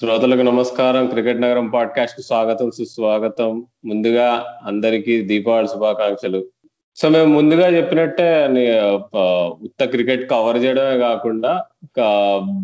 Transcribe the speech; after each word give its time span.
శ్రోతలకు 0.00 0.40
నమస్కారం. 0.40 1.06
క్రికెట్ 1.06 1.40
నగరం 1.40 1.68
పాడ్కాస్ట్కు 1.68 2.22
స్వాగతం 2.22 2.70
సుస్వాగతం. 2.70 3.66
ముందుగా 3.84 4.58
అందరికీ 4.66 5.20
దీపావళి 5.22 5.68
శుభాకాంక్షలు. 5.68 6.44
సో 6.96 7.08
మేము 7.08 7.34
ముందుగా 7.34 7.76
చెప్పినట్టే 7.76 8.48
ఉత్త 9.62 9.84
క్రికెట్ 9.84 10.30
కవర్ 10.30 10.56
చేయడమే 10.56 10.98
కాకుండా 10.98 11.64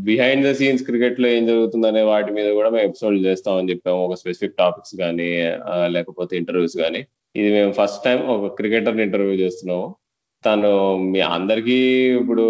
బిహైండ్ 0.04 0.46
ద 0.46 0.53
సీన్స్ 0.53 0.83
క్రికెట్లో 0.83 1.29
ఏం 1.29 1.46
జరుగుతుందనే 1.46 2.03
వాటి 2.03 2.33
మీద 2.33 2.53
కూడా 2.53 2.71
మేము 2.71 2.85
ఎపిసోడ్ 2.85 3.27
చేస్తామని 3.27 3.71
చెప్పాము. 3.71 4.05
ఒక 4.05 4.15
స్పెసిఫిక్ 4.15 4.57
టాపిక్స్ 4.59 4.97
కానీ 5.01 5.53
లేకపోతే 5.87 6.37
ఇంటర్వ్యూస్ 6.37 6.77
కానీ. 6.77 7.07
ఇది 7.37 7.53
మేము 7.53 7.73
ఫస్ట్ 7.73 8.05
టైం 8.05 8.27
ఒక 8.27 8.55
క్రికెటర్ 8.55 9.01
ఇంటర్వ్యూ 9.01 9.33
చేస్తున్నాము. 9.33 9.95
తను 10.47 10.71
మీ 11.13 11.21
అందరికీ 11.37 11.76
ఇప్పుడు 12.21 12.44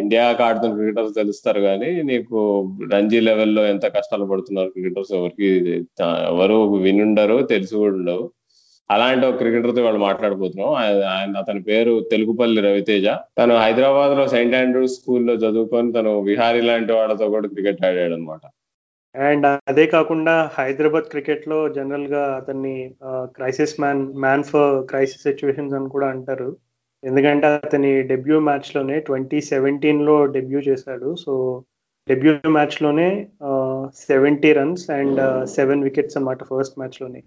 ఇండియాకి 0.00 0.42
ఆడుతున్న 0.46 0.76
క్రికెటర్స్ 0.78 1.14
తెలుస్తారు 1.20 1.60
కానీ 1.68 1.90
నీకు 2.10 2.38
రంజీ 2.94 3.20
లెవెల్లో 3.28 3.62
ఎంత 3.72 3.86
కష్టాలు 3.96 4.26
పడుతున్నారు 4.32 4.70
క్రికెటర్స్ 4.74 5.12
ఎవరికి 5.20 5.48
ఎవరు 6.32 6.58
వినుండరు 6.86 7.38
తెలిసి 7.52 7.74
కూడా 7.80 7.94
ఉండవు. 8.00 8.24
అలాంటి 8.90 9.24
ఒక 9.26 9.36
క్రికెటర్తో 9.40 9.82
వాళ్ళు 9.86 10.00
మాట్లాడిపోతున్నాం 10.06 10.70
ఆయన 11.10 11.32
అతని 11.42 11.60
పేరు 11.68 11.92
తెలుగుపల్లి 12.12 12.60
రవితేజ. 12.68 13.06
తను 13.38 13.54
హైదరాబాద్లో 13.64 14.24
సెయింట్ 14.32 14.56
ఆండ్రూస్ 14.60 14.96
స్కూల్లో 14.98 15.34
చదువుకొని 15.44 15.90
తను 15.96 16.12
విహారీ 16.30 16.62
లాంటి 16.70 16.92
వాళ్ళతో 16.98 17.28
కూడా 17.34 17.48
క్రికెట్ 17.54 17.84
ఆడాడు 17.88 18.16
అనమాట 18.18 18.42
అండ్ 19.14 19.46
అదే 19.70 19.84
కాకుండా 19.94 20.34
హైదరాబాద్ 20.56 21.06
క్రికెట్లో 21.12 21.60
జనరల్గా 21.76 22.24
అతన్ని 22.40 22.74
crisis 23.36 23.76
man 23.82 24.02
man 24.24 24.44
for 24.50 24.74
crisis 24.90 25.24
situations 25.28 25.76
అని 25.78 25.88
కూడా 25.94 26.08
అంటారు. 26.14 26.50
ఎందుకంటే 27.04 27.46
అతని 27.66 27.90
డెబ్యూ 28.12 28.38
మ్యాచ్లోనే 28.48 28.96
ట్వంటీ 29.08 29.38
సెవెంటీన్లో 29.50 30.14
డెబ్యూ 30.36 30.60
చేశాడు. 30.68 31.08
So 31.24 31.32
debut 32.08 32.32
మ్యాచ్లోనే 32.56 33.08
seventy 34.08 34.50
runs 34.58 34.84
and 34.98 35.20
seven 35.56 35.84
wickets 35.88 36.16
అన్నమాట 36.18 36.44
ఫస్ట్ 36.50 36.78
మ్యాచ్లోనే. 36.80 37.20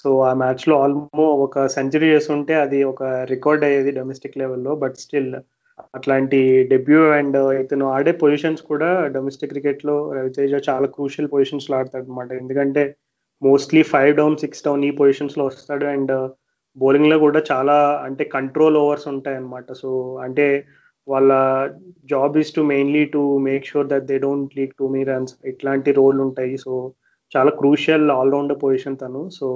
సో 0.00 0.08
ఆ 0.28 0.32
మ్యాచ్లో 0.42 0.74
ఆల్మో 0.84 1.24
ఒక 1.44 1.64
సెంచరీ 1.76 2.06
చేస్తుంటే 2.14 2.54
అది 2.64 2.78
ఒక 2.92 3.02
రికార్డ్ 3.32 3.64
అయ్యేది 3.68 3.92
డొమెస్టిక్ 3.98 4.38
లెవెల్లో 4.42 4.74
బట్ 4.82 4.96
స్టిల్ 5.04 5.32
అట్లాంటి 5.96 6.40
డెబ్యూ 6.72 7.00
అండ్ 7.18 7.38
ఇతను 7.62 7.86
ఆడే 7.96 8.12
పొజిషన్స్ 8.22 8.62
కూడా 8.70 8.88
డొమెస్టిక్ 9.16 9.52
క్రికెట్లో 9.52 9.96
రవితేజ 10.16 10.52
చాలా 10.68 10.86
క్రూషియల్ 10.96 11.30
పొజిషన్స్లో 11.34 11.74
ఆడతాడు 11.78 12.06
అనమాట 12.08 12.30
ఎందుకంటే 12.42 12.82
mostly 13.42 13.82
five 13.94 14.12
down 14.20 14.40
six 14.42 14.64
down 14.66 14.84
ఈ 14.88 14.90
పొజిషన్స్లో 15.00 15.44
వస్తాడు. 15.50 15.86
అండ్ 15.94 16.12
బౌలింగ్లో 16.76 17.18
కూడా 17.18 17.42
చాలా 17.52 17.76
అంటే 18.06 18.24
కంట్రోల్ 18.24 18.76
ఓవర్స్ 18.76 19.08
ఉంటాయి 19.08 19.36
అన్నమాట 19.36 19.72
సో 19.72 19.90
అంటే 20.24 20.46
వాళ్ళ 21.08 21.32
job 22.10 22.36
is 22.38 22.54
to 22.54 22.60
mainly 22.60 23.04
to 23.04 23.38
make 23.48 23.64
sure 23.66 23.88
that 23.88 24.08
they 24.10 24.18
don't 24.18 24.56
leak 24.58 24.74
too 24.78 24.88
many 24.88 25.02
runs 25.04 25.34
ఇట్లాంటి 25.44 25.92
రోల్ 25.92 26.20
ఉంటాయి. 26.20 26.56
సో 26.56 26.72
చాలా 27.32 27.50
క్రూషియల్ 27.50 28.10
ఆల్రౌండర్ 28.10 28.58
పొజిషన్ 28.64 28.96
తను. 28.96 29.30
సో 29.30 29.46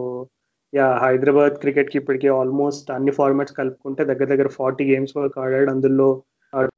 యా 0.72 0.86
హైదరాబాద్ 1.04 1.54
క్రికెట్కి 1.62 1.98
ఇప్పటికీ 1.98 2.28
ఆల్మోస్ట్ 2.28 2.90
అన్ని 2.90 3.10
ఫార్మాట్స్ 3.10 3.56
కలుపుకుంటే 3.58 4.04
దగ్గర 4.04 4.24
దగ్గర 4.24 4.48
ఫార్టీ 4.48 4.84
గేమ్స్ 4.92 5.16
వరకు 5.18 5.40
ఆడాడు. 5.40 5.70
అందులో 5.70 6.08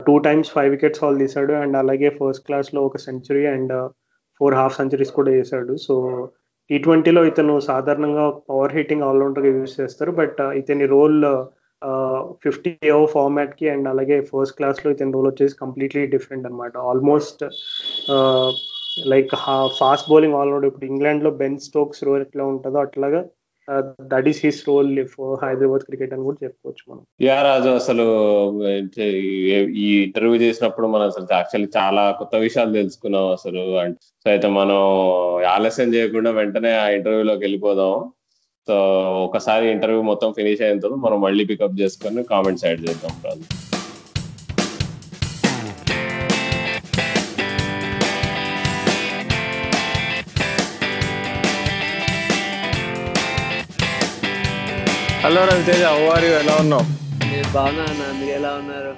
two 0.06 0.18
times 0.18 0.50
five 0.56 0.70
wickets 0.70 1.04
all 1.04 1.20
తీశాడు. 1.24 1.52
అండ్ 1.62 1.76
అలాగే 1.82 2.08
ఫస్ట్ 2.20 2.46
క్లాస్లో 2.46 2.82
ఒక 2.88 2.98
century 3.06 3.46
and 3.54 3.74
four 4.40 4.54
half 4.54 4.76
centuries 4.76 5.12
కూడా 5.18 5.30
చేశాడు 5.38 5.76
సో 5.76 5.94
టీ 6.70 6.76
ట్వంటీలో 6.78 7.20
ఇతను 7.30 7.54
సాధారణంగా 7.68 8.24
పవర్ 8.48 8.74
హిట్టింగ్ 8.76 9.04
ఆల్రౌండర్గా 9.08 9.50
యూజ్ 9.56 9.74
చేస్తారు. 9.80 10.12
బట్ 10.20 10.38
uh, 10.44 10.50
ఇతని 10.60 10.86
రోల్ 10.94 11.18
ఫిఫ్టీ 12.44 12.70
ఓ 12.90 13.00
ఫార్మాట్కి 13.14 13.66
అండ్ 13.72 13.86
అలాగే 13.90 14.16
ఫస్ట్ 14.30 14.52
uh, 14.52 14.58
క్లాస్లో 14.58 14.90
ఇతని 14.94 15.14
రోల్ 15.16 15.28
వచ్చేసి 15.30 15.56
కంప్లీట్లీ 15.64 16.02
డిఫరెంట్ 16.14 16.48
అనమాట 16.48 16.76
almost 16.90 17.42
like 19.12 19.32
fast 19.78 20.10
bowling 20.10 20.36
allrounder 20.40 20.68
ఇప్పుడు 20.70 20.86
ఇంగ్లాండ్లో 20.86 21.30
బెన్ 21.40 21.58
స్టోక్స్ 21.66 22.04
రోల్ 22.04 22.22
ఎట్లా 22.26 22.44
ఉంటుందో 22.52 22.78
అట్లాగా 22.86 23.20
that 24.12 24.28
is 24.30 24.40
his 24.46 24.60
role 24.68 24.90
for 25.14 25.44
Hyderabad 25.44 25.84
cricket 25.88 26.12
అని 26.14 26.24
కూడా 26.28 26.38
చెప్పుకోవచ్చు 26.44 26.82
మనం. 26.90 27.02
యా 27.26 27.36
రాజు 27.42 27.70
అసలు 27.80 28.06
ఈ 29.84 29.88
ఇంటర్వ్యూ 30.04 30.36
చేసినప్పుడు 30.44 30.86
మనం 30.86 31.06
అసలు 31.12 31.26
యాక్చువల్లీ 31.38 31.70
చాలా 31.78 32.04
కొత్త 32.20 32.36
విషయాలు 32.46 32.72
తెలుసుకున్నాం 32.80 33.26
అసలు. 33.36 33.64
సో 34.22 34.28
అయితే 34.34 34.50
మనం 34.60 34.80
ఆలస్యం 35.54 35.94
చేయకుండా 35.94 36.30
వెంటనే 36.30 36.72
ఆ 36.82 36.86
ఇంటర్వ్యూలోకి 36.98 37.44
వెళ్ళిపోదాం. 37.46 37.94
సో 38.68 38.76
ఒకసారి 39.26 39.66
ఇంటర్వ్యూ 39.74 40.00
మొత్తం 40.02 40.32
ఫినిష్ 40.38 40.62
అయిన 40.66 40.80
తర్వాత 40.84 41.00
మనం 41.06 41.20
మళ్ళీ 41.26 41.44
పికప్ 41.50 41.80
చేసుకొని 41.80 42.22
కామెంట్స్ 42.32 42.66
యాడ్ 42.66 42.84
చేద్దాం 42.86 43.14
రాజు. 43.26 43.44
హలో 55.26 55.44
రవితేజ 55.44 55.82
హౌ 55.82 55.96
ఎలా 55.96 56.56
ఉన్నావు? 56.60 56.82
నేను 56.82 58.30
ఎలా 58.30 58.52
ఉన్నారు? 58.54 58.92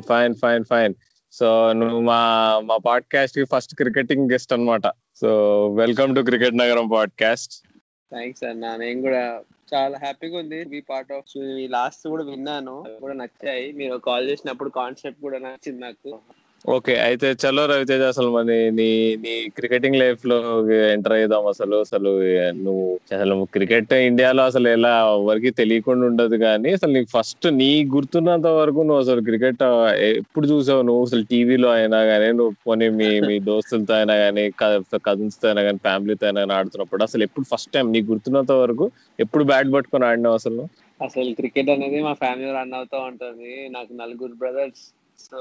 ఫైన్ 0.00 0.34
ఫైన్ 0.34 0.64
ఫైన్ 0.64 0.94
సో 1.32 1.72
నువ్వు 1.72 2.00
మా 2.00 2.60
మా 2.64 2.76
పాడ్కాస్ట్కి 2.76 3.44
ఫస్ట్ 3.44 3.74
క్రికెటింగ్ 3.74 4.30
గెస్ట్ 4.30 4.52
అనమాట 4.52 4.82
so 5.20 5.28
welcome 5.68 6.16
to 6.16 6.20
cricket 6.20 6.56
Nagaram 6.56 6.88
podcast 6.88 7.68
thanks 8.10 8.44
అన్న. 8.44 8.76
నేను 8.76 9.00
కూడా 9.00 9.40
చాలా 9.74 9.98
హ్యాపీగా 9.98 10.38
ఉంది. 10.38 10.64
మీ 10.64 10.80
పార్ట్ 10.80 11.12
ఆఫ్ 11.12 11.24
లాస్ట్ 11.70 12.08
కూడా 12.08 12.24
విన్నాను. 12.24 12.84
కూడా 13.00 13.14
నచ్చాయి. 13.14 13.72
మీరు 13.72 13.96
కాల్ 13.96 14.30
చేసినప్పుడు 14.30 14.70
కాన్సెప్ట్ 14.70 15.20
కూడా 15.20 15.38
నచ్చింది 15.38 15.80
నాకు. 15.80 16.18
ఓకే 16.64 16.94
అయితే 17.06 17.28
చలో 17.40 17.62
రవితేజ 17.70 18.02
అసలు 18.10 18.28
మరి 18.34 18.54
నీ 18.76 18.86
నీ 19.24 19.32
క్రికెటింగ్ 19.56 19.98
లైఫ్లో 20.00 20.36
ఎంటర్ 20.86 21.14
అయ్యాం 21.16 21.46
అసలు 21.50 21.76
అసలు 21.84 22.10
నువ్వు 22.60 22.84
అసలు 23.08 23.34
క్రికెట్ 23.54 23.92
ఇండియాలో 24.06 24.42
అసలు 24.50 24.68
ఎలా 24.76 24.92
ఎవరికి 25.16 25.50
తెలియకుండా 25.60 26.06
ఉండదు 26.10 26.36
కానీ 26.44 26.70
అసలు 26.76 26.92
నీకు 26.96 27.10
ఫస్ట్ 27.16 27.46
నీ 27.60 27.70
గుర్తున్నంత 27.94 28.48
వరకు 28.58 28.80
నువ్వు 28.88 29.02
అసలు 29.04 29.22
క్రికెట్ 29.28 29.64
ఎప్పుడు 30.10 30.46
చూసావు? 30.52 30.82
నువ్వు 30.88 31.02
అసలు 31.08 31.24
టీవీలో 31.32 31.68
అయినా 31.76 32.00
కానీ 32.10 32.28
నువ్వు 32.38 32.54
పోనీ 32.60 32.88
మీ 32.98 33.08
మీ 33.28 33.36
దోస్తులతో 33.48 33.94
అయినా 33.98 34.14
కానీ 34.22 34.44
కజిన్స్తో 35.06 35.46
అయినా 35.50 35.62
కానీ 35.66 35.80
ఫ్యామిలీతో 35.86 36.26
అయినా 36.28 36.40
కానీ 36.42 36.54
ఆడుతున్నప్పుడు 36.58 37.04
అసలు 37.08 37.24
ఎప్పుడు 37.28 37.46
ఫస్ట్ 37.52 37.72
టైం 37.74 37.86
నీకు 37.94 38.08
గుర్తున్నంత 38.12 38.54
వరకు 38.62 38.86
ఎప్పుడు 39.18 39.44
బ్యాట్ 39.50 39.70
పట్టుకొని 39.76 40.06
ఆడినావు 40.10 40.38
అసలు 40.40 40.64
అసలు 41.00 41.30
క్రికెట్ 41.38 41.70
అనేది 41.74 41.98
మా 42.06 42.12
ఫ్యామిలీ 42.20 42.50
రన్ 42.56 42.74
అవుతూ 42.78 42.98
ఉంటుంది. 43.10 43.52
నాకు 43.76 43.92
నలుగురు 44.00 44.34
బ్రదర్స్. 44.42 44.84
సో 45.18 45.38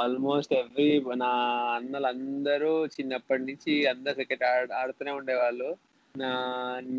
ఆల్మోస్ట్ 0.00 0.52
ఎవ్రీ 0.54 0.88
నా 1.22 1.30
అన్నలు 1.76 2.06
అందరూ 2.06 2.72
చిన్నప్పటి 2.94 3.42
నుంచి 3.42 3.72
అందరు 3.92 4.14
క్రికెట్ 4.14 4.44
ఆడుతూనే 4.80 5.12
ఉండేవాళ్ళు. 5.20 5.68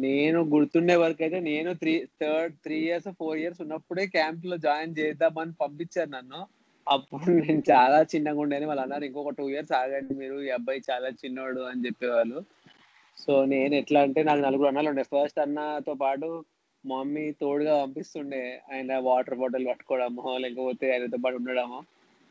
నేను 0.06 0.40
గుర్తుండే 0.54 0.96
వరకు 1.04 1.22
అయితే 1.26 1.40
నేను 1.50 1.70
three 1.82 1.94
third 2.22 2.54
three 2.66 2.78
years 2.86 3.10
four 3.20 3.38
years 3.42 3.62
ఉన్నప్పుడే 3.62 4.06
క్యాంప్లో 4.08 4.58
జాయిన్ 4.58 4.98
చేద్దామని 5.00 5.54
పంపించారు 5.62 6.10
నన్ను. 6.10 6.42
అప్పుడు 6.88 7.32
నేను 7.42 7.64
చాలా 7.72 8.00
చిన్నగా 8.14 8.42
ఉండేది 8.44 8.66
వాళ్ళు 8.70 8.84
అన్నారు 8.86 9.06
ఇంకొక 9.10 9.34
టూ 9.40 9.46
ఇయర్స్ 9.50 9.74
ఆగండి 9.82 10.14
మీరు 10.22 10.38
ఈ 10.48 10.50
అబ్బాయి 10.58 10.82
చాలా 10.90 11.10
చిన్నోడు 11.22 11.62
అని 11.72 11.86
చెప్పేవాళ్ళు. 11.88 12.40
సో 13.18 13.34
నేను 13.54 13.74
ఎట్లా 13.82 14.00
అంటే 14.02 14.24
నాకు 14.30 14.42
నలుగురు 14.42 14.68
అన్నాలు 14.68 14.90
ఉండే. 14.90 15.04
ఫస్ట్ 15.14 15.40
అన్నతో 15.46 15.94
పాటు 16.04 16.30
మమ్మీ 16.86 17.26
తోడుగా 17.42 17.74
పంపిస్తుండే. 17.84 18.44
ఆయన 18.74 18.98
వాటర్ 19.10 19.40
బాటిల్ 19.42 19.68
పట్టుకోవడము 19.72 20.38
లేకపోతే 20.46 20.86
ఆయనతో 20.94 21.20
పాటు 21.26 21.36
ఉండడము. 21.42 21.80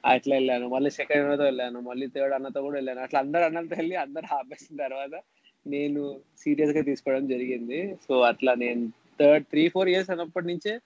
అట్లా 0.05 0.37
వెళ్ళాను. 0.37 0.69
మళ్ళీ 0.69 0.91
సెకండ్ 0.91 1.25
అన్నతో 1.25 1.45
వెళ్ళాను. 1.45 1.81
మళ్ళీ 1.81 2.07
థర్డ్ 2.07 2.35
అన్నతో 2.35 2.63
కూడా 2.63 2.75
వెళ్ళాను. 2.75 3.01
అట్లా 3.01 3.21
అందరు 3.21 3.43
అన్నతో 3.43 3.75
వెళ్ళి 3.79 3.97
అందరు 3.97 4.35
ఆపేసిన 4.35 4.77
తర్వాత 4.77 5.23
నేను 5.67 6.21
సీరియస్గా 6.39 6.83
తీసుకోవడం 6.83 7.29
జరిగింది. 7.29 7.97
సో 8.09 8.21
అట్లా 8.21 8.55
నేను 8.55 8.93
థర్డ్ 9.21 9.47
త్రీ 9.47 9.69
ఫోర్ 9.69 9.89
ఇయర్స్ 9.89 10.11
అన్నప్పటి 10.11 10.47
నుంచే 10.47 10.81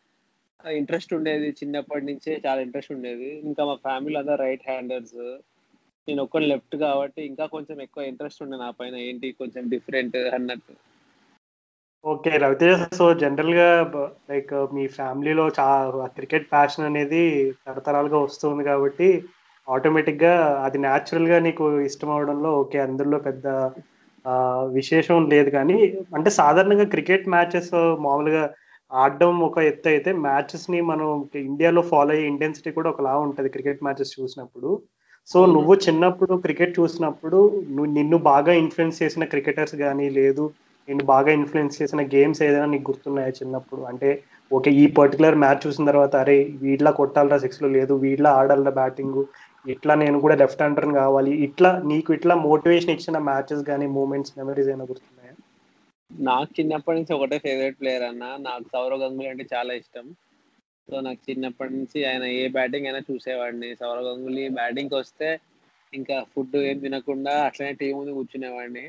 ఇంట్రెస్ట్ 0.70 1.14
ఉండేది. 1.14 1.50
చిన్నప్పటి 1.50 2.06
నుంచే 2.06 2.42
చాలా 2.46 2.60
ఇంట్రెస్ట్ 2.60 2.92
ఉండేది. 2.92 3.38
ఇంకా 3.38 3.64
మా 3.64 3.74
ఫ్యామిలీ 3.74 4.16
అందరు 4.16 4.34
రైట్ 4.34 4.68
హ్యాండర్స్ 4.68 5.38
నేను 6.08 6.22
ఒక్కరు 6.22 6.44
లెఫ్ట్ 6.44 6.76
కాబట్టి 6.76 7.22
ఇంకా 7.22 7.46
కొంచెం 7.46 7.82
ఎక్కువ 7.82 8.04
ఇంట్రెస్ట్ 8.04 8.42
ఉండే 8.42 8.56
నా 8.56 8.70
పైన. 8.70 8.96
ఏంటి 8.96 9.32
కొంచెం 9.32 9.68
డిఫరెంట్ 9.68 10.16
అన్నట్టు. 10.16 10.95
ఓకే 12.06 12.32
రవితేజ 12.42 12.74
సో 12.98 13.04
జనరల్గా 13.20 13.68
లైక్ 14.30 14.52
మీ 14.76 14.84
ఫ్యామిలీలో 14.96 15.44
చాలా 15.58 16.06
క్రికెట్ 16.16 16.50
ప్యాషన్ 16.52 16.86
అనేది 16.88 17.22
తరతరాలుగా 17.66 18.18
వస్తుంది 18.24 18.62
కాబట్టి 18.68 19.08
ఆటోమేటిక్గా 19.68 20.32
అది 20.66 20.78
న్యాచురల్గా 20.84 21.38
నీకు 21.46 21.64
ఇష్టం 21.88 22.10
అవడంలో 22.16 22.50
ఓకే 22.60 22.78
అందులో 22.86 23.18
పెద్ద 23.26 23.46
విశేషం 24.76 25.18
లేదు 25.32 25.50
కానీ 25.56 25.78
అంటే 26.16 26.30
సాధారణంగా 26.40 26.86
క్రికెట్ 26.94 27.26
మ్యాచెస్ 27.34 27.72
మామూలుగా 28.06 28.44
ఆడడం 28.90 29.32
ఒక 29.46 29.58
ఎత్తు 29.70 29.88
అయితే 29.92 30.10
మ్యాచెస్ని 30.26 30.80
మనం 30.90 31.08
ఇండియాలో 31.46 31.82
ఫాలో 31.90 32.12
అయ్యే 32.14 32.28
ఇంటెన్సిటీ 32.32 32.70
కూడా 32.76 32.88
ఒకలా 32.92 33.14
ఉంటుంది 33.24 33.50
క్రికెట్ 33.54 33.82
మ్యాచెస్ 33.86 34.14
చూసినప్పుడు. 34.18 34.70
సో 35.28 35.38
నువ్వు 35.54 35.74
చిన్నప్పుడు 35.86 36.34
క్రికెట్ 36.44 36.78
చూసినప్పుడు 36.78 37.38
నువ్వు 37.74 37.90
నిన్ను 37.98 38.18
బాగా 38.30 38.52
ఇన్ఫ్లుయెన్స్ 38.62 39.00
చేసిన 39.02 39.24
క్రికెటర్స్ 39.32 39.76
కానీ 39.84 40.06
లేదు 40.18 40.44
నేను 40.88 41.04
బాగా 41.04 41.30
ఇన్ఫ్లుయెన్స్ 41.32 41.82
చేసిన 41.82 42.00
గేమ్స్ 42.14 42.42
ఏదైనా 42.42 42.66
నీకు 42.66 42.90
గుర్తున్నాయా 42.90 43.32
చిన్నప్పుడు? 43.38 43.82
అంటే 43.82 44.10
ఓకే 44.50 44.70
ఈ 44.82 44.86
పర్టికులర్ 44.98 45.34
మ్యాచ్ 45.34 45.66
చూసిన 45.66 45.86
తర్వాత 45.86 46.16
అరే 46.16 46.36
వీటిలా 46.62 46.90
కొట్టాలరా 46.90 47.38
సిక్స్లో? 47.38 47.68
లేదు 47.68 47.94
వీటిలో 47.94 48.30
ఆడాలరా 48.30 48.70
బ్యాటింగ్ 48.70 49.18
ఇట్లా 49.66 49.94
నేను 49.94 50.20
కూడా 50.20 50.34
లెఫ్ట్ 50.34 50.62
హ్యాండర్ 50.62 50.92
కావాలి. 50.92 51.32
ఇట్లా 51.46 51.70
నీకు 51.84 52.10
ఇట్లా 52.14 52.34
మోటివేషన్ 52.34 52.90
ఇచ్చిన 52.90 53.18
మ్యాచెస్ 53.30 53.64
కానీ 53.64 53.86
మూమెంట్స్ 53.86 54.34
మెమరీస్ 54.38 54.68
ఏమైనా 54.68 54.84
గుర్తున్నాయా? 54.84 55.34
నాకు 56.10 56.50
చిన్నప్పటి 56.60 56.98
నుంచి 56.98 57.12
ఒకటే 57.14 57.38
ఫేవరెట్ 57.38 57.80
ప్లేయర్ 57.80 58.02
అన్న. 58.02 58.24
నాకు 58.38 58.64
సౌరవ్ 58.72 59.00
గంగులీ 59.00 59.28
అంటే 59.28 59.46
చాలా 59.54 59.72
ఇష్టం. 59.74 60.06
సో 60.88 61.00
నాకు 61.00 61.20
చిన్నప్పటి 61.30 61.72
నుంచి 61.74 61.98
ఆయన 62.04 62.24
ఏ 62.40 62.48
బ్యాటింగ్ 62.48 62.86
అయినా 62.86 63.00
చూసేవాడిని. 63.10 63.70
సౌరవ్ 63.74 64.06
గంగులీ 64.06 64.48
బ్యాటింగ్కి 64.48 64.94
వస్తే 64.94 65.28
ఇంకా 65.92 66.16
ఫుడ్ 66.34 66.56
ఏం 66.56 66.78
తినకుండా 66.78 67.34
అట్లనే 67.44 67.72
టీం 67.72 67.96
ముందు 67.96 68.10
కూర్చునేవాడిని. 68.10 68.84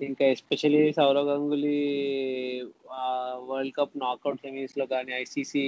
ఇంకా 0.00 0.24
especially 0.34 0.80
Sourav 0.92 1.28
Ganguly 1.28 1.78
world 3.48 3.74
cup 3.76 3.96
knockout 3.96 4.40
సెమీస్లో 4.40 4.84
కానీ 4.86 5.12
ఐసీసీ 5.12 5.64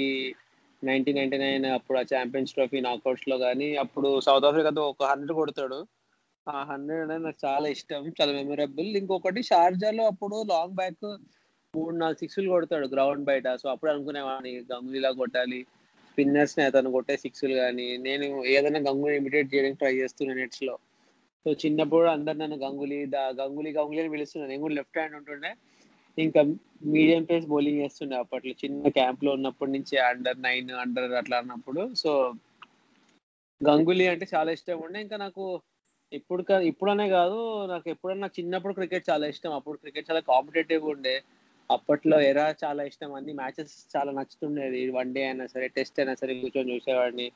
నైన్టీన్ 0.82 1.18
నైన్టీ 1.18 1.38
నైన్ 1.38 1.66
అప్పుడు 1.76 1.98
ఆ 1.98 2.04
ఛాంపియన్స్ 2.12 2.54
ట్రోఫీ 2.54 2.80
నాకౌట్స్లో 2.80 3.36
కానీ 3.38 3.68
అప్పుడు 3.82 4.08
సౌత్ 4.26 4.46
ఆఫ్రికాతో 4.48 4.82
ఒక 4.92 5.04
హండ్రెడ్ 5.10 5.34
కొడతాడు. 5.40 5.78
ఆ 6.46 6.58
హండ్రెడ్ 6.70 7.02
అనేది 7.04 7.24
నాకు 7.24 7.40
చాలా 7.44 7.66
ఇష్టం 7.76 8.08
చాలా 8.18 8.32
మెమొరబుల్ 8.38 8.90
ఇంకొకటి 9.00 9.42
షార్జాలో 9.50 10.04
అప్పుడు 10.12 10.38
లాంగ్ 10.52 10.76
బ్యాక్ 10.80 11.06
మూడు 11.74 11.94
నాలుగు 11.96 12.20
సిక్స్లు 12.22 12.48
కొడతాడు 12.48 12.86
గ్రౌండ్ 12.94 13.24
బయట. 13.30 13.46
సో 13.62 13.66
అప్పుడు 13.74 13.90
అనుకునేవాడిని 13.94 14.52
గంగులీలా 14.72 15.10
కొట్టాలి. 15.22 15.60
స్పిన్నర్స్ని 16.08 16.64
అతను 16.64 16.90
కొట్టే 16.96 17.14
సిక్స్లు 17.24 17.54
కానీ 17.62 17.86
నేను 18.08 18.26
ఏదైనా 18.54 18.80
గంగూలీ 18.88 19.16
ఇమిటేట్ 19.20 19.52
చేయడానికి 19.54 19.80
ట్రై 19.82 19.94
చేస్తున్నాను 20.00 20.40
నెట్స్లో. 20.40 20.74
సో 21.46 21.52
చిన్నప్పుడు 21.52 22.06
అందరు 22.06 22.36
నన్ను 22.36 22.56
గంగులీ 22.56 23.06
దా 23.06 23.22
గంగులీ 23.40 23.70
గంగులీ 23.72 24.00
అని 24.00 24.10
పిలుస్తున్నాను 24.10 24.50
నేను 24.50 24.62
కూడా 24.62 24.74
లెఫ్ట్ 24.74 24.98
హ్యాండ్ 24.98 25.16
ఉంటుండే. 25.16 25.50
ఇంకా 26.18 26.40
మీడియం 26.84 27.24
పేస్ 27.24 27.46
బౌలింగ్ 27.46 27.80
చేస్తుండే 27.80 28.16
అప్పట్లో. 28.16 28.54
చిన్న 28.64 28.88
క్యాంప్లో 28.88 29.32
ఉన్నప్పటి 29.32 29.72
నుంచి 29.72 29.98
అండర్ 29.98 30.42
నైన్ 30.42 30.70
అండర్ 30.70 31.12
అట్లా 31.12 31.38
అన్నప్పుడు. 31.38 31.94
సో 31.94 32.10
గంగులీ 33.60 34.06
అంటే 34.06 34.26
చాలా 34.34 34.50
ఇష్టం 34.52 34.80
ఉండే. 34.80 35.00
ఇంకా 35.00 35.16
నాకు 35.16 35.44
ఇప్పుడు 36.12 36.42
ఇప్పుడనే 36.62 37.08
కాదు 37.08 37.66
నాకు 37.66 37.90
ఎప్పుడన్నా 37.90 38.20
నాకు 38.20 38.40
చిన్నప్పుడు 38.40 38.74
క్రికెట్ 38.74 39.10
చాలా 39.10 39.26
ఇష్టం. 39.26 39.52
అప్పుడు 39.54 39.78
క్రికెట్ 39.78 40.10
చాలా 40.10 40.20
కాంపిటేటివ్ 40.20 40.84
ఉండే. 40.84 41.22
అప్పట్లో 41.70 42.20
ఎరా 42.20 42.54
చాలా 42.64 42.82
ఇష్టం. 42.84 43.14
అన్ని 43.14 43.32
మ్యాచెస్ 43.32 43.96
చాలా 43.96 44.12
నచ్చుతుండేది. 44.12 44.90
వన్ 44.90 45.14
డే 45.14 45.22
అయినా 45.24 45.46
సరే 45.46 45.68
టెస్ట్ 45.68 46.00
అయినా 46.00 46.14
సరే 46.14 46.34
కూర్చొని 46.40 46.74
చూసేవాడిని. 46.74 47.28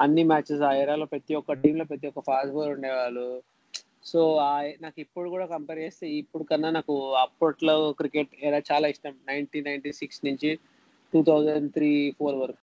అన్ని 0.00 0.22
మ్యాచెస్ 0.24 0.62
ఆ 0.62 0.72
ఎరాలో 0.74 1.06
ప్రతి 1.06 1.34
ఒక్క 1.34 1.52
టీంలో 1.52 1.84
ప్రతి 1.84 2.06
ఒక్క 2.06 2.20
ఫాస్ట్ 2.20 2.54
బౌలర్ 2.54 2.72
ఉండేవాళ్ళు. 2.72 3.26
సో 4.04 4.20
ఆ 4.44 4.52
నాకు 4.80 4.98
ఇప్పుడు 5.00 5.28
కూడా 5.30 5.46
కంపేర్ 5.46 5.78
చేస్తే 5.78 6.06
ఇప్పుడు 6.20 6.44
కన్నా 6.44 6.70
నాకు 6.70 6.94
అప్పట్లో 7.22 7.76
క్రికెట్ 7.92 8.34
ఎరా 8.42 8.60
చాలా 8.70 8.88
ఇష్టం. 8.88 9.14
నైన్టీన్ 9.28 9.66
నైన్టీ 9.66 9.92
సిక్స్ 9.92 10.20
నుంచి 10.26 10.50
టూ 11.12 11.22
థౌజండ్ 11.22 11.68
త్రీ 11.72 11.90
ఫోర్ 12.18 12.36
వరకు. 12.36 12.60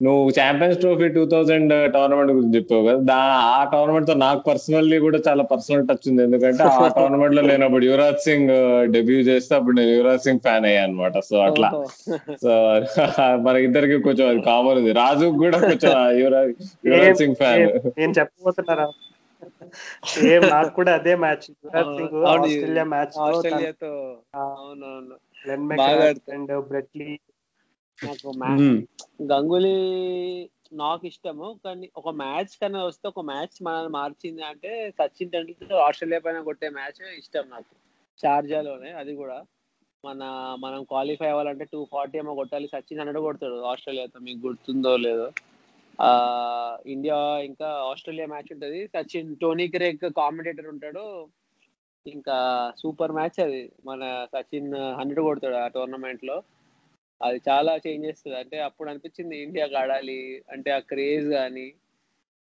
నువ్వు 0.00 0.30
champions 0.30 0.78
trophy 0.80 1.08
two 1.08 1.22
thousand 1.24 1.72
tournament 1.94 2.32
గురించి 2.32 2.56
చెప్పావు 2.56 2.84
కదా 2.86 3.00
దా 3.10 3.18
ఆ 3.50 3.60
టోర్నమెంట్తో 3.64 4.14
నాకు 4.22 4.40
పర్సనల్లీ 4.48 4.98
కూడా 4.98 5.18
చాలా 5.28 5.42
పర్సనల్ 5.42 5.86
టచ్ 5.88 6.08
ఉంది. 6.10 6.22
ఎందుకంటే 6.22 6.62
ఆ 6.64 6.74
టోర్నమెంట్లో 6.98 7.42
నేను 7.42 7.64
అప్పుడు 7.64 7.84
యువరాజ్ 7.84 8.18
సింగ్ 8.18 8.50
డెబ్యూ 8.90 9.20
చేస్తే 9.20 9.54
అప్పుడు 9.54 9.76
నేను 9.76 9.90
యువరాజ్ 9.90 10.22
సింగ్ 10.22 10.40
ఫ్యాన్ 10.40 10.66
అయ్యా 10.66 10.82
అనమాట 10.82 11.16
సో 11.28 11.36
అట్లా. 11.40 11.70
సో 12.44 12.50
మన 13.46 13.56
ఇద్దరికి 13.66 13.98
కొంచెం 14.02 14.26
అది 14.28 14.42
కామన్ 14.50 14.80
ఉంది. 14.82 14.92
రాజు 15.00 15.28
కూడా 15.44 15.60
కొంచెం 15.64 15.92
యువరాజ్ 16.22 16.52
యువరాజ్ 16.88 17.18
సింగ్ 17.22 17.38
ఫ్యాన్ 17.42 17.64
నేను 17.98 18.14
చెప్పబోతున్నారా? 18.20 18.88
సేమ్ 20.14 20.46
నాకు 20.54 20.72
కూడా 20.78 20.92
అదే 20.98 21.14
మ్యాచ్. 21.24 21.46
యువరాజ్ 21.64 21.92
సింగ్ 21.96 22.16
అవును, 22.24 22.34
ఆస్ట్రేలియా 22.36 22.86
మ్యాచ్ 22.94 23.16
ఆస్ట్రేలియాతో 23.24 23.92
అవునవును. 24.42 25.16
అండ్ 26.34 26.52
బ్రెట్లీ 26.68 27.08
నాకు 27.98 28.30
గంగూలీ 29.30 29.76
నాకు 30.80 31.04
ఇష్టము 31.06 31.48
కానీ 31.64 31.86
ఒక 31.96 32.10
మ్యాచ్ 32.20 32.52
కన్నా 32.60 32.80
వస్తే 32.84 33.06
ఒక 33.08 33.22
మ్యాచ్ 33.30 33.56
మనల్ని 33.62 33.92
మార్చింది 33.92 34.42
అంటే 34.42 34.70
సచిన్ 34.98 35.32
టెండూల్కర్ 35.34 35.84
ఆస్ట్రేలియా 35.86 36.20
పైన 36.24 36.40
కొట్టే 36.48 36.68
మ్యాచ్ 36.78 37.00
ఇష్టం 37.18 37.44
నాకు. 37.50 37.72
షార్జాలోనే 38.20 38.90
అది 39.00 39.12
కూడా. 39.14 39.38
మన 40.04 40.22
మనం 40.60 40.80
క్వాలిఫై 40.84 41.28
అవ్వాలంటే 41.28 41.64
టూ 41.64 41.80
ఫార్టీ 41.92 42.16
ఏమో 42.18 42.32
కొట్టాలి. 42.34 42.66
సచిన్ 42.74 43.00
హండ్రెడ్ 43.00 43.20
కొడతాడు 43.26 43.58
ఆస్ట్రేలియాతో. 43.72 44.18
మీకు 44.26 44.40
గుర్తుందో 44.46 44.92
లేదో. 45.06 45.28
ఇండియా 46.86 47.18
ఇంకా 47.48 47.68
ఆస్ట్రేలియా 47.90 48.26
మ్యాచ్ 48.26 48.52
ఉంటుంది. 48.54 48.80
సచిన్ 48.94 49.30
టోనీ 49.36 49.66
క్రేక్ 49.68 50.04
కామెంటేటర్ 50.18 50.68
ఉంటాడు. 50.68 51.04
ఇంకా 52.06 52.36
సూపర్ 52.80 53.12
మ్యాచ్ 53.12 53.38
అది. 53.40 53.60
మన 53.86 54.02
సచిన్ 54.34 54.70
హండ్రెడ్ 54.98 55.22
కొడతాడు 55.22 55.56
ఆ 55.56 55.68
టోర్నమెంట్లో. 55.68 56.36
అది 57.20 57.38
చాలా 57.48 57.72
చేంజ్ 57.84 58.06
చేస్తుంది. 58.06 58.36
అంటే 58.42 58.56
అప్పుడు 58.68 58.88
అనిపించింది 58.90 59.36
ఇండియాకి 59.44 59.76
ఆడాలి 59.82 60.20
అంటే 60.54 60.70
ఆ 60.70 60.80
క్రేజ్ 60.90 61.28
కానీ 61.34 61.66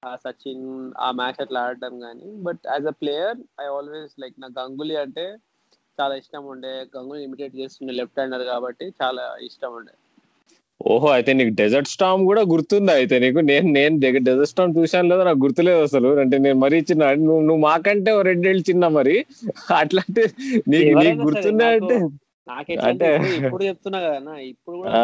ఆ 0.03 0.11
సచిన్ 0.23 0.65
ఆ 0.97 1.09
మ్యాచ్ 1.11 1.39
అట్లా 1.43 1.59
ఆడటం 1.61 1.93
కానీ 1.99 2.27
but 2.47 2.63
as 2.67 2.87
a 2.87 2.95
player 3.01 3.37
I 3.61 3.67
always 3.77 4.13
like 4.23 4.35
నా 4.37 4.49
గంగులీ 4.59 4.95
అంటే 5.03 5.25
చాలా 5.97 6.13
ఇష్టం 6.21 6.43
ఉండే. 6.53 6.73
గంగులీ 6.95 7.21
ఇమిటేట్ 7.23 7.55
చేస్తుండే 7.55 7.93
లెఫ్ట్ 7.93 8.19
హ్యాండర్ 8.19 8.45
కాబట్టి 8.45 8.85
చాలా 9.01 9.23
ఇష్టం 9.47 9.71
ఉండే. 9.73 9.93
ఓహో 10.81 11.07
అయితే 11.17 11.31
నీకు 11.37 11.51
డెజర్ట్ 11.59 11.89
స్టామ్ 11.93 12.21
కూడా 12.29 12.41
గుర్తుందా? 12.51 12.93
అయితే 12.99 13.15
నీకు 13.23 13.39
నేను 13.49 13.67
నేను 13.77 13.95
డెజర్ట్ 14.03 14.51
స్టామ్ 14.51 14.75
చూశాను 14.77 15.09
లేదా 15.11 15.23
నాకు 15.27 15.41
గుర్తులేదు 15.45 15.81
అసలు. 15.87 16.09
అంటే 16.23 16.35
నేను 16.45 16.57
మరీ 16.63 16.79
చిన్న 16.89 17.09
నువ్వు 17.27 17.41
నువ్వు 17.47 17.61
మాకంటే 17.69 18.11
ఓ 18.17 18.19
రెండేళ్ళు 18.29 18.63
చిన్న 18.69 18.87
మరి. 18.97 19.15
అట్లాంటి 19.79 20.23
నీకు 20.73 20.93
నీకు 21.01 21.19
గుర్తుందా 21.27 21.67
అంటే? 21.77 21.97
అంటే 22.89 23.07
ఇప్పుడు 23.37 23.63
చెప్తున్నా 23.69 23.99
కదా 24.07 24.35
ఇప్పుడు 24.51 24.75
కూడా 24.81 25.01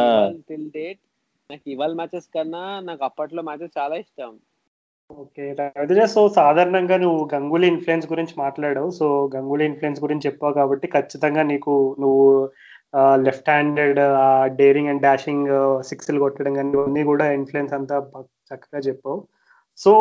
డేట్ 0.77 1.01
నాకు 1.49 1.67
ఇవాళ 1.73 1.93
మ్యాచెస్ 1.99 2.27
కన్నా 2.35 2.63
నాకు 2.89 3.03
అప్పట్లో 3.07 3.41
మ్యాచెస్ 3.47 3.77
చాలా 3.79 3.95
ఇష్టం. 4.03 4.31
ఓకే 5.09 5.45
రవితేజ 5.59 6.03
సో 6.15 6.21
సాధారణంగా 6.37 6.97
నువ్వు 7.03 7.21
గంగూలీ 7.33 7.67
ఇన్ఫ్లుయెన్స్ 7.71 8.05
గురించి 8.11 8.33
మాట్లాడావు. 8.43 8.89
సో 8.99 9.05
గంగూలీ 9.33 9.65
ఇన్ఫ్లుయెన్స్ 9.69 10.03
గురించి 10.03 10.27
చెప్పావు 10.27 10.53
కాబట్టి 10.59 10.87
ఖచ్చితంగా 10.95 11.43
నీకు 11.51 11.73
నువ్వు 12.03 12.27
left 13.25 13.49
handed 13.53 13.99
daring 14.61 14.89
and 14.91 15.03
dashing 15.07 15.51
సిక్స్లు 15.89 16.23
కొట్టడం 16.23 16.53
కానీ 16.57 16.73
ఇవన్నీ 16.77 17.03
కూడా 17.11 17.25
ఇన్ఫ్లుయెన్స్ 17.37 17.75
అంతా 17.77 17.97
చక్కగా 18.49 18.81
చెప్పావు. 18.87 19.19
సో 19.79 19.91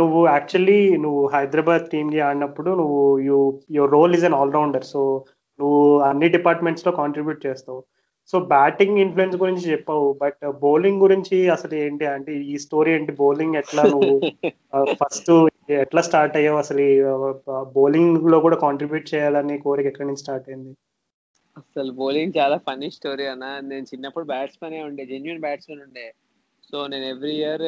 నువ్వు 0.00 0.20
యాక్చువల్లీ 0.34 0.80
నువ్వు 1.04 1.22
హైదరాబాద్ 1.34 1.90
టీమ్కి 1.92 2.20
ఆడినప్పుడు 2.28 2.70
నువ్వు 2.80 3.00
you 3.28 3.38
your 3.76 3.92
role 3.96 4.14
is 4.18 4.26
an 4.28 4.38
allrounder 4.42 4.86
so 4.92 5.02
నువ్వు 5.58 5.82
అన్ని 6.08 6.28
డిపార్ట్మెంట్స్లో 6.36 6.92
కాంట్రిబ్యూట్ 7.00 7.46
చేస్తావు. 7.46 7.80
సో 8.32 8.36
బ్యాటింగ్ 8.54 9.00
ఇన్ఫ్లుయెన్స్ 9.02 9.36
గురించి 9.42 9.64
చెప్పావు 9.72 10.06
బట్ 10.22 10.40
బౌలింగ్ 10.64 11.02
గురించి 11.04 11.36
అసలు 11.56 11.74
ఏంటి 11.84 12.06
అంటే 12.14 12.32
ఈ 12.52 12.56
స్టోరీ 12.64 12.90
ఏంటి? 12.96 13.12
బౌలింగ్ 13.22 13.58
ఎట్లా 13.62 13.82
నువ్వు 13.92 14.14
ఫస్ట్ 15.02 15.30
ఎట్లా 15.84 16.02
స్టార్ట్ 16.08 16.36
అయ్యావు? 16.40 16.58
అసలు 16.64 16.86
బౌలింగ్లో 17.76 18.38
కూడా 18.46 18.56
కాంట్రిబ్యూట్ 18.66 19.12
చేయాలని 19.14 19.56
కోరిక 19.66 19.90
ఎక్కడి 19.92 20.08
నుంచి 20.08 20.24
స్టార్ట్ 20.24 20.48
అయింది? 20.50 20.72
అసలు 21.56 21.92
బౌలింగ్ 21.92 22.32
చాలా 22.38 22.56
ఫన్నీ 22.56 22.90
స్టోరీ 22.90 23.26
అన్న. 23.26 23.60
నేను 23.60 23.82
చిన్నప్పుడు 23.82 24.24
బ్యాట్స్మెన్ 24.24 24.74
ఉండే 24.82 25.06
జెన్యున్ 25.06 25.40
బ్యాట్స్మెన్ 25.40 25.82
ఉండే. 25.82 26.06
సో 26.70 26.86
నేను 26.86 27.04
ఎవ్రీ 27.04 27.32
ఇయర్ 27.32 27.64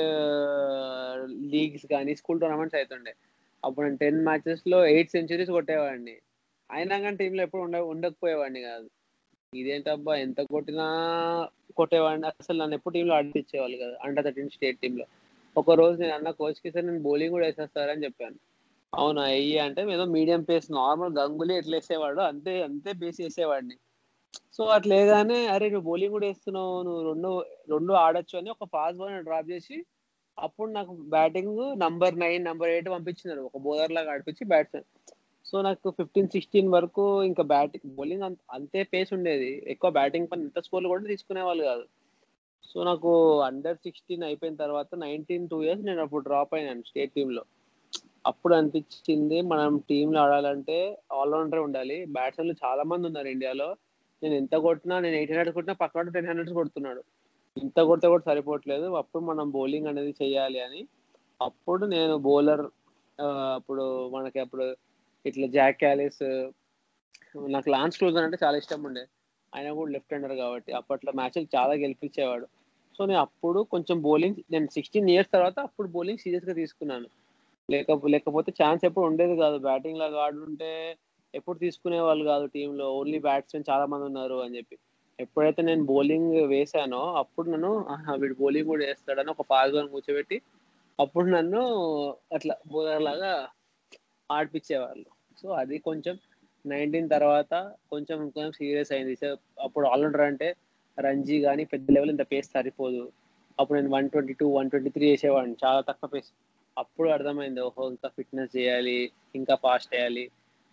లీగ్స్ 1.53 1.87
కానీ 1.87 2.17
స్కూల్ 2.17 2.41
టోర్నమెంట్స్ 2.41 2.77
అవుతుండే 2.77 3.13
అప్పుడు 3.65 3.87
నేను 3.87 3.97
టెన్ 3.97 4.25
మ్యాచెస్లో 4.25 4.87
ఎయిట్ 4.87 5.11
సెంచరీస్ 5.11 5.51
కొట్టేవాడిని. 5.51 6.17
అయినా 6.71 6.99
కానీ 6.99 7.17
టీంలో 7.17 7.43
ఎప్పుడు 7.43 7.63
ఉండ 7.63 7.77
ఉండకపోయేవాడిని 7.77 8.61
కాదు. 8.61 8.89
ఇదేంటబ్బా 9.53 10.15
ఎంత 10.17 10.41
కొట్టినా 10.41 10.87
కొట్టేవాడిని. 11.77 12.27
అసలు 12.27 12.59
నన్ను 12.59 12.75
ఎప్పుడు 12.75 12.95
టీంలో 12.95 13.15
ఆడిపించేవాళ్ళు 13.15 13.77
కదా 13.77 13.97
అండర్ 14.05 14.25
థర్టీన్ 14.25 14.51
స్టేట్ 14.51 14.79
టీంలో. 14.79 15.07
ఒక 15.57 15.71
రోజు 15.71 15.97
నేను 16.01 16.15
అన్న 16.15 16.31
కోచ్కి 16.31 16.71
సార్ 16.71 16.87
నేను 16.87 17.03
బౌలింగ్ 17.03 17.31
కూడా 17.31 17.47
వేసేస్తారని 17.47 18.05
చెప్పాను. 18.05 18.39
అవునా 18.93 19.23
అయ్యి 19.33 19.57
అంటే 19.65 19.81
ఏదో 19.95 20.05
మీడియం 20.15 20.43
పేస్ 20.49 20.67
నార్మల్ 20.73 21.13
గంగులీ 21.19 21.55
ఎట్లా 21.57 21.77
వేసేవాడు 21.79 22.21
అంతే 22.31 22.53
అంతే 22.63 22.91
పేస్ 23.03 23.19
వేసేవాడిని 23.21 23.77
సో 24.57 24.63
అట్లేగానే 24.77 25.39
అరే 25.47 25.67
నువ్వు 25.71 25.87
బౌలింగ్ 25.89 26.15
కూడా 26.17 26.27
వేస్తున్నావు 26.29 26.73
నువ్వు 26.83 27.03
రెండు 27.09 27.31
రెండు 27.69 27.93
ఆడొచ్చు 28.05 28.35
అని 28.41 28.51
ఒక 28.51 28.67
ఫాస్ట్ 28.75 28.99
బౌలర్ 29.01 29.27
డ్రాప్ 29.29 29.51
చేసి 29.51 29.77
అప్పుడు 30.39 30.71
నాకు 30.71 30.93
batting 31.15 31.61
number 31.85 32.19
nine 32.19 32.45
number 32.45 32.73
eight 32.75 32.91
పంపించినారు. 32.95 33.43
ఒక 33.49 33.59
బౌలర్ 33.67 33.95
లాగా 33.97 34.13
ఆడిపించి 34.15 34.45
బ్యాట్స్మెన్ 34.53 34.87
సో 35.47 35.57
నాకు 35.63 35.91
ఫిఫ్టీన్ 35.99 36.33
సిక్స్టీన్ 36.35 36.73
వరకు 36.77 37.05
ఇంకా 37.29 37.43
బ్యాటింగ్ 37.53 37.95
బౌలింగ్ 37.99 38.25
అంతే 38.57 38.81
పేస్ 38.93 39.11
ఉండేది. 39.17 39.51
ఎక్కువ 39.75 39.91
బ్యాటింగ్ 39.99 40.29
పని 40.33 40.45
ఇంత 40.49 40.61
స్కోర్లు 40.67 40.91
కూడా 40.93 41.05
తీసుకునే 41.13 41.43
వాళ్ళు 41.49 41.65
కాదు. 41.71 41.85
సో 42.71 42.79
నాకు 42.91 43.11
అండర్ 43.49 43.79
సిక్స్టీన్ 43.87 44.25
అయిపోయిన 44.29 44.57
తర్వాత 44.65 44.91
నైన్టీన్ 45.05 45.49
టూ 45.53 45.59
ఇయర్స్ 45.67 45.85
నేను 45.85 46.03
అప్పుడు 46.07 46.25
డ్రాప్ 46.29 46.53
అయినాను 46.59 46.83
స్టేట్ 46.91 47.15
టీంలో 47.17 47.45
అప్పుడు 48.27 48.55
అనిపించింది 48.55 49.41
మనం 49.41 49.79
టీంలో 49.89 50.19
ఆడాలంటే 50.21 50.77
ఆల్రౌండర్ 51.13 51.61
ఉండాలి. 51.61 52.07
బ్యాట్స్మెన్లు 52.17 52.55
చాలా 52.65 52.83
మంది 52.83 53.07
ఉన్నారు 53.07 53.29
ఇండియాలో 53.29 53.69
నేను 54.23 54.35
ఎంత 54.35 54.55
కొట్టినా 54.67 55.01
నేను 55.01 55.17
ఎయిట్ 55.17 55.31
హండ్రెడ్ 55.33 55.55
కొట్టినా 55.55 55.75
పక్కన 55.75 56.09
టెన్ 56.09 56.27
హండ్రెడ్స్ 56.27 56.55
కొడుతున్నాడు. 56.55 57.03
ఇంత 57.57 57.81
కొడితే 57.81 58.09
కూడా 58.09 58.23
సరిపోవట్లేదు. 58.23 58.87
అప్పుడు 59.01 59.23
మనం 59.25 59.51
బౌలింగ్ 59.51 59.87
అనేది 59.87 60.15
చేయాలి 60.23 60.61
అని. 60.61 60.81
అప్పుడు 61.43 61.87
నేను 61.87 62.17
బౌలర్ 62.17 62.65
అప్పుడు 63.55 63.85
మనకి 64.09 64.39
అప్పుడు 64.41 64.77
ఇట్లా 65.27 65.47
జాక్ 65.47 65.79
క్యాలిస్ 65.79 66.23
నాకు 67.55 67.71
లాన్స్ 67.71 67.99
క్లోజర్ 67.99 68.25
అంటే 68.25 68.39
చాలా 68.45 68.57
ఇష్టం 68.59 68.83
ఉండే. 68.83 69.05
ఆయన 69.55 69.71
కూడా 69.73 69.91
లెఫ్ట్ 69.93 70.13
హ్యాండర్ 70.13 70.37
కాబట్టి 70.37 70.73
అప్పట్లో 70.73 71.13
మ్యాచ్లు 71.13 71.49
చాలా 71.57 71.75
గెలిపించేవాడు. 71.75 72.47
సో 72.97 73.07
నేను 73.07 73.21
అప్పుడు 73.21 73.61
కొంచెం 73.73 74.03
బౌలింగ్ 74.03 74.39
నేను 74.51 74.69
సిక్స్టీన్ 74.75 75.11
ఇయర్స్ 75.11 75.31
తర్వాత 75.33 75.59
అప్పుడు 75.61 75.89
బౌలింగ్ 75.89 76.19
సీరియస్గా 76.19 76.55
తీసుకున్నాను. 76.55 77.09
లేక 77.73 77.97
లేకపోతే 78.15 78.51
ఛాన్స్ 78.61 78.83
ఎప్పుడు 78.89 79.07
ఉండేది 79.11 79.35
కాదు. 79.43 79.57
బ్యాటింగ్ 79.69 80.01
లాగా 80.03 80.19
ఆడుంటే 80.27 80.71
ఎప్పుడు 81.35 81.57
తీసుకునే 81.65 81.99
వాళ్ళు 82.07 82.25
కాదు 82.31 82.45
టీంలో 82.55 82.87
ఓన్లీ 83.01 83.19
బ్యాట్స్మెన్ 83.27 83.67
చాలా 83.71 83.85
మంది 83.93 84.05
ఉన్నారు 84.11 84.37
అని 84.45 84.57
చెప్పి. 84.59 84.77
ఎప్పుడైతే 85.19 85.61
నేను 85.69 85.83
బౌలింగ్ 85.91 86.35
వేసానో 86.53 87.01
అప్పుడు 87.23 87.47
నన్ను 87.53 87.71
వీడు 88.23 88.37
బౌలింగ్ 88.43 88.69
కూడా 88.73 88.85
వేస్తాడని 88.91 89.31
ఒక 89.35 89.45
పాల్గొని 89.53 89.93
కూర్చోబెట్టి 89.95 90.37
అప్పుడు 90.99 91.27
నన్ను 91.37 91.63
అట్లా 92.37 92.55
బౌలర్ 92.73 93.05
లాగా 93.09 93.33
ఆడిపించేవాళ్ళు 94.31 95.09
సో 95.41 95.49
అది 95.63 95.77
కొంచెం 95.89 96.15
నైన్టీన్ 96.65 97.09
తర్వాత 97.17 97.53
కొంచెం 97.93 98.19
కొంచెం 98.35 98.53
సీరియస్ 98.61 98.93
అయింది. 98.95 99.15
సో 99.23 99.29
అప్పుడు 99.67 99.85
ఆల్రౌండర్ 99.93 100.25
అంటే 100.31 100.49
రంజీ 100.99 101.37
కానీ 101.47 101.65
పెద్ద 101.73 101.87
లెవెల్ 101.97 102.13
ఇంత 102.15 102.25
పేస్ 102.33 102.49
సరిపోదు. 102.57 103.03
అప్పుడు 103.59 103.77
నేను 103.79 103.93
one 103.97 104.09
twenty 104.15 104.35
two 104.41 104.47
one 104.59 104.71
twenty 104.73 104.91
three 104.97 105.07
వేసేవాడిని 105.11 105.57
చాలా 105.65 105.81
తక్కువ 105.89 106.09
పేస్ 106.15 106.31
అప్పుడు 106.79 107.09
అర్థమైంది 107.09 107.61
ఓహో 107.61 107.85
ఇంకా 107.91 108.09
ఫిట్నెస్ 108.09 108.53
చేయాలి 108.57 108.99
ఇంకా 109.35 109.55
ఫాస్ట్ 109.65 109.91
చేయాలి. 109.95 110.25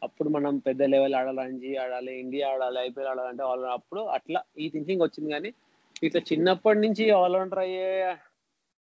అప్పుడు 0.01 0.29
మనం 0.29 0.53
పెద్ద 0.57 0.83
లెవెల్ 0.93 1.15
ఆడాలి 1.15 1.41
రంజీ 1.41 1.71
ఆడాలి 1.75 2.13
ఇండియా 2.19 2.47
ఆడాలి 2.53 2.77
ఐపీఎల్ 2.79 3.09
ఆడాలంటే 3.09 3.43
ఆల్ 3.43 3.65
అప్పుడు 3.77 4.01
అట్లా 4.15 4.39
ఈ 4.59 4.65
థింకింగ్ 4.69 5.03
వచ్చింది 5.03 5.29
కానీ 5.31 5.49
ఇట్లా 6.03 6.21
చిన్నప్పటి 6.31 6.79
నుంచి 6.79 7.03
ఆల్రౌండర్ 7.19 7.59
అయ్యే 7.59 7.89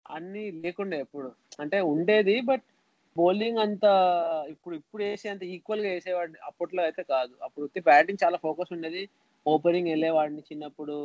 అన్ని 0.05 0.43
లేకుండే 0.63 0.97
ఎప్పుడు. 0.99 1.29
అంటే 1.59 1.77
ఉండేది 1.93 2.35
బట్ 2.41 2.65
బౌలింగ్ 3.15 3.59
అంత 3.59 3.85
ఇప్పుడు 4.49 4.75
ఇప్పుడు 4.75 5.01
వేసే 5.03 5.27
అంత 5.29 5.43
ఈక్వల్గా 5.55 5.89
వేసేవాడిని 5.89 6.39
అప్పట్లో 6.43 6.81
అయితే 6.83 7.03
కాదు. 7.03 7.33
అప్పుడు 7.43 7.65
బ్యాటింగ్ 7.81 8.23
చాలా 8.23 8.37
ఫోకస్ 8.37 8.73
ఉండేది. 8.73 9.03
ఓపెనింగ్ 9.45 9.89
వెళ్ళేవాడిని 9.89 10.41
చిన్నప్పుడు 10.49 10.95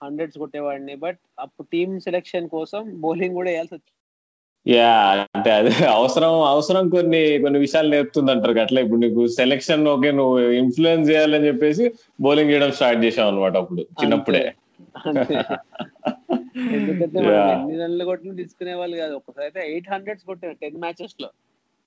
హండ్రెడ్స్ 0.00 0.38
కొట్టేవాడిని 0.38 0.94
బట్ 0.96 1.20
అప్పుడు 1.38 1.66
టీమ్ 1.72 1.92
సెలెక్షన్ 2.00 2.48
కోసం 2.48 2.82
బౌలింగ్ 3.00 3.34
కూడా 3.34 3.50
వేయాల్సి 3.50 3.74
వచ్చింది 3.74 3.98
యా 4.66 4.90
అంటే 5.28 5.50
అదే 5.56 5.70
అవసరం 5.94 6.32
అవసరం 6.50 6.84
కొన్ని 6.90 7.20
కొన్ని 7.44 7.58
విషయాలు 7.58 7.88
నేర్పుతుంది 7.94 8.32
అంటారు 8.34 8.60
అట్లా 8.64 8.80
ఇప్పుడు 8.84 9.00
నీకు 9.04 9.22
సెలెక్షన్ 9.38 9.88
ఓకే 9.92 10.10
నువ్వు 10.18 10.36
ఇన్ఫ్లుయెన్స్ 10.60 11.10
చేయాలని 11.10 11.48
చెప్పేసి 11.50 11.84
బౌలింగ్ 12.20 12.52
చేయడం 12.52 12.72
స్టార్ట్ 12.78 13.04
చేసావు 13.04 13.30
అనమాట 13.32 13.56
అప్పుడు 13.62 13.84
చిన్నప్పుడే. 14.00 14.44
ఎందుకంటే 16.76 17.18
మనం. 17.18 17.36
ఎన్ని 17.52 17.76
రన్లు 17.80 18.04
కొట్టినా 18.04 18.34
తీసుకునే 18.40 18.72
వాళ్ళు 18.80 18.96
కాదు. 19.00 19.14
ఒకసారి 19.18 19.44
అయితే 19.46 19.60
ఎయిట్ 19.68 19.88
హండ్రెడ్స్ 19.92 20.26
కొట్టారు 20.28 20.54
టెన్ 20.62 20.78
మ్యాచెస్లో. 20.82 21.28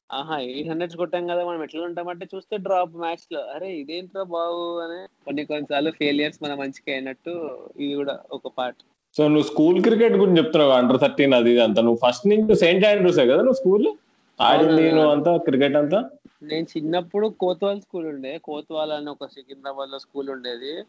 ఆహా 0.10 0.36
ఎయిట్ 0.48 0.70
హండ్రెడ్స్ 0.72 0.98
కొట్టాం 1.02 1.24
కదా 1.32 1.42
మనం 1.48 1.62
ఎట్లా 1.66 1.84
ఉంటామంటే 1.88 2.26
చూస్తే 2.34 2.56
డ్రాప్ 2.66 2.96
మ్యాచ్లో. 3.04 3.42
అరే 3.56 3.70
ఇదేంట్రా 3.82 4.24
బాబు 4.36 4.64
అని 4.86 5.00
కొన్ని 5.26 5.44
కొన్నిసార్లు 5.52 5.92
ఫెయిలియర్స్ 6.00 6.42
మన 6.44 6.56
మంచిగా 6.62 6.92
అయినట్టు 6.96 7.34
ఇది 7.78 7.94
కూడా 8.02 8.16
ఒక 8.38 8.52
పార్ట్ 8.58 8.82
సో 9.18 9.28
నువ్వు 9.28 9.44
స్కూల్ 9.44 9.84
క్రికెట్ 9.84 10.14
గురించి 10.14 10.38
చెప్తున్నావు 10.38 10.72
అండర్ 10.72 11.02
థర్టీన్ 11.02 11.34
అది 11.34 11.60
అంతా. 11.60 11.82
నువ్వు 11.82 12.08
ఫస్ట్ 12.08 12.28
నుంచి 12.28 12.56
సెయింట్ 12.56 12.86
ఆండ్రూసే 12.86 13.26
కదా 13.26 13.36
నువ్వు 13.36 13.54
స్కూల్? 13.54 13.94
ఆడింది. 14.42 14.92
నువ్వు 14.92 15.12
అంతా 15.12 15.38
క్రికెట్ 15.38 15.76
అంతా? 15.76 16.10
నేను 16.44 16.66
చిన్నప్పుడు 16.78 17.28
కోత్వాల్ 17.28 17.82
స్కూల్ 17.82 18.08
ఉండే 18.08 18.38
కోత్వాల్ 18.38 18.92
అని 18.92 19.10
ఒక 19.10 19.26
సికింద్రాబాద్లో 19.26 20.00
స్కూల్ 20.00 20.30
ఉండేది. 20.30 20.84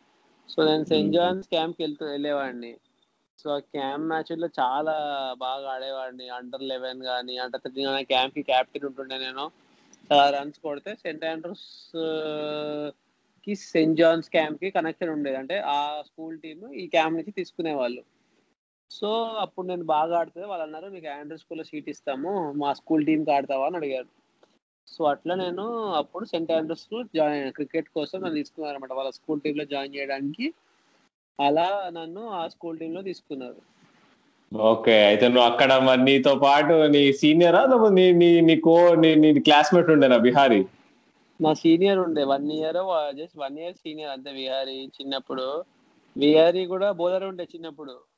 సో 0.48 0.64
నేను 0.64 0.84
సెయింట్ 0.84 1.14
జాన్స్ 1.14 1.48
క్యాంప్ 1.48 1.76
వెళ్తూ 1.80 2.06
వెళ్ళేవాడిని. 2.06 2.74
సో 3.42 3.50
ఆ 3.50 3.58
క్యాంప్ 3.58 4.08
మ్యాచ్లో 4.08 4.48
చాలా 4.60 4.92
బాగా 5.38 5.74
ఆడేవాడిని. 5.74 6.28
అండర్ 6.28 6.62
లెవెన్ 6.62 7.02
కానీ 7.02 7.38
అండర్ 7.38 7.60
థర్టీన్ 7.64 7.86
కానీ 7.86 8.04
క్యాంప్కి 8.04 8.42
క్యాప్టెన్ 8.42 8.84
ఉంటుండే 8.84 9.18
నేను. 9.18 9.50
చాలా 10.12 10.38
రన్స్ 10.38 10.58
కొడితే 10.58 10.94
సెంట్ 10.94 11.24
ఆండ్రూస్కి 11.24 13.54
సెయింట్ 13.54 13.98
జాన్స్ 13.98 14.30
క్యాంప్కి 14.30 14.70
కనెక్షన్ 14.70 15.10
ఉండేది. 15.10 15.36
అంటే 15.36 15.58
ఆ 15.58 16.02
స్కూల్ 16.06 16.38
టీమ్ 16.38 16.72
ఈ 16.72 16.86
క్యాంప్ 16.86 17.12
నుంచి 17.12 17.30
తీసుకునే 17.30 17.74
వాళ్ళు 17.74 18.02
సో 18.90 19.22
అప్పుడు 19.22 19.66
నేను 19.66 19.84
బాగా 19.84 20.18
ఆడితే 20.18 20.44
వాళ్ళు 20.44 20.62
అన్నారు 20.62 20.86
నీకు 20.86 21.08
ఆండ్రూ 21.08 21.36
స్కూల్లో 21.36 21.64
సీట్ 21.64 21.88
ఇస్తాము. 21.88 22.52
మా 22.52 22.72
స్కూల్ 22.72 23.06
టీంకి 23.06 23.30
ఆడతావా? 23.30 23.66
అని 23.66 23.76
అడిగారు. 23.76 24.06
సో 24.88 25.04
అట్లా 25.04 25.34
నేను 25.34 25.84
అప్పుడు 25.84 26.24
సెంట్ 26.24 26.52
ఆండ్రూస్ 26.52 27.04
జాయిన్ 27.16 27.52
క్రికెట్ 27.52 27.88
కోసం 27.88 28.20
నన్ను 28.20 28.34
తీసుకున్నారు 28.34 28.76
అనమాట 28.76 28.92
వాళ్ళ 28.92 29.10
స్కూల్ 29.10 29.40
టీమ్లో 29.40 29.64
జాయిన్ 29.64 29.96
చేయడానికి 29.96 30.54
అలా 31.40 31.90
నన్ను 31.92 32.28
ఆ 32.28 32.48
స్కూల్ 32.48 32.78
టీమ్లో 32.78 33.02
తీసుకున్నారు. 33.02 33.76
ఓకే. 34.56 35.06
అయితే 35.06 35.28
నువ్వు 35.28 35.42
అక్కడ 35.42 35.74
మరి 35.74 36.04
నీతో 36.04 36.34
పాటు 36.34 36.86
నీ 36.86 37.12
సీనియరా? 37.12 37.66
నీ 37.92 38.12
నీ 38.12 38.40
నీ 38.40 38.56
కో 38.56 38.94
నీ 38.94 39.14
నీ 39.14 39.40
క్లాస్మేట్ 39.40 39.90
ఉండేనా 39.90 40.16
బిహారీ? 40.16 40.66
నా 41.40 41.54
సీనియర్ 41.54 41.98
ఉండే. 41.98 42.24
One 42.24 42.52
year 42.52 43.16
just 43.16 43.38
one 43.38 43.58
year 43.58 43.74
senior 43.74 44.10
అంతే 44.10 44.30
విహారీ 44.30 44.86
చిన్నప్పుడు. 44.86 45.64
విహారీ 46.16 46.66
కూడా 46.66 46.92
బౌలర్ 46.92 47.24
ఉండే 47.24 47.44
చిన్నప్పుడు. 47.44 48.15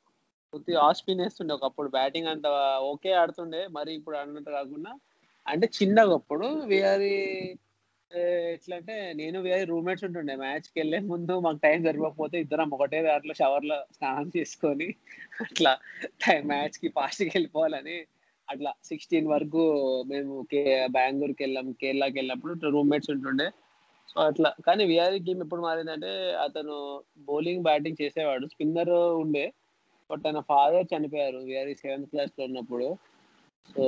కొద్ది 0.52 0.74
ఆఫ్ 0.84 0.98
స్పిన్ 0.98 1.20
వేస్తుండే 1.20 1.54
ఒకప్పుడు. 1.54 1.88
బ్యాటింగ్ 1.96 2.30
అంత 2.34 2.46
ఓకే 2.90 3.10
ఆడుతుండే 3.12 3.62
మరి 3.76 3.90
ఇప్పుడు 3.94 4.16
అన్నట్టు 4.16 4.50
కాకుండా 4.50 4.92
అంటే 5.46 5.66
చిన్నగా 5.78 6.14
అప్పుడు 6.20 6.46
విహారీ 6.72 7.14
ఎట్లా 8.52 8.74
అంటే 8.76 8.94
నేను 9.12 9.38
వేరే 9.46 9.64
రూమ్మేట్స్ 9.64 10.04
ఉంటుండే. 10.04 10.34
మ్యాచ్కి 10.36 10.76
వెళ్ళే 10.80 10.98
ముందు 11.10 11.34
మాకు 11.46 11.58
టైం 11.58 11.78
సరిపోకపోతే 11.86 12.36
ఇద్దరం 12.40 12.70
ఒకటే 12.76 12.98
దాంట్లో 13.02 13.34
షవర్లో 13.34 13.78
స్నానం 13.96 14.28
చేసుకొని 14.36 14.88
అట్లా 15.46 15.72
టైం 16.24 16.42
మ్యాచ్కి 16.46 16.88
ఫాస్ట్కి 16.88 17.30
వెళ్ళిపోవాలని 17.34 17.96
అట్లా 18.48 18.70
సిక్స్టీన్ 18.84 19.28
వరకు 19.28 19.62
మేము 20.06 20.34
కే 20.52 20.62
బెంగళూరుకి 20.90 21.42
వెళ్ళాం 21.44 21.66
కేరళకి 21.80 22.16
వెళ్ళినప్పుడు 22.18 22.70
రూమ్మేట్స్ 22.76 23.10
ఉంటుండే. 23.10 23.48
సో 24.08 24.18
అట్లా 24.20 24.50
కానీ 24.66 24.82
విఆర్ 24.84 25.16
గేమ్ 25.26 25.42
ఎప్పుడు 25.44 25.62
మారిందంటే 25.62 26.12
అతను 26.46 26.76
బౌలింగ్ 27.28 27.62
బ్యాటింగ్ 27.62 28.00
చేసేవాడు. 28.02 28.46
స్పిన్నర్ 28.46 28.92
ఉండే. 29.24 29.46
బట్ 30.10 30.22
తన 30.24 30.40
ఫాదర్ 30.40 30.86
చనిపోయారు. 30.94 31.38
వేరే 31.38 31.74
సెవెంత్ 31.74 32.10
క్లాస్లో 32.10 32.44
ఉన్నప్పుడు. 32.44 32.96
సో 33.76 33.84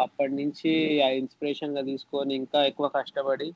అప్పటి 0.00 0.32
నుంచి 0.32 1.02
ఆ 1.02 1.08
ఇన్స్పిరేషన్గా 1.08 1.82
తీసుకొని 1.82 2.34
ఇంకా 2.34 2.64
ఎక్కువ 2.64 2.88
కష్టపడి 2.88 3.52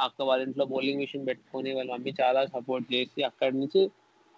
అక్క 0.00 0.22
వాళ్ళ 0.22 0.42
ఇంట్లో 0.42 0.64
బౌలింగ్ 0.64 0.98
మిషన్ 0.98 1.26
పెట్టుకొని 1.26 1.72
వాళ్ళ 1.72 1.92
మమ్మీ 1.92 2.14
చాలా 2.20 2.46
సపోర్ట్ 2.46 2.94
చేసి 2.94 3.22
అక్కడి 3.22 3.58
నుంచి 3.60 3.90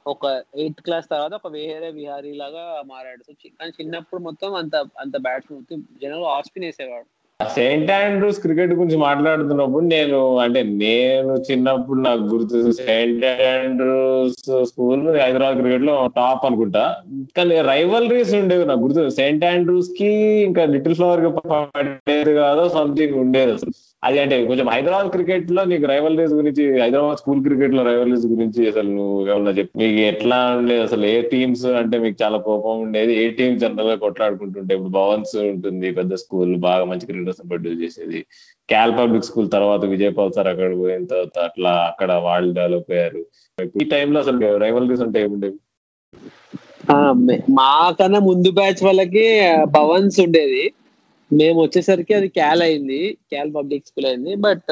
ఒక 0.06 0.44
ఎయిత్ 0.54 0.80
క్లాస్ 0.80 1.08
తర్వాత 1.08 1.34
ఒక 1.34 1.46
వేరే 1.46 1.90
విహారీ 1.90 2.32
లాగా 2.32 2.82
మారాడు. 2.86 3.22
సో 3.22 3.32
కానీ 3.60 3.72
చిన్నప్పుడు 3.80 4.20
మొత్తం 4.20 4.54
అంత 4.54 4.76
అంత 4.76 5.16
బ్యాట్స్ 5.16 5.52
మొత్తం 5.52 5.86
జనరల్ 6.02 6.24
ఆస్పిన్ 6.24 6.64
వేసేవాడు. 6.64 7.17
సెయింట్ 7.54 7.90
ఆండ్రూస్ 7.90 8.40
క్రికెట్ 8.40 8.72
గురించి 8.72 8.96
మాట్లాడుతున్నప్పుడు 8.96 9.84
నేను 9.84 10.38
అంటే 10.38 10.62
నేను 10.62 11.34
చిన్నప్పుడు 11.50 12.00
నాకు 12.00 12.20
గుర్తు 12.20 12.72
సెయింట్ 12.72 13.24
ఆండ్రూస్ 13.24 14.66
స్కూల్ 14.68 15.20
హైదరాబాద్ 15.20 15.58
క్రికెట్లో 15.58 16.08
టాప్ 16.16 16.46
అనుకుంటా. 16.46 16.96
కానీ 17.36 17.60
రైవలరీస్ 17.60 18.34
ఉండేవి 18.34 18.64
నాకు 18.64 18.80
గుర్తు 18.80 19.08
సెయింట్ 19.08 19.44
ఆండ్రూస్కి 19.44 20.10
ఇంకా 20.48 20.64
లిటిల్ 20.64 20.94
ఫ్లవర్కి 20.94 21.48
పడేది 21.50 22.34
కాదో 22.34 22.68
సంథింగ్ 22.68 23.14
ఉండేది 23.14 23.52
అసలు. 23.52 23.70
అది 24.04 24.18
అంటే 24.20 24.46
కొంచెం 24.46 24.68
హైదరాబాద్ 24.68 25.08
క్రికెట్లో 25.08 25.64
నీకు 25.64 25.86
రైవలరీస్ 25.86 26.32
గురించి 26.32 26.82
హైదరాబాద్ 26.82 27.18
స్కూల్ 27.18 27.42
క్రికెట్లో 27.42 27.84
రైవలరీస్ 27.84 28.26
గురించి 28.26 28.68
అసలు 28.68 28.90
నువ్వు 28.90 29.30
ఏమన్నా 29.30 29.50
చెప్పి. 29.50 29.78
మీకు 29.78 30.00
ఎట్లా 30.00 30.56
ఉండేది 30.58 30.82
అసలు? 30.82 31.06
ఏ 31.06 31.22
టీమ్స్ 31.22 31.64
అంటే 31.66 31.98
మీకు 31.98 32.22
చాలా 32.22 32.38
కోపం 32.38 32.80
ఉండేది? 32.80 33.24
ఏ 33.24 33.28
టీమ్ 33.30 33.58
జనరల్గా 33.58 33.94
కొట్లాడుకుంటుంటే 33.94 34.74
ఇప్పుడు 34.74 34.92
భవన్స్ 34.92 35.36
ఉంటుంది 35.36 35.90
పెద్ద 35.90 36.14
స్కూల్ 36.14 36.56
బాగా 36.56 36.84
మంచి 36.84 37.06
క్రికెట్ 37.06 37.27
క్రికెటర్స్ 37.28 37.48
ప్రొడ్యూస్ 37.50 37.80
చేసేది. 37.82 38.20
క్యాల్ 38.68 38.92
పబ్లిక్ 38.98 39.24
స్కూల్ 39.24 39.50
తర్వాత 39.50 39.84
విజయపాల్ 39.84 40.32
సార్ 40.32 40.48
అక్కడ 40.48 40.78
పోయిన 40.78 41.04
తర్వాత 41.04 41.38
అట్లా 41.38 41.72
అక్కడ 41.90 42.12
వాళ్ళు 42.12 42.50
డెవలప్ 42.54 42.90
అయ్యారు. 42.92 43.22
ఈ 43.82 43.84
టైంలో 43.84 44.20
అసలు 44.20 44.58
రైవల్రీస్ 44.64 45.00
అంటే 45.00 45.20
ఏముండేవి? 45.20 45.58
మాకన్నా 47.60 48.18
ముందు 48.18 48.50
బ్యాచ్ 48.50 48.82
వాళ్ళకి 48.84 49.24
భవన్స్ 49.70 50.20
ఉండేది. 50.20 50.64
మేము 51.30 51.62
వచ్చేసరికి 51.62 52.14
అది 52.14 52.28
క్యాల్ 52.28 52.62
అయింది. 52.62 53.00
క్యాల్ 53.30 53.54
పబ్లిక్ 53.54 53.86
స్కూల్ 53.86 54.06
అయింది. 54.06 54.34
బట్ 54.46 54.70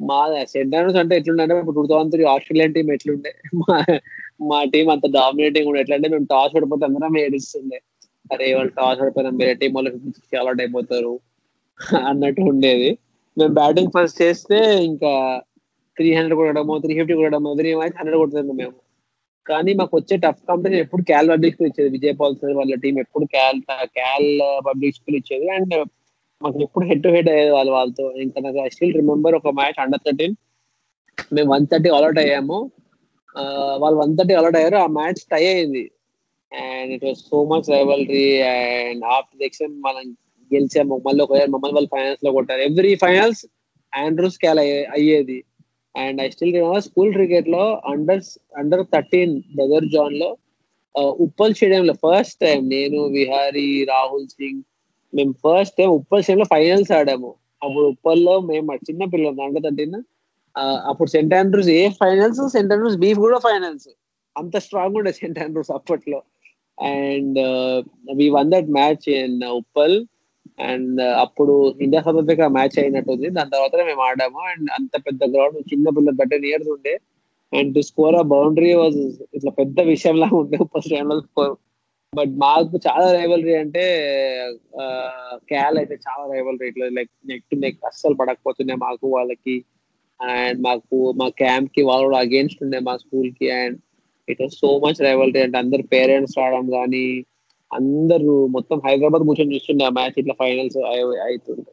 మా 0.00 0.44
సెంటర్స్ 0.44 0.96
అంటే 0.96 1.16
ఎట్లుండే 1.16 1.44
ఇప్పుడు 1.44 1.76
two 1.76 1.86
thousand 1.86 2.12
three 2.12 2.24
Australian 2.24 2.74
team 2.74 2.92
ఎట్లుండే? 2.92 3.32
మా 3.60 3.76
మా 4.50 4.64
టీం 4.64 4.90
అంత 4.90 5.06
డామినేటింగ్ 5.10 5.68
ఉండే 5.68 5.80
ఎట్లా 5.80 5.96
అంటే 5.96 6.08
మేము 6.08 6.24
టాస్ 6.24 6.54
పడిపోతే 6.56 6.84
అందరం 6.84 7.18
ఏడుస్తుండే. 7.18 7.78
అరే 8.32 8.54
వాళ్ళు 8.54 8.72
టాస్ 8.72 9.00
పడిపోయినాం 9.00 9.36
వేరే 9.36 9.54
టీం 9.54 9.72
వాళ్ళు 9.74 9.90
చాలా 10.34 10.50
అయిపోతారు. 10.64 11.12
అన్నట్టు 12.10 12.42
ఉండేది. 12.52 12.90
మేము 13.36 13.52
బ్యాటింగ్ 13.60 13.92
ఫస్ట్ 13.96 14.18
చేస్తే 14.22 14.58
ఇంకా 14.90 15.12
త్రీ 15.96 16.08
హండ్రెడ్ 16.16 16.38
కొట్టడమో 16.38 16.74
త్రీ 16.84 16.92
ఫిఫ్టీ 16.98 17.14
కొట్టడమో 17.18 17.50
ఎవ్రీ 17.54 17.70
అయితే 17.84 17.96
హండ్రెడ్ 18.00 18.18
కొడుతున్నాం 18.22 18.56
మేము. 18.62 18.76
కానీ 19.46 19.72
మాకు 19.80 19.94
వచ్చే 19.98 20.14
టఫ్ 20.24 20.40
కాంపిటీషన్ 20.48 20.84
ఎప్పుడు 20.84 21.02
క్యాల్ 21.10 21.28
పబ్లిక్ 21.32 21.54
స్కూల్ 21.54 21.68
ఇచ్చేది. 21.70 21.90
విజయ్ 21.96 22.14
పాల్ 22.20 22.34
సార్ 22.40 22.54
వాళ్ళ 22.60 22.74
టీం 22.84 22.96
ఎప్పుడు 23.04 23.26
క్యాల్ 23.34 23.60
క్యాల్ 23.98 24.30
పబ్లిక్ 24.68 24.96
స్కూల్ 24.98 25.16
ఇచ్చేది. 25.20 25.46
అండ్ 25.56 25.74
మాకు 26.42 26.58
ఎప్పుడు 26.66 26.84
హెడ్ 26.88 27.02
టు 27.04 27.10
హెడ్ 27.16 27.30
అయ్యేది 27.34 27.52
వాళ్ళు 27.56 27.72
వాళ్ళతో. 27.76 28.06
ఇంకా 28.24 28.38
నాకు 28.46 28.58
ఐ 28.64 28.70
స్టిల్ 28.74 28.96
రిమెంబర్ 29.00 29.36
ఒక 29.40 29.52
మ్యాచ్ 29.60 29.78
అండర్ 29.84 30.02
థర్టీన్ 30.06 30.36
మేము 31.36 31.48
వన్ 31.54 31.66
థర్టీ 31.72 31.90
ఆల్అౌట్ 31.96 32.20
అయ్యాము. 32.24 32.58
వాళ్ళు 33.82 33.96
వన్ 34.02 34.12
థర్టీ 34.18 34.34
ఆల్అౌట్ 34.38 34.58
అయ్యారు. 34.60 34.78
ఆ 34.84 34.88
మ్యాచ్ 34.98 35.20
టై 35.32 35.42
అయింది. 35.52 35.84
And 36.52 36.90
it 36.96 37.04
was 37.08 37.22
so 37.30 37.38
much 37.52 37.68
rivalry 37.76 38.28
and 38.52 39.04
after 39.16 39.44
ఎక్షన్ 39.48 39.74
మనం 39.86 40.04
గెలిచాము 40.54 40.96
మళ్ళీ 41.06 41.20
ఒకసారి 41.24 41.50
మమ్మల్ని 41.54 41.76
వాళ్ళు 41.78 41.92
ఫైనల్స్లో 41.96 42.30
కొట్టారు. 42.36 42.62
ఎవ్రీ 42.68 42.94
ఫైనల్స్ 43.04 43.42
ఆండ్రూస్ 43.92 44.38
క్యాల్ 44.44 44.60
అయ్యేది. 44.96 45.38
And 45.94 46.18
I 46.24 46.26
still 46.34 46.54
remember 46.56 46.84
school 46.88 47.12
క్రికెట్లో 47.16 47.64
అండర్ 47.92 48.24
అండర్ 48.62 48.84
థర్టీన్ 48.94 49.34
బ్రదర్ 49.56 49.88
జాన్లో 49.94 50.30
uh, 50.94 51.12
ఉప్పల్ 51.24 51.54
స్టేడియం 51.56 51.84
లో 51.88 51.94
ఫస్ట్ 52.04 52.36
టైం 52.44 52.60
నేను 52.74 52.98
విహారీ 53.16 53.68
రాహుల్ 53.90 54.28
సింగ్ 54.36 54.62
మేము 55.12 55.32
ఫస్ట్ 55.44 55.76
టైం 55.78 55.90
ఉప్పల్ 56.00 56.22
స్టేమ్లో 56.24 56.46
ఫైనల్స్ 56.54 56.92
ఆడాము. 56.98 57.30
అప్పుడు 57.64 57.86
ఉప్పల్లో 57.94 58.34
మేము 58.50 58.74
చిన్న 58.88 59.02
పిల్లలు 59.12 59.42
అండర్ 59.46 59.64
థర్టీన్ 59.66 59.98
uh, 60.54 60.78
అప్పుడు 60.90 61.08
సెంట్ 61.16 61.34
ఆండ్రూస్ 61.40 61.70
ఏ 61.78 61.82
ఫైనల్స్ 62.02 62.42
సెంట్ 62.56 62.72
ఆండ్రూస్ 62.76 62.98
బీఫ్ 63.04 63.20
కూడా 63.26 63.38
ఫైనల్స్ 63.48 63.88
అంత 64.36 64.56
స్ట్రాంగ్ 64.66 64.96
ఉండే 65.00 65.12
సెంట్ 65.20 65.38
ఆండ్రూస్ 65.44 65.72
అప్పట్లో. 65.78 66.20
And 66.78 67.38
we 68.18 68.26
won 68.38 68.50
that 68.54 68.70
match 68.78 69.06
in 69.18 69.36
Uppal 69.60 69.96
and 70.58 71.00
uh, 71.00 71.14
అప్పుడు 71.24 71.54
ఇండియా 71.84 72.00
సౌత్ 72.04 72.18
ఆఫ్రికా 72.20 72.46
మ్యాచ్ 72.56 72.76
అయినట్టుంది. 72.82 73.26
దాని 73.36 73.52
తర్వాత 73.54 73.74
మేము 73.88 74.02
ఆడాము. 74.08 74.40
అండ్ 74.52 74.68
అంత 74.78 74.94
పెద్ద 75.06 75.22
గ్రౌండ్ 75.34 75.58
చిన్న 75.72 75.86
పిల్లలు 75.96 76.16
థర్టీన్ 76.20 76.46
ఇయర్స్ 76.50 76.70
ఉండే. 76.76 76.94
అండ్ 77.52 77.70
టు 77.76 77.80
స్కోర్ 77.88 78.16
ఆ 78.20 78.22
బౌండరీ 78.34 78.72
వాజ్ 78.80 78.98
ఇట్లా 79.36 79.52
పెద్ద 79.60 79.80
విషయం 79.92 80.16
లాగా 80.22 80.36
ఉండే 80.42 80.58
ఫస్ట్ 80.74 80.92
టైంలో 80.94 81.16
స్కోర్ 81.28 81.54
బట్ 82.12 82.32
మాకు 82.44 82.76
చాలా 82.86 83.06
రైవలరీ 83.18 83.54
అంటే 83.62 83.84
uh, 84.82 85.32
క్యాల్ 85.52 85.78
అయితే 85.82 85.96
చాలా 86.06 86.24
రైవలరీ 86.34 86.68
ఇట్లా 86.72 86.88
లైక్ 86.98 87.12
నెక్ 87.30 87.46
టు 87.52 87.58
నెక్ 87.64 87.80
అస్సలు 87.90 88.16
పడకపోతుండే 88.22 88.76
మాకు 88.86 89.06
వాళ్ళకి. 89.16 89.56
అండ్ 90.20 90.58
మాకు 90.66 90.98
మా 91.20 91.26
క్యాంప్కి 91.42 91.82
వాళ్ళు 91.90 92.06
కూడా 92.08 92.20
అగేన్స్ట్ 92.26 92.62
ఉండే 92.66 92.78
మా 92.88 92.94
స్కూల్కి. 93.04 93.48
And 93.60 93.76
it 94.28 94.40
was 94.42 94.56
so 94.62 94.70
much 94.84 95.00
rivalry 95.08 95.40
అంటే 95.46 95.58
అందరు 95.64 95.84
పేరెంట్స్ 95.94 96.38
రావడం 96.40 96.66
కానీ 96.76 97.06
అందరూ 97.70 98.34
మొత్తం 98.56 98.78
హైదరాబాద్ 98.86 99.24
కూర్చొని 99.28 99.54
చూస్తుండే 99.54 99.84
ఆ 99.84 99.92
మ్యాచ్ 99.96 100.18
ఇట్లా 100.22 100.34
ఫైనల్స్ 100.42 100.78
అవుతుండే 101.26 101.70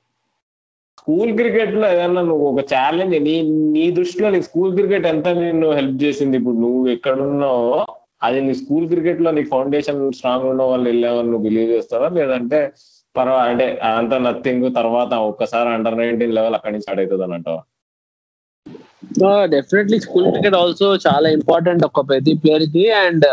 స్కూల్ 1.00 1.32
క్రికెట్లో 1.40 1.86
ఏదన్నా 1.94 2.22
నువ్వు 2.28 2.46
ఒక 2.52 2.62
ఛాలెంజ్ 2.72 3.16
నీ 3.26 3.34
నీ 3.74 3.86
దృష్టిలో 3.98 4.28
నీ 4.36 4.40
స్కూల్ 4.48 4.72
క్రికెట్ 4.78 5.08
ఎంత 5.10 5.28
నిన్ను 5.40 5.70
హెల్ప్ 5.80 5.98
చేసింది? 6.04 6.36
ఇప్పుడు 6.40 6.58
నువ్వు 6.66 6.84
ఎక్కడున్నావో 6.94 7.74
అది 8.22 8.40
నీ 8.46 8.54
స్కూల్ 8.62 8.86
క్రికెట్లో 8.92 9.32
నీ 9.38 9.44
ఫౌండేషన్ 9.52 10.00
స్ట్రాంగ్ 10.18 10.46
ఉండడం 10.50 10.70
వల్ల 10.74 10.86
వెళ్ళావని 10.92 11.30
నువ్వు 11.32 11.46
బిలీవ్ 11.48 11.72
చేస్తావా? 11.76 12.08
లేదంటే 12.18 12.60
పర్వా 13.16 13.40
అంటే 13.50 13.66
అంత 13.92 14.14
నథింగ్ 14.26 14.68
తర్వాత 14.78 15.14
ఒక్కసారి 15.32 15.70
అండర్ 15.70 16.00
నైన్టీన్ 16.00 16.36
లెవెల్ 16.38 16.56
అక్కడి 16.58 16.74
నుంచి 16.74 16.86
స్టార్ట్ 16.86 17.02
అవుతుంది 17.04 17.26
అని 17.28 17.36
అంటావా 17.40 17.62
డెఫినెట్లీ 19.54 19.98
స్కూల్ 20.06 20.30
క్రికెట్ 20.32 20.58
ఆల్సో 20.62 20.88
చాలా 21.08 21.28
ఇంపార్టెంట్ 21.38 21.84
ఒక 21.90 22.02
ప్రతి 22.10 22.34
ప్లేయర్కి. 22.42 22.86
అండ్ 23.04 23.26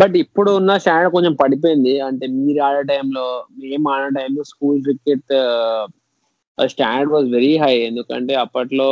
బట్ 0.00 0.16
ఇప్పుడు 0.24 0.50
ఉన్న 0.60 0.72
స్టాండర్డ్ 0.82 1.14
కొంచెం 1.14 1.34
పడిపోయింది. 1.42 1.94
అంటే 2.08 2.24
మీరు 2.36 2.60
ఆడే 2.68 2.82
టైంలో 2.92 3.26
మేము 3.62 3.86
ఆడే 3.94 4.10
టైంలో 4.18 4.42
school 4.52 4.78
cricket 4.86 5.32
standard 6.58 7.12
was 7.14 7.28
very 7.36 7.52
high 7.62 7.74
ఎందుకంటే 7.88 8.34
అప్పట్లో 8.44 8.90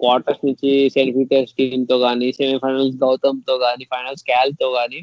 క్వార్టర్స్ 0.00 0.42
నుంచి 0.46 0.70
సెల్ఫీటర్స్ 0.96 1.54
టీమ్తో 1.58 1.96
కానీ 1.98 2.26
సెమీఫైనల్స్ 2.40 2.96
గౌతమ్తో 3.04 3.54
కానీ 3.64 3.84
ఫైనల్స్ 3.92 4.24
క్యాల్తో 4.30 4.68
కానీ 4.78 5.00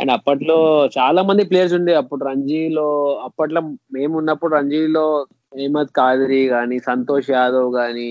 అండ్ 0.00 0.12
అప్పట్లో 0.16 0.56
చాలా 0.96 1.20
మంది 1.28 1.42
ప్లేయర్స్ 1.50 1.74
ఉండే. 1.78 1.92
అప్పుడు 2.00 2.22
రంజీలో 2.30 2.86
అప్పట్లో 3.26 3.60
మేము 3.96 4.14
ఉన్నప్పుడు 4.20 4.52
రంజీలో 4.56 5.04
హేమద్ 5.58 5.92
కాదరి 6.00 6.42
కానీ 6.54 6.76
సంతోష్ 6.90 7.30
యాదవ్ 7.30 7.68
కానీ 7.80 8.08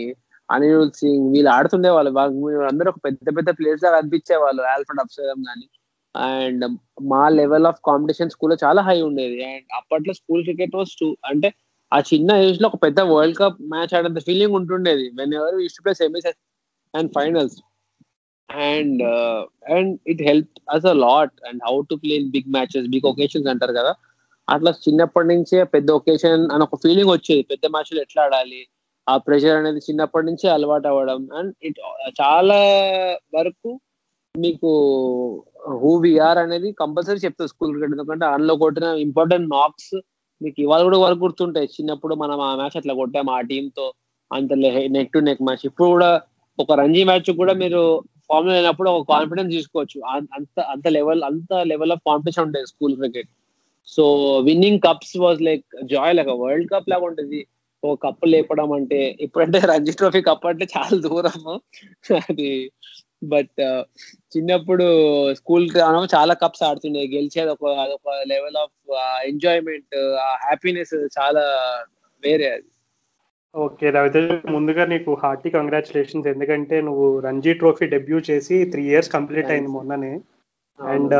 అనిరుద్ 0.49 0.97
సింగ్ 1.01 1.25
వీళ్ళు 1.33 1.49
ఆడుతుండే 1.55 1.89
వాళ్ళు. 1.89 2.11
అందరూ 2.71 2.89
ఒక 2.93 2.99
పెద్ద 3.07 3.27
పెద్ద 3.37 3.49
ప్లేయర్స్ 3.59 3.85
లాగా 3.85 3.97
అనిపించే 4.01 4.35
వాళ్ళు 4.45 4.61
ఆల్ఫర్డ్ 4.73 5.01
అప్సరం 5.05 5.41
కానీ 5.49 5.67
అండ్ 6.15 6.63
మా 7.11 7.23
లెవెల్ 7.29 7.67
ఆఫ్ 7.67 7.79
కాంపిటీషన్ 7.85 8.29
స్కూల్లో 8.29 8.57
చాలా 8.63 8.81
హై 8.81 8.97
ఉండేది. 9.01 9.37
అండ్ 9.43 9.65
అప్పట్లో 9.79 10.13
స్కూల్ 10.13 10.43
క్రికెట్ 10.43 10.75
వాస్ 10.75 10.93
టూ 10.99 11.07
అంటే 11.23 11.49
ఆ 11.91 11.97
చిన్న 12.09 12.31
ఏజ్లో 12.45 12.67
ఒక 12.67 12.77
పెద్ద 12.85 12.99
వరల్డ్ 13.11 13.37
కప్ 13.37 13.59
మ్యాచ్ 13.73 13.93
ఆడంత 13.93 14.19
feeling 14.19 14.55
ఉంటుండేది. 14.55 15.05
Whenever 15.33 15.55
use 15.63 15.77
to 15.77 15.83
play 15.85 15.93
semis 15.93 16.27
and 16.93 17.11
finals 17.15 17.57
and 18.49 19.01
and 19.75 19.93
it 20.07 20.21
help 20.21 20.51
us 20.69 20.85
a 20.85 20.95
lot 21.05 21.35
and 21.49 21.61
how 21.67 21.75
to 21.89 21.95
play 21.95 22.13
in 22.15 22.29
big 22.31 22.49
matches 22.49 22.87
big 22.87 23.07
occasions 23.07 23.49
అంటారు 23.53 23.73
కదా. 23.73 23.93
అట్లా 24.47 24.71
చిన్నప్పటి 24.85 25.27
నుంచే 25.27 25.63
పెద్ద 25.73 25.89
ఒకేషన్ 25.91 26.43
అని 26.53 26.63
ఒక 26.63 26.77
ఫీలింగ్ 26.83 27.11
వచ్చేది. 27.11 27.43
పెద్ద 27.43 27.65
మ్యాచ్లు 27.73 27.99
ఎట్లా 28.01 28.23
ఆడాలి? 28.23 28.61
ఆ 29.07 29.13
ప్రెషర్ 29.17 29.57
అనేది 29.57 29.81
చిన్నప్పటి 29.87 30.25
నుంచే 30.25 30.47
అలవాటు 30.49 30.87
అవ్వడం. 30.87 31.21
అండ్ 31.39 31.51
ఇట్ 31.61 31.79
చాలా 32.21 32.59
వరకు 33.35 33.69
మీకు 34.45 34.69
హూ 35.81 35.91
విఆర్ 36.03 36.39
అనేది 36.43 36.69
కంపల్సరీ 36.81 37.19
చెప్తారు 37.25 37.51
స్కూల్ 37.53 37.71
క్రికెట్ 37.71 37.95
ఎందుకంటే 37.95 38.25
అందులో 38.33 38.53
కొట్టిన 38.63 38.87
ఇంపార్టెంట్ 39.07 39.47
నాక్స్ 39.55 39.93
మీకు 40.41 40.57
ఇవాళ 40.65 40.81
కూడా 40.87 40.99
వరకు 41.03 41.21
గుర్తుంటాయి. 41.23 41.67
చిన్నప్పుడు 41.75 42.13
మనం 42.15 42.39
ఆ 42.47 42.51
మ్యాచ్ 42.59 42.77
అట్లా 42.79 42.93
కొట్టాము 43.01 43.31
ఆ 43.37 43.39
టీంతో 43.51 43.75
తో 43.77 43.85
అంత 44.31 44.53
నెక్ 44.95 45.13
టు 45.13 45.19
నెక్ 45.27 45.43
మ్యాచ్ 45.47 45.63
ఇప్పుడు 45.69 45.89
కూడా 45.95 46.09
ఒక 46.59 46.71
రంజీ 46.81 47.03
మ్యాచ్ 47.09 47.29
కూడా 47.41 47.53
మీరు 47.63 47.81
ఫామ్ 48.29 48.49
అయినప్పుడు 48.55 48.89
ఒక 48.89 49.05
కాన్ఫిడెన్స్ 49.13 49.51
తీసుకోవచ్చు. 49.55 49.97
అంత 50.35 50.59
అంత 50.73 50.87
లెవెల్ 50.97 51.21
అంత 51.29 51.53
లెవెల్ 51.71 51.93
ఆఫ్ 51.95 52.03
కాంపిటీషన్ 52.09 52.45
ఉంటుంది 52.47 52.69
school 52.73 52.95
cricket 53.01 53.29
so 53.87 54.03
winning 54.47 54.81
cups 54.87 55.15
was 55.25 55.41
like 55.49 55.65
joy 55.93 56.15
like 56.17 56.31
world 56.43 56.69
cup 56.73 56.89
లాగా 56.93 57.05
ఉంటుంది. 57.09 57.39
ఓ 57.83 57.87
కప్పు 58.03 58.25
లేపడం 58.33 58.69
అంటే 58.77 58.99
ఇప్పుడంటే 59.25 59.59
రంజీ 59.71 59.93
ట్రోఫీ 59.99 60.21
కప్ 60.29 60.45
అంటే 60.51 60.65
చాలా 60.75 60.97
దూరము. 61.07 61.53
అది 62.29 62.49
బట్ 63.21 63.59
చిన్నప్పుడు 64.33 64.85
స్కూల్ 65.33 65.65
చాలా 66.15 66.33
కప్స్ 66.33 66.63
ఆడుతుండే. 66.63 67.03
గెలిచేది 67.07 67.51
ఒక 67.51 67.73
అదొక 67.83 68.15
లెవెల్ 68.27 68.57
ఆఫ్ 68.57 68.75
ఎంజాయ్మెంట్ 69.27 69.95
హ్యాపీనెస్ 70.43 70.95
చాలా 71.17 71.45
వేరే 72.23 72.47
అది. 72.51 72.67
ఓకే 73.55 73.89
రవితేజ 73.89 74.25
ముందుగా 74.49 74.85
నీకు 74.85 75.11
హార్టీ 75.23 75.49
కంగ్రాచులేషన్స్ 75.49 76.27
ఎందుకంటే 76.27 76.77
నువ్వు 76.81 77.19
రంజీ 77.19 77.53
ట్రోఫీ 77.53 77.85
డెబ్యూ 77.85 78.17
చేసి 78.29 78.65
త్రీ 78.65 78.83
ఇయర్స్ 78.85 79.11
కంప్లీట్ 79.11 79.51
అయింది 79.51 79.67
మొన్ననే. 79.67 80.13
అండ్ 80.79 81.15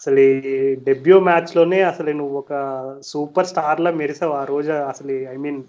అసలు 0.00 0.20
ఈ 0.20 0.30
డెబ్యూ 0.84 1.16
మ్యాచ్లోనే 1.20 1.80
అసలు 1.82 2.10
నువ్వు 2.10 2.36
ఒక 2.38 2.52
సూపర్ 3.04 3.46
స్టార్ 3.46 3.80
లా 3.80 3.90
మెరిసావు 3.92 4.32
ఆ 4.32 4.44
రోజు. 4.44 4.72
అసలు 4.92 5.12
ఐ 5.34 5.36
మీన్ 5.36 5.60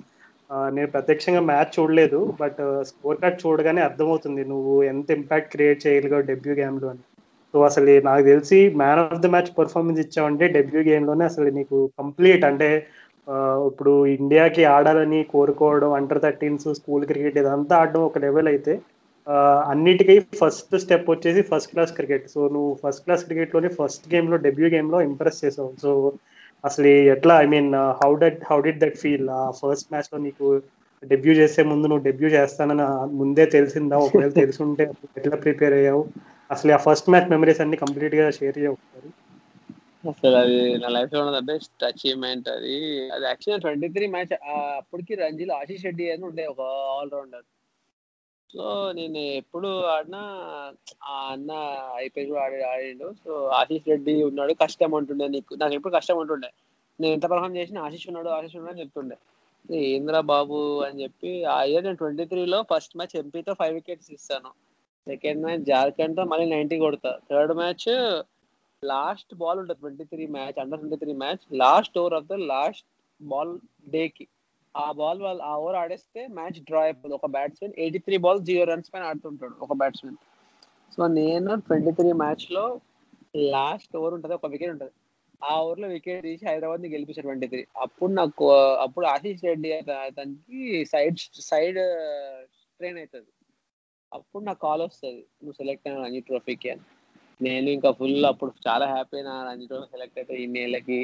నేను 0.75 0.89
ప్రత్యక్షంగా 0.95 1.41
మ్యాచ్ 1.51 1.71
చూడలేదు 1.75 2.19
బట్ 2.41 2.59
స్కోర్ 2.89 3.21
కార్డ్ 3.21 3.41
చూడగానే 3.43 3.81
అర్థమవుతుంది 3.81 4.43
నువ్వు 4.53 4.73
ఎంత 4.91 5.11
ఇంపాక్ట్ 5.19 5.53
క్రియేట్ 5.53 5.83
చేయగలిగావు 5.85 6.25
డెబ్యూ 6.31 6.53
గేమ్లో 6.61 6.87
అని. 6.93 7.03
సో 7.53 7.59
అసలు 7.69 7.93
నాకు 8.09 8.23
తెలిసి 8.31 8.59
man 8.81 9.01
of 9.03 9.23
the 9.25 9.29
match 9.33 9.51
performance 9.59 10.01
ఇచ్చావంటే 10.05 10.45
debut 10.57 10.81
గేమ్లోనే 10.89 11.25
అసలు 11.31 11.49
నీకు 11.59 11.77
కంప్లీట్ 12.01 12.45
అంటే 12.49 12.69
ఇప్పుడు 13.67 13.93
ఇండియాకి 14.15 14.63
ఆడాలని 14.75 15.19
కోరుకోవడం 15.33 15.91
అండర్ 15.99 16.23
థర్టీన్స్ 16.25 16.67
స్కూల్ 16.79 17.05
క్రికెట్ 17.11 17.37
ఇదంతా 17.41 17.75
ఆడడం 17.81 18.01
ఒక 18.09 18.17
లెవెల్ 18.25 18.49
అయితే 18.53 18.73
అన్నిటికీ 19.71 20.15
ఫస్ట్ 20.39 20.73
స్టెప్ 20.83 21.09
వచ్చేసి 21.11 21.41
ఫస్ట్ 21.51 21.71
క్లాస్ 21.73 21.93
క్రికెట్ 21.97 22.25
సో 22.33 22.41
నువ్వు 22.55 22.71
ఫస్ట్ 22.81 23.03
క్లాస్ 23.05 23.23
క్రికెట్లోనే 23.27 23.69
ఫస్ట్ 23.79 24.07
గేమ్లో 24.13 24.37
డెబ్యూ 24.47 24.69
గేమ్లో 24.73 24.99
ఇంప్రెస్ 25.09 25.39
చేసావు. 25.45 25.71
సో 25.83 25.91
అసలు 26.63 26.85
ఎట్లా 27.13 27.33
I 27.39 27.47
mean 27.51 27.69
how 27.99 28.09
that 28.21 28.39
how 28.49 28.57
did 28.65 28.81
that 28.83 28.97
feel 29.01 29.27
ఆ 29.35 29.43
ఫస్ట్ 29.59 29.91
మ్యాచ్లో 29.93 30.17
నీకు 30.25 30.47
డెబ్యూ 31.03 31.33
చేసే 31.39 31.61
ముందు 31.69 31.85
నువ్వు 31.89 32.05
డెబ్యూ 32.07 32.27
చేస్తానని 32.35 32.85
ముందే 33.19 33.45
తెలిసిందా? 33.55 33.95
ఒకవేళ 34.05 34.31
తెలుసుంటే 34.41 34.83
ఎట్లా 35.19 35.37
ప్రిపేర్ 35.43 35.75
అయ్యావు? 35.79 36.03
అసలు 36.49 36.71
ఆ 36.73 36.81
ఫస్ట్ 36.85 37.09
మ్యాచ్ 37.11 37.31
మెమరీస్ 37.33 37.61
అన్ని 37.63 37.77
కంప్లీట్గా 37.83 38.25
షేర్ 38.37 38.57
చేయవచ్చు 38.57 39.11
అసలు 40.09 40.35
అది 40.39 40.53
నా 40.81 40.89
లైఫ్లో 40.95 41.19
ఉన్న 41.23 41.39
బెస్ట్ 41.49 41.83
అచీవ్మెంట్ 41.89 42.47
అది. 42.49 42.73
అది 43.13 43.25
యాక్చువల్ 43.29 43.61
ట్వంటీ 43.63 43.87
త్రీ 43.95 44.05
మ్యాచ్ 44.13 44.33
అప్పటికి 44.77 45.13
రంజీలో 45.21 45.53
ఆశీష్ 45.61 45.85
రెడ్డి 45.87 46.07
అని 46.13 46.25
ఉండే 46.29 46.45
ఒక 46.53 46.61
ఆల్రౌండర్ 46.95 47.45
సో 48.53 48.65
నేను 48.97 49.19
ఎప్పుడు 49.41 49.69
ఆడినా 49.93 50.21
ఆ 51.11 51.15
అన్న 51.33 51.51
ఐపీఎల్ 52.03 52.29
కూడా 52.31 52.41
ఆడి 52.45 52.57
ఆడిండు. 52.71 53.07
సో 53.23 53.31
ఆశీష్ 53.59 53.87
రెడ్డి 53.91 54.13
ఉన్నాడు. 54.29 54.53
కష్టం 54.63 54.91
ఉంటుండే 54.99 55.27
నీకు. 55.35 55.53
నాకు 55.61 55.75
ఎప్పుడు 55.77 55.93
కష్టం 55.97 56.17
ఉంటుండే 56.23 56.49
నేను 56.99 57.13
ఎంత 57.17 57.25
పర్ఫామ్ 57.31 57.57
చేసిన 57.59 57.85
ఆశీష్ 57.87 58.07
ఉన్నాడు 58.09 58.29
ఆశీష్ 58.37 58.55
ఉన్నాడు 58.57 58.73
అని 58.73 58.81
చెప్తుండే. 58.83 59.17
ఏంద్రా 59.69 60.21
బాబు 60.33 60.59
అని 60.87 61.01
చెప్పి 61.03 61.31
ఆ 61.55 61.57
ఇయర్ 61.69 61.85
నేను 61.87 61.99
ట్వంటీ 62.01 62.25
త్రీలో 62.31 62.59
ఫస్ట్ 62.71 62.95
మ్యాచ్ 62.97 63.15
ఎంపీతో 63.21 63.53
ఫైవ్ 63.61 63.75
వికెట్స్ 63.79 64.11
ఇస్తాను. 64.17 64.51
సెకండ్ 65.07 65.43
మ్యాచ్ 65.45 65.65
జార్ఖండ్తో 65.71 66.23
మళ్ళీ 66.31 66.45
నైన్టీ 66.55 66.77
కొడతా. 66.85 67.11
థర్డ్ 67.29 67.53
మ్యాచ్ 67.61 67.87
లాస్ట్ 68.83 69.33
బాల్ 69.41 69.59
ఉంటుంది 69.61 69.79
twenty 69.81 70.05
three 70.11 70.23
match 70.37 70.57
under 70.63 70.79
twenty 70.81 70.97
three 71.03 71.13
match 71.23 71.43
last 71.63 71.97
over 72.01 72.15
of 72.19 72.29
the 72.31 72.37
last 72.53 72.85
ball 73.19 73.53
డేకి 73.95 74.25
ఆ 74.75 74.85
బాల్ 74.99 75.19
వాళ్ళు 75.25 75.43
ఆ 75.43 75.53
ఓవర్ 75.57 75.77
ఆడేస్తే 75.81 76.21
మ్యాచ్ 76.37 76.59
డ్రా 76.67 76.81
అయిపోదు. 76.87 77.13
ఒక 77.19 77.27
batsmen 77.35 77.73
eighty 77.83 77.99
three 78.05 78.17
ball 78.25 78.41
zero 78.47 78.63
runs 78.71 78.91
పైన 78.93 79.09
ఆడుతుంటాడు 79.09 79.55
ఒక 79.65 79.73
బ్యాట్స్మెన్ 79.81 80.17
సో 80.95 81.07
నేను 81.19 81.51
ట్వంటీ 81.67 81.91
త్రీ 81.99 82.09
మ్యాచ్లో 82.21 82.65
లాస్ట్ 83.53 83.93
ఓవర్ 83.99 84.15
ఉంటుంది 84.15 84.35
ఒక 84.39 84.49
వికెట్ 84.53 84.73
ఉంటుంది. 84.75 84.93
ఆ 85.41 85.53
ఓవర్లో 85.61 85.87
వికెట్ 85.93 86.25
తీసి 86.27 86.43
హైదరాబాద్ని 86.49 86.93
గెలిపించారు 86.93 87.27
ట్వంటీ 87.27 87.47
త్రీ 87.53 87.61
అప్పుడు 87.85 88.11
నాకు 88.19 88.45
అప్పుడు 88.85 89.05
ఆశీష్ 89.13 89.45
రెడ్డి 89.49 89.69
అతనికి 90.07 90.59
సైడ్ 90.91 91.17
సైడ్ 91.49 91.79
ట్రైన్ 92.79 92.99
అవుతుంది 93.01 93.31
అప్పుడు 94.11 94.43
నాకు 94.43 94.61
కాల్ 94.65 94.81
వస్తుంది 94.85 95.21
నువ్వు 95.41 95.55
సెలెక్ట్ 95.59 95.85
అయిన 95.87 96.01
రంజీ 96.03 96.19
ట్రోఫీకి 96.27 96.67
అని. 96.73 96.83
నేను 97.41 97.67
ఇంకా 97.75 97.89
ఫుల్ 97.99 98.25
అప్పుడు 98.31 98.51
చాలా 98.67 98.85
హ్యాపీ 98.93 99.15
అయినా 99.19 99.33
రంజీ 99.47 99.65
ట్రోఫీ 99.67 99.87
సెలెక్ట్ 99.95 100.17
అయితే 100.21 100.33
ఇన్ని 100.43 100.59
ఏళ్ళకి 100.65 100.99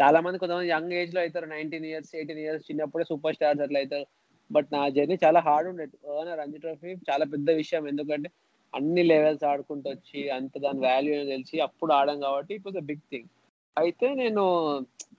చాలా 0.00 0.18
మంది 0.24 0.40
కొంతమంది 0.40 0.68
యంగ్ 0.74 0.92
ఏజ్లో 1.00 1.20
అవుతారు 1.22 1.46
నైన్టీన్ 1.54 1.86
ఇయర్స్ 1.90 2.12
ఎయిటీన్ 2.18 2.42
ఇయర్స్ 2.44 2.66
చిన్నప్పుడే 2.68 3.04
సూపర్ 3.10 3.36
స్టార్స్ 3.36 3.62
అట్లా 3.64 3.80
అవుతారు 3.82 4.06
బట్ 4.50 4.68
నా 4.74 4.82
జర్నీ 4.96 5.16
చాలా 5.24 5.40
హార్డ్ 5.46 5.68
ఉండేది 5.70 5.96
రంజీ 6.40 6.58
ట్రోఫీ 6.58 6.92
చాలా 7.10 7.24
పెద్ద 7.32 7.48
విషయం. 7.62 7.82
ఎందుకంటే 7.92 8.28
అన్ని 8.72 9.02
లెవెల్స్ 9.10 9.44
ఆడుకుంటూ 9.50 9.88
వచ్చి 9.94 10.20
అంత 10.36 10.54
దాని 10.64 10.80
వాల్యూ 10.86 11.16
తెలిసి 11.32 11.56
అప్పుడు 11.66 11.92
ఆడాం 11.98 12.18
కాబట్టి 12.26 12.52
it 12.58 12.66
was 12.68 12.78
a 12.82 12.84
big 12.90 13.04
thing 13.12 13.28
అయితే 13.76 14.06
నేను 14.20 14.42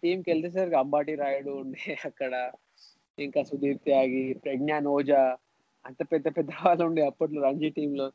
టీంకి 0.02 0.28
వెళ్తేసరికి 0.32 0.78
అంబాటి 0.82 1.14
రాయుడు 1.22 1.52
ఉండే 1.62 1.94
అక్కడ. 2.10 2.34
ఇంకా 3.18 3.42
సుధీర్ 3.50 3.80
త్యాగి 3.86 4.24
ప్రజ్ఞాన్ 4.46 4.88
ఓజా 4.96 5.22
అంత 5.86 6.02
పెద్ద 6.12 6.28
పెద్ద 6.38 6.52
వాళ్ళు 6.66 6.84
ఉండే 6.90 7.02
అప్పట్లో 7.10 7.40
రంజీ 7.48 7.70
టీంలో 7.78 8.08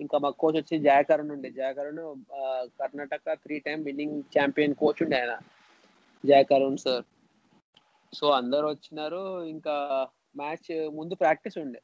ఇంకా 0.00 0.16
మా 0.24 0.30
కోచ్ 0.42 0.58
వచ్చి 0.60 0.76
జయకరణ్ 0.86 1.32
ఉండే. 1.36 1.48
Jayakaran 1.60 2.02
Karnataka 2.80 3.34
three 3.44 3.56
time 3.66 3.78
winning 3.88 4.18
champion 4.36 4.76
coach 4.82 5.02
ఉండే 5.06 5.16
ఆయన. 5.20 5.34
జయకరుణ్ 6.26 6.76
సార్. 6.76 7.04
సో 8.14 8.26
అందరు 8.30 8.66
వచ్చినారు 8.66 9.22
ఇంకా 9.44 9.74
మ్యాచ్ 10.36 10.68
ముందు 10.94 11.14
ప్రాక్టీస్ 11.14 11.58
ఉండే. 11.58 11.80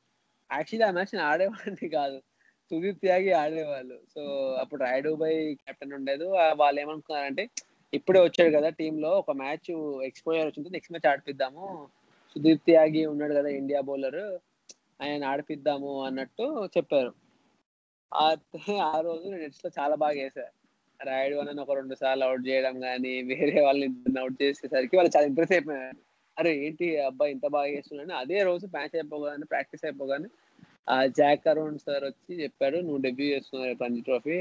యాక్చువల్లీ 0.52 0.86
ఆ 0.88 0.92
మ్యాచ్ 0.92 1.12
నేను 1.14 1.26
ఆడేవాడిని 1.26 1.88
కాదు. 1.88 2.18
సుదీప్ 2.70 3.00
త్యాగి 3.00 3.32
ఆడేవాళ్ళు. 3.32 3.96
సో 4.14 4.22
అప్పుడు 4.60 4.80
రాయుడు 4.84 5.10
బై 5.22 5.32
కెప్టెన్ 5.54 5.92
ఉండేది. 5.92 6.26
వాళ్ళు 6.54 6.80
ఏమనుకున్నారంటే 6.80 7.44
ఇప్పుడే 7.94 8.20
వచ్చాడు 8.20 8.50
కదా 8.56 8.68
టీమ్లో 8.68 9.10
ఒక 9.18 9.30
మ్యాచ్ 9.30 9.70
ఎక్స్పోజర్ 10.04 10.46
వచ్చింది 10.46 10.70
నెక్స్ట్ 10.70 10.92
మ్యాచ్ 10.92 11.10
ఆడిపిద్దాము. 11.12 11.88
సుదీప్ 12.34 12.62
త్యాగి 12.62 13.06
ఉన్నాడు 13.06 13.34
కదా 13.34 13.48
ఇండియా 13.60 13.80
బౌలర్ 13.80 14.22
ఆయన 15.02 15.24
ఆడిపిద్దాము 15.24 16.04
అన్నట్టు 16.04 16.46
చెప్పారు. 16.76 17.12
ఆ 18.92 18.98
రోజు 19.00 19.28
నెట్స్లో 19.28 19.70
చాలా 19.78 19.94
బాగా 19.94 20.18
వేసా 20.22 20.44
రాయుడు 21.10 21.36
అని 21.42 21.62
ఒక 21.64 21.74
రెండు 21.78 21.94
సార్లు 21.94 22.24
అవుట్ 22.26 22.44
చేయడం 22.48 22.74
కానీ 22.80 23.12
వేరే 23.30 23.56
వాళ్ళని 23.66 24.18
అవుట్ 24.22 24.36
చేసేసరికి 24.42 24.96
వాళ్ళు 24.98 25.12
చాలా 25.16 25.26
ఇంప్రెస్ 25.30 25.54
అయిపోయారు. 25.56 25.98
అరే 26.36 26.52
ఏంటి 26.66 26.86
అబ్బాయి 27.08 27.32
ఇంత 27.32 27.46
బాగా 27.56 27.70
చేస్తున్నాడు 27.76 28.12
అదే 28.22 28.38
రోజు 28.42 28.66
మ్యాచ్ 28.66 28.96
అయిపోగానే 28.98 29.46
ప్రాక్టీస్ 29.52 29.84
అయిపోగానే 29.84 30.28
ఆ 30.88 30.96
జాక్ 31.18 31.48
అరౌండ్ 31.48 31.80
సార్ 31.86 32.04
వచ్చి 32.04 32.32
చెప్పాడు 32.42 32.76
నువ్వు 32.76 33.00
డెబ్యూ 33.02 33.26
చేస్తున్నావు 33.34 33.68
రేపు 33.70 33.84
రంజీ 33.84 34.00
ట్రోఫీ 34.00 34.38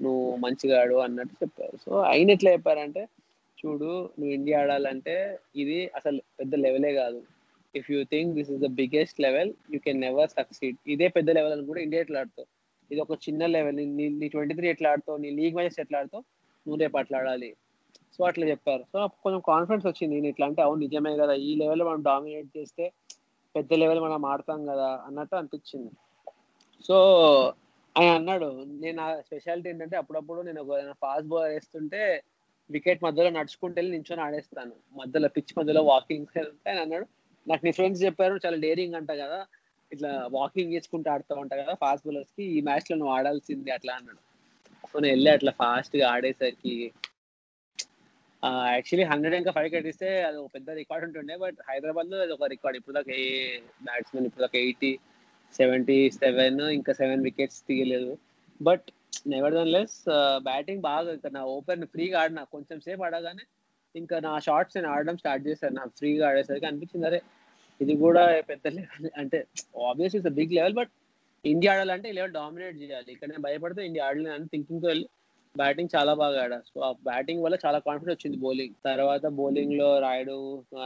నువ్వు 0.00 0.24
మంచిగా 0.36 0.76
ఆడు 0.82 0.96
అన్నట్టు 1.06 1.34
చెప్పారు. 1.42 1.76
సో 1.84 1.90
ఆయన 2.10 2.34
ఎట్లా 2.36 2.50
చెప్పారంటే 2.50 3.02
చూడు 3.58 3.90
నువ్వు 4.18 4.32
ఇండియా 4.38 4.60
ఆడాలంటే 4.62 5.14
ఇది 5.56 5.78
అసలు 5.94 6.20
పెద్ద 6.40 6.54
లెవెలే 6.64 6.92
కాదు. 6.92 7.20
If 7.74 7.88
you 7.90 8.00
think 8.12 8.30
this 8.34 8.50
is 8.50 8.62
the 8.64 8.70
biggest 8.80 9.18
level 9.20 9.50
you 9.74 9.78
can 9.86 10.00
never 10.00 10.30
succeed 10.38 10.76
ఇదే 10.86 11.08
పెద్ద 11.08 11.30
లెవెల్ 11.30 11.54
అని 11.56 11.66
కూడా 11.70 11.80
ఇండియా 11.80 12.02
ఎట్లా 12.02 12.20
ఆడుతావు 12.20 12.48
ఇది 12.90 13.00
ఒక 13.00 13.12
చిన్న 13.12 13.46
లెవెల్ 13.46 13.76
నీ 13.76 14.08
నీ 14.08 14.28
ట్వంటీ 14.28 14.54
త్రీ 14.54 14.68
ఎట్లా 14.68 14.90
ఆడుతావు? 14.90 15.18
నీ 15.18 15.30
లీగ్ 15.30 15.54
మ్యాచెస్ 15.54 15.80
ఎట్లా 15.80 15.98
ఆడుతావు? 15.98 16.24
నువ్వు 16.66 16.80
రేపు 16.80 16.96
అట్లా 16.98 17.18
ఆడాలి. 17.18 17.56
సో 18.18 18.24
అట్లా 18.24 18.46
చెప్పారు. 18.46 18.82
సో 18.92 18.98
నాకు 18.98 19.16
కొంచెం 19.22 19.40
కాన్ఫిడెన్స్ 19.46 19.86
వచ్చింది. 19.86 20.14
నేను 20.14 20.26
ఇట్లా 20.26 20.46
అంటే 20.46 20.62
అవును 20.62 20.80
నిజమే 20.80 21.16
కదా. 21.16 21.32
ఈ 21.32 21.54
లెవెల్ 21.54 21.82
మనం 21.82 22.02
డామినేట్ 22.02 22.56
చేస్తే 22.56 22.92
పెద్ద 23.54 23.72
లెవెల్ 23.74 24.00
మనం 24.00 24.26
ఆడతాం 24.26 24.66
కదా 24.66 25.04
అన్నట్టు 25.06 25.36
అనిపించింది. 25.36 25.92
సో 26.84 26.96
ఆయన 27.96 28.12
అన్నాడు 28.14 28.64
నేను 28.64 28.96
నా 28.96 29.20
స్పెషాలిటీ 29.20 29.68
ఏంటంటే 29.68 29.96
అప్పుడప్పుడు 29.96 30.42
నేను 30.42 30.60
ఒక 30.60 30.92
ఫాస్ట్ 31.00 31.28
బౌలర్ 31.28 31.50
వేస్తుంటే 31.50 32.22
వికెట్ 32.70 33.04
మధ్యలో 33.04 33.30
నడుచుకుంటూ 33.30 33.74
వెళ్ళి 33.74 33.92
నించొని 33.92 34.22
ఆడేస్తాను. 34.22 34.74
మధ్యలో 34.92 35.28
పిచ్ 35.28 35.58
మధ్యలో 35.58 35.82
వాకింగ్ 35.82 36.26
ఆయన 36.68 36.78
అన్నాడు. 36.80 37.06
నాకు 37.48 37.64
నీ 37.64 37.72
ఫ్రెండ్స్ 37.72 38.04
చెప్పారు 38.04 38.34
చాలా 38.46 38.56
డేరింగ్ 38.56 38.94
అంట 38.94 39.10
కదా. 39.12 39.46
ఇట్లా 39.92 40.10
వాకింగ్ 40.36 40.74
చేసుకుంటూ 40.74 41.08
ఆడుతూ 41.14 41.34
ఉంటా 41.42 41.56
కదా 41.62 41.72
ఫాస్ట్ 41.82 42.06
బౌలర్స్కి 42.06 42.44
ఈ 42.56 42.58
మ్యాచ్లో 42.68 42.94
నువ్వు 43.00 43.12
ఆడాల్సింది 43.16 43.70
అట్లా 43.76 43.92
అన్నాడు. 43.98 44.20
సో 44.90 44.96
నేను 45.04 45.12
వెళ్ళి 45.14 45.30
అట్లా 45.36 45.52
ఫాస్ట్గా 45.62 46.06
ఆడేసరికి 46.14 46.76
యాక్చువల్లీ 48.72 49.04
హండ్రెడ్ 49.10 49.34
ఇంకా 49.40 49.52
ఫైవ్ 49.56 49.68
కట్టిస్తే 49.74 50.08
అది 50.28 50.36
ఒక 50.40 50.48
పెద్ద 50.56 50.70
రికార్డ్ 50.78 51.04
ఉంటుండే 51.06 51.34
బట్ 51.44 51.58
హైదరాబాద్లో 51.68 52.16
అది 52.24 52.32
ఒక 52.36 52.48
రికార్డ్ 52.54 52.76
ఇప్పుడు 52.78 52.96
దాకా 52.98 53.12
ఏ 53.24 53.28
బ్యాట్స్మెన్ 53.86 54.26
ఇప్పుడు 54.28 54.44
దాకా 54.44 54.58
ఎయిటీ 54.64 54.90
సెవెంటీ 55.54 55.98
సెవెన్ 56.20 56.60
ఇంకా 56.76 56.92
సెవెన్ 57.00 57.22
వికెట్స్ 57.28 57.60
తీయలేదు. 57.68 58.12
But 58.60 58.86
never 59.32 59.54
Dhan 59.58 59.72
less 59.76 59.98
batting 60.48 60.82
బాగా 60.88 61.12
ఇక్కడ 61.16 61.32
నా 61.38 61.44
ఓపెన్ 61.56 61.84
ఫ్రీగా 61.94 62.18
ఆడినా 62.22 62.42
కొంచెం 62.54 62.78
సేపు 62.86 63.04
ఆడగానే 63.08 63.44
ఇంకా 63.94 64.16
నా 64.26 64.32
షార్ట్స్ 64.46 64.76
నేను 64.76 64.90
ఆడడం 64.94 65.16
స్టార్ట్ 65.22 65.44
చేశాను. 65.48 65.74
నా 65.80 65.84
ఫ్రీగా 65.98 66.24
ఆడేసరికి 66.30 66.66
అనిపించింది 66.70 67.06
అరే 67.10 67.20
ఇది 67.80 67.94
కూడా 68.04 68.22
పెద్ద 68.50 68.66
లెవెల్ 68.76 69.08
అంటే 69.22 69.38
obvious 69.88 70.16
is 70.18 70.28
big 70.40 70.54
level 70.58 70.76
but 70.80 70.92
India 71.44 71.72
ఆడాలంటే 71.74 72.06
ఈ 72.10 72.14
లెవెల్ 72.18 72.34
డామినేట్ 72.38 72.76
చేయాలి. 72.82 73.08
ఇక్కడ 73.14 73.28
నేను 73.30 73.42
భయపడితే 73.46 73.80
ఇండియా 73.88 74.04
ఆడలేదు 74.08 74.34
అని 74.36 74.46
థింకింగ్తో 74.52 74.88
వెళ్ళి 74.92 75.06
బ్యాటింగ్ 75.54 75.92
చాలా 75.96 76.12
బాగా 76.20 76.38
ఆడా. 76.44 76.58
సో 76.70 76.78
ఆ 76.80 76.90
బ్యాటింగ్ 77.08 77.42
వల్ల 77.44 77.56
చాలా 77.64 77.78
కాన్ఫిడెన్స్ 77.88 78.16
వచ్చింది 78.16 78.38
బౌలింగ్ 78.44 78.74
తర్వాత 78.88 79.26
బౌలింగ్లో 79.40 79.90
రాయుడు 80.04 80.36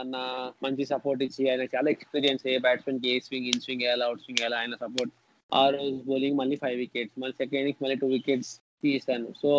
అన్న 0.01 0.17
మంచి 0.65 0.83
సపోర్ట్ 0.93 1.21
ఇచ్చి 1.27 1.43
ఆయన 1.51 1.63
చాలా 1.75 1.89
ఎక్స్పీరియన్స్ 1.95 2.43
ఏ 2.53 2.55
బ్యాట్స్మెన్కి 2.65 3.07
ఏ 3.13 3.15
స్వింగ్ 3.27 3.47
ఇన్ 3.51 3.61
స్వింగ్ 3.65 3.83
వేయాలి 3.85 4.05
అవుట్ 4.07 4.21
స్వింగ్ 4.25 4.41
వేయాలి 4.41 4.57
ఆయన 4.61 4.75
సపోర్ట్ 4.85 5.13
ఆ 5.51 5.63
రోజు 5.75 5.95
బౌలింగ్ 6.09 6.37
మళ్ళీ 6.41 6.57
ఫైవ్ 6.63 6.77
వికెట్స్ 6.83 7.15
మళ్ళీ 7.21 7.35
సెకండ్ 7.41 7.59
ఇన్నింగ్స్ 7.61 7.83
మళ్ళీ 7.83 7.97
టూ 8.03 8.09
వికెట్స్ 8.17 8.51
తీసాను 8.83 9.29
సో 9.41 9.51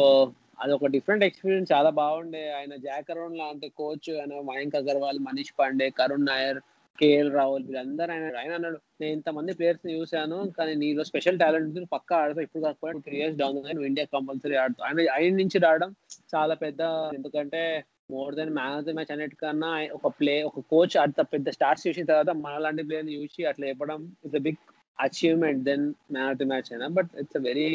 అది 0.63 0.73
ఒక 0.77 0.89
డిఫరెంట్ 0.95 1.25
ఎక్స్పీరియన్స్ 1.25 1.73
చాలా 1.73 1.91
బాగుండే. 2.01 2.43
ఆయన 2.59 2.73
జాక్ 2.87 3.11
అరౌండ్ 3.13 3.39
లాంటి 3.39 3.69
కోచ్ 3.81 4.09
ఆయన 4.21 4.41
మయాంక్ 4.51 4.77
అగర్వాల్ 4.81 5.21
మనీష్ 5.29 5.55
పాండే 5.59 5.89
కరుణ్ 6.01 6.29
నాయర్ 6.31 6.61
కేఎల్ 6.99 7.31
రాహుల్ 7.33 7.65
వీళ్ళందరూ 7.67 8.11
ఆయన 8.15 8.25
ఆయన 8.41 8.53
అన్నాడు 8.57 8.79
నేను 9.01 9.13
ఇంతమంది 9.17 9.53
ప్లేయర్స్ని 9.59 9.93
చూశాను 9.95 10.39
కానీ 10.57 10.73
నీలో 10.83 11.03
స్పెషల్ 11.11 11.39
టాలెంట్ 11.43 11.69
ఉంది 11.71 11.89
పక్కా 11.95 12.17
ఆడతావు 12.23 12.45
ఇప్పుడు 12.47 12.63
కాకపోతే 12.65 13.01
త్రీ 13.07 13.17
ఇయర్స్ 13.21 13.39
డౌన్ 13.39 13.57
నువ్వు 13.69 13.89
ఇండియా 13.91 14.07
కంపల్సరీ 14.15 14.57
ఆడతావు. 14.63 14.87
ఆయన 14.89 15.07
ఆయన 15.17 15.33
నుంచి 15.41 15.59
రావడం 15.67 15.91
చాలా 16.35 16.57
పెద్ద 16.65 16.81
ఎందుకంటే 17.19 17.63
more 18.11 18.35
than 18.37 18.53
man 18.55 18.77
of 18.77 18.87
the 18.87 18.95
match 18.97 19.13
అన్నిటికన్నా 19.15 19.71
ఒక 19.99 20.09
ప్లే 20.19 20.35
ఒక 20.49 20.63
కోచ్ 20.73 20.97
అంత 21.05 21.21
పెద్ద 21.33 21.49
స్టార్ట్స్ 21.57 21.87
చూసిన 21.87 22.07
తర్వాత 22.11 22.33
మనలాంటి 22.45 22.85
ప్లేయర్ 22.89 23.11
చూసి 23.17 23.41
అట్లా 23.51 23.67
ఇవ్వడం 23.73 24.01
it's 24.25 24.39
a 24.41 24.45
big 24.49 24.61
achievement 24.99 25.63
than 25.69 25.85
man 26.15 26.31
of 26.31 26.39
the 26.39 26.47
match 26.53 26.71
అయినా. 26.73 26.89
But 26.99 27.13
it's 27.23 27.37
a 27.37 27.45
very 27.49 27.69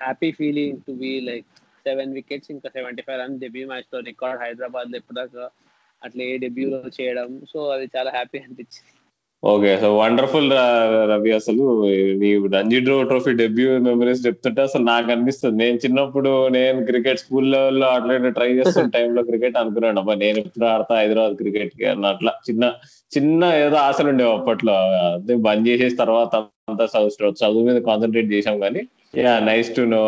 happy 0.00 0.30
feeling 0.38 0.78
to 0.86 0.94
be 1.02 1.12
like 1.28 1.48
seven 1.86 2.12
wickets 2.18 2.50
ఇంకా 2.54 2.68
సెవెంటీ 2.76 3.02
ఫైవ్ 3.02 3.20
రన్ 3.20 3.36
డెబ్యూ 3.44 3.64
మ్యాచ్లో 3.70 4.00
రికార్డ్ 4.10 4.40
హైదరాబాద్లో 4.42 4.96
ఇప్పటిదాకా 5.00 5.44
అట్లా 6.04 6.22
ఏ 6.24 6.36
డెబ్యూలో 6.36 6.80
చేయడం. 6.98 7.28
సో 7.52 7.58
అది 7.74 7.86
చాలా 7.96 8.10
హ్యాపీ 8.10 8.38
అనిపించింది. 8.38 8.90
ఓకే 9.42 9.70
సో 9.80 9.88
వండర్ఫుల్ 9.96 10.50
రవి 11.10 11.30
అసలు. 11.32 11.64
నీ 12.20 12.28
రంజీ 12.54 12.80
డ్రో 12.80 12.96
ట్రోఫీ 13.02 13.32
డెబ్యూ 13.40 13.78
మెమరీస్ 13.86 14.26
చెప్తుంటే 14.26 14.60
అసలు 14.62 14.84
నాకు 14.84 15.08
అనిపిస్తుంది. 15.12 15.56
నేను 15.64 15.76
చిన్నప్పుడు 15.76 16.32
నేను 16.48 16.78
క్రికెట్ 16.84 17.22
స్కూల్ 17.24 17.48
లెవెల్లో 17.52 17.88
అట్లా 17.90 18.30
ట్రై 18.38 18.50
చేస్తున్న 18.58 18.92
టైంలో 18.96 19.22
క్రికెట్ 19.22 19.56
అనుకున్నాను. 19.56 20.00
అబ్బా 20.00 20.14
నేను 20.14 20.38
ఎప్పుడు 20.38 20.66
ఆడతా 20.66 20.94
హైదరాబాద్ 20.96 21.36
క్రికెట్కి 21.36 21.86
అన్న 21.86 22.06
అట్లా 22.06 22.32
చిన్న 22.48 22.64
చిన్న 23.12 23.44
ఏదో 23.64 23.76
ఆశలు 23.88 24.08
ఉండేవి 24.08 24.32
అప్పట్లో. 24.32 24.76
అదే 25.08 25.36
బంద్ 25.48 25.68
చేసేసి 25.68 25.96
తర్వాత 25.96 26.34
అంతా 26.70 26.84
చదువు 26.94 27.32
చదువు 27.42 27.64
మీద 27.64 27.78
కాన్సన్ట్రేట్ 27.82 28.30
చేసాం 28.32 28.58
కానీ 28.60 28.82
యా 29.18 29.32
నైస్ 29.40 29.70
టు 29.76 29.82
నో 29.94 30.02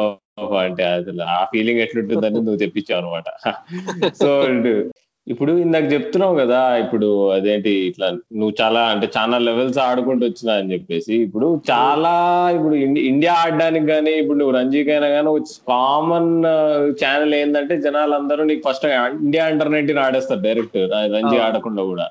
అంటే 0.62 0.84
అసలు 0.92 1.22
ఆ 1.34 1.44
ఫీలింగ్ 1.44 1.80
ఎట్లుంటుందని 1.80 2.40
నువ్వు 2.40 2.60
తెప్పించావు 2.64 3.00
అనమాట 3.00 3.28
సో 4.22 4.30
ఇప్పుడు 5.26 5.52
ఇందాక 5.52 5.86
చెప్తున్నావు 5.92 6.34
కదా 6.34 6.76
ఇప్పుడు 6.76 7.30
అదేంటి 7.30 7.70
ఇట్లా 7.86 8.08
నువ్వు 8.32 8.54
చాలా 8.60 8.80
అంటే 8.86 9.10
చాలా 9.16 9.38
లెవెల్స్ 9.38 9.78
ఆడుకుంటూ 9.78 10.26
వచ్చినా 10.26 10.54
అని 10.54 10.72
చెప్పేసి 10.72 11.14
ఇప్పుడు 11.14 11.46
చాలా 11.70 12.12
ఇప్పుడు 12.54 12.74
ఇండియా 13.04 13.34
ఆడడానికి 13.34 13.86
కానీ 13.86 14.12
ఇప్పుడు 14.16 14.38
నువ్వు 14.38 14.54
రంజీకైనా 14.56 15.08
కానీ 15.08 15.30
కామన్ 15.68 16.30
ఛానల్ 17.02 17.34
ఏంటంటే 17.34 17.76
జనాలు 17.80 18.14
అందరూ 18.14 18.44
నీకు 18.44 18.62
ఫస్ట్ 18.68 18.86
ఇండియా 19.22 19.46
అండర్ 19.46 19.72
నైన్టీన్ 19.72 19.98
ఆడేస్తారు 19.98 20.40
డైరెక్ట్ 20.40 20.78
రంజీ 21.14 21.38
ఆడకుండా 21.38 21.82
కూడా. 21.82 22.06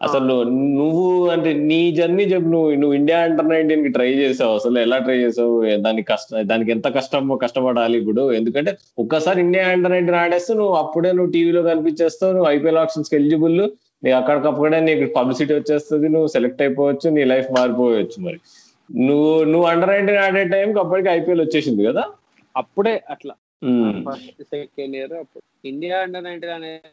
అసలు 0.00 0.34
నువ్వు 0.78 1.04
అంటే 1.34 1.50
నీ 1.70 1.78
జర్నీ 1.92 2.24
చెప్పు 2.32 2.48
నువ్వు 2.48 2.68
నువ్వు 2.80 2.94
ఇండియా 2.98 3.18
అండర్ 3.20 3.48
నైన్టీన్కి 3.48 3.90
ట్రై 3.96 4.10
చేసావు. 4.20 4.52
అసలు 4.54 4.76
ఎలా 4.78 4.98
ట్రై 4.98 5.16
చేసావు? 5.16 5.54
దానికి 5.86 6.06
కష్టం 6.12 6.48
దానికి 6.48 6.70
ఎంత 6.74 6.88
కష్టం 6.96 7.30
కష్టపడాలి 7.44 7.96
ఇప్పుడు? 7.98 8.24
ఎందుకంటే 8.32 8.72
ఒక్కసారి 9.04 9.40
ఇండియా 9.46 9.64
అండర్ 9.68 9.92
నైన్టీన్ 9.92 10.18
ఆడేస్తే 10.22 10.54
నువ్వు 10.54 10.74
అప్పుడే 10.82 11.10
నువ్వు 11.12 11.32
టీవీలో 11.32 11.62
కనిపించేస్తావు 11.62 12.32
నువ్వు 12.36 12.50
ఐపీఎల్ 12.50 12.80
ఆప్షన్స్కి 12.84 13.16
ఎలిజిబుల్ 13.20 13.58
నీకు 14.04 14.16
అక్కడికప్పుడే 14.16 14.80
నీకు 14.88 15.06
పబ్లిసిటీ 15.18 15.52
వచ్చేస్తుంది 15.54 16.08
నువ్వు 16.08 16.28
సెలెక్ట్ 16.34 16.62
అయిపోవచ్చు 16.62 17.10
నీ 17.16 17.24
లైఫ్ 17.24 17.48
మారిపోవచ్చు 17.58 18.18
మరి. 18.26 18.38
నువ్వు 18.90 19.32
నువ్వు 19.52 19.66
అండర్ 19.72 19.92
నైన్టీన్ 19.94 20.20
ఆడే 20.26 20.44
టైంకి 20.54 20.80
అప్పటికి 20.84 21.10
ఐపీఎల్ 21.16 21.42
వచ్చేసింది 21.44 21.82
కదా? 21.88 22.04
అప్పుడే 22.54 22.94
అట్లా. 23.14 23.34
సెకండ్ 24.52 24.96
ఇయర్ 24.98 25.14
అప్పుడు. 25.22 25.42
ఇండియా 25.72 25.96
అండర్ 26.04 26.24
నైన్టీన్ 26.28 26.54
అనేది 26.58 26.88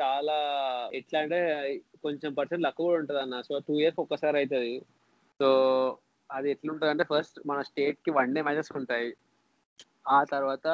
చాలా 0.00 0.36
ఎట్లా 0.94 1.18
అంటే 1.20 1.38
కొంచెం 2.02 2.34
పర్సెంట్ 2.34 2.62
లక్ 2.62 2.76
కూడా 2.76 2.98
ఉంటుంది 2.98 3.20
అన్న. 3.20 3.40
సో 3.40 3.58
టూ 3.58 3.74
ఇయర్స్ 3.80 4.00
ఒక్కసారి 4.00 4.36
అవుతుంది 4.38 4.72
సో 5.40 5.48
అది 6.30 6.50
ఎట్లుంటుంది 6.50 6.90
అంటే 6.90 7.04
ఫస్ట్ 7.04 7.40
మన 7.46 7.62
స్టేట్కి 7.62 8.10
వన్ 8.10 8.34
డే 8.34 8.42
మ్యాచెస్ 8.42 8.76
ఉంటాయి. 8.76 9.16
ఆ 10.08 10.24
తర్వాత 10.24 10.66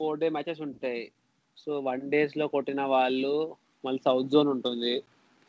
ఫోర్ 0.00 0.20
డే 0.20 0.28
మ్యాచెస్ 0.28 0.60
ఉంటాయి. 0.60 1.12
సో 1.58 1.80
వన్ 1.80 2.10
డేస్లో 2.10 2.48
కొట్టిన 2.48 2.82
వాళ్ళు 2.82 3.56
మళ్ళీ 3.84 4.00
సౌత్ 4.04 4.28
జోన్ 4.28 4.48
ఉంటుంది. 4.48 4.94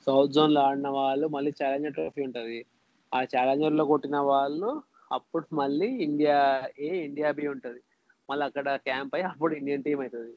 సౌత్ 0.07 0.31
జోన్లో 0.31 0.61
ఆడిన 0.61 0.87
వాళ్ళు 0.87 1.27
మళ్ళీ 1.27 1.51
ఛాలెంజర్ 1.63 1.93
ట్రోఫీ 1.93 2.21
ఉంటుంది. 2.21 2.59
ఆ 3.13 3.23
ఛాలెంజర్లో 3.23 3.85
కొట్టిన 3.85 4.17
వాళ్ళు 4.17 4.69
అప్పుడు 5.11 5.45
మళ్ళీ 5.55 5.87
ఇండియా 6.07 6.37
ఏ 6.79 6.89
ఇండియా 7.07 7.31
బి 7.31 7.47
ఉంటుంది. 7.47 7.81
మళ్ళీ 8.29 8.45
అక్కడ 8.45 8.75
క్యాంప్ 8.75 9.15
అయ్యి 9.15 9.27
అప్పుడు 9.27 9.53
ఇండియన్ 9.53 9.83
టీం 9.83 9.99
అవుతుంది 10.01 10.33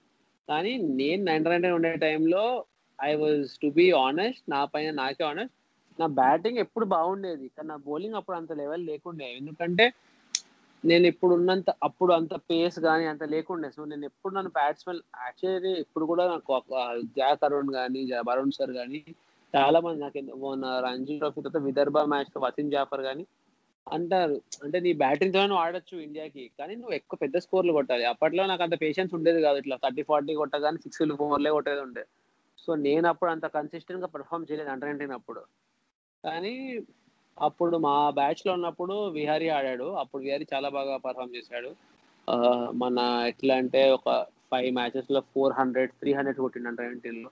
కానీ 0.49 0.79
నేను 0.79 1.25
నైన్ 1.25 1.47
హండ్రెడ్ 1.47 1.75
ఉండే 1.75 1.97
టైంలో 1.97 2.65
I 2.99 3.15
was 3.15 3.59
to 3.63 3.69
be 3.69 3.91
honest 3.91 4.51
నా 4.51 4.65
పైన 4.65 4.91
నాకే 4.91 5.25
ఆనెస్ట్ 5.25 5.55
నా 6.01 6.07
బ్యాటింగ్ 6.07 6.59
ఎప్పుడు 6.59 6.85
బాగుండేది. 6.85 7.49
కానీ 7.49 7.69
నా 7.69 7.77
బౌలింగ్ 7.77 8.15
అప్పుడు 8.15 8.37
అంత 8.37 8.53
లెవెల్ 8.53 8.87
లేకుండే. 8.87 9.37
ఎందుకంటే 9.37 9.93
నేను 10.85 11.07
ఇప్పుడు 11.07 11.35
ఉన్నంత 11.35 11.71
అప్పుడు 11.83 12.13
అంత 12.13 12.35
పేస్ 12.35 12.79
కానీ 12.79 13.05
అంత 13.05 13.23
లేకుండే. 13.25 13.71
సో 13.71 13.85
నేను 13.85 14.05
ఎప్పుడు 14.05 14.35
నన్ను 14.35 14.51
బ్యాట్స్మెన్ 14.51 15.01
యాక్చువల్లీ 15.23 15.73
ఇప్పుడు 15.81 16.05
కూడా 16.05 16.29
నాకు 16.29 16.61
జాక్ 17.19 17.45
అరుణ్ 17.45 17.73
కానీ 17.73 18.13
వరుణ్ 18.29 18.53
సార్ 18.53 18.73
కానీ 18.73 19.01
చాలా 19.55 19.81
మంది 19.81 20.01
నాకు 20.01 20.19
ఎందు- 20.19 20.37
రంజీ 20.85 21.19
ట్రోఫీ 21.19 21.41
తర్వాత 21.41 21.57
విదర్భ 21.63 21.99
మ్యాచ్ 21.99 22.39
వసీం 22.39 22.71
జాఫర్ 22.71 23.03
కానీ 23.03 23.25
అంటారు. 23.87 24.37
అంటే 24.65 24.81
నీ 24.81 24.93
బ్యాటింగ్తో 24.93 25.41
ఆడొచ్చు 25.55 25.97
ఇండియాకి. 25.99 26.51
కానీ 26.59 26.75
నువ్వు 26.75 26.95
ఎక్కువ 26.95 27.17
పెద్ద 27.23 27.37
స్కోర్లు 27.39 27.73
కొట్టాలి. 27.73 28.05
అప్పట్లో 28.05 28.47
నాకు 28.47 28.63
అంత 28.63 28.81
పేషెన్స్ 28.81 29.15
ఉండేది 29.15 29.43
కాదు. 29.43 29.59
ఇట్లా 29.59 29.77
థర్టీ 29.85 30.03
ఫార్టీ 30.03 30.35
కొట్టగానే 30.35 30.77
సిక్స్ 30.77 31.17
ఫోర్లే 31.17 31.51
కొట్టేది 31.51 31.81
ఉండే. 31.81 32.05
సో 32.59 32.75
నేను 32.75 33.09
అప్పుడు 33.09 33.31
అంత 33.31 33.47
కన్సిస్టెంట్గా 33.47 34.07
పర్ఫామ్ 34.07 34.47
చేయలేదు 34.51 34.71
అండర్ 34.71 34.89
నైన్టీన్ 34.89 35.13
అప్పుడు. 35.13 35.43
కానీ 36.25 36.55
అప్పుడు 37.41 37.77
మా 37.77 38.11
బ్యాచ్లో 38.11 38.53
ఉన్నప్పుడు 38.53 39.09
విహారీ 39.09 39.49
ఆడాడు. 39.49 39.85
అప్పుడు 39.85 40.23
విహారీ 40.23 40.47
చాలా 40.55 40.69
బాగా 40.69 40.97
పర్ఫామ్ 40.97 41.37
చేశాడు. 41.37 41.71
మన 42.73 42.99
ఎట్లా 43.29 43.55
అంటే 43.55 43.91
ఒక 43.91 44.11
ఫైవ్ 44.51 44.75
మ్యాచెస్లో 44.75 45.21
ఫోర్ 45.35 45.53
హండ్రెడ్ 45.53 45.91
త్రీ 45.91 46.13
హండ్రెడ్ 46.13 46.39
కొట్టిండు 46.39 46.69
అండర్ 46.69 46.87
నైన్టీన్లో. 46.87 47.31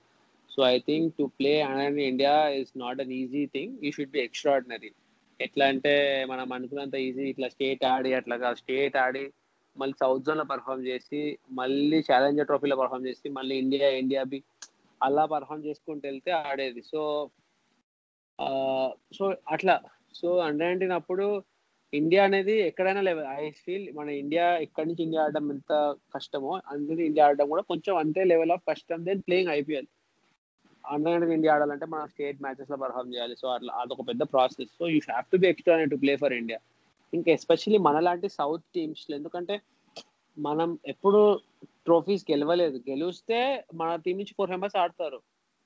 So 0.51 0.63
I 0.63 0.79
think 0.79 1.15
to 1.19 1.25
play 1.41 1.61
under 1.61 1.99
India 1.99 2.49
is 2.49 2.73
not 2.79 3.01
an 3.01 3.13
easy 3.13 3.47
thing 3.47 3.85
you 3.85 3.91
should 3.91 4.11
be 4.11 4.21
extraordinary 4.21 4.91
ఎట్లా 5.45 5.65
అంటే 5.73 5.93
మనం 6.31 6.47
అనుకున్నంత 6.57 6.97
ఈజీ 7.07 7.25
ఇట్లా 7.33 7.49
స్టేట్ 7.55 7.85
ఆడి 7.93 8.11
అట్లా 8.19 8.37
కాదు. 8.45 8.59
స్టేట్ 8.63 8.97
ఆడి 9.05 9.25
మళ్ళీ 9.77 9.95
సౌత్ 10.01 10.25
జోన్లో 10.27 10.45
పర్ఫామ్ 10.53 10.87
చేసి 10.87 11.21
మళ్ళీ 11.61 11.99
ఛాలెంజర్ 12.09 12.49
ట్రోఫీలో 12.51 12.77
పర్ఫామ్ 12.83 13.07
చేసి 13.07 13.29
మళ్ళీ 13.39 13.55
ఇండియా 13.65 13.89
ఇండియా 14.03 14.23
బి 14.33 14.39
అలా 15.01 15.25
పర్ఫామ్ 15.35 15.65
చేసుకుంటూ 15.69 16.05
వెళ్తే 16.09 16.31
ఆడేది. 16.43 16.83
సో 16.93 17.01
సో 19.19 19.25
అట్లా. 19.55 19.77
సో 20.15 20.29
అండర్ 20.47 20.69
నైన్టీన్ 20.69 20.97
అప్పుడు 20.99 21.27
ఇండియా 21.93 22.23
అనేది 22.29 22.55
ఎక్కడైనా 22.67 23.03
లెవెల్ 23.09 23.27
ఐ 23.41 23.47
ఫీల్ 23.65 23.87
మన 23.97 24.09
ఇండియా 24.23 24.45
ఎక్కడి 24.67 24.87
నుంచి 24.89 25.03
ఇండియా 25.03 25.23
ఆడడం 25.25 25.47
ఎంత 25.55 25.73
కష్టమో 26.15 26.53
అందుకే 26.73 27.03
ఇండియా 27.07 27.27
ఆడడం 27.27 27.49
కూడా 27.49 27.63
కొంచెం 27.63 27.95
అంతే 27.97 28.23
లెవెల్ 28.33 28.53
ఆఫ్ 28.57 28.65
కష్టం 28.71 29.01
then 29.09 29.23
playing 29.23 29.53
IPL 29.59 29.89
under 30.91 31.13
nineteen 31.13 31.33
India 31.33 31.55
ఆడాలంటే 31.55 31.87
మనం 31.87 32.07
స్టేట్ 32.07 32.43
మ్యాచెస్లో 32.43 32.77
పర్ఫామ్ 32.77 33.15
చేయాలి. 33.15 33.37
సో 33.37 33.49
అట్లా 33.49 33.75
అదొక 33.75 34.09
పెద్ద 34.09 34.23
process. 34.23 34.71
So 34.79 34.89
you 34.89 35.01
have 35.09 35.25
to 35.33 35.37
be 35.37 35.49
extra 35.49 35.85
to 35.85 35.97
play 35.97 36.17
for 36.17 36.33
India. 36.33 36.59
ఇంకా 37.13 37.33
ఎస్పెషల్లీ 37.33 37.79
మనలాంటి 37.79 38.29
సౌత్ 38.29 38.65
టీమ్స్ 38.75 39.11
ఎందుకంటే 39.11 39.61
మనం 40.39 40.79
ఎప్పుడు 40.87 41.41
ట్రోఫీస్ 41.87 42.25
గెలవలేదు. 42.31 42.77
గెలిస్తే 42.91 43.65
మన 43.75 43.97
టీం 43.97 44.17
నుంచి 44.17 44.35
ఫోర్ 44.37 44.51
మెంబర్స్ 44.51 44.77
ఆడతారు. 44.77 45.21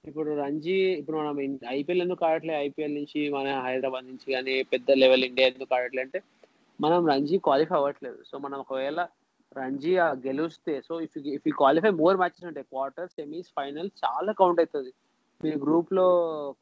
ఇప్పుడు 0.05 0.31
రంజీ 0.31 0.79
ఇప్పుడు 1.00 1.16
మనం 1.16 1.59
ఐపీఎల్ 1.68 2.02
ఎందుకు 2.02 2.24
ఆడట్లేదు 2.24 2.59
ఐపీఎల్ 2.59 2.94
నుంచి 2.94 3.31
మన 3.31 3.61
హైదరాబాద్ 3.61 4.07
నుంచి 4.07 4.33
కానీ 4.33 4.62
పెద్ద 4.62 4.90
లెవెల్ 4.90 5.24
ఇండియా 5.24 5.48
ఎందుకు 5.48 5.74
ఆడట్లేదు 5.74 6.07
అంటే 6.07 6.22
మనం 6.81 7.07
రంజీ 7.09 7.38
క్వాలిఫై 7.38 7.76
అవ్వట్లేదు. 7.76 8.18
సో 8.31 8.38
మనం 8.38 8.59
ఒకవేళ 8.59 9.09
రంజీ 9.57 9.92
గెలుస్తే 9.96 10.26
గెలిస్తే 10.26 10.81
so 10.81 11.00
if 11.00 11.16
if 11.18 11.48
qualify 11.48 11.90
more 11.90 12.16
matches 12.16 12.44
ఉంటాయి 12.44 12.66
క్వార్టర్ 12.72 13.09
సెమీస్ 13.09 13.48
ఫైనల్ 13.59 13.90
చాలా 14.05 14.33
కౌంట్ 14.33 14.61
అవుతుంది. 14.61 14.92
మీరు 15.44 15.59
గ్రూప్లో 15.59 16.07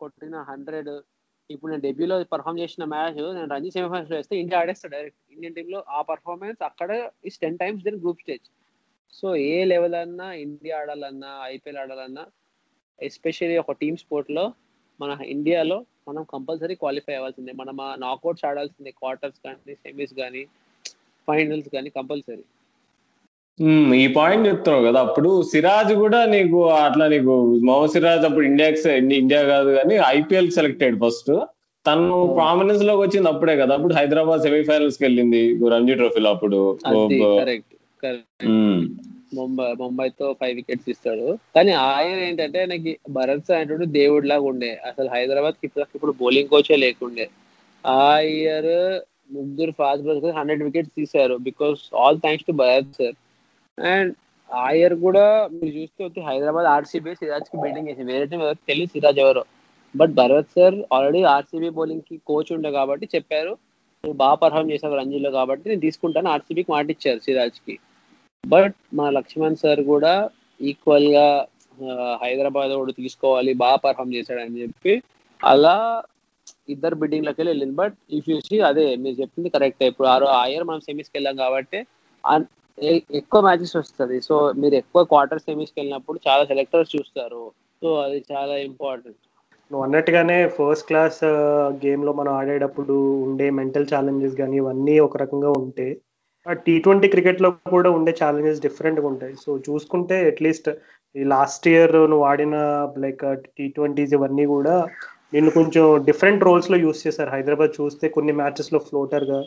కొట్టిన 0.00 0.36
హండ్రెడ్ 0.40 0.90
ఇప్పుడు 1.50 1.70
నేను 1.70 1.82
డెబ్యూలో 1.82 2.24
పర్ఫామ్ 2.24 2.58
చేసిన 2.58 2.84
మ్యాచ్ 2.84 3.16
నేను 3.34 3.48
రంజీ 3.54 3.70
సెమీఫైనల్స్లో 3.70 4.16
వేస్తే 4.16 4.38
ఇండియా 4.38 4.60
ఆడేస్తా 4.60 4.88
డైరెక్ట్ 4.88 5.32
ఇండియన్ 5.32 5.54
టీమ్లో 5.54 5.84
ఆ 5.88 6.02
పర్ఫార్మెన్స్ 6.02 6.64
అక్కడ 6.64 6.90
is 7.24 7.38
ten 7.38 7.58
times 7.58 7.84
than 7.84 8.00
group 8.00 8.20
stage 8.20 8.46
so 9.12 9.36
A 9.36 9.64
level 9.64 9.94
అన్నా 9.94 10.32
ఇండియా 10.32 10.78
ఆడాలన్నా 10.78 11.40
ఐపీఎల్ 11.42 11.78
ఆడాలన్నా 11.78 12.24
ఎస్పెషల్లీ 13.02 13.56
ఒక 13.58 13.72
టీమ్ 13.72 13.96
స్పోర్ట్లో 13.96 14.52
మన 15.00 15.18
ఇండియాలో 15.24 15.78
మనం 16.08 16.22
కంపల్సరీ 16.32 16.74
క్వాలిఫై 16.74 17.14
అవ్వాల్సిందే. 17.14 17.52
మనం 17.52 17.80
ఆ 17.80 17.94
నాకౌట్స్ 17.94 18.44
ఆడాల్సిందే. 18.44 18.90
క్వార్టర్స్ 18.90 19.40
కానీ 19.44 19.74
సెమీస్ 19.74 20.14
కానీ 20.14 20.42
ఫైనల్స్ 21.26 21.68
కానీ 21.68 21.90
కంపల్సరీ 21.90 22.44
ఈ 24.02 24.06
పాయింట్ 24.16 24.48
చెప్తున్నావు 24.48 24.84
కదా 24.86 25.00
అప్పుడు 25.06 25.30
సిరాజ్ 25.50 25.92
కూడా 26.04 26.20
నీకు 26.34 26.60
అట్లా 26.86 27.04
నీకు 27.12 27.34
మొహమ్మద్ 27.66 27.92
సిరాజ్ 27.94 28.24
అప్పుడు 28.28 28.46
ఇండియాకి 28.50 28.80
ఇండియా 29.20 29.42
కాదు 29.52 29.70
కానీ 29.78 29.96
ఐపీఎల్ 30.16 30.50
సెలెక్టెడ్ 30.56 30.96
ఫస్ట్. 31.04 31.30
తను 31.86 32.16
ప్రామినెన్స్లోకి 32.38 33.00
వచ్చింది 33.02 33.28
అప్పుడే 33.30 33.54
కదా 33.62 33.72
అప్పుడు 33.76 33.94
హైదరాబాద్ 33.98 34.44
సెమీఫైనల్స్కి 34.46 35.04
వెళ్ళింది 35.06 35.42
రంజీ 35.74 35.94
ట్రోఫీలో 36.00 36.30
అప్పుడు. 36.34 36.60
ముంబై 39.38 39.66
ముంబైతో 39.80 40.26
ఫైవ్ 40.40 40.54
వికెట్స్ 40.58 40.88
ఇస్తాడు. 40.92 41.26
కానీ 41.54 41.72
ఆయన 41.92 42.18
ఏంటంటే 42.28 42.60
నాకు 42.72 42.92
భరత్ 43.16 43.50
అనేటువంటి 43.56 43.86
దేవుడి 43.98 44.26
లాగా 44.32 44.46
ఉండే. 44.52 44.70
అసలు 44.90 45.08
హైదరాబాద్కి 45.14 45.64
ఇప్పుడు 45.68 45.84
ఇప్పుడు 45.96 46.12
బౌలింగ్ 46.20 46.52
కోచే 46.52 46.76
లేకుండే. 46.84 47.26
ఆ 47.84 48.04
ఇయర్ 48.36 48.74
ముగ్గురు 49.36 49.72
ఫాస్ట్ 49.80 50.04
బౌలర్స్ 50.06 50.38
హండ్రెడ్ 50.38 50.64
వికెట్స్ 50.68 50.94
తీశారు. 51.00 51.36
Because 51.48 51.80
all 52.02 52.20
thanks 52.24 52.48
to 52.50 52.54
Bharat 52.62 52.96
sir 53.00 53.16
and 53.78 54.14
Iyer 54.50 54.94
కూడా 54.94 55.24
మీరు 55.52 55.74
చూస్తే 55.76 56.04
వచ్చి 56.04 56.20
హైదరాబాద్ 56.22 56.66
ఆర్సీబీ 56.66 57.14
సిరాజ్కి 57.14 57.60
బెట్టింగ్ 57.60 57.88
చేసి 57.88 58.02
వేరే 58.02 58.26
టీం 58.26 58.40
ఎవరికి 58.40 58.60
తెలియదు 58.68 58.92
సిరాజ్ 58.92 59.18
ఎవరో. 59.18 59.44
But 59.94 60.10
Bharat 60.10 60.50
sir 60.50 60.74
already 60.92 61.22
RCB 61.22 61.68
బౌలింగ్కి 61.68 62.20
coach 62.26 62.52
ఉండే 62.52 62.70
కాబట్టి 62.70 63.08
చెప్పారు. 63.14 63.52
నువ్వు 64.04 64.16
బాగా 64.16 64.34
పర్ఫామ్ 64.34 64.70
చేసావు 64.70 64.94
రంజీలో 64.94 65.30
కాబట్టి 65.30 65.68
నేను 65.68 65.80
తీసుకుంటాను 65.80 66.30
ఆర్సీబీకి 66.30 66.72
మాట 66.72 66.90
ఇచ్చారు 66.90 67.18
సిరాజ్కి. 67.18 67.78
బట్ 68.44 68.74
మన 68.94 69.10
లక్ష్మణ్ 69.10 69.56
సార్ 69.56 69.84
కూడా 69.84 70.28
ఈక్వల్గా 70.60 71.26
హైదరాబాద్ 72.22 72.72
కూడా 72.72 72.92
తీసుకోవాలి 72.92 73.54
బాగా 73.54 73.76
పర్ఫామ్ 73.76 74.14
చేశాడని 74.14 74.62
చెప్పి 74.62 75.02
అలా 75.44 76.02
ఇద్దరు 76.68 76.94
బిడ్డింగ్ 76.94 77.26
వెళ్ళి 77.26 77.50
వెళ్ళింది. 77.50 77.74
బట్ 77.74 77.94
ఇఫ్ 78.10 78.28
యూ 78.28 78.40
సీ 78.40 78.60
అదే 78.60 78.96
మీరు 78.96 79.16
చెప్పింది 79.20 79.48
కరెక్ట్ 79.48 79.82
ఇప్పుడు 79.82 80.08
ఆరో 80.08 80.26
ఆయర్ 80.26 80.64
మనం 80.64 80.80
సెమీస్కి 80.80 81.16
వెళ్ళాం 81.16 81.36
కాబట్టి 81.36 81.78
అన్- 82.24 82.50
ఎక్కువ 83.18 83.40
మ్యాచెస్ 83.46 83.76
వస్తుంది. 83.80 84.16
సో 84.28 84.34
మీరు 84.62 84.74
ఎక్కువ 84.74 85.02
క్వార్టర్ 85.12 85.44
సెమీస్కి 85.46 85.78
వెళ్ళినప్పుడు 85.80 86.18
చాలా 86.26 86.44
సెలెక్టర్స్ 86.50 86.94
చూస్తారు. 86.96 87.42
సో 87.82 87.88
అది 88.06 88.18
చాలా 88.32 88.56
ఇంపార్టెంట్ 88.70 89.20
నువ్వు 89.70 89.84
అన్నట్టుగానే 89.84 90.36
ఫస్ట్ 90.56 90.88
క్లాస్ 90.88 91.20
గేమ్లో 91.84 92.12
మనం 92.18 92.32
ఆడేటప్పుడు 92.40 92.96
ఉండే 93.26 93.46
మెంటల్ 93.58 93.90
ఛాలెంజెస్ 93.92 94.34
కానీ 94.40 94.56
ఇవన్నీ 94.62 94.94
ఒక 95.06 95.16
రకంగా 95.22 95.50
ఉంటే 95.60 95.86
టీ 96.66 96.74
ట్వంటీ 96.84 97.08
క్రికెట్లో 97.12 97.48
కూడా 97.74 97.90
ఉండే 97.98 98.12
ఛాలెంజెస్ 98.20 98.64
డిఫరెంట్గా 98.64 99.06
ఉంటాయి. 99.12 99.34
సో 99.44 99.50
చూసుకుంటే 99.66 100.16
అట్లీస్ట్ 100.30 100.68
ఈ 101.14 101.24
లాస్ట్ 101.34 101.66
ఇయర్ 101.72 101.94
నువ్వు 102.12 102.24
ఆడిన 102.30 102.56
లైక్ 103.04 103.24
టీ 103.56 103.66
ట్వంటీస్ 103.76 104.14
ఇవన్నీ 104.18 104.46
కూడా 104.54 104.74
నిన్ను 105.34 105.50
కొంచెం 105.58 105.84
డిఫరెంట్ 106.08 106.44
రోల్స్లో 106.48 106.76
యూస్ 106.84 107.04
చేశారు. 107.06 107.30
హైదరాబాద్ 107.36 107.72
చూస్తే 107.80 108.08
కొన్ని 108.16 108.32
మ్యాచెస్లో 108.40 108.80
ఫ్లోటర్గా 108.88 109.40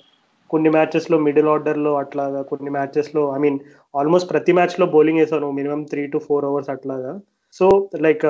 కొన్ని 0.50 0.70
మ్యాచెస్లో 0.76 1.18
మిడిల్ 1.28 1.50
ఆర్డర్లో 1.54 1.92
అట్లాగా 2.02 2.42
కొన్ని 2.52 2.70
మ్యాచెస్లో 2.78 3.24
ఐ 3.36 3.40
మీన్ 3.46 3.58
ఆల్మోస్ట్ 3.94 4.30
ప్రతి 4.34 4.54
మ్యాచ్లో 4.58 4.86
బౌలింగ్ 4.96 5.22
వేసాను 5.22 5.50
minimum 5.60 5.82
three 5.92 6.04
to 6.14 6.20
four 6.28 6.48
overs 6.50 6.72
అట్లాగా. 6.76 7.14
సో 7.56 7.68
లైక్ 8.06 8.26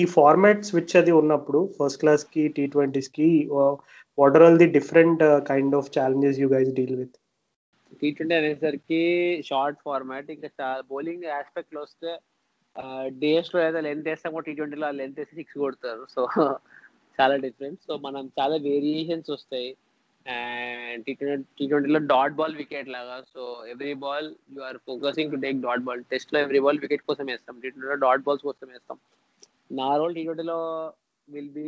ఈ 0.00 0.04
ఫార్మాట్ 0.16 0.66
స్విచ్ 0.68 0.96
అది 1.00 1.12
ఉన్నప్పుడు 1.20 1.60
ఫస్ట్ 1.78 2.00
క్లాస్కి 2.02 2.44
T 2.56 2.64
ట్వంటీస్కి 2.74 3.28
what 4.18 4.36
are 4.36 4.44
all 4.48 4.60
the 4.64 4.68
different 4.78 5.22
kind 5.50 5.76
of 5.80 5.90
challenges 5.98 6.40
you 6.42 6.48
guys 6.54 6.70
deal 6.78 6.96
with 7.02 7.16
T 8.00 8.08
twenty 8.16 8.34
అనేసరికి 8.38 9.02
షార్ట్ 9.50 9.78
ఫార్మాట్ 9.86 10.30
ఇంకా 10.34 10.68
బౌలింగ్ 10.92 11.26
ఆస్పెక్ట్లో 11.38 11.80
వస్తే 11.86 12.10
డేస్లో 13.22 13.58
ఏదో 13.68 13.80
లెంత్ 13.86 14.08
వేస్తామో 14.10 14.40
టీ 14.46 14.52
ట్వంటీలో 14.58 14.88
లెంత్ 15.00 15.20
వేసి 15.20 15.36
సిక్స్ 15.40 15.56
కొడతారు. 15.64 16.02
సో 16.14 16.20
చాలా 17.18 17.36
డిఫరెంట్ 17.44 17.80
సో 17.86 17.92
మనం 18.04 18.24
చాలా 18.38 18.56
వేరియేషన్స్ 18.66 19.30
వస్తాయి. 19.36 19.70
అండ్ 20.26 21.02
టీ 21.06 21.12
ట్వంటీ 21.20 21.46
టీ 21.58 21.64
ట్వంటీలో 21.70 22.00
డాట్ 22.12 22.34
బాల్ 22.38 22.56
వికెట్ 22.62 22.88
లాగా. 22.96 23.16
So 23.34 23.42
every 23.72 23.94
ball 24.04 24.28
you 24.56 24.62
are 24.68 24.78
focusing 24.88 25.30
to 25.34 25.38
take 25.44 25.60
dot 25.66 25.84
ball 25.88 26.02
టెస్ట్లో 26.12 26.40
ఎవ్రీ 26.46 26.60
బాల్ 26.66 26.80
వికెట్ 26.84 27.04
కోసం 27.10 27.26
వేస్తాం. 27.32 27.56
టీ 27.62 27.68
ట్వంటీలో 27.70 27.98
డాట్ 28.06 28.24
బాల్స్ 28.26 28.44
కోసం 28.48 28.68
వేస్తాం. 28.74 28.98
నా 29.80 29.88
రోల్ 30.00 30.16
టీ 30.18 30.24
ట్వంటీలో 30.28 30.58
will 31.28 31.52
be 31.56 31.66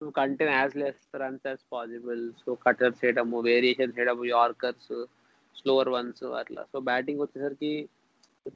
to 0.00 0.08
contain 0.20 0.52
as 0.58 0.74
less 0.82 1.00
runs 1.22 1.46
as 1.50 1.62
possible 1.74 2.24
so 2.42 2.50
cutters 2.66 3.00
చేయడము 3.04 3.38
వేరియేషన్స్ 3.48 3.96
చేయడము 3.98 4.24
యార్కర్స్ 4.36 4.92
స్లోవర్ 5.60 5.92
వన్స్ 5.96 6.24
అట్లా. 6.40 6.62
సో 6.72 6.78
బ్యాటింగ్ 6.88 7.22
వచ్చేసరికి 7.24 7.72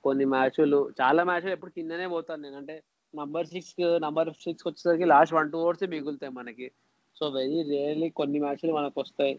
కొన్ని 0.07 0.25
మ్యాచ్లు 0.35 0.79
చాలా 1.01 1.23
మ్యాచ్లు 1.29 1.51
ఎప్పుడు 1.57 1.73
కిందనే 1.79 2.07
పోతాను 2.13 2.43
నేను. 2.45 2.57
అంటే 2.61 2.77
నంబర్ 3.15 3.49
సిక్స్ 3.55 3.75
నంబర్ 4.05 4.31
సిక్స్ 4.45 4.67
వచ్చేసరికి 4.69 5.07
లాస్ట్ 5.15 5.35
వన్ 5.39 5.51
టూ 5.55 5.59
ఓవర్స్ 5.65 5.85
మిగులుతాయి 5.95 6.33
మనకి. 6.39 6.69
సో 7.17 7.25
వెరీ 7.39 7.59
రేర్లీ 7.73 8.09
కొన్ని 8.21 8.39
మ్యాచ్లు 8.45 8.73
మనకు 8.79 8.99
వస్తాయి. 9.03 9.35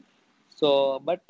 సో 0.60 0.68
బట్ 1.08 1.26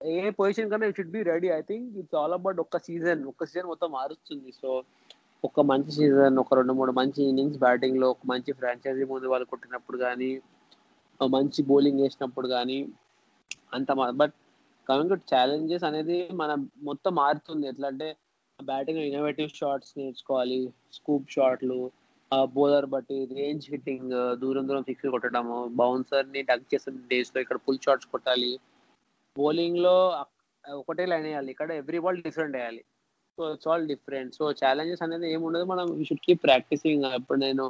ఏ 0.00 0.14
పొజిషన్ 0.38 0.70
కన్నా 0.70 0.88
should 0.96 1.12
be 1.16 1.20
ready 1.32 1.48
I 1.58 1.60
think 1.70 1.86
it's 2.00 2.16
all 2.20 2.34
about 2.38 2.58
ఒక్క 2.64 2.78
సీజన్ 2.86 3.20
ఒక్క 3.32 3.46
సీజన్ 3.48 3.68
మొత్తం 3.72 3.90
మారుస్తుంది. 3.98 4.50
సో 4.60 4.70
ఒక 5.44 5.60
మంచి 5.70 5.90
సీజన్ 5.98 6.36
ఒక 6.42 6.54
రెండు 6.58 6.74
మూడు 6.78 6.92
మంచి 7.00 7.20
ఇన్నింగ్స్ 7.30 7.60
బ్యాటింగ్లో 7.64 8.06
ఒక 8.14 8.26
మంచి 8.32 8.50
ఫ్రాంచైజీ 8.60 9.04
ముందు 9.12 9.30
వాళ్ళు 9.32 9.46
కొట్టినప్పుడు 9.52 9.98
కానీ 10.06 10.30
మంచి 11.20 11.60
బౌలింగ్ 11.70 12.02
వేసినప్పుడు 12.04 12.48
కానీ 12.56 12.78
అంత 13.76 13.92
బట్ 14.22 14.34
కమింగ్ 14.86 15.12
టు 15.12 15.18
ఛాలెంజెస్ 15.32 15.84
అనేది 15.88 16.16
మన 16.40 16.50
మొత్తం 16.88 17.12
మారుతుంది. 17.22 17.64
ఎట్లా 17.72 17.86
అంటే 17.92 18.08
బ్యాటింగ్ 18.58 19.00
ఇన్నోవేటివ్ 19.06 19.56
షాట్స్ 19.60 19.92
నేర్చుకోవాలి 19.98 20.60
స్కూప్ 20.98 21.32
షాట్లు 21.36 21.78
బౌలర్ 22.54 22.86
బట్టి 22.94 23.16
రేంజ్ 23.38 23.64
హిట్టింగ్ 23.72 24.12
దూరం 24.42 24.64
దూరం 24.68 24.84
సిక్స్ 24.88 25.06
కొట్టడము 25.14 25.58
బౌన్సర్ని 25.80 26.40
టక్ 26.50 26.66
చేసిన 26.72 27.02
డేస్లో 27.12 27.38
ఇక్కడ 27.44 27.58
ఫుల్ 27.66 27.82
షాట్స్ 27.84 28.08
కొట్టాలి. 28.14 28.52
బౌలింగ్లో 29.36 29.96
ఒకటే 30.64 31.04
లైన్ 31.12 31.26
వేయాలి. 31.28 31.50
ఇక్కడ 31.54 31.70
ఎవ్రీ 31.80 31.98
బాల్ 32.04 32.18
డిఫరెంట్ 32.26 32.56
వేయాలి. 32.58 32.82
So 33.38 33.42
it's 33.54 33.68
all 33.72 33.86
different 33.92 34.32
so 34.38 34.44
challenges 34.62 35.02
అనేది 35.06 35.26
ఏముండదు 35.36 35.64
మనం 35.72 35.86
షుడ్ 36.08 36.24
కీప్ 36.26 36.42
ప్రాక్టీసింగ్ 36.48 37.04
ఇప్పుడు 37.20 37.38
నేను 37.46 37.64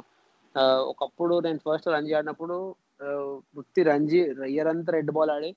ఒకప్పుడు 0.91 1.35
నేను 1.45 1.59
ఫస్ట్ 1.65 1.87
రంజీ 1.95 2.13
ఆడినప్పుడు 2.19 2.55
వృత్తి 3.55 3.81
రంజీ 3.91 4.19
ఇయర్ 4.53 4.69
అంతా 4.71 4.91
రెడ్ 4.97 5.11
బాల్ 5.17 5.31
ఆడి 5.35 5.49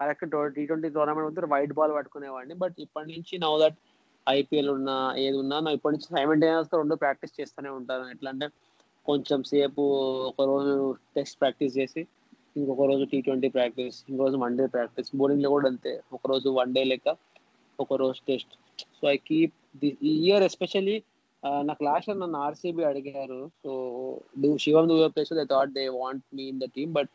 కరెక్ట్ 0.00 0.24
టీ 0.56 0.62
ట్వంటీ 0.70 0.88
టోర్నమెంట్ 0.96 1.28
వస్తే 1.28 1.50
వైట్ 1.54 1.74
బాల్ 1.78 1.92
పట్టుకునేవాడిని. 1.98 2.54
బట్ 2.62 2.76
ఇప్పటి 2.84 3.08
నుంచి 3.14 3.34
నౌ 3.44 3.52
దట్ 3.62 3.78
ఐపీఎల్ 4.26 4.70
ఉన్నా 4.76 4.96
ఏది 5.24 5.36
ఉన్నా 5.42 5.56
నా 5.64 5.70
ఇప్పటి 5.76 5.94
నుంచి 5.94 6.08
సైమెంటేనియస్ 6.16 6.70
రెండు 6.80 6.94
ప్రాక్టీస్ 7.02 7.34
చేస్తూనే 7.40 7.70
ఉంటాను. 7.78 8.04
ఎట్లా 8.14 8.30
అంటే 8.34 8.46
కొంచెం 9.06 9.40
సేపు 9.52 9.82
ఒక 10.30 10.42
రోజు 10.52 10.74
టెస్ట్ 11.16 11.36
ప్రాక్టీస్ 11.40 11.74
చేసి 11.78 12.02
ఇంకొక 12.58 12.84
రోజు 12.90 13.04
టీ 13.12 13.18
ట్వంటీ 13.26 13.48
ప్రాక్టీస్ 13.56 13.96
ఇంకో 14.08 14.20
రోజు 14.26 14.36
వన్ 14.44 14.56
డే 14.60 14.66
ప్రాక్టీస్ 14.74 15.10
బౌలింగ్లో 15.20 15.50
కూడా 15.54 15.68
అంతే. 15.72 15.92
ఒక 16.16 16.22
రోజు 16.32 16.48
వన్ 16.60 16.74
డే 16.76 16.84
లెక్క 16.92 17.16
ఒక 17.78 17.94
రోజు 18.02 18.20
test 18.28 18.52
so 18.98 19.04
I 19.14 19.16
keep 19.30 19.54
the 19.82 19.90
year 20.12 20.44
especially 20.48 20.96
నాకు 21.68 21.82
లాస్ట్ 21.88 22.08
ఇయర్ 22.08 22.20
నన్ను 22.22 22.38
ఆర్సీబీ 22.46 22.82
అడిగారు. 22.90 23.40
So 23.62 23.70
do 24.42 24.50
Shivam 24.64 24.86
Dube 24.90 25.08
place 25.14 25.32
they 25.40 25.44
thought 25.54 25.72
they 25.78 25.84
want 26.00 26.24
me 26.36 26.44
in 26.52 26.60
the 26.64 26.68
team 26.76 26.92
but 26.98 27.10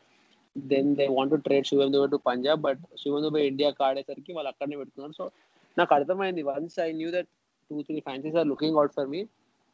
then 0.56 0.90
they 0.98 1.06
want 1.16 1.32
to 1.34 1.38
trade 1.46 1.66
Shivam 1.70 1.92
Dube 1.94 2.08
to 2.14 2.18
Punjab 2.28 2.60
but 2.66 2.82
Shivam 3.02 3.22
Dube 3.26 3.42
ఇండియాకి 3.50 3.82
ఆడేసరికి 3.88 4.32
వాళ్ళు 4.36 4.50
అక్కడనే 4.52 4.78
పెట్టుకున్నారు. 4.82 5.14
So 5.20 5.24
నాకు 5.78 5.92
అర్థమైంది. 5.98 6.42
Once 6.52 6.78
I 6.86 6.88
knew 7.00 7.10
that 7.16 7.30
two 7.70 7.76
three 7.88 7.98
franchises 8.08 8.36
are 8.40 8.48
looking 8.52 8.78
out 8.80 8.94
for 8.96 9.08
me 9.14 9.20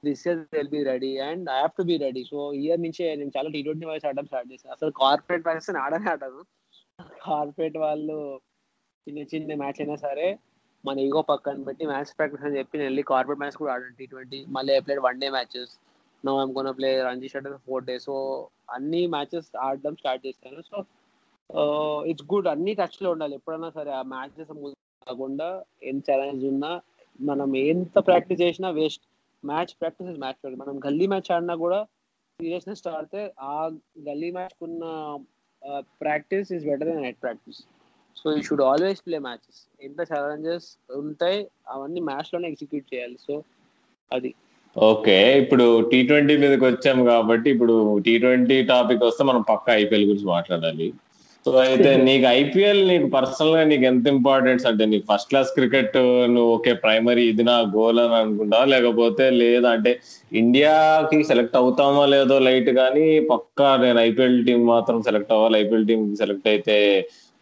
this 0.02 0.22
year 0.26 0.40
will 0.54 0.72
be 0.74 0.80
ready 0.90 1.12
and 1.28 1.46
I 1.54 1.58
have 1.62 1.76
to 1.78 1.84
be 1.90 1.96
ready 2.06 2.22
so 2.32 2.40
year 2.64 2.82
నుంచే 2.86 3.06
నేను 3.20 3.32
చాలా 3.36 3.50
టీ 3.54 3.62
ట్వంటీ 3.66 3.86
వైస్ 3.90 4.06
ఆడడం 4.08 4.26
స్టార్ట్ 4.30 4.50
చేశాను 4.52 4.74
అసలు 4.76 4.92
కార్పొరేట్ 5.02 5.46
మ్యాచెస్ 5.48 5.70
ఆడనే 5.84 6.10
ఆడను. 6.14 6.42
Corporate 7.26 7.78
వాళ్ళు 7.86 8.18
చిన్న 9.06 9.24
చిన్న 9.32 9.56
మ్యాచ్ 9.62 9.80
అయినా 9.82 9.96
సరే 10.06 10.28
మన 10.84 10.98
ఈగో 11.06 11.20
పక్కన 11.30 11.62
పెట్టి 11.68 11.84
మ్యాచ్ 11.90 12.10
ప్రాక్టీస్ 12.18 12.44
అని 12.46 12.56
చెప్పి 12.58 12.78
నేను 12.78 12.88
వెళ్ళి 12.90 13.02
కార్పొరేట్ 13.10 13.40
మ్యాచ్ 13.42 13.58
కూడా 13.60 13.72
ఆడాను 13.74 13.96
టీ 14.00 14.06
ట్వంటీ 14.12 14.40
మళ్ళీ 14.56 14.74
played 14.86 15.02
one 15.08 15.20
day 15.22 15.28
matches 15.36 15.72
no 16.24 16.32
I'm 16.42 16.52
gone 16.56 16.68
play 16.78 16.90
Ranji 17.08 17.28
shut 17.32 17.48
four 17.66 17.86
days 17.88 18.06
so 18.08 18.16
అన్ని 18.76 19.00
మ్యాచెస్ 19.14 19.48
ఆడడం 19.66 19.94
స్టార్ట్ 20.00 20.22
చేశాను. 20.26 20.60
సో 20.70 20.76
ఇట్స్ 22.10 22.26
గుడ్ 22.32 22.48
అన్ని 22.52 22.72
టచ్లో 22.80 23.08
ఉండాలి. 23.14 23.34
ఎప్పుడైనా 23.38 23.70
సరే 23.78 23.90
ఆ 24.00 24.02
మ్యాచెస్ 24.14 24.52
కాకుండా 25.06 25.48
ఏం 25.88 25.96
ఛాలెంజ్ 26.08 26.44
ఉన్నా 26.52 26.70
మనం 27.20 27.50
ఎంత 27.72 27.98
ప్రాక్టీస్ 28.08 28.42
చేసినా 28.44 28.68
waste 28.78 29.04
match 29.44 29.72
practice 29.80 30.18
match 30.24 30.38
practice 30.40 30.62
మనం 30.62 30.76
గల్లీ 30.86 31.06
మ్యాచ్ 31.12 31.30
ఆడినా 31.36 31.54
కూడా 31.64 31.78
సీరియస్నెస్ 32.40 32.82
ఆడితే 32.96 33.20
ఆ 33.52 33.56
గల్లీ 34.08 34.30
మ్యాచ్ 34.36 34.56
కున్న 34.62 34.84
practice 36.02 36.50
is 36.56 36.66
better 36.70 36.88
then 36.90 37.04
net 37.06 37.20
practice 37.24 37.60
so 38.16 38.26
you 38.34 38.40
should 38.48 38.64
always 38.70 39.00
play 39.06 39.18
matches 39.26 39.60
ఎంత 39.86 40.00
ఛాలెంజెస్ 40.10 40.66
ఉంటాయి 41.02 41.38
అవన్నీ 41.74 42.00
మ్యాచ్లోనే 42.10 42.48
ఎగ్జిక్యూట్ 42.52 42.86
చేయాలి. 42.92 43.16
సో 43.26 43.34
అది. 44.10 44.30
ఓకే 44.76 45.16
ఇప్పుడు 45.42 45.66
టీ 45.90 45.98
ట్వంటీ 46.08 46.34
మీదకి 46.42 46.64
వచ్చాము 46.70 47.02
కాబట్టి 47.10 47.48
ఇప్పుడు 47.54 47.74
టీ 48.06 48.14
ట్వంటీ 48.22 48.56
టాపిక్ 48.72 49.04
వస్తే 49.08 49.24
మనం 49.24 49.42
పక్క 49.50 49.66
ఐపీఎల్ 49.82 50.06
గురించి 50.08 50.26
మాట్లాడాలి. 50.34 50.86
సో 51.46 51.52
అయితే 51.64 51.90
నీకు 52.06 52.26
ఐపీఎల్ 52.38 52.80
నీకు 52.88 53.08
పర్సనల్గా 53.08 53.64
నీకు 53.64 53.84
ఎంత 53.84 54.06
ఇంపార్టెన్స్ 54.14 54.64
అంటే 54.66 54.84
నీకు 54.84 55.04
ఫస్ట్ 55.10 55.28
క్లాస్ 55.30 55.50
క్రికెట్ 55.56 55.96
నువ్వు 56.32 56.48
ఓకే 56.54 56.72
ప్రైమరీ 56.84 57.24
ఇది 57.32 57.44
నా 57.48 57.56
గోల్ 57.76 58.00
అని 58.04 58.16
అనుకుంటావా? 58.20 58.64
లేకపోతే 58.72 59.24
లేదా 59.40 59.68
అంటే 59.76 59.92
ఇండియాకి 60.32 61.18
సెలెక్ట్ 61.22 61.56
అవుతామో 61.56 62.02
లేదో 62.14 62.38
లైట్ 62.38 62.70
కానీ 62.80 63.06
పక్కా 63.32 63.68
నేను 63.84 64.00
ఐపీఎల్ 64.08 64.38
టీం 64.46 64.60
మాత్రం 64.66 64.98
సెలెక్ట్ 65.08 65.32
అవ్వాలి. 65.36 65.58
ఐపీఎల్ 65.62 65.86
టీం 65.86 66.02
సెలెక్ట్ 66.22 66.48
అయితే 66.54 66.78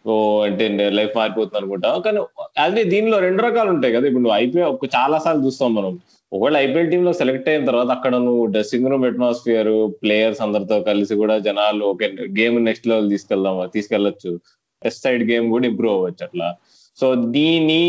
ఓ 0.05 0.15
అంటే 0.47 0.65
లైఫ్ 0.97 1.13
మారిపోతుంది 1.19 1.57
అనుకుంటా. 1.59 1.89
కానీ 2.05 2.19
అదే 2.65 2.83
దీనిలో 2.93 3.17
రెండు 3.27 3.41
రకాలు 3.47 3.69
ఉంటాయి 3.75 3.95
కదా. 3.95 4.05
ఇప్పుడు 4.09 4.23
నువ్వు 4.25 4.37
ఐపీఎల్ 4.43 4.75
చాలా 4.97 5.17
సార్లు 5.25 5.43
చూస్తాం 5.47 5.71
మనం. 5.79 5.93
ఒకవేళ 6.31 6.57
ఐపీఎల్ 6.65 6.91
టీమ్లో 6.91 7.11
సెలెక్ట్ 7.19 7.49
అయిన 7.49 7.65
తర్వాత 7.69 7.89
అక్కడ 7.97 8.13
నువ్వు 8.27 8.43
డ్రెస్సింగ్ 8.53 8.87
రూమ్ 8.91 9.05
అట్మాస్ఫియర్ 9.09 9.69
ప్లేయర్స్ 10.01 10.41
అందరితో 10.45 10.77
కలిసి 10.89 11.15
కూడా 11.21 11.35
జనాలు 11.47 11.83
ఓకే 11.91 12.07
గేమ్ 12.39 12.57
నెక్స్ట్ 12.65 12.87
లెవెల్ 12.91 13.09
తీసుకెళ్దాం 13.13 13.57
తీసుకెళ్ళొచ్చు 13.75 14.31
టెస్ట్ 14.81 15.03
సైడ్ 15.05 15.23
గేమ్ 15.31 15.45
కూడా 15.55 15.65
ఇంప్రూవ్ 15.71 15.95
అవ్వచ్చు 15.97 16.23
అట్లా. 16.27 16.47
సో 16.97 17.07
నీ 17.35 17.47
నీ 17.69 17.79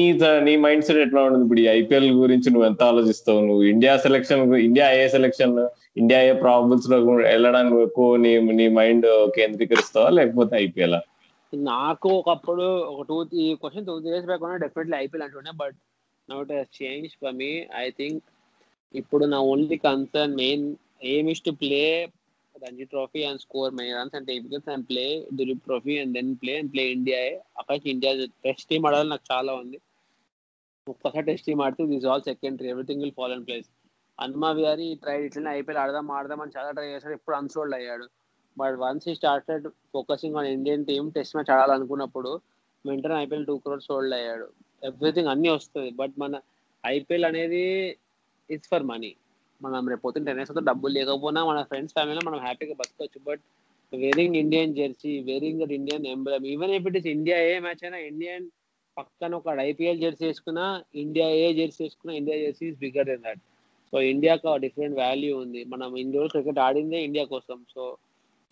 నీ 0.47 0.53
మైండ్ 0.65 0.85
సెట్ 0.87 1.01
ఎట్లా 1.07 1.21
ఉంటుంది? 1.27 1.45
ఇప్పుడు 1.47 1.61
ఈ 1.65 1.67
ఐపీఎల్ 1.81 2.09
గురించి 2.23 2.49
నువ్వు 2.53 2.67
ఎంత 2.71 2.83
ఆలోచిస్తావు? 2.93 3.41
నువ్వు 3.49 3.65
India 3.73 3.93
selection 4.07 4.43
India 4.69 4.87
A 5.01 5.05
selection 5.17 5.55
India 6.03 6.21
A 6.31 6.33
ప్రాబ్లమ్స్లో 6.45 6.97
వెళ్ళడానికి 7.33 7.77
ఎక్కువ 7.89 8.17
నీ 8.25 8.33
నీ 8.61 8.67
మైండ్ 8.79 9.07
కేంద్రీకరిస్తావా? 9.39 10.09
లేకపోతే 10.19 10.57
ఐపీఎల్ 10.65 10.99
నాకు 11.53 12.09
ఒకప్పుడు 12.21 12.65
ఒక 12.91 13.03
టూ 13.09 13.17
ఈ 13.41 13.55
question 13.55 13.87
two 13.87 14.01
three 14.01 14.11
years 14.11 14.27
back 14.27 14.43
ఉన్నా 14.43 14.57
డెఫినెట్లీ 14.57 14.97
ఐపీఎల్ 14.97 15.23
అంటుండే 15.23 15.51
but 15.57 15.77
now 16.29 16.39
it 16.43 16.53
has 16.53 16.83
change 16.83 17.13
for 17.23 17.35
me 17.35 17.51
I 17.77 17.87
think 17.91 18.23
ఇప్పుడు 18.95 19.25
నా 19.27 19.39
only 19.53 19.77
concern 19.87 20.37
main 20.37 20.67
aim 21.05 21.29
is 21.29 21.45
to 21.45 21.51
play 21.63 21.83
Ranji 22.55 22.85
trophy 22.85 23.23
and 23.25 23.41
score 23.41 23.75
my 23.75 23.87
runs 23.93 24.15
and 24.15 24.27
take 24.27 24.43
wickets 24.45 24.69
and 24.69 24.87
play 24.89 25.07
Dilip 25.33 25.65
trophy 25.65 25.99
and 25.99 26.15
then 26.15 26.37
play 26.37 26.59
and 26.59 26.73
play 26.73 26.85
India 26.91 27.19
అక్కడ 27.59 27.77
India 27.87 28.13
test 28.47 28.69
team 28.69 28.87
ఆడాలి 28.87 29.09
నాకు 29.09 29.27
చాలా 29.33 29.55
ఉంది. 29.55 29.79
ఒక్కసారి 30.87 31.27
test 31.27 31.47
team 31.47 31.63
ఆడితే 31.63 31.87
this 31.87 32.07
all 32.07 32.23
secondary 32.23 32.69
everything 32.69 33.03
will 33.03 33.17
follow 33.17 33.35
in 33.35 33.47
place 33.47 33.69
Hanuma 34.19 34.51
Vihari 34.51 34.95
try 34.95 35.17
ఇట్లనే 35.25 35.51
IPL 35.59 35.79
ఆడదాం 35.79 36.11
ఆడదాం 36.11 36.41
అని 36.41 36.55
చాలా 36.57 36.71
ట్రై 36.71 36.87
చేశాడు. 36.93 37.15
ఇప్పుడు 37.15 37.37
అన్సోల్డ్ 37.37 37.75
అయ్యాడు. 37.75 38.07
But 38.59 38.79
once 38.79 39.09
he 39.09 39.15
started 39.15 39.69
focusing 39.93 40.37
on 40.37 40.47
Indian 40.47 40.85
team 40.85 41.13
test 41.13 41.37
match 41.37 41.59
ఆడాలనుకున్నప్పుడు 41.59 42.41
వెంటనే 42.87 43.15
ఐపీఎల్ 43.15 43.47
టూ 43.47 43.57
క్రోర్స్ 43.57 43.87
హోల్డ్ 43.91 44.15
అయ్యాడు. 44.15 44.49
ఎవ్రీథింగ్ 44.85 45.29
అన్నీ 45.29 45.49
వస్తుంది. 45.49 45.91
బట్ 45.91 46.13
మన 46.19 46.41
ఐపీఎల్ 46.87 47.25
అనేది 47.25 47.97
ఇట్స్ 48.51 48.69
ఫర్ 48.69 48.83
మనీ 48.83 49.17
మనం 49.63 49.89
రేపు 49.89 50.11
టెన్నిస్తో 50.11 50.61
డబ్బులు 50.61 50.93
లేకపోయినా 50.95 51.45
మన 51.45 51.63
ఫ్రెండ్స్ 51.63 51.95
ఫ్యామిలీలో 51.95 52.31
మనం 52.31 52.41
హ్యాపీగా 52.41 52.75
బతకొచ్చు 52.75 53.21
but 53.27 53.41
wearing 53.93 54.37
Indian 54.37 54.75
jersey 54.75 55.21
wearing 55.21 55.61
that 55.61 55.73
Indian 55.73 56.07
emblem 56.07 56.47
even 56.47 56.71
if 56.71 56.87
it 56.87 56.97
is 56.97 57.07
India 57.07 57.39
A 57.39 57.59
match 57.59 57.85
అయినా 57.85 57.99
ఇండియన్ 57.99 58.47
పక్కన 58.99 59.35
ఒక 59.35 59.49
ఐపీఎల్ 59.49 60.01
జెర్సీ 60.01 60.27
వేసుకున్నా 60.27 60.83
ఇండియా 60.95 61.29
ఏ 61.29 61.53
జెర్సీ 61.53 61.85
వేసుకున్నా 61.85 62.17
India 62.17 62.37
jersey 62.39 62.67
is 62.67 62.79
bigger 62.79 63.07
than 63.07 63.23
that 63.23 63.39
so 63.93 64.01
ఇండియాకి 64.01 64.59
డిఫరెంట్ 64.59 64.99
వాల్యూ 64.99 65.39
ఉంది. 65.39 65.65
మనం 65.65 65.97
ఇన్ని 65.97 66.15
రోజులు 66.17 66.29
క్రికెట్ 66.29 66.59
ఆడిందే 66.59 67.03
ఇండియా 67.03 67.25
కోసం. 67.25 67.67
సో 67.75 67.97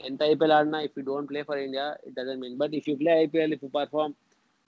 ఎంత 0.01 0.21
ఐపీఎల్ 0.33 0.55
ఆడినా 0.59 0.79
if 0.87 0.97
you 0.99 1.03
don't 1.05 1.29
play 1.31 1.41
for 1.49 1.61
India 1.67 1.87
it 2.07 2.15
doesn't 2.19 2.41
mean 2.41 2.57
but 2.63 2.75
if 2.79 2.89
you 2.89 2.95
play 3.03 3.13
IPL 3.25 3.55
if 3.57 3.65
you 3.65 3.71
perform 3.81 4.15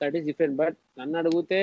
that 0.00 0.16
is 0.18 0.26
different 0.26 0.56
but 0.62 0.76
నన్ను 0.98 1.16
అడిగితే 1.22 1.60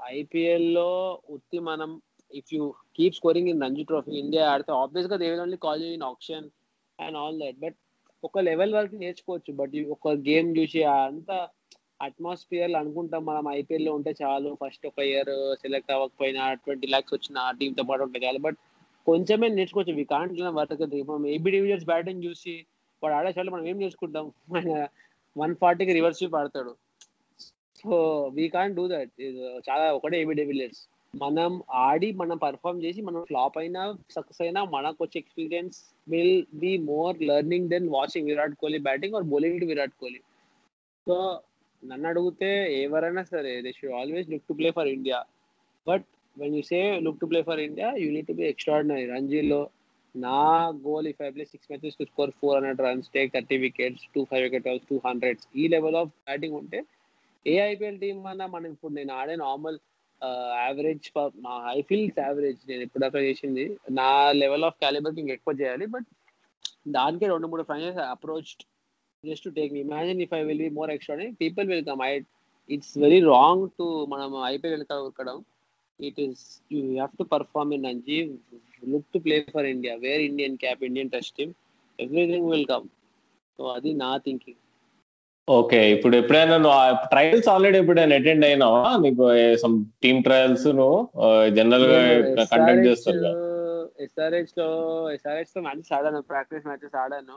ఐపీఎల్లో 0.00 0.90
ఉత్తి 1.36 1.58
మనం 1.70 1.90
if 2.30 2.52
you 2.54 2.62
keep 2.98 3.16
scoring 3.20 3.50
in 3.52 3.62
Ranji 3.62 3.84
trophy 3.90 4.12
India 4.24 4.44
ఆడితే 4.52 4.72
ఆబ్వియస్గా 4.82 5.16
they 5.22 5.28
will 5.30 5.44
only 5.46 5.58
call 5.66 5.82
you 5.86 5.90
in 5.98 6.06
option 6.12 6.46
and 6.98 7.18
all 7.22 7.38
that 7.44 7.58
but 7.64 7.76
ఒక 8.22 8.38
level 8.48 8.74
వరకు 8.76 8.96
నేర్చుకోవచ్చు. 8.96 9.52
బట్ 9.60 9.74
ఒక 9.94 10.12
గేమ్ 10.28 10.50
చూసి 10.58 10.80
అంత 10.92 11.30
అట్మాస్ఫియర్ 12.06 12.72
అనుకుంటాం 12.80 13.22
మనం 13.24 13.44
ఐపీఎల్లో 13.58 13.92
ఉంటే 13.98 14.12
చాలు. 14.22 14.50
ఫస్ట్ 14.62 14.84
ఒక 14.86 15.00
ఇయర్ 15.10 15.32
సెలెక్ట్ 15.62 15.92
అవ్వకపోయినా 15.96 16.44
ట్వంటీ 16.64 16.86
లాక్స్ 16.86 17.14
వచ్చిన 17.14 17.38
టీమ్తో 17.60 17.84
పాటు 17.90 18.04
ఉంటే 18.06 18.20
చాలు. 18.24 18.40
బట్ 18.46 18.58
కొంచెమే 19.06 19.48
నేర్చుకోవచ్చు. 19.58 19.94
వి 20.00 20.04
కాంట్ 20.14 20.40
వర్క్ 20.60 20.84
మనం 21.10 21.26
ఏబీ 21.34 21.50
డివిజర్స్ 21.56 21.88
బ్యాటింగ్ 21.92 22.24
చూసి 22.28 22.54
వాడు 23.04 23.14
ఆడేసాడు 23.18 23.52
మనం 23.54 23.66
ఏం 23.72 23.78
నేర్చుకుంటాం 23.82 24.26
ఆయన 24.56 24.72
వన్ 25.36 25.54
ఫార్టీకి 25.62 25.94
రివర్స్ 25.98 26.18
స్వీప్ 26.20 26.36
ఆడతాడు. 26.40 26.72
So 27.80 27.94
we 28.36 28.44
can 28.56 28.74
do 28.76 28.84
that 28.92 29.12
చాలా 29.68 29.86
ఒకటే 29.98 30.18
ఏబీ 30.24 30.34
డివిలియర్స్ 30.40 30.82
మనం 31.14 31.50
ఆడి 31.86 32.08
మనం 32.20 32.36
పర్ఫామ్ 32.44 32.82
చేసి 32.84 33.00
మనం 33.08 33.20
ఫ్లాప్ 33.30 33.56
అయినా 33.62 33.82
సక్సెస్ 34.14 34.40
అయినా 34.44 34.60
మనకు 34.74 34.98
వచ్చే 35.04 35.18
experience 35.22 35.76
will 36.12 36.38
be 36.62 36.72
more 36.90 37.18
learning 37.30 37.68
than 37.72 37.86
watching 37.96 38.28
Virat 38.30 38.56
Kohli 38.62 38.80
batting 38.88 39.16
or 39.18 39.26
bowling 39.32 39.60
to 39.62 39.68
Virat 39.72 39.94
Kohli. 40.00 40.20
So 41.06 41.16
నన్ను 41.82 42.06
అడిగితే 42.10 42.50
ఎవరైనా 42.84 43.22
సరే 43.32 43.52
they 43.64 43.72
should 43.78 43.96
always 44.00 44.28
look 44.32 44.48
to 44.50 44.56
play 44.60 44.68
for 44.78 44.90
India 44.96 45.18
but 45.86 46.06
when 46.36 46.54
you 46.58 46.62
say 46.70 46.80
look 47.06 47.20
to 47.22 47.26
play 47.32 47.42
for 47.48 47.62
India 47.68 47.88
you 48.02 48.08
need 48.14 48.30
to 48.30 48.36
be 48.40 48.46
extraordinary 48.52 49.06
రంజీలో 49.16 49.60
నా 50.14 50.38
goal 50.84 51.06
if 51.10 51.22
I 51.26 51.28
play 51.36 51.44
six 51.52 51.68
matches 51.70 51.96
to 52.00 52.04
score 52.10 52.32
four 52.40 52.56
hundred 52.56 52.82
runs 52.86 53.08
take 53.16 53.32
thirty 53.36 53.56
wickets 53.64 54.04
two 54.14 54.20
five 54.30 54.42
wicket 54.46 54.68
two 54.90 54.96
hundreds 55.06 55.46
ఈ 55.56 55.64
level 55.74 55.98
of 56.02 56.12
batting 56.28 56.56
ఉంటే 56.60 56.80
ఏ 57.46 57.54
IPL 57.72 57.98
team 58.04 58.20
అన్నా 58.32 58.46
మనం 58.54 58.68
ఇప్పుడు 58.74 58.92
నేను 58.98 59.12
ఆడే 59.20 59.34
normal 59.46 59.78
average 60.60 61.06
I 61.72 61.80
feels 61.88 62.20
average 62.26 62.60
నేను 62.68 62.82
ఇప్పుడు 62.82 63.04
అక్కడ 63.06 63.22
చేసింది. 63.28 63.64
నా 64.00 64.08
లెవెల్ 64.42 64.66
ఆఫ్ 64.68 64.78
క్యాలిబర్ 64.82 65.18
ఇంకా 65.22 65.34
ఎక్కువ 65.38 65.54
చేయాలి 65.62 65.86
బట్ 65.94 66.06
దానికే 66.96 67.26
రెండు 67.32 67.50
మూడు 67.52 67.64
finals 67.70 68.00
approach 68.12 68.52
just 69.24 69.44
to 69.44 69.50
take 69.58 69.74
imagine 69.82 70.22
if 70.26 70.34
I 70.38 70.42
will 70.44 70.62
be 70.64 70.70
more 70.78 70.92
extra 70.94 71.16
people 71.42 71.66
will 71.72 71.84
come 71.90 72.02
I 72.08 72.12
it's 72.70 72.94
very 73.04 73.20
wrong 73.34 73.64
to 73.78 73.86
మనం 74.14 74.30
ఐపీఎల్ 74.52 74.74
వెళ్తా 74.76 74.96
ఉరకడం. 75.02 75.38
It 75.98 76.18
is 76.18 76.60
you 76.68 76.96
have 76.98 77.16
to 77.18 77.24
perform 77.24 77.72
in 77.72 77.82
Ranji, 77.82 78.38
look 78.82 79.04
to 79.12 79.20
play 79.20 79.44
for 79.52 79.64
India, 79.64 79.96
wear 80.02 80.20
Indian 80.20 80.56
cap, 80.56 80.82
Indian 80.82 81.08
test 81.10 81.36
team, 81.36 81.54
everything 81.98 82.44
will 82.44 82.66
come. 82.66 82.90
So 83.58 83.64
adi 83.76 83.94
na 83.94 84.18
thinking. 84.18 84.58
Okay 85.48 85.78
ఇప్పుడు 85.94 86.14
ఎప్పుడైనా 86.20 86.56
నువ్వు 86.56 87.06
trials 87.12 87.48
already 87.52 87.76
ఎప్పుడైనా 87.78 88.14
attend 88.20 88.44
అయినావా? 88.44 88.82
నీకు 89.04 89.24
some 89.62 89.74
team 90.02 90.20
trials 90.26 90.66
నువ్వు 90.78 90.98
జనరల్గా 91.56 91.98
conduct 92.52 92.86
చేస్తారు 92.86 93.32
ఎస్ఆర్హెచ్లో 94.04 94.68
ఎస్ఆర్హెచ్లో 95.16 95.62
మ్యాచెస్ 95.66 95.92
ఆడాను. 95.96 96.20
ప్రాక్టీస్ 96.30 96.64
మ్యాచెస్ 96.68 96.96
ఆడాను. 97.02 97.36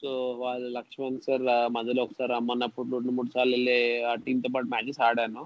సో 0.00 0.10
వాళ్ళు 0.42 0.68
లక్ష్మణ్ 0.78 1.18
సార్ 1.26 1.42
మధ్యలో 1.76 2.02
ఒకసారి 2.06 2.30
రమ్మన్నప్పుడు 2.32 2.88
రెండు 2.96 3.14
మూడు 3.16 3.30
సార్లు 3.34 3.54
వెళ్ళి 3.56 3.78
ఆ 4.10 4.14
టీమ్తో 4.26 4.50
పాటు 4.54 4.66
మ్యాచెస్ 4.74 5.00
ఆడాను. 5.08 5.44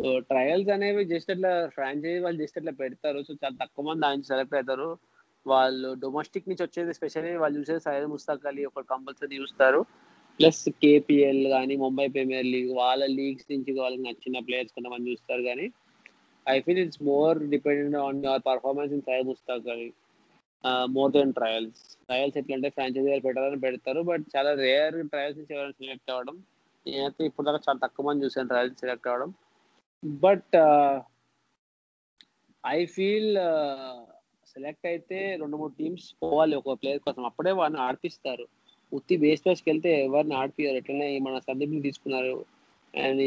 సో 0.00 0.10
ట్రయల్స్ 0.28 0.70
అనేవి 0.74 1.02
జస్ట్ 1.12 1.30
అట్లా 1.32 1.50
ఫ్రాంచైజీ 1.74 2.20
వాళ్ళు 2.24 2.38
జస్ట్ 2.42 2.58
అట్లా 2.60 2.72
పెడతారు. 2.82 3.18
సో 3.26 3.32
చాలా 3.42 3.56
తక్కువ 3.62 3.84
మంది 3.88 4.04
ఆయన 4.08 4.22
సెలెక్ట్ 4.30 4.54
అవుతారు. 4.58 4.86
వాళ్ళు 5.46 5.88
డొమెస్టిక్ 6.04 6.48
నుంచి 6.50 6.62
వచ్చేది 6.66 6.92
స్పెషల్లీ 6.98 7.32
వాళ్ళు 7.42 7.56
చూసేది 7.58 7.82
సైయద్ 7.86 8.06
ముస్తాక్ 8.12 8.46
అలీ 8.50 8.62
ఒక 8.70 8.84
కంపల్సరీ 8.92 9.36
చూస్తారు. 9.42 9.80
ప్లస్ 10.38 10.62
కేపీఎల్ 10.82 11.42
కానీ 11.54 11.74
ముంబై 11.84 12.06
ప్రీమియర్ 12.14 12.48
లీగ్ 12.54 12.70
వాళ్ళ 12.80 13.04
లీగ్స్ 13.18 13.48
నుంచి 13.52 13.70
వాళ్ళకి 13.80 14.02
నచ్చిన 14.06 14.40
ప్లేయర్స్ 14.48 14.74
కొంతమంది 14.76 15.10
చూస్తారు 15.12 15.42
కానీ 15.48 15.66
I 16.46 16.56
feel 16.66 16.80
it's 16.84 17.02
more 17.10 17.38
dependent 17.54 17.98
on 18.04 18.22
your 18.26 18.44
performance 18.50 18.94
in 18.96 19.04
Syed 19.08 19.28
Mushtaq 19.32 19.68
Ali. 19.74 19.88
More 20.96 21.12
than 21.16 21.34
trials. 21.38 21.82
Trials 22.06 22.38
ఎట్లంటే 22.40 22.70
ఫ్రాంచైజీ 22.76 23.08
వాళ్ళు 23.10 23.26
పెట్టాలని 23.28 23.60
పెడతారు. 23.66 24.00
బట్ 24.10 24.24
చాలా 24.34 24.50
రేర్ 24.64 24.98
ట్రయల్స్ 25.12 25.38
నుంచి 25.40 25.54
ఎవరైనా 25.56 25.76
సెలెక్ట్ 25.82 26.10
అవ్వడం 26.14 26.36
నేనైతే 26.86 27.22
ఇప్పుడు 27.28 27.46
దాకా 27.46 27.60
చాలా 27.66 27.80
తక్కువ 27.84 28.04
మంది 28.08 28.24
చూసాను 28.26 28.50
ట్రయల్స్ 28.52 28.80
సెలెక్ట్ 28.82 29.08
అవ్వడం. 29.10 29.30
బట్ 30.04 30.56
ఐ 32.64 32.78
ఫీల్ 32.94 33.34
సెలెక్ట్ 34.52 34.86
అయితే 34.86 35.18
రెండు 35.40 35.56
మూడు 35.56 35.72
టీమ్స్ 35.78 36.06
పోవాలి 36.22 36.54
ఒక 36.60 36.72
ప్లేయర్ 36.80 37.04
కోసం. 37.04 37.22
అప్పుడే 37.24 37.52
వాడిని 37.60 37.80
ఆడిపిస్తారు. 37.80 38.46
ఉత్తి 38.92 39.16
బేస్ 39.16 39.44
మ్యాచ్కి 39.46 39.68
వెళ్తే 39.70 39.90
ఎవరిని 40.04 40.34
ఆడిపియారు 40.34 40.76
ఎట్లనే 40.76 41.08
మన 41.26 41.38
సందీప్ని 41.38 41.82
తీసుకున్నారు. 41.82 42.34
అండ్ 42.94 43.22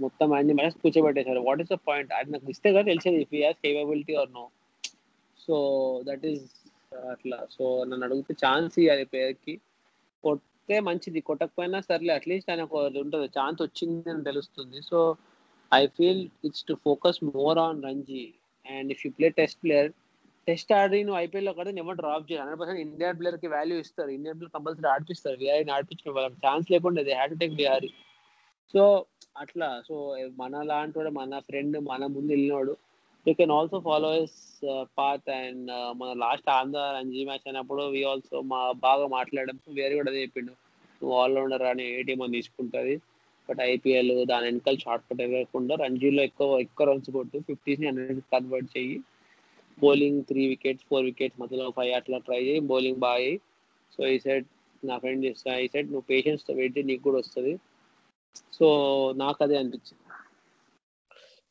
మొత్తం 0.00 0.32
అన్ని 0.32 0.54
మ్యాచ్ 0.54 0.80
కూర్చోబెట్టేశారు. 0.82 1.40
వాట్ 1.40 1.60
ఈస్ 1.60 1.70
ద 1.74 1.78
పాయింట్ 1.88 2.10
అది 2.18 2.32
నాకు 2.32 2.50
ఇస్తే 2.54 2.68
కదా 2.72 2.82
తెలిసేది. 2.82 3.20
If 3.22 3.34
has 3.44 3.60
capability 3.64 4.14
or 4.14 4.32
no 4.32 4.44
so 5.40 5.56
that 6.08 6.26
is 6.32 6.44
అట్లా. 7.14 7.38
సో 7.56 7.64
నన్ను 7.84 8.04
అడిగితే 8.06 8.34
ఛాన్స్ 8.44 8.76
ఇవ్వాలి 8.78 9.04
ప్లేయర్కి 9.04 9.54
కొడితే 10.24 10.76
మంచిది. 10.80 11.20
కొట్టకపోయినా 11.28 11.80
సర్లే 11.80 12.12
అట్లీస్ట్ 12.14 12.50
ఆయన 12.50 12.62
ఒక 12.68 12.76
ఉంటుంది. 13.04 13.28
ఛాన్స్ 13.38 13.62
వచ్చింది 13.62 14.10
అని 14.10 14.24
తెలుస్తుంది. 14.24 14.78
So 14.90 14.98
I 15.72 15.82
feel 15.96 16.22
it's 16.46 16.64
to 16.68 16.74
focus 16.86 17.18
more 17.36 17.58
on 17.58 17.80
Ranji 17.88 18.22
and 18.66 18.90
if 18.94 19.02
you 19.06 19.10
play 19.18 19.28
test 19.40 19.58
player 19.64 19.90
test 20.48 20.72
ఆడి 20.72 20.98
నువ్వు 21.04 21.20
ఐపీఎల్లో 21.22 21.52
కూడా 21.52 21.70
ఎవరు 21.82 21.96
డ్రాప్ 22.00 22.26
చేయాలి 22.28 22.42
హండ్రెడ్ 22.42 22.60
పర్సెంట్ 22.60 22.82
ఇండియన్ 22.84 23.18
ప్లేయర్కి 23.18 23.48
వాల్యూ 23.54 23.76
ఇస్తారు. 23.84 24.10
ఇండియన్ 24.16 24.38
ప్లేయర్ 24.38 24.54
కంపల్సరీ 24.56 24.88
ఆడిపిస్తారు. 24.94 25.36
విహారీని 25.42 25.72
ఆడిపించిన 25.76 26.14
వాళ్ళకి 26.16 26.40
ఛాన్స్ 26.46 26.70
లేకుండా 26.74 27.02
they 27.08 27.14
had 27.20 27.38
take 27.42 27.56
take 27.62 27.86
so 28.74 28.82
అట్లా. 29.42 29.68
సో 29.88 29.94
మన 30.36 30.62
లాంటి 30.70 31.10
మన 31.20 31.38
ఫ్రెండ్ 31.48 31.76
మన 31.90 32.02
ముందు 32.14 32.30
వెళ్ళినోడు 32.34 32.74
you 33.26 33.32
can 33.38 33.52
also 33.58 33.78
follow 33.86 34.10
his 34.20 34.40
path 34.98 35.28
and 35.30 35.70
మన 36.00 36.10
లాస్ట్ 36.24 36.48
ఆంధ్ర 36.50 36.82
రంజీ 36.96 37.22
మ్యాచ్ 37.28 37.46
అయినప్పుడు 37.46 37.82
వి 37.94 38.00
ఆల్సో 38.12 38.40
మా 38.52 38.60
బాగా 38.86 39.06
మాట్లాడడం 39.16 39.58
వేరే 39.78 39.94
కూడా 39.96 40.10
అదే 40.12 40.22
చెప్పిండు. 40.22 40.52
నువ్వు 41.00 41.14
ఆల్రౌండర్ 41.22 41.62
అని 41.62 41.84
ఏ 41.96 42.02
టీం 42.02 42.22
అని 42.22 42.36
తీసుకుంటుంది. 42.38 42.94
బట్ 43.48 43.60
ఐపీఎల్ 43.72 44.12
దాని 44.30 44.46
వెనకాల 44.48 44.78
షార్ట్ 44.84 45.06
కట్ 45.10 45.22
ఇవ్వకుండా 45.26 45.74
రంజీలో 45.84 46.22
ఎక్కువ 46.30 46.58
ఎక్కువ 46.66 46.86
రన్స్ 46.90 47.10
కొట్టు 47.16 47.38
ఫిఫ్టీస్ని 47.48 47.88
హండ్రెడ్ 47.90 48.20
కన్వర్ట్ 48.34 48.70
చెయ్యి 48.76 48.96
bowling 49.82 50.20
three 50.28 50.42
wickets 50.52 50.86
four 50.90 51.04
wickets 51.10 51.40
మధ్యలో 51.42 51.66
ఫైవ్ 51.78 51.92
అట్లా 51.98 52.18
ట్రై 52.28 52.40
చేయి. 52.48 52.62
బౌలింగ్ 52.70 53.02
బాగా 53.06 53.32
సో 53.94 54.00
ఈ 54.14 54.18
సైడ్ 54.24 54.46
నా 54.82 54.96
ఫ్రెండ్ 55.02 55.24
చేస్తా. 55.26 55.50
ఈ 55.64 55.68
సైడ్ 55.72 55.88
నువ్వు 55.92 56.06
పేషెన్స్తో 56.12 56.52
వెయిట్ 56.60 56.74
చేయి 56.76 56.88
నీకు 56.90 57.02
కూడా 57.08 57.18
వస్తుంది. 57.22 57.52
సో 58.56 58.66
నాకు 59.22 59.38
అదే 59.44 59.56
అనిపించింది. 59.60 60.04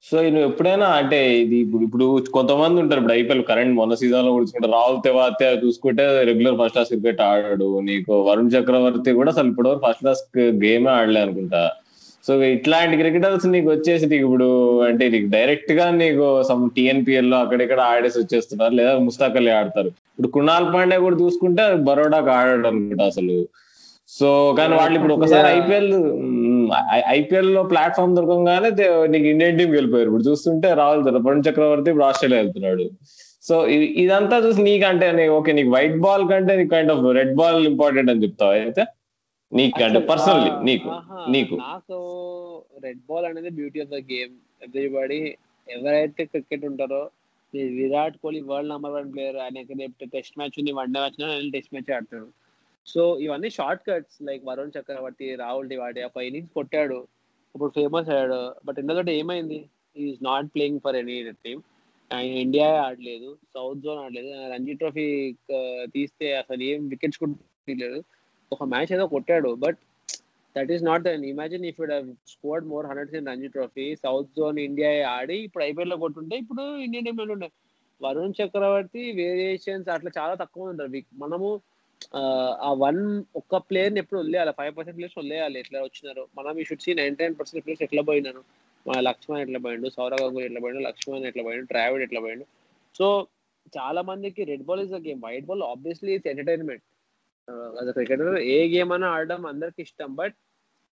సో 0.05 0.15
నువ్వు 0.33 0.47
ఎప్పుడైనా 0.49 0.87
అంటే 0.99 1.19
ఇది 1.43 1.57
ఇప్పుడు 1.85 2.05
కొంతమంది 2.35 2.81
ఉంటారు 2.81 2.99
ఇప్పుడు 3.01 3.15
ఐపీఎల్ 3.19 3.43
కరెంట్ 3.49 3.73
మొన్న 3.79 3.93
సీజన్లో 4.01 4.31
చూసుకుంటే 4.39 4.67
రాహుల్ 4.75 4.99
తెవాతే 5.07 5.47
చూసుకుంటే 5.63 6.03
రెగ్యులర్ 6.29 6.59
ఫస్ట్ 6.59 6.75
క్లాస్ 6.75 6.91
క్రికెట్ 6.93 7.21
ఆడాడు. 7.29 7.67
నీకు 7.89 8.13
వరుణ్ 8.27 8.53
చక్రవర్తి 8.55 9.17
కూడా 9.19 9.31
అసలు 9.33 9.49
ఇప్పుడు 9.53 9.71
ఫస్ట్ 9.85 10.03
క్లాస్ 10.03 10.23
గేమే 10.63 10.91
ఆడలే 10.97 11.21
అనుకుంటా. 11.25 11.63
సో 12.25 12.33
ఇట్లాంటి 12.55 12.95
క్రికెటర్స్ 13.01 13.45
నీకు 13.53 13.69
వచ్చేసి 13.73 14.05
నీకు 14.11 14.25
ఇప్పుడు 14.27 14.47
అంటే 14.87 15.05
నీకు 15.13 15.27
డైరెక్ట్గా 15.35 15.85
నీకు 16.01 16.25
సమ్ 16.49 16.63
టిఎన్పిఎల్లో 16.77 17.37
అక్కడిక్కడ 17.43 17.79
ఆడేసి 17.91 18.17
వచ్చేస్తున్నారు 18.21 18.73
లేదా 18.79 18.93
ముస్తాక్ 19.05 19.37
అలీ 19.41 19.51
ఆడతారు. 19.59 19.89
ఇప్పుడు 20.11 20.29
కుణాల్ 20.37 20.67
పాండే 20.73 20.97
కూడా 21.05 21.17
చూసుకుంటే 21.23 21.63
బరోడాకి 21.89 22.31
ఆడాడు 22.37 22.67
అనుకుంటా 22.71 23.05
అసలు. 23.11 23.37
సో 24.17 24.27
కానీ 24.57 24.73
వాళ్ళు 24.79 24.95
ఇప్పుడు 24.99 25.15
ఒకసారి 25.17 25.47
ఐపీఎల్ 25.59 25.93
ఐపీఎల్లో 27.17 27.61
ప్లాట్ఫామ్ 27.71 28.17
దొరకంగానే 28.17 28.69
నీకు 29.13 29.27
ఇండియన్ 29.33 29.57
టీం 29.59 29.71
వెళ్ళిపోయారు. 29.77 30.09
ఇప్పుడు 30.11 30.27
చూస్తుంటే 30.29 30.69
రాహుల్ 30.81 31.03
వరుణ్ 31.27 31.45
చక్రవర్తి 31.47 31.91
ఇప్పుడు 31.93 32.07
ఆస్ట్రేలియా 32.09 32.41
వెళ్తున్నాడు. 32.43 32.85
సో 33.47 33.55
ఇదంతా 34.03 34.37
చూసి 34.45 34.61
నీకంటే 34.69 35.07
ఓకే 35.39 35.51
నీకు 35.57 35.71
వైట్ 35.77 35.97
బాల్ 36.05 36.23
కంటే 36.31 36.53
నీకు 36.59 36.71
kind 36.75 36.93
of 36.93 37.03
red 37.19 37.35
ball 37.41 37.59
important 37.71 38.11
అని 38.13 38.23
చెప్తావు? 38.25 38.53
అయితే 38.67 38.83
నీకు 39.51 39.83
అంటే 39.85 39.99
పర్సనల్లీ 40.09 40.49
నీకు 40.69 40.89
నీకు. 41.33 41.55
నాకు 41.67 41.97
రెడ్ 42.85 43.03
బాల్ 43.09 43.27
అనేది 43.29 43.51
beauty 43.59 43.79
of 43.83 43.91
the 43.95 43.99
game 44.11 44.33
everybody 44.65 45.21
ఎవరైతే 45.67 46.23
క్రికెట్ 46.31 46.65
ఉంటారో 46.69 47.03
Virat 47.79 48.17
Kohli 48.21 48.41
world 48.49 48.71
number 48.73 48.93
one 48.95 49.11
player 49.13 49.37
ఆయనకి 49.43 49.75
రేపు 49.81 50.09
టెస్ట్ 50.15 50.35
మ్యాచ్ 50.39 50.57
ఉంది 50.61 50.71
one 50.79 50.93
day 50.93 50.99
match 50.99 51.51
test 51.55 51.73
match 51.75 51.91
ఆడతాడు. 51.97 52.27
సో 52.87 53.01
ఇవన్నీ 53.25 53.49
short 53.57 53.85
cuts 53.89 54.17
like 54.27 54.43
Varun 54.49 54.73
Chakravarthy 54.77 55.27
Rahul 55.43 55.69
Tewatia 55.71 56.01
ఒక 56.07 56.23
ఇన్నింగ్స్ 56.27 56.53
కొట్టాడు. 56.57 56.99
ఇప్పుడు 57.55 57.71
ఫేమస్ 57.77 58.09
అయ్యాడు. 58.13 58.41
బట్ 58.65 58.79
ఎందుకంటే 58.83 59.11
ఏమైంది? 59.21 59.59
Is 59.95 60.19
not 60.29 60.49
playing 60.55 60.81
for 60.85 60.97
any 61.01 61.17
team 61.45 61.61
ఆయన 62.11 62.35
ఇండియా 62.45 62.67
ఆడలేదు 62.87 63.29
సౌత్ 63.53 63.81
జోన్ 63.85 63.99
ఆడలేదు. 64.03 64.29
రంజీ 64.53 64.73
ట్రోఫీ 64.81 65.07
తీస్తే 65.95 66.27
అసలు 66.41 66.63
ఏం 66.71 66.81
వికెట్స్ 66.93 67.19
కూడా 67.23 67.33
తీయలేదు. 67.67 67.99
ఒక 68.51 68.63
మ్యాచ్ 68.63 68.91
ఏదో 68.93 69.05
కొట్టాడు. 69.07 69.49
But 69.65 69.79
that 70.55 70.71
is 70.71 70.83
not 70.83 71.03
done 71.03 71.23
imagine 71.25 71.65
if 71.65 71.79
you'd 71.81 71.93
scored 72.27 72.67
more 72.67 72.85
hundreds 72.85 73.15
in 73.15 73.27
Ranji 73.27 73.47
trophy 73.47 73.85
south 73.95 74.35
zone 74.37 74.59
India 74.59 74.91
ఆడి 75.09 75.37
ఇప్పుడు 75.47 75.63
ఐపీఎల్లో 75.63 75.97
కొట్టుంటే 75.97 76.35
ఇప్పుడు 76.43 76.63
ఇండియన్ 76.85 77.07
టీంలో 77.07 77.33
ఉండే. 77.37 77.49
వరుణ్ 78.01 78.33
చక్రవర్తి 78.39 79.03
వేరియేషన్స్ 79.11 79.89
అట్లా 79.89 80.11
చాలా 80.19 80.33
తక్కువ 80.35 80.71
ఉంటారు. 80.71 80.91
మనము 81.23 81.47
ఆ 82.67 82.71
వన్ 82.85 83.01
ఒక్క 83.35 83.57
ప్లేయర్ని 83.69 83.99
ఎప్పుడు 83.99 84.19
వదిలేయాలి. 84.19 84.51
ఫైవ్ 84.57 84.73
పర్సెంట్ 84.77 84.97
ప్లేయర్స్ 84.97 85.17
వదిలేయాలి. 85.19 85.57
ఎట్లా 85.59 85.79
వచ్చినారు. 85.83 86.23
మనం 86.37 86.59
ఈ 86.59 86.63
should 86.63 86.83
see 86.85 86.93
ninety 86.93 87.23
nine 87.23 87.35
percent 87.39 87.65
players 87.65 87.83
ఎట్లా 87.83 88.01
పోయినారు. 88.01 88.41
మన 88.85 88.99
లక్ష్మణ్ 88.99 89.41
ఎట్లా 89.45 89.59
పోయిండు? 89.59 89.87
సౌరవ్ 89.89 90.21
గంగూలీ 90.23 90.45
ఎట్లా 90.45 90.61
పోయిండు? 90.61 90.81
లక్ష్మణ్ 90.87 91.25
ఎట్లా 91.25 91.43
పోయిండు? 91.43 91.65
ట్రావిడ్ 91.65 92.03
ఎట్లా 92.03 92.19
పోయిండు? 92.19 92.45
సో 92.97 93.07
చాలా 93.77 94.01
మందికి 94.01 94.41
red 94.43 94.65
ball 94.65 94.81
is 94.85 94.93
a 94.93 95.01
game 95.07 95.21
white 95.25 95.45
ball 95.45 95.63
obviously 95.63 96.11
it's 96.13 96.29
entertainment 96.33 96.83
అది 97.79 97.91
క్రికెటర్ 97.97 98.35
ఏ 98.55 98.57
గేమ్ 98.73 98.91
అయినా 98.95 99.07
ఆడడం 99.15 99.41
అందరికి 99.51 99.79
ఇష్టం 99.87 100.11
బట్ 100.21 100.35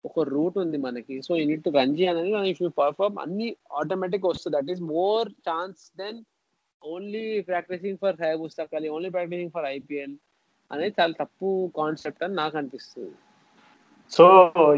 ఒక 0.04 0.24
రూట్ 0.34 0.58
ఉంది 0.64 0.78
మనకి. 0.86 1.16
సో 1.28 1.32
ఈ 1.42 1.56
టు 1.66 1.72
రంజీ 1.80 2.06
అనేది 2.12 2.32
ఇఫ్ 2.52 2.62
యూ 2.64 2.70
పర్ఫార్మ్ 2.82 3.18
అన్ని 3.24 3.48
ఆటోమేటిక్ 3.82 4.30
వస్తుంది. 4.32 4.56
That 4.58 4.72
is 4.74 4.82
more 4.96 5.30
chance 5.50 5.82
than 6.02 6.20
only 6.82 7.26
practicing 7.50 8.00
for 8.04 8.18
high 8.24 8.32
పుస్తకాలు 8.46 8.94
ఓన్లీ 8.96 9.12
ప్రాక్టీసింగ్ 9.16 9.54
ఫర్ 9.58 9.68
ఐపీఎల్ 9.78 10.16
అనేది 10.72 10.94
చాలా 11.00 11.14
తప్పు 11.22 11.50
కాన్సెప్ట్ 11.80 12.24
అని 12.26 12.36
నాకు 12.42 12.56
అనిపిస్తుంది. 12.62 13.16
సో 14.12 14.26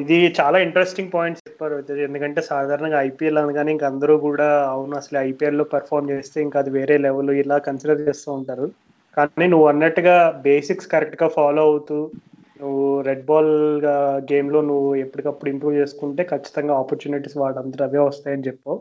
ఇది 0.01 0.17
చాలా 0.39 0.57
ఇంట్రెస్టింగ్ 0.65 1.13
పాయింట్స్ 1.15 1.43
చెప్పారు 1.47 1.77
ఎందుకంటే 2.07 2.41
సాధారణంగా 2.51 2.99
ఐపీఎల్ 3.09 3.39
అనగానే 3.41 3.71
ఇంక 3.75 3.85
అందరూ 3.91 4.15
కూడా 4.27 4.47
అవును 4.73 4.95
అసలు 5.01 5.17
ఐపీఎల్లో 5.29 5.65
లో 5.71 6.01
చేస్తే 6.13 6.37
ఇంకా 6.45 6.59
అది 6.63 6.71
వేరే 6.79 6.97
లెవెల్ 7.05 7.31
ఇలా 7.43 7.57
కన్సిడర్ 7.67 8.03
చేస్తూ 8.07 8.29
ఉంటారు. 8.39 8.67
కానీ 9.17 9.45
నువ్వు 9.51 9.67
అన్నట్టుగా 9.71 10.15
బేసిక్స్ 10.45 10.91
కరెక్ట్గా 10.93 11.27
ఫాలో 11.37 11.63
అవుతూ 11.69 11.97
నువ్వు 12.59 12.85
రెడ్ 13.07 13.23
బాల్ 13.29 13.53
గేమ్లో 14.29 14.59
నువ్వు 14.69 14.89
ఎప్పటికప్పుడు 15.03 15.49
ఇంప్రూవ్ 15.53 15.79
చేసుకుంటే 15.81 16.23
ఖచ్చితంగా 16.31 16.73
ఆపర్చునిటీస్ 16.81 17.37
వాళ్ళందరూ 17.41 17.83
అవే 17.87 18.01
వస్తాయని 18.07 18.47
చెప్పావు 18.49 18.77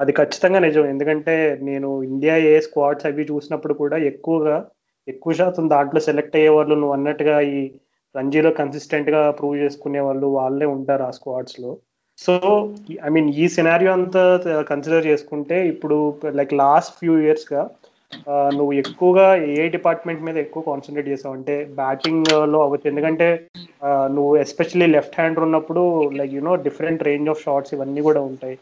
అది 0.00 0.12
ఖచ్చితంగా 0.20 0.58
నిజం. 0.66 0.84
ఎందుకంటే 0.92 1.34
నేను 1.68 1.88
ఇండియా 2.10 2.36
ఏ 2.50 2.54
స్క్వాడ్స్ 2.66 3.06
అవి 3.08 3.24
చూసినప్పుడు 3.30 3.74
కూడా 3.82 3.96
ఎక్కువగా 4.10 4.56
ఎక్కువ 5.08 5.32
శాతం 5.40 5.64
దాంట్లో 5.72 6.00
సెలెక్ట్ 6.08 6.36
అయ్యే 6.38 6.50
వాళ్ళు 6.56 6.74
నువ్వు 6.80 6.94
అన్నట్టుగా 6.96 7.36
ఈ 7.54 7.60
రంజీలో 8.14 8.50
కన్సిస్టెంట్గా 8.58 9.22
ప్రూవ్ 9.38 9.56
చేసుకునే 9.62 10.00
వాళ్ళు 10.06 10.26
వాళ్ళే 10.38 10.66
ఉంటారు 10.74 11.04
ఆ 11.08 11.12
స్క్వాడ్స్లో. 11.18 11.70
సో 12.18 12.32
ఐ 13.06 13.10
మీన్ 13.14 13.30
ఈ 13.42 13.46
సినారియో 13.54 13.92
అంతా 13.98 14.22
కన్సిడర్ 14.70 15.08
చేసుకుంటే 15.10 15.56
ఇప్పుడు 15.72 15.96
లైక్ 16.40 16.52
లాస్ట్ 16.62 16.92
ఫ్యూ 16.98 17.14
ఇయర్స్గా 17.24 17.62
నువ్వు 18.56 18.72
ఎక్కువగా 18.82 19.26
ఏ 19.60 19.62
డిపార్ట్మెంట్ 19.76 20.24
మీద 20.26 20.36
ఎక్కువ 20.44 20.62
కాన్సన్ట్రేట్ 20.70 21.08
చేసావు? 21.12 21.34
అంటే 21.38 21.54
బ్యాటింగ్లో 21.80 22.58
అవ్వచ్చు. 22.66 22.86
ఎందుకంటే 22.92 23.28
నువ్వు 24.16 24.32
ఎస్పెషల్లీ 24.44 24.88
లెఫ్ట్ 24.96 25.16
హ్యాండ్ 25.20 25.40
ఉన్నప్పుడు 25.46 25.82
like 26.18 26.34
you know 26.38 26.54
different 26.66 27.06
range 27.08 27.30
of 27.32 27.42
shots 27.46 27.74
ఇవన్నీ 27.76 28.02
కూడా 28.08 28.22
ఉంటాయి. 28.30 28.56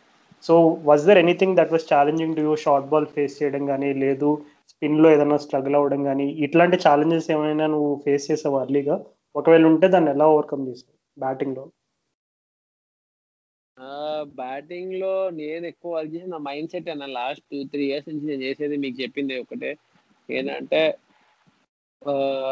So 0.45 0.55
was 0.89 1.05
there 1.09 1.21
anything 1.25 1.57
that 1.59 1.73
was 1.75 1.87
challenging 1.93 2.37
to 2.39 2.43
you 2.49 2.55
short 2.65 2.91
ball 2.93 3.09
face 3.17 3.39
చేయడం 3.41 3.65
కానీ 3.73 3.91
లేదు 4.05 4.31
స్పిన్లో 4.73 5.09
ఏదైనా 5.15 5.39
స్ట్రగుల్ 5.45 5.77
అవ్వడం 5.79 6.01
కానీ 6.11 6.27
ఇట్లాంటి 6.47 6.77
ఛాలెంజెస్ 6.87 7.29
ఏమైనా 7.35 7.67
నువ్వు 7.75 7.91
ఫేస్ 8.05 8.29
చేసావు 8.31 8.57
అర్లీగా 8.63 8.97
ఒకవేళ 9.35 9.65
ఉంటే 9.73 9.89
దాన్ని 9.95 10.11
ఎలా 10.15 10.27
ఓవర్కమ్ 10.35 10.65
చేసావు 10.71 10.95
బ్యాటింగ్లో? 11.17 11.65
బ్యాటింగ్లో 14.41 15.15
నేను 15.41 15.65
ఎక్కువ 15.73 15.91
వర్క్ 15.97 16.13
చేసిన 16.15 16.31
నా 16.35 16.41
మైండ్ 16.49 16.73
సెట్ 16.73 16.91
అన్న 16.95 17.07
లాస్ట్ 17.19 17.45
టూ 17.53 17.59
త్రీ 17.73 17.85
ఇయర్స్ 17.91 18.09
నుంచి 18.11 18.27
నేను 18.31 18.43
చేసేది 18.49 18.77
మీకు 18.85 18.97
చెప్పింది 19.03 19.37
ఒకటే. 19.45 19.71
ఏంటంటే 20.29 20.83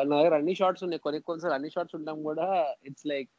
నా 0.08 0.14
దగ్గర 0.20 0.34
అన్ని 0.40 0.54
షార్ట్స్ 0.60 0.84
ఉన్నాయి. 0.86 1.02
కొన్ని 1.04 1.20
కొన్నిసార్లు 1.28 1.56
అన్ని 1.58 1.70
షార్ట్స్ 1.74 1.96
ఉండడం 1.98 2.18
కూడా 2.28 2.46
ఇట్స్ 2.88 3.06
లైక్ 3.12 3.30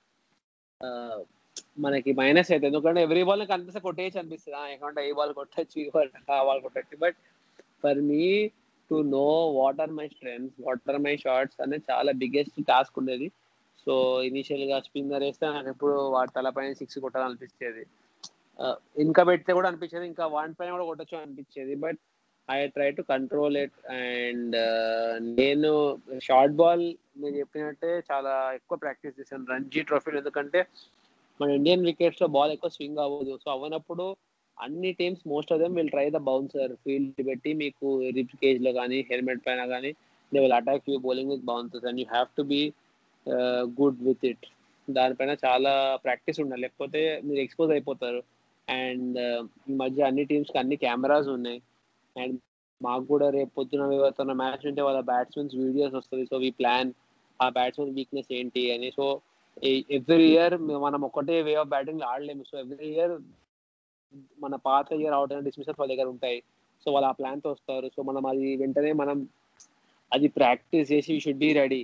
మనకి 1.86 2.12
మైనస్ 2.20 2.52
అయితే 2.56 2.66
ఎందుకంటే 2.70 3.00
ఎవ్రీ 3.08 3.24
బాల్ 3.30 3.44
కనిపిస్తే 3.52 3.80
కొట్టేయచ్చు 3.88 4.20
అనిపిస్తుంది. 4.22 4.58
ఎందుకంటే 4.74 5.02
ఈ 5.10 5.12
బాల్ 5.20 5.34
కొట్టచ్చు 5.40 5.78
ఈ 5.84 5.88
బాల్ 5.96 6.10
ఆ 6.38 6.40
బాల్ 6.50 6.62
కొట్టచ్చు. 6.66 6.96
But 7.04 7.18
for 7.84 8.00
me 8.12 8.26
to 8.92 8.98
know 9.16 9.28
what 9.60 9.82
are 9.84 9.94
my 10.00 10.08
strengths 10.16 10.56
what 10.68 10.90
are 10.92 11.00
my 11.08 11.16
shorts 11.26 11.60
అనేది 11.66 11.86
చాలా 11.92 12.12
బిగ్గెస్ట్ 12.22 12.58
టాస్క్ 12.72 12.98
ఉండేది. 13.02 13.28
సో 13.84 13.94
ఇనిషియల్గా 14.30 14.78
స్పిన్నర్ 14.88 15.24
వేస్తే 15.26 15.46
నాకు 15.56 15.70
ఎప్పుడు 15.74 15.94
వాటి 16.16 16.32
తలపైన 16.38 16.74
సిక్స్ 16.80 16.98
కొట్టాలనిపించేది 17.06 17.84
ఇంకా 19.06 19.22
పెడితే 19.30 19.52
కూడా 19.58 19.68
అనిపించేది. 19.70 20.06
ఇంకా 20.12 20.26
వాన్ 20.36 20.56
పైన 20.60 20.72
కూడా 20.76 20.86
కొట్టచ్చు 20.90 21.16
అనిపించేది. 21.26 21.76
But 21.86 22.00
I 22.50 22.56
try 22.76 22.88
to 22.98 23.04
control 23.14 23.56
it 23.64 23.78
and 23.96 24.56
నేను 25.40 25.70
షార్ట్ 26.28 26.56
బాల్ 26.62 26.86
మీరు 27.22 27.36
చెప్పినట్టే 27.42 27.92
చాలా 28.12 28.34
ఎక్కువ 28.60 28.78
ప్రాక్టీస్ 28.86 29.20
చేశాను. 29.20 29.46
రంజీ 29.54 29.82
ట్రోఫీలు 29.90 30.20
ఎందుకంటే 30.22 30.62
మన 31.40 31.50
ఇండియన్ 31.60 31.86
వికెట్స్లో 31.90 32.28
బాల్ 32.38 32.54
ఎక్కువ 32.56 32.72
స్వింగ్ 32.78 33.04
అవ్వదు. 33.06 33.34
సో 33.44 33.48
అవ్వనప్పుడు 33.56 34.06
అన్ని 34.58 34.92
teams 35.00 35.22
most 35.34 35.52
of 35.54 35.62
them 35.62 35.76
will 35.80 35.94
try 35.96 36.08
the 36.16 36.20
bouncer 36.30 36.72
field 36.84 37.22
పెట్టి 37.28 37.52
మీకు 37.64 37.88
రిప్ 38.18 38.36
కేజ్లో 38.42 38.72
కానీ 38.80 38.98
హెల్మెట్ 39.12 39.46
పైన 39.48 39.62
కానీ 39.74 39.92
they 40.32 40.40
will 40.46 40.58
attack 40.58 40.90
you 40.92 40.98
bowling 41.06 41.32
with 41.34 41.46
bouncers 41.52 41.86
and 41.92 42.02
you 42.02 42.08
have 42.16 42.30
to 42.40 42.46
be 42.54 42.62
good 43.80 44.02
with 44.08 44.26
it 44.32 44.46
దానిపైన 44.88 45.32
చాలా 45.46 45.72
ప్రాక్టీస్ 46.06 46.42
ఉండాలి. 46.44 46.62
లేకపోతే 46.66 47.02
మీరు 47.28 47.40
ఎక్స్పోజ్ 47.46 47.72
అయిపోతారు. 47.78 48.22
అండ్ 48.78 49.18
ఈ 49.70 49.76
మధ్య 49.76 50.04
అన్ని 50.04 50.24
టీమ్స్కి 50.26 50.58
అన్ని 50.58 50.76
కెమెరాస్ 50.76 51.28
ఉన్నాయి. 51.28 51.60
అండ్ 52.16 52.36
మాకు 52.82 53.04
కూడా 53.04 53.30
రేపు 53.30 53.50
పొద్దున 53.58 53.94
ఎవరితో 53.94 54.24
మ్యాచ్ 54.34 54.68
ఉంటే 54.68 54.82
వాళ్ళ 54.82 55.00
బ్యాట్స్మెన్స్ 55.02 55.56
వీడియోస్ 55.56 55.94
వస్తుంది. 55.94 56.26
సో 56.26 56.38
వీ 56.38 56.50
ప్లాన్ 56.52 56.92
ఆ 57.40 57.50
బ్యాట్స్మెన్ 57.50 57.96
వీక్నెస్ 57.96 58.34
ఏంటి 58.34 58.72
అని. 58.72 58.92
సో 58.92 59.06
ఎవ్రీ 59.92 60.28
ఇయర్ 60.32 60.56
మనం 60.82 61.02
ఒకటే 61.02 61.42
వే 61.42 61.54
ఆఫ్ 61.56 61.68
బ్యాటింగ్ 61.68 62.02
ఆడలేము. 62.02 62.44
సో 62.52 62.60
ఎవ్రీ 62.60 62.88
ఇయర్ 62.88 63.14
మన 64.40 64.56
పాత 64.66 64.94
ఇయర్ 64.94 65.14
అవుట్ 65.14 65.34
అయిన 65.34 65.44
డిస్మిసర్స్ 65.44 65.80
వాళ్ళ 65.80 65.94
దగ్గర 65.94 66.08
ఉంటాయి. 66.08 66.40
సో 66.86 66.92
వాళ్ళు 66.92 67.08
ఆ 67.08 67.12
ప్లాన్తో 67.12 67.52
వస్తారు. 67.52 67.88
సో 67.96 68.02
మనం 68.02 68.26
అది 68.26 68.56
వెంటనే 68.56 68.92
మనం 68.94 69.18
అది 70.12 70.28
ప్రాక్టీస్ 70.30 70.92
చేసి 70.92 71.20
షుడ్ 71.20 71.38
బి 71.38 71.54
రెడీ. 71.54 71.82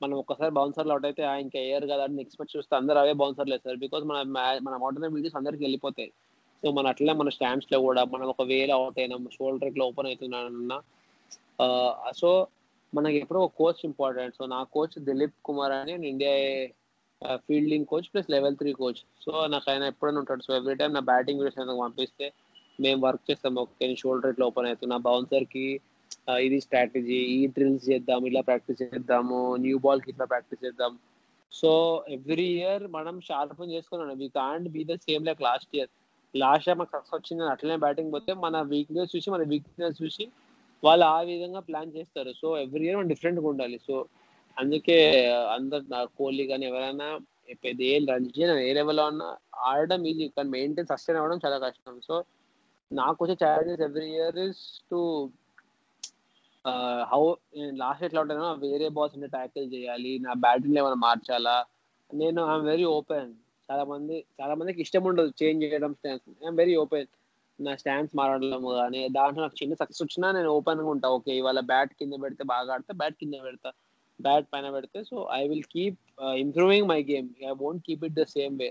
మనం 0.00 0.14
ఒక్కసారి 0.14 0.50
బౌన్సర్లు 0.50 0.92
అవుట్ 0.92 1.06
అయితే 1.06 1.22
"ఆ, 1.22 1.34
ఇంకా 1.36 1.58
ఎయర్ 1.60 1.84
కదా 1.84 2.04
అని 2.04 2.20
ఎక్స్పెక్ట్ 2.20 2.56
చూస్తే 2.56 2.76
అందరూ 2.76 2.98
అవే 2.98 3.12
బౌన్సర్లు 3.12 3.54
వేస్తారు 3.54 3.76
బికాస్ 3.76 4.04
మన 4.04 4.22
మన 4.62 4.74
అవుట్ 4.76 4.98
అయిన 4.98 5.14
వీడియోస్ 5.14 5.36
అందరికి 5.36 5.62
వెళ్ళిపోతాయి. 5.64 6.10
సో 6.62 6.70
మన 6.76 6.92
అట్లనే 6.92 7.14
మన 7.20 7.30
స్టాంప్స్లో 7.36 7.78
కూడా 7.86 8.02
మనం 8.14 8.26
ఒక 8.34 8.44
అవుట్ 8.78 8.98
అయినా 9.02 9.16
షోల్డర్ 9.38 9.70
ఇట్లా 9.72 9.86
ఓపెన్ 9.90 10.08
అవుతున్నానన్నా 10.10 10.78
సో 12.20 12.30
మనకి 12.92 13.16
ఎప్పుడో 13.22 13.40
ఒక 13.46 13.54
కోచ్ 13.60 13.80
ఇంపార్టెంట్ 13.90 14.36
సో 14.38 14.44
నా 14.54 14.58
కోచ్ 14.74 14.96
దిలీప్ 15.08 15.36
కుమార్ 15.48 15.74
అని 15.78 15.94
India 16.12 16.34
fielding 17.46 17.86
coach 17.90 18.08
plus 18.12 18.30
level 18.34 18.56
three 18.60 18.70
coach 18.80 19.00
so 19.24 19.32
నాకు 19.52 19.66
ఆయన 19.72 19.84
ఎప్పుడైనా 19.92 20.18
ఉంటాడు. 20.22 20.42
సో 20.46 20.52
ఎవ్రీ 20.58 20.74
టైం 20.80 20.90
నా 20.96 21.02
బ్యాటింగ్ 21.12 21.38
వీడియోస్ 21.40 21.58
నాకు 21.60 21.82
పంపిస్తే 21.84 22.26
మేము 22.84 22.98
వర్క్ 23.06 23.24
చేస్తాం. 23.28 23.54
ఓకే 23.62 23.86
షోల్డర్ 24.02 24.32
ఇట్లా 24.34 24.46
ఓపెన్ 24.50 24.68
అవుతున్నా. 24.70 24.96
బౌన్సర్కి 25.08 25.66
ఇది 26.46 26.58
స్ట్రాటజీ 26.64 27.18
ఈ 27.36 27.38
డ్రిల్స్ 27.56 27.86
చేద్దాం 27.90 28.22
ఇలా 28.30 28.42
ప్రాక్టీస్ 28.48 28.80
చేద్దాము 28.82 29.38
న్యూ 29.64 29.76
బాల్కి 29.84 30.08
ఇట్లా 30.12 30.26
ప్రాక్టీస్ 30.32 30.62
చేద్దాం. 30.66 30.92
సో 31.52 31.70
ఎవ్రీ 32.16 32.48
ఇయర్ 32.58 32.84
మనం 32.96 33.16
షార్పన్ 33.28 33.72
చేసుకున్నాం. 33.74 34.18
We 34.22 34.28
can't 34.40 34.68
be 34.76 34.82
the 34.90 34.96
same 35.06 35.26
like 35.28 35.42
last 35.48 35.72
year 35.78 35.90
last 36.42 36.66
time 36.68 36.78
మాకు 36.80 37.16
వచ్చింది 37.16 37.42
అట్లనే 37.54 37.76
బ్యాటింగ్ 37.84 38.12
పోతే 38.16 38.32
మన 38.44 38.60
వీక్నెస్ 38.72 39.12
చూసి 39.14 39.28
మన 39.34 39.44
వీక్నెస్ 39.52 40.00
చూసి 40.02 40.24
వాళ్ళు 40.82 41.04
ఆ 41.14 41.18
విధంగా 41.30 41.60
ప్లాన్ 41.68 41.94
చేస్తారు. 41.96 42.30
సో 42.40 42.46
ఎవ్రీ 42.64 42.84
ఇయర్ 42.86 42.98
మనం 42.98 43.10
డిఫరెంట్గా 43.12 43.48
ఉండాలి. 43.52 43.78
సో 43.86 43.94
అందుకే 44.56 44.98
అందరు 45.56 45.84
నా 45.94 46.00
కోహ్లీ 46.18 46.44
కానీ 46.50 46.64
ఎవరైనా 46.70 47.08
పెద్ద 47.64 47.80
ఏ 47.90 47.94
రంజీ 48.12 48.42
ఏ 48.68 48.70
లెవెల్లో 48.78 49.04
ఉన్నా 49.12 49.28
ఆడడం 49.70 50.00
ఈజీ 50.10 50.24
కానీ 50.36 50.50
మెయింటైన్ 50.56 50.90
సస్టైన్ 50.92 51.18
అవ్వడం 51.20 51.40
చాలా 51.44 51.58
కష్టం. 51.66 51.96
సో 52.08 52.14
నాకు 52.90 53.18
వచ్చే 53.22 53.36
challenges 53.42 53.84
every 53.88 54.08
year 54.16 54.38
is 54.46 54.62
to 54.92 55.00
how 57.10 57.22
last 57.82 58.04
ఎట్లా 58.06 58.20
ఉంటానో 58.24 58.46
వేరే 58.64 58.86
బాల్స్ 58.96 59.16
అంటే 59.16 59.28
ట్యాకిల్ 59.36 59.66
చేయాలి 59.74 60.12
నా 60.24 60.32
బ్యాటింగ్ 60.44 60.78
ఏమైనా 60.80 60.98
మార్చాలా? 61.06 61.56
నేను 62.10 62.40
ఐఎమ్ 62.52 62.66
వెరీ 62.72 62.86
ఓపెన్ 62.96 63.30
చాలా 63.68 63.84
మంది 63.92 64.16
చాలా 64.38 64.54
మందికి 64.58 64.80
ఇష్టం 64.84 65.04
ఉండదు 65.10 65.30
చేంజ్ 65.40 65.64
చేయడం 65.64 65.92
స్టాన్స్ 65.98 66.26
ఐఎమ్ 66.42 66.58
వెరీ 66.60 66.74
ఓపెన్ 66.82 67.08
నా 67.58 67.72
స్టాన్స్ 67.80 68.12
మారడం 68.18 68.64
కానీ 68.78 69.00
దాంట్లో 69.16 69.40
నాకు 69.44 69.58
చిన్న 69.60 69.74
సక్సెస్ 69.80 70.02
వచ్చినా 70.04 70.28
నేను 70.36 70.50
ఓపెన్గా 70.56 70.88
ఉంటా. 70.94 71.08
ఓకే 71.16 71.32
ఇవాళ 71.40 71.60
బ్యాట్ 71.70 71.92
కింద 72.00 72.14
పెడితే 72.24 72.44
బాగా 72.52 72.72
ఆడితే 72.74 72.94
బ్యాట్ 73.00 73.16
కింద 73.22 73.36
పెడతా 73.46 73.70
బ్యాట్ 74.20 74.46
పైన 74.52 74.66
పెడితే 74.76 74.98
so 75.10 75.16
I 75.32 75.42
will 75.50 75.68
keep 75.74 75.98
improving 76.42 76.88
my 76.92 77.00
game 77.10 77.28
I 77.42 77.52
won't 77.62 77.82
keep 77.86 78.04
it 78.08 78.16
the 78.20 78.24
same 78.34 78.56
way 78.62 78.68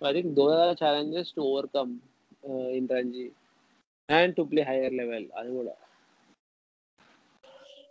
I 0.00 0.12
think 0.12 0.32
those 0.38 0.56
are 0.62 0.76
challenges 0.82 1.32
to 1.36 1.42
overcome 1.50 1.92
in 2.78 2.88
Ranji 2.96 3.26
and 4.08 4.34
to 4.36 4.44
play 4.50 4.62
higher 4.70 4.96
level 5.00 5.28
అది 5.40 5.50
కూడా. 5.58 5.74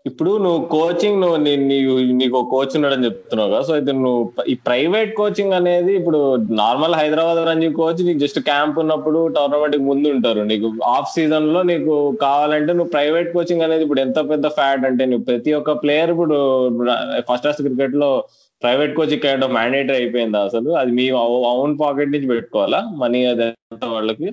ఇప్పుడు 0.10 0.32
నువ్వు 0.44 0.62
కోచింగ్ 0.74 1.20
నువ్వు 1.24 1.38
నీవు 1.70 1.94
నీకు 2.22 2.40
కోచ్ 2.54 2.74
ఉన్నాడని 2.78 3.06
చెప్తున్నావు 3.08 3.50
కదా. 3.52 3.62
సో 3.68 3.72
అయితే 3.78 3.92
నువ్వు 4.06 4.24
ఈ 4.52 4.54
ప్రైవేట్ 4.68 5.12
కోచింగ్ 5.20 5.56
అనేది 5.60 5.92
ఇప్పుడు 6.00 6.20
నార్మల్ 6.62 6.98
హైదరాబాద్ 7.00 7.40
రంజీ 7.50 7.70
కోచ్ 7.78 8.02
నీకు 8.08 8.22
జస్ట్ 8.24 8.40
క్యాంప్ 8.50 8.80
ఉన్నప్పుడు 8.84 9.20
టోర్నమెంట్ 9.38 9.78
ముందు 9.90 10.12
ఉంటారు. 10.16 10.42
నీకు 10.52 10.70
ఆఫ్ 10.96 11.10
సీజన్లో 11.16 11.62
నీకు 11.72 11.94
కావాలంటే 12.26 12.72
నువ్వు 12.78 12.92
ప్రైవేట్ 12.98 13.32
కోచింగ్ 13.38 13.66
అనేది 13.68 13.86
ఇప్పుడు 13.88 14.04
ఎంత 14.06 14.20
పెద్ద 14.34 14.48
ఫ్యాట్ 14.60 14.86
అంటే 14.90 15.06
నువ్వు 15.12 15.26
ప్రతి 15.32 15.54
ఒక్క 15.60 15.78
ప్లేయర్ 15.84 16.14
ఇప్పుడు 16.16 16.38
ఫస్ట్ 17.30 17.46
క్లాస్ 17.46 17.64
క్రికెట్లో 17.68 18.12
private 18.62 18.98
coaching 19.00 19.24
kind 19.28 19.46
of 19.46 19.56
mandatory 19.60 19.98
అయిపోయిందా 20.02 20.42
అసలు? 20.50 20.70
అది 20.82 20.92
మీ 21.00 21.06
ఓన్ 21.54 21.76
పాకెట్ 21.84 22.14
నుంచి 22.16 22.32
పెట్టుకోవాలా? 22.34 22.82
మనీ 23.04 23.22
అది 23.34 23.48
వాళ్ళకి? 23.96 24.30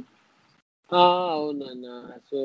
ఆ, 0.90 1.00
అవునన్న. 1.34 1.86
సో 2.30 2.38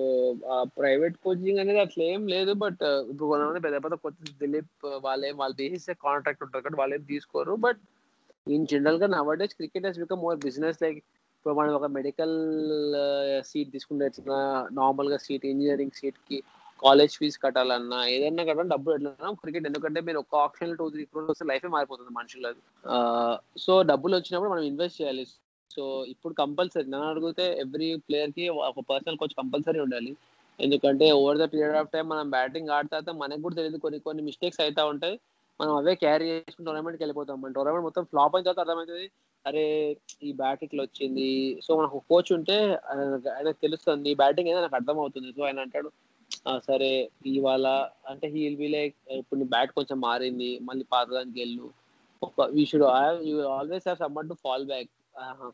ప్రైవేట్ 0.77 1.15
కోచింగ్ 1.23 1.59
అనేది 1.61 1.79
అట్లా 1.83 2.03
ఏం 2.13 2.23
లేదు 2.33 2.51
బట్ 2.63 2.81
ఇప్పుడు 3.11 3.27
కొంతమంది 3.31 3.61
పెద్ద 3.65 3.77
పెద్ద 3.85 3.95
కోచెస్ 4.03 4.33
దిలీప్ 4.41 4.73
వాళ్ళే 5.05 5.29
వాళ్ళు 5.39 5.55
తీసే 5.61 5.93
కాంట్రాక్ట్ 6.05 6.43
ఉంటారు 6.45 6.63
కాబట్టి 6.63 6.79
వాళ్ళు 6.81 6.95
ఏం 6.97 7.03
తీసుకోరు. 7.13 7.53
బట్ 7.65 7.79
ఇన్ 8.47 8.67
జనరల్గా 8.71 9.07
nowadays 9.41 9.55
cricket 9.59 9.87
has 9.87 10.01
become 10.03 10.23
more 10.25 10.37
business 10.47 10.81
like 10.83 10.99
ఇప్పుడు 11.37 11.55
మనం 11.59 11.73
ఒక 11.79 11.87
మెడికల్ 11.97 12.35
సీట్ 13.49 13.71
తీసుకుంటే 13.73 14.05
ఎట్లా 14.11 14.37
నార్మల్గా 14.79 15.17
సీట్ 15.25 15.45
ఇంజనీరింగ్ 15.45 15.97
సీట్కి 15.99 16.37
కాలేజ్ 16.79 17.13
ఫీజు 17.19 17.37
కట్టాలన్నా 17.43 17.99
ఏదైనా 18.13 18.43
కట్టాలి 18.43 18.71
డబ్బులు 18.73 18.95
ఎట్లా 18.97 19.11
క్రికెట్ 19.41 19.67
ఎందుకంటే 19.69 19.99
మీరు 20.07 20.19
ఒక 20.23 20.35
ఆప్షన్ 20.45 20.77
టూ 20.79 20.85
త్రీ 20.89 21.03
క్రోర్స్ 21.05 21.31
వస్తే 21.31 21.45
లైఫే 21.51 21.69
మారిపోతుంది 21.75 22.13
మనుషులది. 22.17 22.61
సో 23.57 23.73
డబ్బులు 23.91 24.15
వచ్చినప్పుడు 24.17 24.53
మనం 24.53 24.65
ఇన్వెస్ట్ 24.71 24.99
చేయాలి. 25.01 25.25
సో 25.75 26.05
ఇప్పుడు 26.05 26.33
కంపల్సరీ 26.33 26.83
నన్ను 26.83 27.09
అడిగితే 27.09 27.57
ఎవ్రీ 27.59 27.95
ప్లేయర్కి 27.95 28.49
ఒక 28.49 28.75
పర్సనల్ 28.89 29.17
కోచ్ 29.17 29.33
కంపల్సరీ 29.37 29.79
ఉండాలి. 29.79 30.17
ఎందుకంటే 30.59 31.11
over 31.11 31.37
the 31.37 31.41
period 31.41 31.75
of 31.75 31.89
time 31.89 32.09
మనం 32.09 32.29
బ్యాటింగ్ 32.29 32.69
ఆడితే 32.69 33.11
మనకు 33.11 33.41
కూడా 33.41 33.55
తెలియదు 33.55 33.77
కొన్ని 33.77 33.99
కొన్ని 33.99 34.23
మిస్టేక్స్ 34.23 34.61
అవుతా 34.61 34.85
ఉంటాయి. 34.85 35.19
మనం 35.61 35.75
అవే 35.75 35.95
క్యారీ 35.95 36.25
చేసుకుని 36.25 36.65
టోర్నమెంట్కి 36.65 37.03
వెళ్ళిపోతాం. 37.03 37.41
మన 37.41 37.51
టోర్నమెంట్ 37.51 37.83
మొత్తం 37.83 38.03
ఫ్లాప్ 38.03 38.35
అయిన 38.35 38.43
తర్వాత 38.43 38.59
అర్థమవుతుంది 38.59 39.11
అరే 39.47 39.97
ఈ 40.23 40.31
బ్యాట్ 40.31 40.59
ఇట్లా 40.63 40.83
వచ్చింది. 40.83 41.61
సో 41.63 41.79
మనకు 41.79 42.01
కోచ్ 42.09 42.33
ఉంటే 42.33 42.79
ఆయన- 43.33 43.51
తెలుస్తుంది 43.51 44.15
బ్యాటింగ్ 44.15 44.49
అయితే 44.49 44.61
నాకు 44.61 44.75
అర్థమవుతుంది. 44.75 45.31
సో 45.31 45.43
ఆయన 45.43 45.59
అంటాడు 45.59 45.91
సరే 46.67 47.09
ఇవాళ 47.25 47.67
అంటే 48.07 48.27
హీ 48.27 48.43
విల్ 48.43 48.57
బి 48.57 48.67
లైక్ 48.67 48.95
ఇప్పుడు 49.11 49.39
నీ 49.39 49.45
బ్యాట్ 49.45 49.71
కొంచెం 49.71 50.01
మారింది 50.01 50.59
మళ్ళీ 50.59 50.85
పాతదానికి 50.91 51.39
వెళ్ళు. 51.39 51.69
ఒక 52.23 52.41
we 52.41 52.65
should 52.65 52.83
always 52.83 53.83
have 53.87 53.97
summer 53.97 54.29
to 54.29 54.33
fall 54.33 54.65
back 54.65 54.87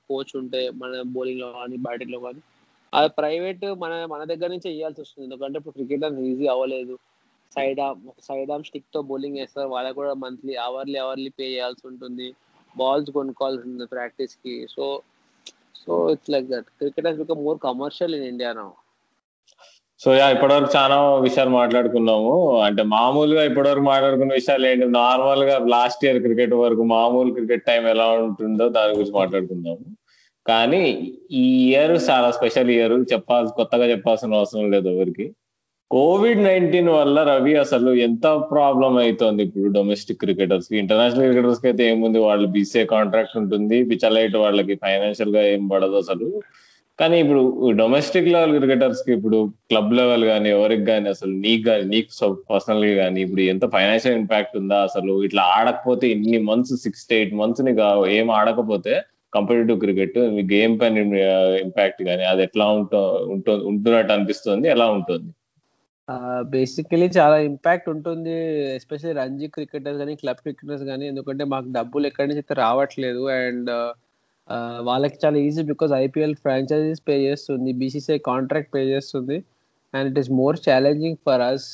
coach 0.10 0.34
ఉంటే 0.42 0.62
మన 0.82 1.02
బౌలింగ్లో 1.16 1.48
కానీ 1.60 1.78
బ్యాటింగ్లో 1.88 2.20
కానీ 2.26 2.42
అది 2.94 3.10
ప్రైవేట్ 3.20 3.66
మన 3.84 3.94
మన 4.14 4.22
దగ్గర 4.32 4.50
నుంచి 4.54 4.70
వేయాల్సి 4.72 5.02
వస్తుంది. 5.02 5.26
ఎందుకంటే 5.28 5.58
ఇప్పుడు 5.60 5.76
క్రికెట్ 5.78 6.06
అంత 6.08 6.20
ఈజీ 6.32 6.46
అవ్వలేదు. 6.54 6.96
సైడ్ 7.56 7.80
ఆర్మ్ 7.86 8.04
సైడ్ 8.28 8.52
ఆర్మ్ 8.54 8.66
స్టిక్తో 8.70 9.00
బౌలింగ్ 9.12 9.38
వేస్తారు 9.42 9.70
వాళ్ళకి 9.76 9.96
కూడా 10.02 10.14
మంత్లీ 10.26 10.54
అవర్లీ 10.68 10.98
అవర్లీ 11.06 11.30
పే 11.38 11.46
చేయాల్సి 11.54 11.84
ఉంటుంది. 11.92 12.28
బాల్స్ 12.76 13.10
కొనుక్కోవాల్సి 13.18 13.64
ఉంటుంది 13.70 13.88
ప్రాక్టీస్కి. 13.96 14.56
So 14.76 14.86
so 15.84 15.94
it's 16.14 16.32
like 16.34 16.48
that 16.54 16.68
cricket 16.80 17.08
has 17.08 17.20
become 17.24 17.44
more 17.48 17.60
commercial 17.68 18.16
in 18.18 18.28
India 18.32 18.52
నా 18.60 18.66
సో 20.06 20.16
యా 20.16 20.30
ఇప్పటివరకు 20.30 20.70
చాలా 20.76 21.16
విషయాలు 21.16 21.50
మాట్లాడుకున్నాము. 21.50 22.62
అంటే 22.62 22.84
మామూలుగా 22.84 23.44
ఇప్పటివరకు 23.44 23.82
మాట్లాడుకున్న 23.82 24.34
విషయాలు 24.34 24.68
ఏంటి? 24.68 24.86
నార్మల్గా 24.86 25.60
లాస్ట్ 25.68 26.06
ఇయర్ 26.06 26.20
క్రికెట్ 26.20 26.54
వరకు 26.54 26.84
మామూలు 26.84 27.34
క్రికెట్ 27.34 27.64
టైం 27.64 27.88
ఎలా 27.88 28.06
ఉంటుందో 28.06 28.70
దాని 28.70 28.94
గురించి 28.94 29.12
మాట్లాడుకుందాము. 29.12 29.96
కానీ 30.48 31.12
ఈ 31.32 31.70
ఇయర్ 31.70 31.92
చాలా 32.10 32.32
స్పెషల్ 32.32 32.70
ఇయర్. 32.70 33.14
చెప్పాల్సి 33.14 33.54
కొత్తగా 33.56 33.86
చెప్పాల్సిన 33.86 34.34
అవసరం 34.34 34.72
లేదు 34.72 34.90
ఎవరికి. 34.90 35.36
కోవిడ్ 35.92 36.44
నైన్టీన్ 36.44 36.90
వల్ల 36.90 37.24
రవి 37.24 37.56
అసలు 37.56 37.92
ఎంత 37.92 38.24
ప్రాబ్లం 38.24 38.98
అవుతుంది 38.98 39.44
ఇప్పుడు 39.44 39.74
డొమెస్టిక్ 39.74 40.20
క్రికెటర్స్కి 40.20 40.78
ఇంటర్నేషనల్ 40.78 41.32
క్రికెటర్స్కి 41.32 41.68
అయితే 41.68 41.90
ఏముంది? 41.90 42.20
వాళ్ళు 42.20 42.48
బీసీఏ 42.48 42.86
కాంట్రాక్ట్ 42.86 43.38
ఉంటుంది. 43.38 43.84
పిచ్చలైట్ 43.84 44.36
వాళ్ళకి 44.36 44.76
ఫైనాన్షియల్గా 44.76 45.42
ఏం 45.46 45.68
పడదు 45.68 45.96
అసలు. 45.96 46.42
కానీ 47.00 47.16
ఇప్పుడు 47.24 47.42
డొమెస్టిక్ 47.80 48.28
లెవెల్ 48.34 48.56
క్రికెటర్స్కి 48.58 49.12
ఇప్పుడు 49.18 49.38
క్లబ్ 49.70 49.94
లెవెల్ 50.00 50.26
కానీ 50.26 50.50
ఎవరికి 50.50 50.86
కానీ 50.90 51.08
అసలు 51.10 51.34
నీకు 51.46 51.64
కానీ 51.70 51.86
నీకు 51.94 52.10
పర్సనల్గా 52.52 52.96
కానీ 53.04 53.20
ఇప్పుడు 53.22 53.42
ఎంత 53.54 53.66
ఫైనాన్షియల్ 53.76 54.20
ఇంపాక్ట్ 54.22 54.58
ఉందా 54.58 54.78
అసలు? 54.90 55.14
ఇట్లా 55.28 55.44
ఆడకపోతే 55.58 56.06
ఇన్ని 56.16 56.40
మంత్స్ 56.50 56.76
సిక్స్ 56.84 57.06
ఎయిట్ 57.18 57.34
మంత్స్ 57.42 57.64
నీకు 57.68 57.82
ఏం 58.18 58.30
ఆడకపోతే 58.40 58.94
కంపిటేటివ్ 59.34 59.78
క్రికెట్ 59.80 60.18
మీ 60.36 60.42
గేమ్ 60.56 60.74
పైన 60.82 60.98
ఇంపాక్ట్ 61.66 62.02
కానీ 62.10 62.24
అది 62.32 62.42
ఎట్లా 62.44 62.66
ఉంటో 62.80 63.02
ఉంటున్నట్టు 63.70 64.14
అనిపిస్తుంది? 64.16 64.68
ఎలా 64.76 64.88
ఉంటుంది? 64.98 65.30
బేసికలీ 66.54 67.08
చాలా 67.18 67.36
ఇంపాక్ట్ 67.50 67.88
ఉంటుంది 67.90 68.34
ఎస్పెషల్లీ 68.78 69.14
రంజీ 69.20 69.48
క్రికెటర్స్ 69.48 70.00
కానీ 70.00 70.14
క్లబ్ 70.22 70.42
క్రికెటర్స్ 70.46 70.84
కానీ 70.84 71.06
ఎందుకంటే 71.08 71.44
మాకు 71.54 71.68
డబ్బులు 71.72 72.08
ఎక్కడి 72.08 72.28
నుంచి 72.30 72.42
అయితే 72.44 72.56
రావట్లేదు. 72.64 73.24
అండ్ 73.42 73.70
వాళ్ళకి 74.84 75.18
చాలా 75.24 75.38
easy 75.48 75.64
because 75.64 75.92
IPL 75.98 76.36
franchises 76.44 77.02
pay 77.08 77.16
చేస్తుంది 77.24 77.72
బీసీసీఐ 77.82 78.20
కాంట్రాక్ట్ 78.30 78.72
పే 78.76 78.82
చేస్తుంది 78.92 79.38
and 79.94 80.08
it 80.12 80.20
is 80.20 80.32
more 80.40 80.58
challenging 80.68 81.18
for 81.26 81.42
us 81.50 81.68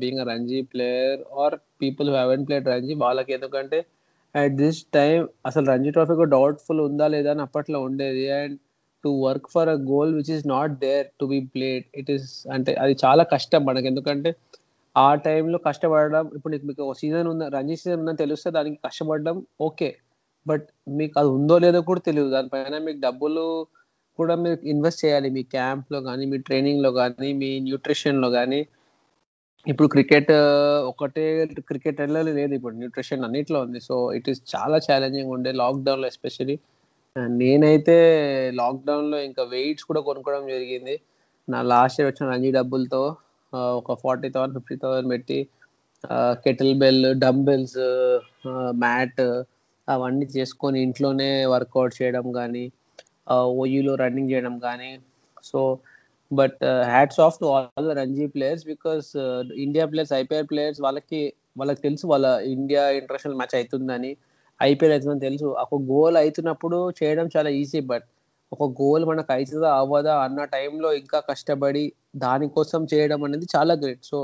being 0.00 0.20
a 0.20 0.26
Ranji 0.32 0.60
player 0.72 1.20
are 1.42 1.54
people 1.82 2.08
who 2.10 2.16
have 2.16 2.44
played 2.48 2.68
Ranji 2.74 2.94
వాళ్ళకి 3.04 3.32
ఎందుకంటే 3.32 3.78
అట్ 4.34 4.54
దిస్ 4.56 4.80
టైం 4.94 5.18
అసలు 5.48 5.64
రంజీ 5.72 5.90
ట్రోఫీ 5.96 6.14
డౌట్ఫుల్ 6.36 6.80
ఉందా 6.88 7.06
లేదా 7.14 7.30
అని 7.34 7.42
అప్పట్లో 7.46 7.80
ఉండేది. 7.88 8.24
And 8.38 8.56
to 9.04 9.10
work 9.26 9.48
for 9.54 9.68
a 9.68 9.78
goal 9.90 10.12
which 10.18 10.32
is 10.36 10.46
not 10.48 10.72
there 10.84 11.06
to 11.20 11.26
be 11.32 11.38
played 11.54 11.84
it 12.00 12.10
is 12.14 12.26
అంటే 12.54 12.72
అది 12.84 12.94
చాలా 13.04 13.24
కష్టం 13.34 13.62
మనకి. 13.68 13.86
ఎందుకంటే 13.92 14.30
ఆ 14.96 15.08
టైంలో 15.26 15.58
కష్టపడడం 15.68 16.24
ఇప్పుడు 16.36 16.52
నీకు 16.54 16.66
మీకు 16.70 16.84
సీజన్ 17.00 17.28
ఉందా 17.32 17.46
రంజీ 17.56 17.76
సీజన్ 17.80 18.00
ఉందని 18.02 18.20
తెలిస్తే 18.24 18.48
దానికి 18.56 18.76
కష్టపడడం 18.86 19.36
ఓకే 19.68 19.88
బట్ 20.46 20.66
మీకు 20.98 21.14
అది 21.20 21.30
ఉందో 21.38 21.56
లేదో 21.64 21.80
కూడా 21.90 22.00
తెలియదు 22.08 22.30
దానిపైన 22.36 22.78
మీకు 22.86 23.00
డబ్బులు 23.06 23.44
కూడా 24.18 24.34
మీరు 24.44 24.58
ఇన్వెస్ట్ 24.72 25.02
చేయాలి. 25.04 25.28
మీ 25.36 25.42
క్యాంప్లో 25.56 25.98
కానీ 26.08 26.24
మీ 26.32 26.38
ట్రైనింగ్లో 26.48 26.90
కానీ 27.00 27.28
మీ 27.42 27.48
న్యూట్రిషన్లో 27.68 28.28
కానీ 28.38 28.60
ఇప్పుడు 29.66 29.88
క్రికెట్ 29.94 30.30
ఒకటే 30.90 31.24
క్రికెట్ 31.70 32.00
లేదు. 32.16 32.54
ఇప్పుడు 32.58 32.74
న్యూట్రిషన్ 32.82 33.24
అన్నిట్లో 33.28 33.58
ఉంది. 33.66 33.80
సో 33.88 33.96
ఇట్ 34.18 34.28
ఈస్ 34.32 34.40
చాలా 34.54 34.78
ఛాలెంజింగ్ 34.86 35.32
ఉండే 35.36 35.52
లాక్డౌన్లో 35.62 36.08
ఎస్పెషలీ 36.12 36.56
నేనైతే 37.40 37.96
లాక్డౌన్లో 38.60 39.18
ఇంకా 39.28 39.42
వెయిట్స్ 39.56 39.84
కూడా 39.88 40.00
కొనుక్కోవడం 40.08 40.46
జరిగింది. 40.54 40.94
నా 41.48 41.58
లాస్ట్ 41.72 41.98
ఇయర్ 41.98 42.08
వచ్చిన 42.10 42.34
అన్ని 42.36 42.50
డబ్బులతో 42.58 43.02
ఒక 43.80 43.94
ఫార్టీ 44.02 44.28
థౌసండ్ 44.34 44.54
ఫిఫ్టీ 44.58 44.76
థౌసండ్ 44.82 45.10
పెట్టి 45.14 45.38
కెటిల్ 46.44 46.72
బెల్ 46.82 47.06
డంబెల్స్ 47.24 47.78
మ్యాట్ 48.84 49.22
అవన్నీ 49.88 50.26
చేసుకొని 50.36 50.78
ఇంట్లోనే 50.82 51.30
వర్కౌట్ 51.46 51.94
చేయడం 52.00 52.26
కానీ 52.32 52.64
ఓయూలో 53.60 53.92
రన్నింగ్ 53.94 54.30
చేయడం 54.30 54.54
కానీ 54.58 54.90
so 55.44 55.60
but 56.30 56.60
hats 56.90 57.20
off 57.20 57.38
to 57.40 57.46
all 57.54 57.90
Ranji 58.00 58.26
players 58.26 58.64
because 58.66 59.08
India 59.56 59.84
players 59.86 60.14
IPL 60.14 60.48
players 60.52 60.80
వాళ్ళకి 60.80 61.20
వాళ్ళకి 61.56 61.80
తెలుసు 61.82 62.04
వాళ్ళ 62.06 62.26
ఇండియా 62.54 62.82
ఇంటర్నేషనల్ 62.90 63.36
మ్యాచ్ 63.36 63.56
అవుతుందని 63.56 64.12
ఐపీఎల్ 64.60 64.94
అవుతుందని 64.94 65.24
తెలుసు. 65.26 65.46
ఒక 65.64 65.80
గోల్ 65.90 66.16
అవుతున్నప్పుడు 66.16 66.78
చేయడం 67.00 67.26
చాలా 67.36 67.50
ఈజీ 67.60 67.80
బట్ 67.92 68.06
ఒక 68.52 68.64
గోల్ 68.80 69.04
మనకు 69.04 69.30
అవుతుందా 69.32 69.70
అవ్వదా 69.82 70.14
అన్న 70.24 70.40
టైంలో 70.54 70.88
ఇంకా 70.92 71.18
కష్టపడి 71.30 71.84
దానికోసం 72.16 72.82
చేయడం 72.92 73.20
అనేది 73.24 73.46
చాలా 73.56 73.74
గ్రేట్ 73.74 74.04
సో 74.04 74.18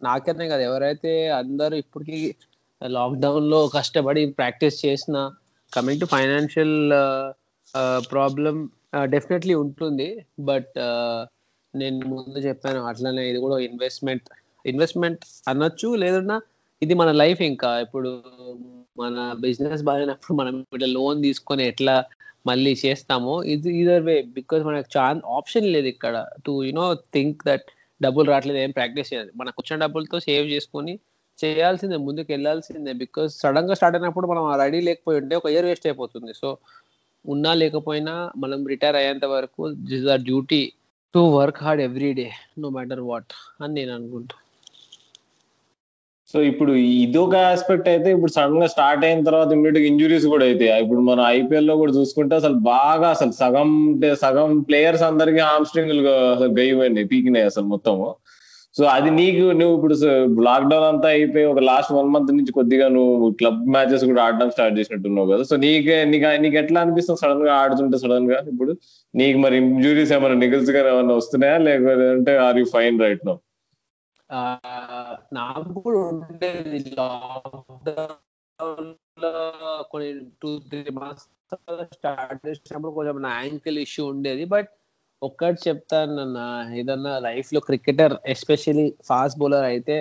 నాకనే 0.00 0.46
కదా 0.48 0.62
ఎవరైతే 0.62 1.12
అందరూ 1.40 1.74
ఇప్పటికీ 1.76 2.20
లాక్డౌన్లో 2.96 3.60
కష్టపడి 3.76 4.22
ప్రాక్టీస్ 4.38 4.76
చేసిన 4.86 5.16
coming 5.72 6.00
to 6.02 6.06
financial 6.14 6.76
problem 8.12 8.56
definitely 9.14 9.54
ఉంటుంది. 9.64 10.08
బట్ 10.48 10.72
నేను 11.74 11.98
ముందు 12.14 12.38
చెప్పాను 12.46 12.80
అట్లనే 12.90 13.22
ఇది 13.30 13.38
కూడా 13.44 13.58
ఇన్వెస్ట్మెంట్. 13.68 14.26
ఇన్వెస్ట్మెంట్ 14.70 15.22
అనొచ్చు 15.52 15.88
లేదన్నా 16.02 16.36
ఇది 16.82 16.94
మన 17.00 17.10
లైఫ్ 17.22 17.40
ఇంకా. 17.50 17.70
ఇప్పుడు 17.84 18.10
మన 19.00 19.16
బిజినెస్ 19.44 19.82
బాగాలేనప్పుడు 19.88 20.34
మనం 20.40 20.54
ఇట్లా 20.76 20.88
లోన్ 20.96 21.18
తీసుకొని 21.26 21.62
ఎట్లా 21.72 21.94
మళ్ళీ 22.48 22.72
చేస్తామో 22.84 23.34
ఇది 23.54 23.70
ఇదర్ 23.82 24.04
వే 24.08 24.16
బికాస్ 24.38 24.62
మనకు 24.68 24.88
ఛాన్ 24.96 25.18
ఆప్షన్ 25.38 25.68
లేదు 25.74 25.88
ఇక్కడ. 25.94 26.14
టు 26.46 26.52
యునో 26.68 26.86
థింక్ 27.14 27.40
దట్ 27.48 27.66
డబ్బులు 28.00 28.28
రావట్లేదు 28.32 28.60
ఏం 28.64 28.72
ప్రాక్టీస్ 28.78 29.10
చేయాలి 29.12 29.30
మనకు 29.40 29.56
వచ్చిన 29.60 29.76
డబ్బులతో 29.84 30.18
సేవ్ 30.28 30.46
చేసుకొని 30.54 30.94
చేయాల్సిందే 31.38 31.98
ముందుకు 32.06 32.28
వెళ్ళాల్సిందే. 32.34 32.92
బికాస్ 33.04 33.32
సడన్గా 33.42 33.74
స్టార్ట్ 33.78 33.96
అయినప్పుడు 33.98 34.28
మనం 34.32 34.44
రెడీ 34.62 34.80
లేకపోయి 34.88 35.18
ఉంటే 35.22 35.34
ఒక 35.40 35.50
ఇయర్ 35.54 35.68
వేస్ట్ 35.70 35.88
అయిపోతుంది. 35.90 36.32
సో 36.42 36.50
ఉన్నా 37.24 37.50
లేకపోయినా 37.62 38.14
మనం 38.42 38.60
రిటైర్ 38.72 38.96
అయ్యేంత 39.00 39.26
వరకు 39.36 39.62
this 39.90 40.06
are 40.14 40.22
duty 40.30 40.62
to 41.14 41.20
work 41.38 41.60
hard 41.64 41.82
every 41.88 42.12
day 42.20 42.28
no 42.62 42.68
matter 42.76 43.02
what 43.10 43.32
అని 43.62 43.74
నేను 43.78 43.92
అనుకుంటా. 43.98 44.36
సో 46.34 46.40
ఇప్పుడు 46.50 46.72
ఇదొక 47.04 47.34
ఆస్పెక్ట్ 47.48 47.88
అయితే 47.92 48.08
ఇప్పుడు 48.14 48.32
సడన్గా 48.36 48.68
స్టార్ట్ 48.74 49.02
అయిన 49.06 49.26
తర్వాత 49.28 49.50
ఇమ్మీడియట్ 49.56 49.88
ఇంజురీస్ 49.88 50.26
కూడా 50.34 50.44
అయితే 50.50 50.66
ఇప్పుడు 50.82 51.00
మనం 51.08 51.22
ఐపీఎల్లో 51.38 51.74
కూడా 51.80 51.92
చూసుకుంటే 51.98 52.34
అసలు 52.40 52.56
బాగా 52.70 53.08
అసలు 53.16 53.32
సగం 53.40 53.70
సగం 54.22 54.52
ప్లేయర్స్ 54.68 55.04
అందరికి 55.08 55.40
హామ్ 55.48 55.66
స్ట్రింగ్ 55.70 55.92
అసలు 56.34 56.52
గయ్యిపోయినాయి 56.58 57.10
పీకినాయి 57.12 57.48
అసలు 57.50 57.66
మొత్తము. 57.74 58.06
సో 58.74 58.82
అది 58.94 59.10
నీకు 59.18 59.44
నువ్వు 59.58 59.74
ఇప్పుడు 59.76 59.94
లాక్డౌన్ 60.46 60.86
అంతా 60.90 61.08
అయిపోయి 61.14 61.46
ఒక 61.52 61.62
లాస్ట్ 61.70 61.92
వన్ 61.96 62.08
మంత్ 62.14 62.30
నుంచి 62.36 62.52
కొద్దిగా 62.58 62.86
నువ్వు 62.96 63.26
క్లబ్ 63.40 63.60
మ్యాచెస్ 63.74 64.04
కూడా 64.10 64.22
ఆడడం 64.26 64.50
స్టార్ట్ 64.54 64.78
చేసినట్టున్నావు 64.78 65.28
కదా. 65.32 65.42
సో 65.50 65.56
నీకే 65.64 65.96
నీకు 66.12 66.30
నీకు 66.44 66.56
ఎట్లా 66.62 66.78
అనిపిస్తుంది 66.84 67.20
సడన్గా 67.22 67.52
ఆడుతుంటే 67.62 67.98
సడన్గా? 68.04 68.38
ఇప్పుడు 68.52 68.74
నీకు 69.14 69.38
మరి 69.44 69.56
ఇంజురీస్ 69.62 70.12
ఏమైనా 70.18 70.38
నిగిల్స్గా 70.44 70.80
ఏమైనా 70.92 71.16
వస్తున్నాయా? 71.20 71.58
లేకపోతే 71.66 72.34
are 72.46 72.60
you 72.62 72.66
fine 72.76 73.00
right 73.06 73.26
no 73.30 73.36
నాకు 75.38 75.72
కూడా 75.84 75.98
ఉండేది 76.10 76.78
కొన్ని 79.92 80.08
టూ 80.42 80.50
త్రీ 80.68 80.82
మంత్స్ 81.00 81.26
స్టార్ట్ 81.96 82.40
చేసినప్పుడు 82.46 82.92
కొంచెం 82.98 83.16
నా 83.26 83.32
యాంకిల్ 83.42 83.78
ఇష్యూ 83.86 84.04
ఉండేది. 84.12 84.44
బట్ 84.54 84.70
ఒక్కటి 85.28 85.58
చెప్తాను 85.66 86.12
నన్న. 86.18 86.38
ఏదన్నా 86.80 87.12
లైఫ్లో 87.26 87.60
క్రికెటర్ 87.68 88.14
ఎస్పెషలీ 88.34 88.86
ఫాస్ట్ 89.08 89.38
బౌలర్ 89.42 89.66
అయితే 89.72 89.96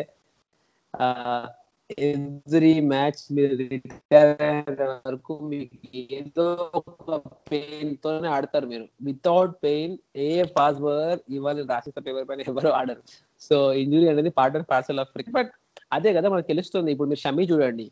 ఎవ్రీ 2.08 2.74
మ్యాచ్ 2.92 3.22
మీరు 3.36 3.54
రిటైర్ 3.62 4.82
వరకు 5.08 5.34
మీకు 5.52 5.78
ఏదో 6.18 6.46
ఒక 6.80 7.18
పెయిన్ 7.52 7.92
తోనే 8.04 8.28
ఆడతారు 8.36 8.68
మీరు. 8.74 8.86
Without 9.08 9.54
pain 9.66 9.96
a 10.28 10.30
fast 10.56 10.82
bowler 10.86 11.20
ఇవాళ 11.38 11.66
రాసిన 11.72 12.04
పేపర్ 12.06 12.28
పైన 12.30 12.46
ఎవరు 12.52 12.72
ఆడరు. 12.80 13.02
సో 13.48 13.58
ఇంజురీ 13.82 14.08
అనేది 14.14 14.32
part 14.40 14.56
and 14.60 14.70
parcel 14.72 15.02
of 15.04 15.12
cricket 15.16 15.36
but 15.40 15.52
అదే 15.98 16.10
కదా 16.18 16.28
మనకు 16.34 16.48
తెలుస్తుంది. 16.54 16.90
ఇప్పుడు 16.94 17.10
మీరు 17.12 17.22
షమీ 17.26 17.46
చూడండి. 17.52 17.88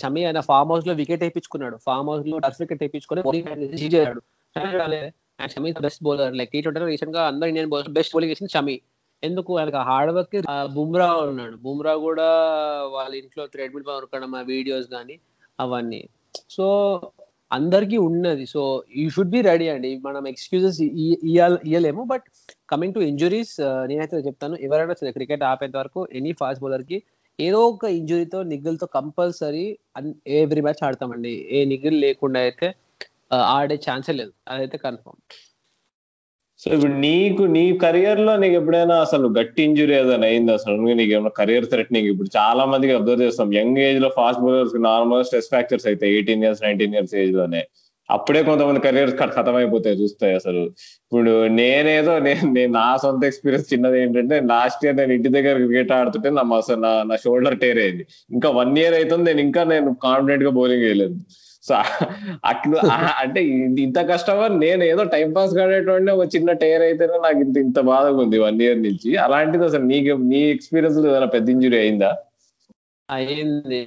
షమీ 0.00 0.20
ఆయన 0.28 0.40
ఫామ్ 0.48 0.72
హౌస్లో 0.72 0.94
వికెట్ 1.02 1.22
వేయించుకున్నాడు. 1.24 1.76
ఫామ్ 1.86 2.08
హౌస్లో 2.10 2.38
డస్ట్ 2.46 2.62
వికెట్ 2.64 2.82
వేయించుకొని 2.84 3.22
చేశాడు. 3.84 4.22
And 5.38 5.52
Shami 5.52 5.70
best 5.86 6.02
bowler 6.06 6.34
like 6.40 6.50
T 6.54 6.60
ట్వంటీలో 6.64 6.86
రీసెంట్గా 6.86 7.22
అందరు 7.30 7.50
ఇండియన్ 7.52 7.70
బౌలర్ 7.70 7.92
బెస్ట్ 7.98 8.14
బౌలింగ్ 8.14 8.32
వేసింది 8.32 8.52
షమి 8.56 8.76
ఎందుకు? 9.22 9.58
ఆయనకు 9.58 9.80
హార్డ్ 9.90 10.12
వర్క్ 10.14 10.36
బుమ్రా 10.74 11.08
ఉన్నాడు. 11.30 11.56
బుమ్రా 11.64 11.94
కూడా 12.06 12.28
వాళ్ళ 12.94 13.12
ఇంట్లో 13.14 13.44
థ్రెడ్మిల్ 13.46 13.84
మిల్ 13.86 13.96
ఉరకడం 13.96 14.34
ఆ 14.34 14.40
వీడియోస్ 14.52 14.88
కానీ 14.88 15.16
అవన్నీ. 15.60 16.02
సో 16.56 16.66
అందరికీ 17.52 17.96
ఉన్నది. 18.08 18.44
So 18.46 18.60
you 18.96 19.10
should 19.10 19.32
be 19.34 19.40
ready 19.48 19.66
అండి. 19.74 19.90
మనం 20.06 20.28
ఎక్స్క్యూజెస్ 20.28 20.80
ఇయ్యలేము. 20.82 22.04
బట్ 22.12 22.26
కమింగ్ 22.70 22.94
టు 22.94 23.00
ఇంజురీస్ 23.10 23.54
నేనైతే 23.90 24.16
చెప్తాను. 24.16 24.56
ఎవరైనా 24.66 24.94
సరే 25.00 25.12
క్రికెట్ 25.12 25.44
ఆపేంత 25.50 25.76
వరకు 25.76 26.00
ఎనీ 26.12 26.32
ఫాస్ట్ 26.40 26.62
బౌలర్కి 26.62 26.98
ఏదో 27.40 27.60
ఒక 27.68 27.84
ఇంజురీతో 27.98 28.42
నిగ్గులతో 28.52 28.86
కంపల్సరీ 28.86 29.78
ఎవ్రీ 30.40 30.60
మ్యాచ్ 30.60 30.82
ఆడతామండి. 30.86 31.34
ఏ 31.50 31.64
నిగ్గులు 31.64 31.96
లేకుండా 32.06 32.40
అయితే 32.40 32.68
ఆడే 33.30 33.76
ఛాన్సే 33.86 34.14
లేదు. 34.20 34.32
అదైతే 34.48 34.78
కన్ఫర్మ్ 34.86 35.20
సో 36.60 36.66
ఇప్పుడు 36.74 36.94
నీకు 37.04 37.42
నీ 37.54 37.62
కెరియర్లో 37.82 38.32
నీకు 38.42 38.56
ఎప్పుడైనా 38.58 38.96
అసలు 39.06 39.26
గట్టి 39.38 39.62
ఇంజురీ 39.68 39.94
ఏదైనా 40.00 40.26
అయింది? 40.26 40.52
అసలు 40.58 40.74
నీకు 41.00 41.12
ఏమైనా 41.16 41.32
కెరియర్ 41.38 41.66
థ్రెట్నింగ్ 41.72 42.08
ఇప్పుడు 42.12 42.28
చాలా 42.36 42.64
మందికి 42.72 42.92
అబ్జర్వ్ 42.98 43.24
చేస్తాం. 43.26 43.48
యంగ్ 43.60 43.80
ఏజ్లో 43.86 44.10
fast 44.18 44.42
bowlers 44.44 44.76
normal 44.90 45.24
stress 45.28 45.48
fractures 45.52 45.86
అయితే 45.92 46.06
ఎయిటీన్ 46.14 46.44
ఇయర్స్ 46.44 46.62
నైన్టీన్ 46.66 46.94
ఇయర్స్ 46.96 47.14
ఏజ్లోనే. 47.22 47.62
అప్పుడే 48.08 48.40
కొంతమంది 48.48 48.80
కెరియర్ 48.86 49.12
ఖతం 49.36 49.56
అయిపోతాయి 49.60 49.96
చూస్తాయి 50.02 50.34
అసలు. 50.40 50.62
ఇప్పుడు 51.04 51.32
నేనేదో 51.58 52.14
నేను 52.26 52.64
నా 52.78 52.88
సొంత 53.04 53.22
ఎక్స్పీరియన్స్ 53.30 53.70
చిన్నది 53.72 53.98
ఏంటంటే 54.02 54.38
లాస్ట్ 54.52 54.82
ఇయర్ 54.84 54.98
నేను 55.00 55.12
ఇంటి 55.18 55.30
దగ్గర 55.36 55.54
క్రికెట్ 55.62 55.92
ఆడుతుంటే 55.98 56.30
నా 56.38 56.44
అసలు 56.58 56.80
నా 56.86 56.92
నా 57.10 57.16
షోల్డర్ 57.24 57.56
టేర్ 57.62 57.80
అయింది. 57.84 58.04
ఇంకా 58.30 58.50
వన్ 58.60 58.74
ఇయర్ 58.82 58.96
అవుతుంది 59.00 59.24
నేను 59.30 59.42
ఇంకా 59.48 59.64
నేను 59.72 59.90
కాన్ఫిడెంట్గా 60.06 60.52
బౌలింగ్ 60.60 60.84
వేయలేదు. 60.88 61.16
సో 61.68 61.74
అట్లా 62.44 62.80
అంటే 63.18 63.40
ఇంత 63.84 63.98
కష్టమా? 64.08 64.48
నేను 64.48 64.84
ఏదో 64.84 65.02
టైం 65.04 65.32
పాస్ 65.32 65.54
కాడేటువంటి 65.54 66.10
ఒక 66.10 66.26
చిన్న 66.34 66.52
టైర్ 66.52 66.82
అయితేనే 66.82 67.18
నాకు 67.22 67.38
ఇంత 67.38 67.56
ఇంత 67.56 67.80
బాధగా 67.80 68.16
ఉంది 68.16 68.38
వన్ 68.38 68.62
ఇయర్ 68.62 68.82
నుంచి. 68.82 69.16
అలాంటిది 69.16 69.64
అసలు 69.64 69.82
నీకు 69.82 70.16
నీ 70.22 70.42
ఎక్స్పీరియన్స్లో 70.50 71.10
ఏదైనా 71.10 71.26
పెద్ద 71.26 71.48
ఇంజురీ 71.48 71.78
అయిందా? 71.78 72.16
అయింది. 73.10 73.80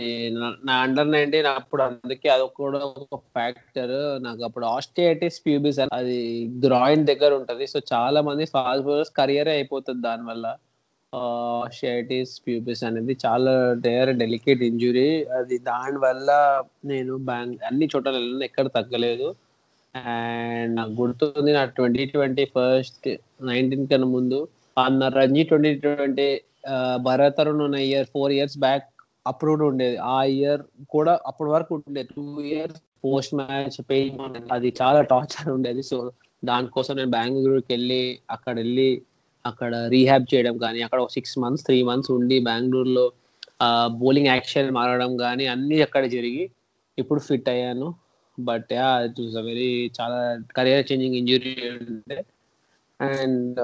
నా 0.65 0.73
అండర్ 0.73 1.11
నైన్టీన్ 1.11 1.45
అప్పుడు 1.45 1.83
అందుకే 1.83 2.29
అది 2.29 2.43
కూడా 2.55 2.79
ఒక 2.79 3.15
ఫ్యాక్టర్ 3.15 4.23
నాకు 4.23 4.43
అప్పుడు 4.43 4.65
ఆస్టియాటిస్ 4.65 5.41
ప్యూబిస్ 5.45 5.79
అది 5.93 6.19
గ్రాయిన్ 6.65 7.05
దగ్గర 7.05 7.33
ఉంటది. 7.33 7.67
సో 7.67 7.79
చాలా 7.93 8.21
మంది 8.21 8.45
ఫాస్ట్ 8.45 8.85
బౌలర్స్ 8.85 9.11
కెరియర్ 9.11 9.47
అయిపోతుంది 9.47 10.01
దానివల్ల. 10.01 10.55
ఆస్టియాటిస్ 11.19 12.33
ప్యూబిస్ 12.45 12.83
అనేది 12.87 13.13
చాలా 13.25 13.53
డేర్ 13.85 14.11
డెలికేట్ 14.21 14.61
ఇంజురీ. 14.69 15.09
అది 15.37 15.57
దాని 15.71 15.99
వల్ల 16.05 16.29
నేను 16.91 17.13
బ్యాంక్ 17.29 17.63
అన్ని 17.69 17.87
చోట్ల 17.93 18.13
వెళ్ళిన 18.17 18.43
ఎక్కడ 18.49 18.67
తగ్గలేదు. 18.77 19.27
అండ్ 19.95 20.73
నాకు 20.77 20.93
గుర్తుంది 21.01 21.51
నా 21.57 21.63
ట్వంటీ 21.77 22.05
ట్వంటీ 22.13 22.45
ఫస్ట్ 22.55 23.07
నైన్టీన్ 23.49 23.87
కన్నా 23.91 24.09
ముందు 24.17 24.39
నా 25.01 25.07
రంజీ 25.19 25.43
ట్వంటీ 25.51 25.71
ట్వంటీ 25.83 26.27
భరతరుణ్ 27.07 27.63
ఉన్న 27.67 27.77
ఇయర్ 27.89 28.07
ఫోర్ 28.13 28.33
ఇయర్స్ 28.37 28.57
బ్యాక్ 28.65 28.87
అప్పుడు 29.27 29.49
కూడా 29.53 29.65
ఉండేది. 29.71 29.97
ఆ 30.15 30.17
ఇయర్ 30.37 30.61
కూడా 30.95 31.13
అప్పటి 31.29 31.49
వరకు 31.55 31.71
ఉండేది 31.77 32.09
two 32.17 32.25
years 32.51 32.79
post 33.05 33.33
match 33.39 33.77
pain 33.89 34.19
అది 34.55 34.69
చాలా 34.81 35.01
టార్చర్ 35.11 35.49
ఉండేది. 35.57 35.83
సో 35.91 35.97
దానికోసం 36.43 36.93
నేను 36.99 37.11
బెంగళూరుకి 37.17 37.69
వెళ్ళి 37.73 38.03
అక్కడ 38.35 38.55
వెళ్ళి 38.63 38.89
అక్కడ 39.49 39.75
రీహాబ్ 39.95 40.25
చేయడం 40.33 40.55
కానీ 40.65 40.79
అక్కడ 40.85 40.99
ఒక 41.05 41.11
సిక్స్ 41.17 41.35
మంత్స్ 41.43 41.65
త్రీ 41.67 41.77
మంత్స్ 41.89 42.11
ఉండి 42.17 42.37
బెంగళూరులో 42.49 43.05
బౌలింగ్ 44.01 44.31
యాక్షన్ 44.33 44.69
మారడం 44.77 45.11
కానీ 45.23 45.45
అన్ని 45.53 45.77
అక్కడ 45.87 46.03
జరిగి 46.15 46.43
ఇప్పుడు 46.97 47.21
ఫిట్ 47.27 47.49
అయ్యాను. 47.53 47.87
But 48.37 48.69
yeah 48.77 48.87
it 49.07 49.19
was 49.23 49.37
a 49.41 49.45
very 49.49 49.69
చాలా 49.99 50.19
కరియర్ 50.57 50.87
చేంజింగ్ 50.89 51.17
ఇంజురీ 51.21 51.53
ఉండే 51.77 52.17
అండ్ 52.99 53.59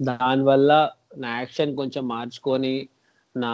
దానివల్ల 0.00 0.72
నా 1.24 1.30
యాక్షన్ 1.40 1.72
కొంచెం 1.80 2.04
మార్చుకొని 2.14 2.74
నా 3.34 3.52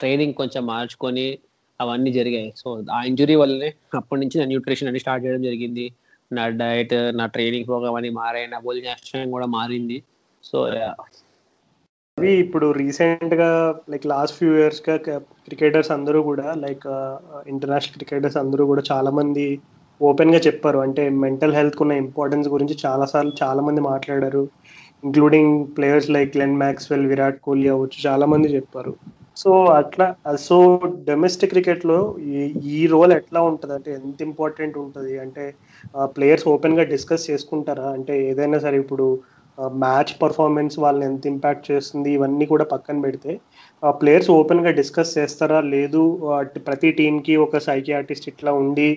ట్రైనింగ్ 0.00 0.34
కొంచెం 0.40 0.62
మార్చుకొని 0.72 1.26
అవన్నీ 1.80 2.10
జరిగాయి. 2.18 2.50
సో 2.60 2.68
ఆ 2.96 2.98
ఇంజురీ 3.10 3.34
వల్లనే 3.42 3.70
అప్పటి 4.00 4.20
నుంచి 4.22 4.36
నా 4.40 4.44
న్యూట్రిషన్ 4.52 4.88
అన్ని 4.90 5.02
స్టార్ట్ 5.04 5.24
చేయడం 5.24 5.42
జరిగింది. 5.48 5.86
నా 6.30 6.44
డైట్ 6.62 6.94
నా 7.18 7.24
ట్రైనింగ్ 7.34 7.66
ప్రోగ్రామ్ 7.70 7.96
అని 8.00 8.10
మారాయి. 8.20 8.46
నా 8.54 8.58
బౌలింగ్ 8.66 8.90
యాక్షన్ 8.92 9.32
కూడా 9.34 9.46
మారింది. 9.58 9.98
సో 10.48 10.58
అవి 12.18 12.30
ఇప్పుడు 12.42 12.66
రీసెంట్గా 12.80 13.48
లైక్ 13.92 14.04
లాస్ట్ 14.12 14.36
ఫ్యూ 14.38 14.52
ఇయర్స్గా 14.58 14.94
క్రికెటర్స్ 15.46 15.90
అందరూ 15.96 16.20
కూడా 16.28 16.46
లైక్ 16.64 16.86
ఇంటర్నేషనల్ 17.52 17.98
క్రికెటర్స్ 17.98 18.38
అందరూ 18.42 18.64
కూడా 18.70 18.82
చాలా 18.92 19.10
మంది 19.18 19.46
ఓపెన్గా 20.00 20.40
చెప్పారు. 20.46 20.78
అంటే 20.86 21.02
మెంటల్ 21.24 21.54
హెల్త్ 21.58 21.82
ఉన్న 21.84 21.92
ఇంపార్టెన్స్ 22.04 22.48
గురించి 22.54 22.74
చాలా 22.86 23.06
సార్లు 23.12 23.34
చాలా 23.42 23.60
మంది 23.66 23.80
మాట్లాడారు. 23.90 24.42
Including 25.04 25.54
players 25.76 26.10
like 26.16 26.34
Glenn 26.36 26.58
Maxwell 26.64 27.06
Virat 27.12 27.44
Kohli 27.46 27.68
అవ్వచ్చు 27.74 27.98
చాలా 28.08 28.26
మంది 28.32 28.48
చెప్పారు. 28.56 28.92
సో 29.42 29.50
అట్లా 29.80 30.06
సో 30.48 30.56
డొమెస్టిక్ 31.08 31.52
క్రికెట్లో 31.54 31.98
ఈ 32.76 32.80
రోల్ 32.92 33.12
ఎట్లా 33.20 33.40
ఉంటుంది? 33.50 33.74
అంటే 33.78 33.90
ఎంత 34.00 34.18
ఇంపార్టెంట్ 34.30 34.76
ఉంటుంది? 34.84 35.14
అంటే 35.24 35.44
ప్లేయర్స్ 36.16 36.46
ఓపెన్గా 36.54 36.84
డిస్కస్ 36.92 37.30
చేసుకుంటారా? 37.30 37.88
అంటే 37.96 38.14
ఏదైనా 38.30 38.58
సరే 38.66 38.78
ఇప్పుడు 38.84 39.06
మ్యాచ్ 39.82 40.12
పర్ఫార్మెన్స్ 40.22 40.74
వాళ్ళని 40.78 41.04
ఎంత 41.10 41.24
ఇంపాక్ట్ 41.32 41.68
చేస్తుంది 41.70 42.08
ఇవన్నీ 42.16 42.46
కూడా 42.52 42.64
పక్కన 42.72 42.96
పెడితే 43.04 43.32
ప్లేయర్స్ 43.82 44.30
ఓపెన్గా 44.30 44.70
డిస్కస్ 44.78 45.12
చేస్తారా? 45.18 45.58
లేదు 45.74 46.02
ప్రతి 46.66 46.90
టీంకి 46.98 47.34
ఒక 47.44 47.58
సైకియాటిస్ట్ 47.68 48.28
ఇట్లా 48.32 48.52
ఉండి 48.62 48.88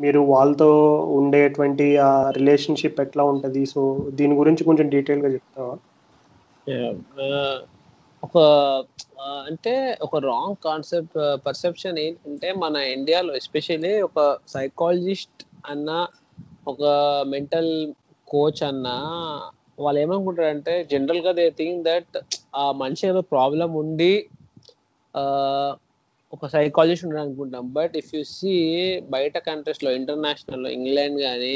మీరు 0.00 0.20
వాళ్ళతో 0.32 0.70
ఉండేటువంటి 1.18 1.86
ఆ 2.08 2.10
రిలేషన్షిప్ 2.38 3.00
ఎట్లా 3.06 3.24
ఉంటుంది? 3.32 3.62
సో 3.66 3.82
దీని 4.20 4.36
గురించి 4.40 4.64
కొంచెం 4.64 4.88
డీటెయిల్గా 4.96 5.30
చెప్తావా? 5.36 5.76
ఒక 8.22 8.38
అంటే 9.48 9.74
ఒక 10.02 10.16
రాంగ్ 10.24 10.56
కాన్సెప్ట్ 10.64 11.18
పర్సెప్షన్ 11.46 11.98
ఏంటంటే 11.98 12.48
మన 12.62 12.76
ఇండియాలో 12.96 13.32
ఎస్పెషల్లీ 13.36 13.92
ఒక 14.08 14.20
సైకాలజిస్ట్ 14.54 15.42
అన్న 15.70 15.90
ఒక 16.68 16.82
మెంటల్ 17.28 17.70
కోచ్ 18.28 18.62
అన్న 18.62 18.88
వాళ్ళు 19.78 19.98
ఏమనుకుంటారంటే 20.00 20.72
జనరల్గా 20.92 21.32
దే 21.32 21.46
థింక్ 21.60 21.80
దట్ 21.84 22.16
ఆ 22.56 22.64
మనిషి 22.82 23.04
ఏదో 23.06 23.20
ప్రాబ్లం 23.34 23.70
ఉండి 23.82 24.12
ఒక 26.32 26.46
సైకాలజిస్ట్ 26.54 27.04
ఉండడం 27.06 27.22
అనుకుంటాం 27.22 27.66
బట్ 27.72 27.94
ఇఫ్ 27.96 28.10
యు 28.14 28.22
సీ 28.32 28.54
బయట 29.10 29.38
కంట్రీస్లో 29.46 29.90
ఇంటర్నేషనల్లో 29.90 30.70
ఇంగ్లాండ్ 30.78 31.18
కానీ 31.20 31.54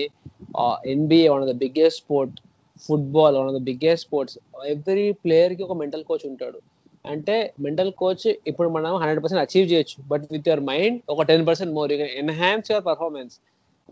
NBA 0.92 1.26
one 1.28 1.42
of 1.42 1.50
the 1.50 1.56
biggest 1.64 2.00
sport 2.02 2.36
football 2.84 3.34
one 3.38 3.48
of 3.50 3.56
the 3.58 3.62
biggest 3.70 4.04
sports 4.06 4.36
every 4.74 5.06
ప్లేయర్కి 5.24 5.62
ఒక 5.66 5.76
మెంటల్ 5.82 6.04
కోచ్ 6.10 6.24
ఉంటాడు. 6.30 6.60
అంటే 7.04 7.36
మెంటల్ 7.64 7.92
కోచ్ 8.00 8.26
ఇప్పుడు 8.50 8.68
మనం 8.76 8.92
హండ్రెడ్ 9.02 9.20
పర్సెంట్ 9.22 9.42
అచీవ్ 9.44 9.66
చేయొచ్చు. 9.72 9.96
బట్ 10.12 10.24
విత్ 10.34 10.48
యువర్ 10.48 10.64
మైండ్ 10.70 10.98
ఒక 11.14 11.24
ten 11.30 11.44
percent 11.48 11.72
more 11.78 11.92
you 11.92 11.98
can 12.02 12.14
enhance 12.22 12.70
your 12.72 12.86
performance 12.90 13.34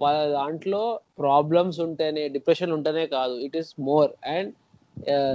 వాళ్ళ 0.03 0.19
దాంట్లో 0.39 0.83
problems 1.23 1.79
ఉంటేనే 1.87 2.25
డిప్రెషన్ 2.37 2.75
ఉంటేనే 2.77 3.05
కాదు. 3.17 3.35
It 3.47 3.57
is 3.61 3.71
more 3.91 4.11
and 4.37 4.51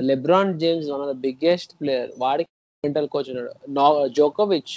LeBron 0.10 0.54
James 0.64 0.90
one 0.94 1.04
of 1.06 1.12
the 1.14 1.18
biggest 1.28 1.72
player 1.82 2.10
వాడికి 2.24 2.52
మెంటల్ 2.84 3.08
కోచ్ 3.14 3.30
ఉన్నాడు. 3.34 3.54
నా 3.78 3.86
జోకోవిచ్ 4.20 4.74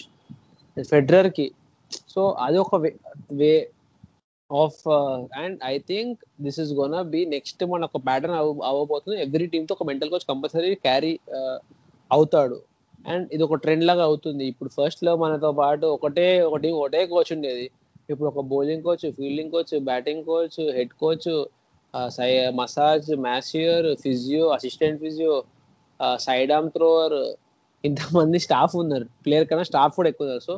ఫెడరర్కి 0.77 1.49
సో 2.15 2.23
అది 2.47 2.59
ఒక 2.65 2.77
way 3.41 3.53
of 4.51 4.81
and 5.43 5.57
I 5.73 5.75
think 5.91 6.19
this 6.45 6.59
is 6.63 6.71
gonna 6.79 6.95
be 7.15 7.21
next 7.35 7.63
మన 7.73 7.89
ఒక 7.91 8.01
ప్యాటర్న్ 8.09 8.37
అవ్వబోతుంది. 8.71 9.17
ఎవ్రీ 9.27 9.47
టీమ్తో 9.55 9.75
ఒక 9.77 9.87
మెంటల్ 9.91 10.11
కోచ్ 10.13 10.27
కంపల్సరీ 10.33 10.71
క్యారీ 10.87 11.13
అవుతాడు. 12.11 12.59
అండ్ 13.13 13.27
ఇది 13.35 13.43
ఒక 13.47 13.57
ట్రెండ్ 13.65 13.85
లాగా 13.89 14.05
అవుతుంది. 14.11 14.45
ఇప్పుడు 14.53 14.71
ఫస్ట్లో 14.77 15.13
మనతో 15.23 15.51
పాటు 15.61 15.87
ఒకటే 15.97 16.27
ఒక 16.49 16.57
టీం 16.63 16.75
ఒకటే 16.81 17.01
కోచ్ 17.13 17.33
ఉండేది. 17.37 17.67
ఇప్పుడు 18.09 18.29
ఒక 18.33 18.43
bowling 18.53 18.85
coach 18.87 19.05
fielding 19.19 19.51
coach 19.55 19.73
batting 19.89 20.23
coach 20.31 20.59
head 20.77 20.95
coach 21.03 21.29
massage 22.61 23.09
masseur 23.27 23.87
physio 24.05 24.45
assistant 24.57 24.99
physio 25.05 25.35
side 26.27 26.51
arm 26.57 26.69
thrower 26.77 27.17
ఇంతమంది 27.85 28.39
స్టాఫ్ 28.47 28.75
ఉన్నారు. 28.83 29.07
ప్లేయర్ 29.25 29.47
కన్నా 29.51 29.65
స్టాఫ్ 29.71 29.95
కూడా 29.99 30.09
ఎక్కువ 30.13 30.27
ఉన్నారు. 30.27 30.43
సో 30.49 30.55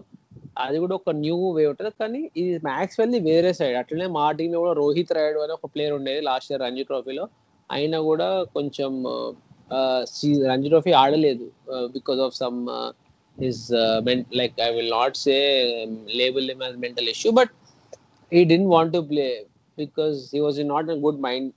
అది 0.65 0.77
కూడా 0.83 0.95
ఒక 1.01 1.11
న్యూ 1.25 1.37
వే 1.57 1.65
ఉంటుంది. 1.73 1.91
కానీ 2.03 2.21
ఇది 2.41 2.53
మ్యాక్స్ 2.69 2.97
వెళ్ళి 3.01 3.19
వేరే 3.29 3.51
సైడ్ 3.59 3.77
అట్లనే 3.81 4.07
మా 4.19 4.25
టీంలో 4.39 4.61
కూడా 4.65 4.75
రోహిత్ 4.81 5.13
రాయుడు 5.19 5.43
అని 5.45 5.55
ఒక 5.59 5.69
ప్లేయర్ 5.75 5.95
ఉండేది 5.99 6.23
లాస్ట్ 6.31 6.51
ఇయర్ 6.53 6.63
రంజీ 6.67 6.85
ట్రోఫీలో 6.91 7.25
అయినా 7.71 7.99
కూడా 8.11 8.29
కొంచెం 8.57 8.93
రంజీ 10.53 10.69
ట్రోఫీ 10.73 10.93
ఆడలేదు 11.03 11.47
because 11.97 12.23
of 12.27 12.37
some 12.43 12.59
his 13.41 13.65
like 14.41 14.57
I 14.61 14.71
will 14.77 14.93
not 14.99 15.17
say 15.19 15.37
label 16.21 16.47
him 16.49 16.63
as 16.63 16.79
mental 16.85 17.09
issue 17.09 17.33
but 17.41 17.53
he 18.33 18.43
didn't 18.45 18.71
want 18.75 18.93
to 18.93 19.03
play 19.11 19.29
because 19.79 20.19
he 20.35 20.41
was 20.41 20.61
in 20.65 20.71
not 20.71 20.87
in 20.91 21.01
good 21.01 21.19
mind. 21.21 21.49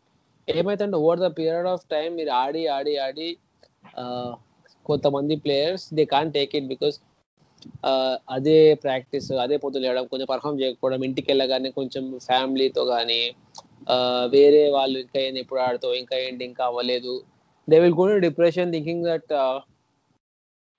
ఏమైతుంటే 0.47 0.97
over 0.97 1.19
the 1.19 1.27
period 1.37 1.67
of 1.67 1.83
time 1.91 2.09
మీరు 2.19 2.31
ఆడి 2.39 2.61
ఆడి 2.67 2.93
ఆడి 3.05 3.27
uh, 3.93 4.31
కొంతమంది 4.85 5.35
players 5.43 5.85
they 5.97 6.03
can 6.13 6.31
take 6.35 6.53
it 6.59 6.67
because 6.71 6.95
అదే 8.35 8.57
practice 8.83 9.29
అదే 9.43 9.57
పొద్దులు 9.63 9.85
వేయడం 9.85 10.05
కొంచెం 10.11 10.27
పర్ఫామ్ 10.31 10.57
చేయకపోవడం 10.61 11.03
ఇంటికి 11.07 11.27
వెళ్ళగానే 11.31 11.69
కొంచెం 11.79 12.03
ఫ్యామిలీతో 12.27 12.83
కానీ 12.93 13.21
uh, 13.87 14.23
వేరే 14.35 14.63
వాళ్ళు 14.77 14.97
ఇంకా 15.05 15.19
ఏంది 15.27 15.41
ఎప్పుడు 15.45 15.61
ఆడుతావు 15.67 15.95
ఇంకా 16.01 16.17
ఏంటి 16.25 16.45
ఇంకా 16.49 16.65
అవ్వలేదు 16.69 17.15
they 17.67 17.79
will 17.83 17.97
go 18.01 18.07
depression 18.27 18.73
thinking 18.75 19.05
that 19.11 19.33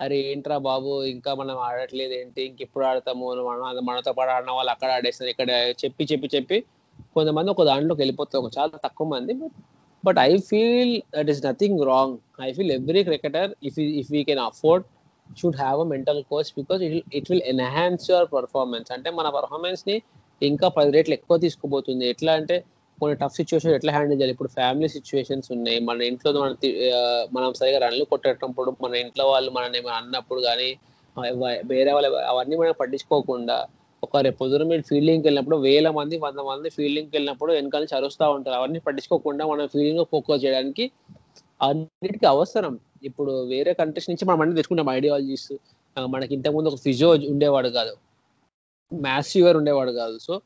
అరే 0.01 0.16
ఏంట్రా 0.30 0.57
బాబు 0.68 0.90
ఇంకా 1.14 1.30
మనం 1.40 1.57
ఆడట్లేదు 1.66 2.14
ఏంటి? 2.20 2.40
ఇంకెప్పుడు 2.51 2.84
ఆడతాము? 2.90 3.26
మన 3.49 3.80
మనతో 3.88 4.12
పాటు 4.18 4.30
ఆడిన 4.36 4.53
వాళ్ళు 4.59 4.72
అక్కడ 4.74 4.90
ఆడేస్తారు 4.97 5.30
ఇక్కడ 5.34 5.51
చెప్పి 5.82 6.05
చెప్పి 6.12 6.28
చెప్పి. 6.34 6.57
కొంతమంది 7.16 7.49
ఒక 7.55 7.62
దాంట్లోకి 7.70 8.01
వెళ్ళిపోతారు 8.03 8.40
ఒక 8.42 8.51
చాలా 8.57 8.76
తక్కువ 8.86 9.07
మంది 9.14 9.32
but 9.42 9.55
but 10.05 10.18
I 10.24 10.30
feel 10.51 10.95
that 11.16 11.30
is 11.34 11.42
nothing 11.47 11.80
wrong. 11.90 12.16
I 12.47 12.49
feel 12.57 12.72
every 12.78 13.03
cricketer 13.09 13.51
if 13.68 13.78
if 14.01 14.11
we 14.16 14.22
can 14.30 14.42
afford 14.49 14.84
should 15.30 15.59
have 15.62 15.78
a 15.84 15.88
mental 15.95 16.20
coach 16.32 16.51
because 16.59 16.80
it 16.88 16.97
it 17.18 17.28
will 17.30 17.45
enhance 17.53 18.05
your 18.11 18.28
performance. 18.36 18.90
అంటే 18.97 19.11
మన 19.18 19.28
పర్ఫార్మెన్స్ని 19.38 19.97
ఇంకా 20.42 20.68
పది 20.78 20.90
రేట్లు 20.97 21.14
ఎక్కువ 21.18 21.36
తీసుకుపోతుంది. 21.45 22.05
ఎట్లా 22.14 22.32
అంటే 22.40 22.57
కొన్ని 23.01 23.16
టఫ్ 23.18 23.34
సిచ్యువేషన్ 23.34 23.74
ఎట్లా 23.74 23.92
హ్యాండిల్ 23.92 24.18
చేయాలి? 24.20 24.32
ఇప్పుడు 24.32 24.49
ఫ్యామిలీ 24.49 24.88
సిచ్యువేషన్స్ 24.88 25.53
ఉన్నాయి. 25.53 25.78
మన 25.88 26.03
ఇంట్లో 26.03 26.32
మన 26.32 26.55
మనం 27.32 27.53
సరిగా 27.61 27.78
రన్లు 27.86 28.05
కొట్టేటప్పుడు 28.05 28.72
మన 28.82 28.95
ఇంట్లో 28.95 29.24
వాళ్ళు 29.30 29.51
మనని 29.51 29.78
అన్నప్పుడు 29.99 30.40
కానీ 30.40 30.68
వేరే 31.72 31.92
వాళ్ళు 31.92 32.11
అవన్నీ 32.32 32.57
మనం 32.57 32.74
పట్టించుకోకుండా 32.80 33.57
ఒక 34.05 34.16
రేపు 34.16 34.38
పొద్దున 34.38 34.62
మీరు 34.62 34.82
ఫీల్డింగ్కి 34.82 35.26
వెళ్ళినప్పుడు 35.26 35.57
వేల 35.57 35.90
మంది 35.90 36.16
వంద 36.18 36.38
మంది 36.49 36.70
ఫీల్డింగ్కి 36.70 37.16
వెళ్ళినప్పుడు 37.16 37.53
వెనకాల 37.53 37.82
నుంచి 37.82 37.97
అరుస్తూ 37.97 38.30
ఉంటారు. 38.30 38.57
అవన్నీ 38.57 38.78
పట్టించుకోకుండా 38.78 39.47
మనం 39.47 39.66
ఫీల్డింగ్ 39.66 40.05
ఫోకస్ 40.12 40.45
చేయడానికి 40.45 40.90
అన్నిటికీ 41.62 42.26
అవసరం. 42.26 42.74
ఇప్పుడు 43.03 43.32
వేరే 43.53 43.72
కంట్రీస్ 43.72 44.11
నుంచి 44.11 44.24
మనం 44.24 44.40
అన్ని 44.40 44.57
తెచ్చుకుంటాం. 44.57 44.90
ఐడియాలజీస్ 44.90 45.53
మనకి 46.07 46.34
ఇంతకుముందు 46.34 46.68
ఒక 46.68 46.78
ఫిజియో 46.84 47.11
ఉండేవాడు 47.11 47.68
కాదు. 47.68 47.95
మ్యాసివర్ 48.95 49.57
ఉండేవాడు 49.57 49.92
కాదు. 50.01 50.18
సో 50.18 50.40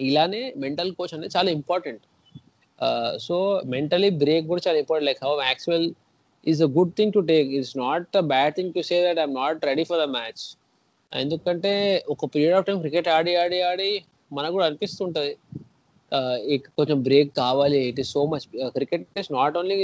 ఇలానే 0.00 0.42
మెంటల్ 0.64 0.90
కోచ్ 0.98 1.14
అనేది 1.16 1.32
చాలా 1.36 1.50
ఇంపార్టెంట్ 1.58 2.04
సో 3.26 3.36
మెంటలీ 3.74 4.10
బ్రేక్ 4.22 4.46
కూడా 4.52 4.62
చాలా 4.66 4.78
important 4.82 5.08
like 5.10 5.22
how 5.26 5.32
Maxwell 5.44 5.86
is 6.46 6.62
a 6.66 6.70
good 6.78 6.94
thing 6.98 7.12
to 7.16 7.20
take 7.32 7.48
it's 7.58 7.76
not 7.84 8.16
a 8.22 8.24
bad 8.32 8.54
thing 8.58 8.72
to 8.76 8.82
say 8.90 8.96
that 9.06 9.20
I'm 9.22 9.36
not 9.42 9.66
ready 9.70 9.84
for 9.90 10.00
the 10.04 10.06
match 10.18 10.42
ఎందుకంటే 11.12 11.72
ఒక 12.12 12.26
period 12.34 12.56
of 12.58 12.66
time 12.68 12.78
cricket 12.84 13.08
ఆడి 13.16 13.32
ఆడి 13.42 13.58
ఆడి 13.70 13.90
మనకు 14.36 14.54
కూడా 14.56 14.66
అనిపిస్తుంటది. 14.68 15.32
కొంచెం 16.78 16.98
బ్రేక్ 17.06 17.30
కావాలి. 17.42 17.80
It 17.90 17.98
is 18.02 18.10
so 18.16 18.22
much 18.32 18.44
cricket 18.76 19.04
is 19.22 19.30
not 19.38 19.56
only 19.60 19.78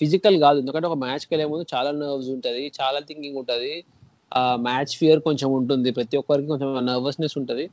physical 0.00 0.36
కాదు. 0.44 0.58
ఎందుకంటే 0.62 0.86
ఒక 0.90 0.96
మ్యాచ్కి 1.04 1.30
వెళ్ళే 1.32 1.46
ముందు 1.52 1.64
చాలా 1.72 1.90
నర్వ్స్ 2.00 2.30
ఉంటుంది 2.34 2.62
చాలా 2.78 2.98
థింకింగ్ 3.08 3.38
ఉంటుంది. 3.42 3.72
మ్యాచ్ 4.68 4.92
ఫియర్ 5.00 5.20
కొంచెం 5.28 5.48
ఉంటుంది. 5.58 5.90
ప్రతి 5.98 6.16
ఒక్కరికి 6.22 6.48
కొంచెం 6.52 6.70
నర్వస్నెస్ 6.90 7.36
ఉంటుంది. 7.40 7.64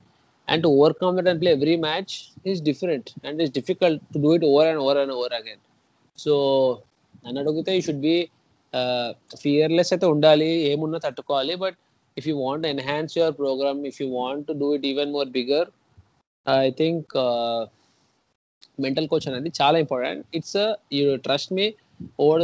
And 0.47 0.61
to 0.65 0.69
overcome 0.79 1.15
that 1.17 1.29
and 1.31 1.41
play 1.43 1.51
every 1.57 1.75
match 1.87 2.13
is 2.51 2.61
different 2.69 3.09
and 3.27 3.41
is 3.45 3.53
difficult 3.59 4.03
to 4.13 4.19
do 4.25 4.31
it 4.37 4.45
over 4.51 4.67
and 4.71 4.81
over 4.85 4.99
and 5.03 5.13
over 5.17 5.35
again 5.39 5.61
so 6.19 6.33
నన్ను 7.23 7.39
అడిగితే 7.43 7.73
యూ 7.77 7.81
షుడ్ 7.87 8.05
బి 8.09 8.17
ఫియర్లెస్ 9.43 9.91
అయితే 9.93 10.07
ఉండాలి 10.15 10.49
ఏమున్నా 10.71 10.99
తట్టుకోవాలి. 11.05 11.53
But 11.63 11.77
if 12.17 12.27
you 12.29 12.35
want 12.45 12.65
enhance 12.73 13.13
your 13.17 13.35
program 13.41 13.81
if 13.89 13.97
you 14.01 14.07
want 14.19 14.45
to 14.49 14.53
do 14.61 14.69
it 14.77 14.85
even 14.91 15.11
more 15.17 15.29
bigger 15.39 15.67
I 16.45 16.69
think 16.81 17.11
mental 18.85 19.07
coach 19.11 19.27
అనేది 19.29 19.51
చాలా 19.59 19.77
important 19.83 20.23
it's 20.37 20.57
you 20.97 21.03
trust 21.27 21.51
me 21.59 21.65
over 22.25 22.43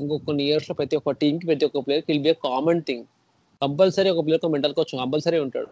ఇంకో 0.00 0.16
కొన్ని 0.26 0.42
ఇయర్స్లో 0.48 0.74
ప్రతి 0.80 0.96
ఒక్క 0.98 1.14
టీమ్కి 1.22 1.46
ప్రతి 1.50 1.64
ఒక్క 1.68 1.80
player 1.86 2.04
will 2.10 2.24
be 2.28 2.34
common 2.48 2.82
thing 2.88 3.04
compulsory 3.62 4.10
ఒక 4.14 4.22
ప్లేయర్ 4.26 4.52
మెంటల్ 4.54 4.74
కోచ్ 4.78 4.92
కంపల్సరీ 5.02 5.38
ఉంటాడు. 5.46 5.70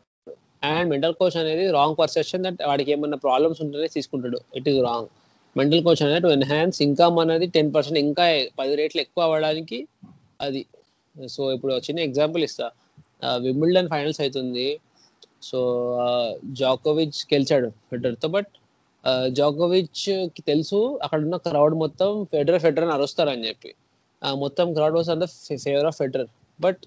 అండ్ 0.63 0.89
మెంటల్ 0.93 1.15
కోచ్ 1.21 1.37
అనేది 1.43 1.65
రాంగ్ 1.79 1.97
పర్సెప్షన్ 2.01 2.43
దట్ 2.47 2.61
వాడికి 2.71 2.91
ఏమన్నా 2.95 3.19
ప్రాబ్లమ్స్ 3.27 3.61
ఉంటేనే 3.65 3.89
తీసుకుంటాడు. 3.97 4.39
It 4.59 4.69
is 4.73 4.79
wrong 4.89 5.09
mental 5.57 5.83
coach 5.87 6.03
అనేది 6.07 6.23
టు 6.27 6.31
ఎన్హాన్స్ 6.39 6.79
ఇన్కమ్ 6.87 7.17
అనేది 7.25 7.47
టెన్ 7.57 7.71
పర్సెంట్ 7.77 7.99
ఇంకా 8.07 8.27
పది 8.61 8.75
రేట్లు 8.81 9.01
ఎక్కువ 9.05 9.25
అవ్వడానికి 9.29 9.79
అది. 10.47 10.63
సో 11.17 11.41
ఇప్పుడు 11.57 11.73
చిన్న 11.87 12.01
ఎగ్జాంపుల్ 12.09 12.45
ఇస్తా. 12.49 12.67
విమిల్డన్ 13.47 13.91
ఫైనల్స్ 13.95 14.21
అవుతుంది 14.25 14.69
సో 15.49 15.59
జాకోవిచ్ 16.61 17.19
గెలిచాడు 17.33 17.69
ఫెడరర్తో 17.91 18.29
బట్ 18.37 18.51
జాకోవిచ్కి 19.39 20.43
తెలుసు 20.51 20.79
అక్కడ 21.05 21.19
ఉన్న 21.27 21.37
క్రౌడ్ 21.47 21.75
మొత్తం 21.83 22.11
ఫెడరర్ 22.33 22.63
ఫెడరర్ 22.65 22.87
అని 22.87 22.95
అరుస్తారని 22.97 23.45
చెప్పి 23.49 23.71
మొత్తం 24.45 24.67
crowd 24.77 24.97
was 24.99 25.11
on 25.15 25.23
favour 25.67 25.89
of 25.91 25.97
Federer 26.01 26.31
but 26.59 26.83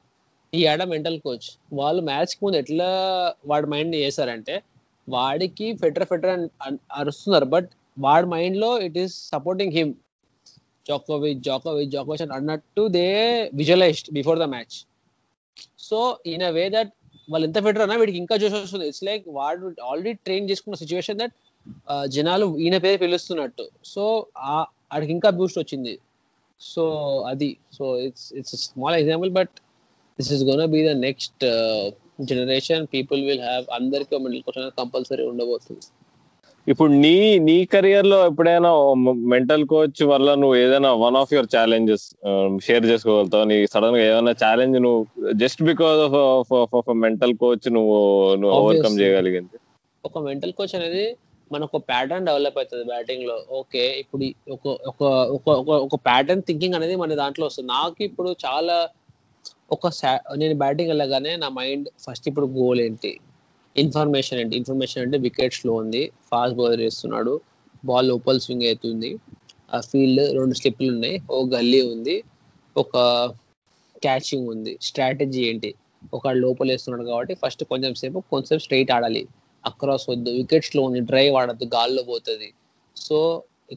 ఈ 0.58 0.62
ఆడ 0.72 0.82
మెంటల్ 0.94 1.18
కోచ్ 1.26 1.46
వాళ్ళు 1.80 2.02
మ్యాచ్ 2.10 2.34
ముందు 2.44 2.58
ఎట్లా 2.62 2.90
వాడి 3.52 3.68
మైండ్ 3.74 3.96
చేశారంటే 4.04 4.56
వాడికి 5.08 5.68
ఫెటర్ 5.82 6.06
ఫెటర్ 6.12 6.32
అని 6.66 6.78
అరుస్తున్నారు. 7.00 7.48
బట్ 7.54 7.70
వాడి 8.06 8.28
మైండ్లో 8.34 8.70
ఇట్ 8.88 8.98
ఈస్ 9.04 9.16
సపోర్టింగ్ 9.34 9.74
హిమ్ 9.78 9.94
జోకోవిచ్ 10.90 11.42
జోకోవిచ్ 11.48 11.92
జోకోవిచ్ 11.96 12.24
అని 12.26 12.36
అన్నట్టు 12.38 12.84
they 12.98 13.08
visualised 13.62 14.12
before 14.20 14.40
the 14.44 14.48
match 14.56 14.78
so 15.88 16.00
in 16.34 16.46
a 16.50 16.52
way 16.60 16.66
that 16.76 16.94
వాళ్ళు 17.32 17.46
ఎంత 17.50 17.60
ఫెటర్ 17.66 17.84
అన్నా 17.84 17.98
వీడికి 18.02 18.20
ఇంకా 18.22 18.36
జోష్ 18.42 18.56
వస్తుంది. 18.56 18.86
ఇట్స్ 18.92 19.04
లైక్ 19.10 19.26
వాడు 19.40 19.68
ఆల్రెడీ 19.90 20.14
ట్రైన్ 20.28 20.48
చేసుకున్న 20.52 20.78
సిచ్యువేషన్ 20.84 21.20
దట్ 21.24 21.36
జనాలు 22.16 22.46
ఈయన 22.64 22.78
పేరు 22.86 23.00
పిలుస్తున్నట్టు. 23.04 23.66
సో 23.94 24.04
ఆడికి 24.94 25.12
ఇంకా 25.18 25.30
బూస్ట్ 25.40 25.60
వచ్చింది. 25.62 25.94
సో 26.62 26.84
అది. 27.32 27.52
So 27.78 27.86
it's 28.08 28.28
it's 28.40 28.56
small 28.68 28.98
example 29.02 29.32
but 29.40 29.56
this 30.20 30.32
is 30.36 30.44
gonna 30.50 30.64
be 30.76 30.82
the 30.88 30.94
next 31.08 31.44
generation 32.30 32.84
people 32.94 33.22
will 33.28 33.44
have 33.50 33.66
అందరికీ 33.78 34.16
మిడిల్ 34.24 34.44
క్వశ్చన్ 34.46 34.78
కంపల్సరీ 34.82 35.24
ఉండబోతుంది. 35.32 35.86
ఇప్పుడు 36.68 36.92
నీ 37.04 37.16
నీ 37.48 37.56
కెరియర్లో 37.72 38.18
ఎప్పుడైనా 38.28 38.70
మెంటల్ 39.32 39.64
కోచ్ 39.72 40.02
వల్ల 40.12 40.30
నువ్వు 40.42 40.56
ఏదైనా 40.64 40.92
one 41.02 41.18
of 41.22 41.34
your 41.36 41.50
challenges 41.56 42.06
share 42.66 42.86
చేసుకోగలుగుతావు? 42.92 43.48
నీ 43.52 43.58
సడన్గా 43.74 44.04
ఏదైనా 44.10 44.34
ఛాలెంజ్ 44.44 44.78
నువ్వు 44.86 45.02
just 45.42 45.64
because 45.70 46.00
of 46.06 46.54
of 46.80 46.92
mental 47.06 47.36
coach 47.44 47.68
నువ్వు 47.78 47.98
నువ్వు 48.42 48.56
ఓవర్కమ్ 48.60 48.98
చేయగలిగింది? 49.02 49.58
ఒక 50.04 50.18
మెంటల్ 50.30 50.56
కోచ్ 50.60 50.76
అనేది 50.80 51.06
మనకు 51.52 51.78
ప్యాటర్న్ 51.92 52.28
డెవలప్ 52.30 52.58
అవుతుంది 52.60 52.86
బ్యాటింగ్లో. 52.94 53.38
ఓకే 53.60 53.84
ఇప్పుడు 54.04 54.26
ఒక 54.56 54.68
ఒక 54.92 55.04
ఒక 55.38 55.50
ఒక 55.88 55.96
ప్యాటర్న్ 56.10 56.44
థింకింగ్ 56.50 56.78
అనేది 56.78 56.96
మన 57.04 57.16
దాంట్లో 57.24 57.46
వస్తుంది. 57.50 57.70
నాకు 57.78 58.00
ఇప్పుడు 58.10 58.30
చాలా 58.46 58.78
ఒక 59.74 59.88
నేను 60.42 60.56
బ్యాటింగ్ 60.62 60.92
వెళ్ళగానే 60.92 61.32
నా 61.44 61.50
మైండ్ 61.60 61.88
ఫస్ట్ 62.06 62.26
ఇప్పుడు 62.30 62.48
గోల్ 62.58 62.82
ఏంటి? 62.82 63.12
ఇన్ఫర్మేషన్ 63.76 64.40
ఏంటి? 64.42 64.56
ఇన్ఫర్మేషన్ 64.62 65.04
అంటే 65.06 65.18
వికెట్ 65.18 65.56
స్లో 65.60 65.74
ఉంది 65.84 66.02
ఫాస్ట్ 66.32 66.58
బౌలర్ 66.60 66.84
వేస్తున్నాడు 66.86 67.34
బాల్ 67.84 68.08
లోపల 68.08 68.38
స్వింగ్ 68.46 68.66
అవుతుంది 68.70 69.10
ఆ 69.74 69.80
ఫీల్డ్ 69.92 70.24
రెండు 70.40 70.56
స్లిప్లు 70.60 70.90
ఉన్నాయి 70.96 71.16
ఒక 71.30 71.46
గల్లీ 71.56 71.82
ఉంది 71.94 72.16
ఒక 72.76 72.96
క్యాచింగ్ 74.06 74.48
ఉంది. 74.54 74.74
స్ట్రాటజీ 74.88 75.42
ఏంటి? 75.50 75.72
ఒక 76.14 76.28
లోపల 76.44 76.68
వేస్తున్నాడు 76.74 77.06
కాబట్టి 77.10 77.34
ఫస్ట్ 77.42 77.64
కొంచెం 77.72 77.94
సేపు 78.02 78.20
కొంచెం 78.34 78.58
స్ట్రైట్ 78.66 78.92
ఆడాలి. 78.92 79.24
అక్రాస్ 79.64 80.06
వద్దు 80.12 80.30
వికెట్స్లో 80.40 80.82
ఉంది 80.88 81.02
డ్రైవ్ 81.10 81.36
ఆడద్దు 81.42 81.66
గాల్లో 81.76 82.04
పోతుంది. 82.04 82.50
సో 82.98 83.18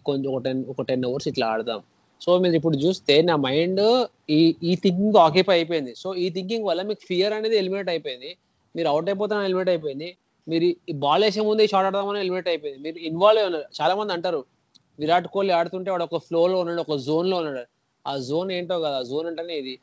కొంచెం 0.07 0.31
ఒక 0.33 0.41
టెన్ 0.47 0.63
ఒక 0.73 0.83
టెన్ 0.83 1.05
అవర్స్ 1.05 1.29
ఇట్లా 1.29 1.47
ఆడదాం. 1.47 1.81
సో 2.25 2.31
మీరు 2.43 2.57
ఇప్పుడు 2.59 2.77
చూస్తే 2.85 3.15
నా 3.31 3.35
మైండ్ 3.47 3.83
ఈ 4.37 4.39
ఈ 4.69 4.73
థింకింగ్ 4.85 5.19
ఆక్యుపై 5.27 5.55
అయిపోయింది. 5.59 5.93
సో 6.03 6.09
ఈ 6.25 6.27
థింకింగ్ 6.37 6.67
వల్ల 6.69 6.83
మీకు 6.91 7.03
ఫియర్ 7.11 7.35
అనేది 7.39 7.57
ఎలిమినేట్ 7.63 7.91
అయిపోయింది. 7.95 8.31
మీరు 8.75 8.89
అవుట్ 8.93 9.09
అయిపోతానని 9.11 9.47
ఎలిమినేట్ 9.49 9.71
అయిపోయింది. 9.75 10.09
మీరు 10.47 10.65
ఈ 10.91 10.95
బాల్ 11.05 11.25
వేసే 11.27 11.43
ముందు 11.49 11.63
ఈ 11.67 11.69
షాట్ 11.73 11.87
ఆడదామని 11.89 12.21
ఎలిమినేట్ 12.25 12.49
అయిపోయింది. 12.53 12.81
మీరు 12.87 12.99
ఇన్వాల్వ్ 13.11 13.41
అయి 13.43 13.49
ఉన్నారు. 13.51 13.69
చాలా 13.79 13.95
మంది 14.01 14.13
అంటారు 14.17 14.41
విరాట్ 14.99 15.27
కోహ్లీ 15.35 15.53
ఆడుతుంటే 15.59 15.91
వాడు 15.93 16.05
ఒక 16.09 16.19
ఫ్లోలో 16.27 16.57
ఉన్నాడు 16.63 16.83
ఒక 16.87 16.97
జోన్లో 17.07 17.37
ఉన్నాడు. 17.41 17.65
ఆ 18.05 18.13
జోన్ 18.29 18.51
ఏంటో 18.59 18.77
కదా 18.87 18.99
జోన్ 19.11 19.27
అంటేనే 19.31 19.55
ఇది. 19.63 19.75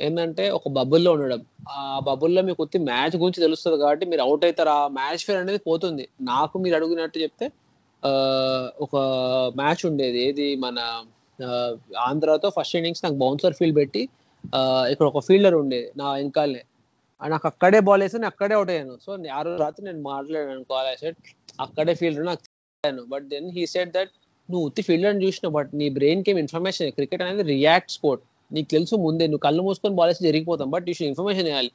ఏంటంటే 0.00 0.44
ఒక 0.56 0.68
బబుల్లో 0.76 1.10
ఉండడం. 1.16 1.40
ఆ 1.76 1.80
బబుల్లో 2.08 2.40
మీకు 2.48 2.60
వచ్చి 2.64 2.78
మ్యాచ్ 2.90 3.16
గురించి 3.22 3.40
తెలుస్తుంది 3.44 3.78
కాబట్టి 3.82 4.04
మీరు 4.10 4.22
అవుట్ 4.26 4.44
అవుతారు. 4.48 4.72
ఆ 4.80 4.82
మ్యాచ్ 4.98 5.22
ఫేర్ 5.26 5.40
అనేది 5.42 5.60
పోతుంది. 5.70 6.04
నాకు 6.30 6.58
మీరు 6.64 6.76
అడుగునట్టు 6.78 7.18
చెప్తే 7.24 7.46
ఒక 8.84 8.96
మ్యాచ్ 9.60 9.82
ఉండేది. 9.90 10.18
ఏది? 10.28 10.48
మన 10.64 10.78
ఆంధ్రాతో 12.08 12.48
ఫస్ట్ 12.56 12.74
ఇన్నింగ్స్ 12.78 13.02
నాకు 13.04 13.16
బౌన్సర్ 13.24 13.56
ఫీల్డ్ 13.58 13.76
పెట్టి 13.80 14.02
ఇక్కడ 14.92 15.06
ఒక 15.12 15.20
ఫీల్డర్ 15.28 15.56
ఉండేది 15.62 15.88
నా 16.00 16.06
వెనకాలనే. 16.18 16.62
నాకు 17.20 17.46
అక్కడే 17.50 17.80
బాల్ 17.88 18.02
వేస్తే 18.04 18.18
నేను 18.20 18.30
అక్కడే 18.32 18.54
అవుట్ 18.58 18.70
అయ్యాను. 18.74 18.94
సో 19.04 19.10
ఆ 19.38 19.40
రోజు 19.46 19.58
రాత్రి 19.64 19.82
నేను 19.88 20.02
మాట్లాడాను 20.12 20.64
కాల్ 20.72 20.88
సెట్ 21.02 21.18
అక్కడే 21.66 21.94
ఫీల్డర్ 22.00 22.26
నాకు 22.30 22.42
but 23.12 23.26
then 23.34 23.48
he 23.56 23.64
set 23.74 23.92
that 23.96 24.12
నువ్వు 24.48 24.62
ఉత్తి 24.68 24.82
ఫీల్డర్ 24.86 25.10
అని 25.12 25.22
చూసినావు 25.26 25.54
బట్ 25.56 25.70
నీ 25.80 25.86
బ్రెయిన్ 25.98 26.22
ఏం 26.30 26.38
ఇన్ఫర్మేషన్ 26.44 26.88
క్రికెట్ 26.98 27.22
అనేది 27.24 27.44
రియాక్ట్ 27.54 27.92
స్పోర్ట్ 27.96 28.22
నీకు 28.54 28.68
తెలుసు 28.74 28.94
ముందే 29.06 29.24
నువ్వు 29.30 29.42
కళ్ళు 29.46 29.62
మూసుకొని 29.66 29.94
బాల్ 29.98 30.10
వేస్తే 30.10 30.24
జరిగిపోతాం 30.28 30.68
బట్ 30.74 30.86
యూ 30.90 30.94
ఇన్ఫర్మేషన్ 31.10 31.48
ఇవ్వాలి. 31.50 31.70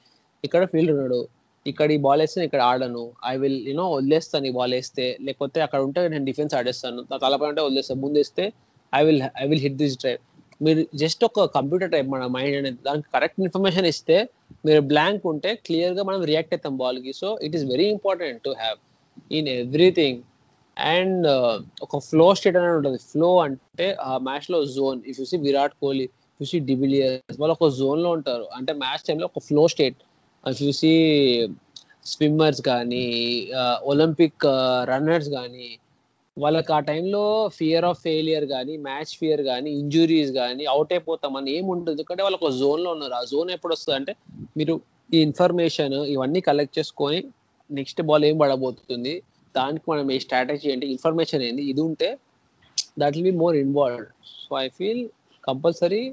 ఇక్కడ 0.46 0.62
ఫీల్డ్ 0.72 0.92
ఉన్నాడు 0.96 1.20
ఇక్కడ 1.66 1.90
ఈ 1.96 2.00
బాల్ 2.06 2.22
వేస్తే 2.24 2.40
ఇక్కడ 2.48 2.62
ఆడను. 2.72 3.04
ఐ 3.32 3.34
విల్ 3.42 3.60
యూనో 3.70 3.86
వదిలేస్తాను 3.98 4.48
ఈ 4.50 4.54
బాల్ 4.58 4.74
వేస్తే. 4.78 5.06
లేకపోతే 5.28 5.60
అక్కడ 5.66 5.80
ఉంటే 5.88 6.02
నేను 6.14 6.26
డిఫెన్స్ 6.30 6.54
ఆడేస్తాను. 6.60 7.02
నా 7.12 7.18
తలపై 7.24 7.48
ఉంటే 7.52 7.62
వదిలేస్తాను. 7.68 8.00
ముందేస్తే 8.06 8.46
I 8.98 9.02
will 9.08 9.22
I 9.42 9.46
will 9.50 9.64
hit 9.66 9.78
this 9.84 9.98
drive 10.04 10.22
మీరు 10.62 10.82
జస్ట్ 11.02 11.22
ఒక 11.28 11.46
కంప్యూటర్ 11.58 11.92
టైప్ 11.94 12.10
మన 12.14 12.26
మైండ్ 12.36 12.58
అనేది 12.60 12.80
దానికి 12.88 13.08
కరెక్ట్ 13.16 13.40
ఇన్ఫర్మేషన్ 13.46 13.88
ఇస్తే 13.94 14.18
మీరు 14.66 14.82
బ్లాంక్ 14.92 15.26
ఉంటే 15.32 15.50
క్లియర్గా 15.66 16.04
మనం 16.10 16.22
రియాక్ట్ 16.32 16.54
అవుతాం 16.56 16.76
బాల్కి 16.84 17.14
so 17.22 17.30
it 17.48 17.56
is 17.58 17.66
very 17.74 17.88
important 17.96 18.40
to 18.44 18.54
have 18.62 18.78
in 19.32 19.50
everything 19.56 20.20
and 20.78 21.28
ఒక 21.86 22.00
ఫ్లో 22.08 22.28
స్టేట్ 22.38 22.58
అనేది 22.60 22.78
ఉంటుంది. 22.80 23.00
ఫ్లో 23.12 23.30
అంటే 23.46 23.86
ఆ 24.10 24.14
మ్యాచ్లో 24.28 24.60
zone 24.78 25.00
if 25.10 25.20
you 25.20 25.26
see 25.26 25.38
Virat 25.48 25.76
Kohli 25.84 26.08
you 26.40 26.46
see 26.52 26.58
వాళ్ళు 27.40 27.54
ఒక 27.58 27.70
జోన్లో 27.80 28.10
ఉంటారు. 28.18 28.46
అంటే 28.58 28.72
మ్యాచ్ 28.84 29.06
టైంలో 29.08 29.28
ఒక 29.32 29.42
flow 29.48 29.64
state 29.74 30.00
if 30.44 30.62
you 30.66 30.72
see 30.82 30.92
swimmers 32.06 32.62
కానీ 32.62 33.06
ఒలింపిక్ 33.92 34.44
రన్నర్స్ 34.92 35.30
కానీ 35.30 35.68
వాళ్ళకి 36.44 36.72
ఆ 36.78 36.80
టైంలో 36.90 37.22
ఫియర్ 37.58 37.86
ఆఫ్ 37.90 38.00
ఫెయిలియర్ 38.06 38.46
కానీ 38.54 38.74
మ్యాచ్ 38.88 39.12
ఫియర్ 39.20 39.42
కానీ 39.52 39.70
ఇంజురీస్ 39.82 40.32
కానీ 40.40 40.64
అవుట్ 40.74 40.92
అయిపోతామని 40.96 41.50
ఏమి 41.58 41.68
ఉండదు. 41.74 41.92
ఎందుకంటే 41.96 42.22
వాళ్ళకి 42.26 42.44
ఒక 42.48 42.54
జోన్లో 42.62 42.90
ఉన్నారు. 42.96 43.16
ఆ 43.20 43.24
జోన్ 43.32 43.50
ఎప్పుడు 43.56 43.74
వస్తుంది 43.76 43.96
అంటే 44.00 44.14
మీరు 44.60 44.74
ఈ 45.16 45.20
ఇన్ఫర్మేషన్ 45.28 45.96
ఇవన్నీ 46.16 46.40
కలెక్ట్ 46.50 46.78
చేసుకొని 46.80 47.20
నెక్స్ట్ 47.70 48.02
బాల్ 48.10 48.26
ఏం 48.30 48.36
పడబోతుంది? 48.42 49.14
దానికి 49.56 49.86
మనం 49.92 50.06
ఏ 50.16 50.18
స్ట్రాటజీ 50.26 50.66
ఏంటి? 50.74 50.86
ఇన్ఫర్మేషన్ 50.96 51.44
ఏంటి 51.48 51.64
ఇది 51.72 51.82
ఉంటే 51.90 52.10
that 53.02 53.16
will 53.18 53.28
be 53.32 53.36
more 53.44 53.56
involved 53.66 54.10
so 54.46 54.58
I 54.64 54.68
feel 54.80 55.04
compulsory 55.44 56.04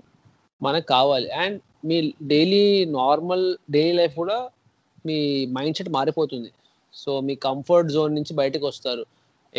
మనకు 0.61 0.87
కావాలి. 0.97 1.29
అండ్ 1.43 1.59
మీ 1.89 1.97
డైలీ 2.33 2.65
నార్మల్ 3.01 3.45
డైలీ 3.77 3.95
లైఫ్ 4.01 4.15
కూడా 4.23 4.39
మీ 5.09 5.19
మైండ్ 5.57 5.77
సెట్ 5.79 5.91
మారిపోతుంది. 5.99 6.51
సో 6.95 7.11
మీ 7.27 7.35
కంఫర్ట్ 7.49 7.91
జోన్ 7.97 8.15
నుంచి 8.19 8.33
బయటకు 8.41 8.65
వస్తారు. 8.71 9.05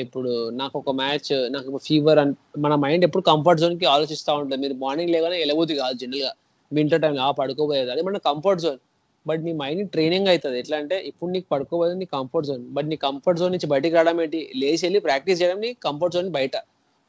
ఇప్పుడు 0.02 0.32
నాకు 0.60 0.76
ఒక 0.80 0.92
మ్యాచ్ 1.00 1.30
నాకు 1.54 1.78
ఫీవర్ 1.88 2.20
అని 2.20 2.34
మన 2.64 2.74
మైండ్ 2.84 3.04
ఎప్పుడు 3.08 3.24
కంఫర్ట్ 3.24 3.62
జోన్కి 3.62 3.86
ఆలోచిస్తూ 3.86 4.32
ఉంటుంది. 4.36 4.62
మీరు 4.64 4.76
మార్నింగ్ 4.84 5.12
లేగానే 5.16 5.38
ఎలబోది 5.46 5.76
కాదు 5.76 5.98
జనరల్గా. 5.98 6.32
వింటర్ 6.72 7.02
టైం 7.02 7.16
ఆ 7.28 7.32
పడుకోబోయేది 7.32 7.92
అది 7.96 8.04
మన 8.08 8.20
కంఫర్ట్ 8.30 8.62
జోన్ 8.62 8.80
బట్ 9.28 9.42
నీ 9.48 9.52
మైండ్ 9.62 9.84
ట్రైనింగ్ 9.90 10.28
అవుతుంది 10.28 10.58
ఎట్లా 10.60 10.78
అంటే 10.78 10.96
ఇప్పుడు 11.10 11.30
నీకు 11.32 11.48
పడుకోబోదు 11.52 11.94
నీ 12.02 12.06
కంఫర్ట్ 12.16 12.48
జోన్ 12.48 12.64
బట్ 12.76 12.88
నీ 12.92 12.96
కంఫర్ట్ 12.96 13.40
జోన్ 13.40 13.52
నుంచి 13.56 13.68
బయటికి 13.74 13.96
రావడం 13.96 14.22
ఏంటి? 14.22 14.40
లేచి 14.62 14.84
వెళ్ళి 14.84 15.00
ప్రాక్టీస్ 15.00 15.42
చేయడం 15.42 15.60
నీ 15.66 15.70
కంఫర్ట్ 15.86 16.16
జోన్ 16.16 16.30
బయట. 16.38 16.56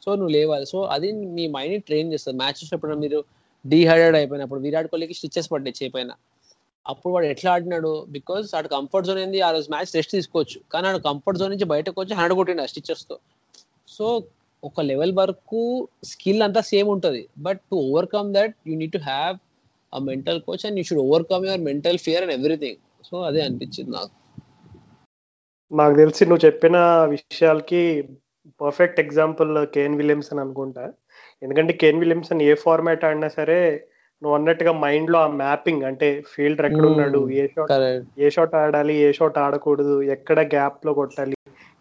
సో 0.05 0.11
నువ్వు 0.15 0.33
లేవాలి. 0.37 0.67
సో 0.67 0.79
అది 0.95 1.09
మీ 1.37 1.45
మైండ్ 1.57 1.85
ట్రైన్ 1.89 2.13
చేస్తుంది. 2.13 2.39
మ్యాచ్ 2.43 2.59
చూసినప్పుడు 2.61 2.95
మీరు 3.05 3.21
డీహైడ్రేట్ 3.65 4.17
అయిపోయినప్పుడు 4.17 4.61
విరాట్ 4.61 4.89
కోహ్లీకి 4.93 5.15
స్టిచ్చెస్ 5.15 5.49
పడ్డాయి 5.53 5.77
చేపైన 5.81 6.13
అప్పుడు 6.87 7.13
వాడు 7.15 7.27
ఎట్లా 7.27 7.53
ఆడినాడు? 7.53 8.07
బికాస్ 8.09 8.55
ఆడు 8.55 8.69
కంఫర్ట్ 8.69 9.07
జోన్ 9.07 9.19
ఏంది? 9.19 9.41
ఆ 9.41 9.51
రోజు 9.51 9.71
మ్యాచ్ 9.71 9.93
రెస్ట్ 9.95 10.13
తీసుకోవచ్చు. 10.13 10.61
కానీ 10.73 10.87
ఆడు 10.87 10.99
కంఫర్ట్ 10.99 11.39
జోన్ 11.39 11.51
నుంచి 11.51 11.65
బయటకు 11.65 12.01
వచ్చి 12.01 12.15
హండ్రెడ్ 12.15 12.35
కొట్టిండు 12.35 12.63
ఆ 12.63 12.67
తో. 13.09 13.19
సో 13.89 14.23
ఒక 14.65 14.81
లెవెల్ 14.81 15.13
వరకు 15.13 15.89
స్కిల్ 16.05 16.43
అంతా 16.43 16.61
సేమ్ 16.61 16.89
ఉంటుంది. 16.89 17.29
But 17.39 17.61
to 17.61 17.77
overcome 17.77 18.35
that 18.35 18.55
you 18.67 18.77
need 18.77 18.93
to 18.93 18.99
have 18.99 19.39
a 19.95 19.99
mental 19.99 20.41
coach 20.41 20.67
and 20.67 20.79
you 20.79 20.85
should 20.85 21.01
overcome 21.01 21.47
your 21.47 21.61
mental 21.61 21.99
fear 21.99 22.23
and 22.23 22.33
everything 22.33 22.77
so 23.05 23.23
అదే 23.23 23.41
అనిపించింది 23.41 23.91
నాకు. 23.91 24.15
నాకు 25.73 25.95
తెలిసి 25.95 26.27
నువ్వు 26.27 26.47
చెప్పిన 26.47 26.77
విషయాలకి 27.05 28.09
పర్ఫెక్ట్ 28.61 29.01
ఎగ్జాంపుల్ 29.01 29.67
కేన్ 29.67 29.95
విలియమ్సన్ 29.95 30.39
అనుకుంటా. 30.39 30.93
ఎందుకంటే 31.43 31.73
కేన్ 31.73 31.99
విలియమ్సన్ 31.99 32.43
ఏ 32.43 32.55
ఫార్మాట్ 32.55 33.05
ఆడినా 33.05 33.29
సరే 33.29 33.89
నువ్వు 34.23 34.35
అన్నట్టుగా 34.39 34.73
మైండ్లో 34.85 35.19
ఆ 35.27 35.29
మ్యాపింగ్ 35.43 35.83
అంటే 35.91 36.09
ఫీల్డర్ 36.33 36.67
ఎక్కడ 36.69 36.87
ఉన్నాడు. 36.93 37.21
ఏ 37.41 37.45
షాట్ 37.55 37.73
ఏ 38.25 38.29
షాట్ 38.37 38.55
ఆడాలి 38.63 38.95
ఏ 39.07 39.09
షాట్ 39.19 39.39
ఆడకూడదు 39.45 39.97
ఎక్కడ 40.17 40.41
గ్యాప్లో 40.55 40.93
కొట్టాలి 41.01 41.37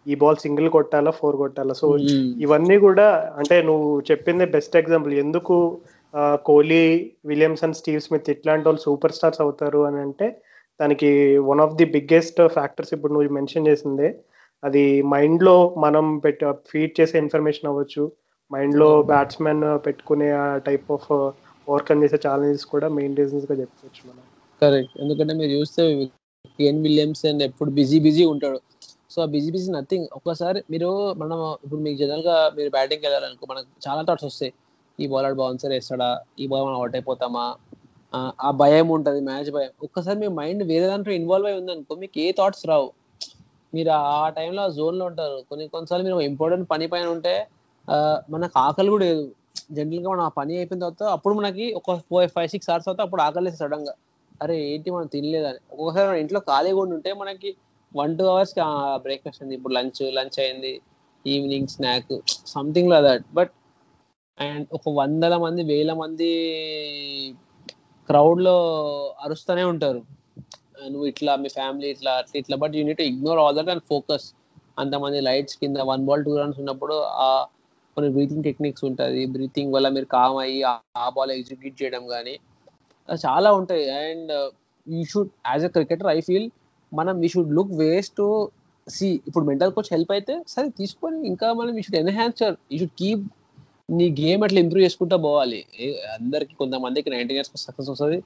ఈ 0.06 0.14
బాల్ 0.22 0.42
సింగిల్ 0.44 0.68
కొట్టాలా 0.76 1.12
ఫోర్ 1.18 1.36
కొట్టాలా? 1.42 1.74
సో 1.80 1.86
ఇవన్నీ 2.44 2.76
కూడా 2.86 3.06
అంటే 3.40 3.56
నువ్వు 3.68 3.88
చెప్పింది 4.10 4.46
బెస్ట్ 4.56 4.76
ఎగ్జాంపుల్ 4.82 5.14
ఎందుకు 5.24 5.56
కోహ్లీ 6.48 6.82
విలియమ్సన్ 7.30 7.78
స్టీవ్ 7.78 8.02
స్మిత్ 8.06 8.28
ఇట్లాంటి 8.34 8.66
వాళ్ళు 8.68 8.82
సూపర్ 8.86 9.14
స్టార్స్ 9.16 9.40
అవుతారు 9.44 9.80
అని 9.88 9.98
అంటే 10.06 10.26
దానికి 10.80 11.10
one 11.48 11.62
of 11.64 11.74
the 11.80 11.86
biggest 11.96 12.40
factors 12.56 12.92
ఇప్పుడు 12.96 13.12
నువ్వు 13.14 13.34
మెన్షన్ 13.38 13.68
చేసిందే. 13.70 14.08
అది 14.62 14.84
మైండ్లో 15.14 15.56
మనం 15.84 16.04
పెట్ 16.24 16.44
ఫీడ్ 16.70 16.94
చేసే 16.98 17.16
ఇన్ఫర్మేషన్ 17.24 17.68
అవ్వచ్చు. 17.70 18.04
మైండ్లో 18.50 18.90
బ్యాట్స్మెన్ 19.10 19.64
పెట్టుకునే 19.86 20.28
టైప్ 20.68 20.88
ఆఫ్ 20.96 21.08
ఓవర్కమ్ 21.66 22.02
చేసే 22.04 22.18
ఛాలెంజెస్ 22.24 22.66
కూడా 22.72 22.88
మెయిన్ 22.96 23.16
రీజన్స్గా 23.20 23.54
చెప్పుకోవచ్చు 23.60 24.02
మనం. 24.08 24.24
కరెక్ట్ 24.62 24.94
ఎందుకంటే 25.02 25.34
మీరు 25.40 25.52
చూస్తే 25.58 25.82
కేన్ 26.58 26.80
విలియమ్సన్ 26.86 27.40
ఎప్పుడు 27.48 27.70
బిజీ 27.78 27.98
బిజీ 28.06 28.24
ఉంటాడు. 28.32 28.58
సో 29.12 29.18
ఆ 29.24 29.28
బిజీ 29.34 29.50
బిజీ 29.54 29.68
నథింగ్ 29.76 30.06
ఒక్కసారి 30.18 30.60
మీరు 30.72 30.90
మనం 31.22 31.38
ఇప్పుడు 31.64 31.80
మీకు 31.86 31.98
జనరల్గా 32.02 32.36
మీరు 32.58 32.70
బ్యాటింగ్ 32.76 33.04
వెళ్ళాలనుకో 33.06 33.46
మనకు 33.52 33.68
చాలా 33.86 34.02
థాట్స్ 34.08 34.26
వస్తాయి. 34.28 34.52
ఈ 34.98 35.04
బౌలర్ 35.12 35.36
బౌన్సర్ 35.40 35.72
వేస్తాడా? 35.76 36.08
ఈ 36.42 36.44
బౌలర్ 36.50 36.66
మనం 36.68 36.78
అవుట్ 36.80 36.96
అయిపోతామా? 36.98 37.46
ఆ 38.46 38.50
భయం 38.62 38.88
ఉంటుంది 38.96 39.20
మ్యాచ్ 39.28 39.50
భయం. 39.56 39.72
ఒక్కసారి 39.86 40.18
మీ 40.22 40.28
మైండ్ 40.40 40.62
వేరే 40.70 40.86
దాంట్లో 40.92 41.12
ఇన్వాల్వ్ 41.20 41.48
అయి 41.50 41.58
ఉందనుకో 41.60 41.94
మీకు 42.02 42.18
ఏ 42.24 42.26
థాట్స్ 42.40 42.64
రావు. 42.70 42.88
మీరు 43.72 43.90
ఆ 44.14 44.28
టైంలో 44.36 44.62
ఆ 44.66 44.70
జోన్లో 44.78 45.04
ఉంటారు. 45.10 45.38
కొన్ని 45.48 45.64
కొన్నిసార్లు 45.74 46.04
మీరు 46.08 46.18
ఇంపార్టెంట్ 46.30 46.66
పని 46.72 46.86
పైన 46.92 47.06
ఉంటే 47.16 47.34
మనకు 48.34 48.56
ఆకలి 48.66 48.90
కూడా 48.94 49.04
లేదు. 49.10 49.24
జనరల్గా 49.70 50.08
మనం 50.08 50.24
ఆ 50.24 50.32
పని 50.36 50.52
అయిపోయిన 50.58 50.80
తర్వాత 50.82 51.04
అప్పుడు 51.16 51.34
మనకి 51.34 51.66
ఒక 51.78 51.94
ఫోర్ 52.06 52.32
ఫైవ్ 52.34 52.48
సిక్స్ 52.54 52.70
అవర్స్ 52.70 52.86
తర్వాత 52.86 53.02
అప్పుడు 53.06 53.22
ఆకలి 53.22 53.52
సడన్గా 53.56 53.94
అరే 54.40 54.56
ఏంటి 54.70 54.88
మనం 54.90 55.08
తినలేదని. 55.08 55.60
ఒక్కొక్కసారి 55.72 56.06
మన 56.10 56.16
ఇంట్లో 56.22 56.40
ఖాళీగా 56.48 56.76
కూడా 56.78 56.92
ఉంటే 56.96 57.10
మనకి 57.20 57.50
వన్ 57.92 58.14
టూ 58.18 58.24
అవర్స్ 58.26 58.54
బ్రేక్ఫాస్ట్ 59.04 59.42
అయింది. 59.42 59.56
ఇప్పుడు 59.58 59.74
లంచ్ 59.76 60.00
లంచ్ 60.18 60.38
అయింది. 60.44 60.72
Evening 61.24 61.70
snack 61.74 62.12
something 62.54 62.90
like 62.90 62.98
that. 63.02 63.26
But 63.32 63.52
and 64.38 64.66
ఒక 64.76 64.90
వందల 64.98 65.34
మంది 65.44 65.62
వేల 65.70 65.90
మంది 66.00 66.28
క్రౌడ్లో 68.08 68.56
అరుస్తూనే 69.24 69.64
ఉంటారు. 69.72 70.00
నువ్వు 70.84 71.06
ఇట్లా 71.12 71.32
మీ 71.42 71.48
ఫ్యామిలీ 71.56 71.88
ఇట్లా 71.94 72.12
అట్లా 72.20 72.36
ఇట్లా. 72.40 72.56
But 72.62 72.74
you need 72.78 73.02
ignore 73.02 73.40
all 73.44 73.56
that 73.58 73.70
and 73.74 73.84
focus. 73.90 74.26
అంతమంది 74.78 75.18
లైట్స్ 75.22 75.56
కింద 75.60 75.78
వన్ 75.90 76.04
బాల్ 76.06 76.24
టూ 76.24 76.32
రన్స్ 76.38 76.58
ఉన్నప్పుడు 76.62 76.96
ఆ 77.20 77.28
కొన్ని 77.96 78.10
బ్రీతింగ్ 78.16 78.44
టెక్నిక్స్ 78.48 78.84
ఉంటుంది. 78.88 79.22
బ్రీతింగ్ 79.36 79.72
వల్ల 79.76 79.88
మీరు 79.96 80.08
కామ్ 80.16 80.36
అయ్యి 80.44 80.58
ఆ 81.02 81.06
బాల్ 81.16 81.32
ఎగ్జిక్యూట్ 81.36 81.76
చేయడం 81.82 82.04
కానీ 82.14 82.34
చాలా 83.08 83.48
ఉంటాయి. 83.60 83.84
And 84.04 84.32
you 84.86 85.02
should 85.12 85.32
as 85.52 85.64
a 85.68 85.72
cricketer 85.76 86.10
I 86.16 86.18
feel 86.28 86.46
మనం 86.92 87.14
you 87.24 87.28
should 87.34 87.52
look 87.58 87.72
ways 87.82 88.10
to 88.20 88.26
see 88.86 89.08
ఇప్పుడు 89.28 89.44
మెంటల్ 89.50 89.72
కోచ్ 89.76 89.90
హెల్ప్ 89.94 90.12
అయితే 90.16 90.34
సరే 90.54 90.68
తీసుకొని 90.80 91.18
ఇంకా 91.30 91.46
మనం 91.60 91.72
you 91.78 91.82
should 91.86 92.00
enhancer 92.02 92.54
you 92.72 92.78
should 92.82 92.96
keep 93.02 93.22
నీ 93.98 94.06
గేమ్ 94.20 94.42
అట్లా 94.46 94.58
ఇంప్రూవ్ 94.64 94.84
చేసుకుంటా 94.86 95.16
పోవాలి. 95.26 95.60
అందరికి 96.16 96.54
కొంతమందికి 96.60 97.08
నైన్టీన్ 97.14 97.38
ఇయర్స్ 97.38 97.52
సక్సెస్ 97.66 97.90
వస్తుంది 97.92 98.18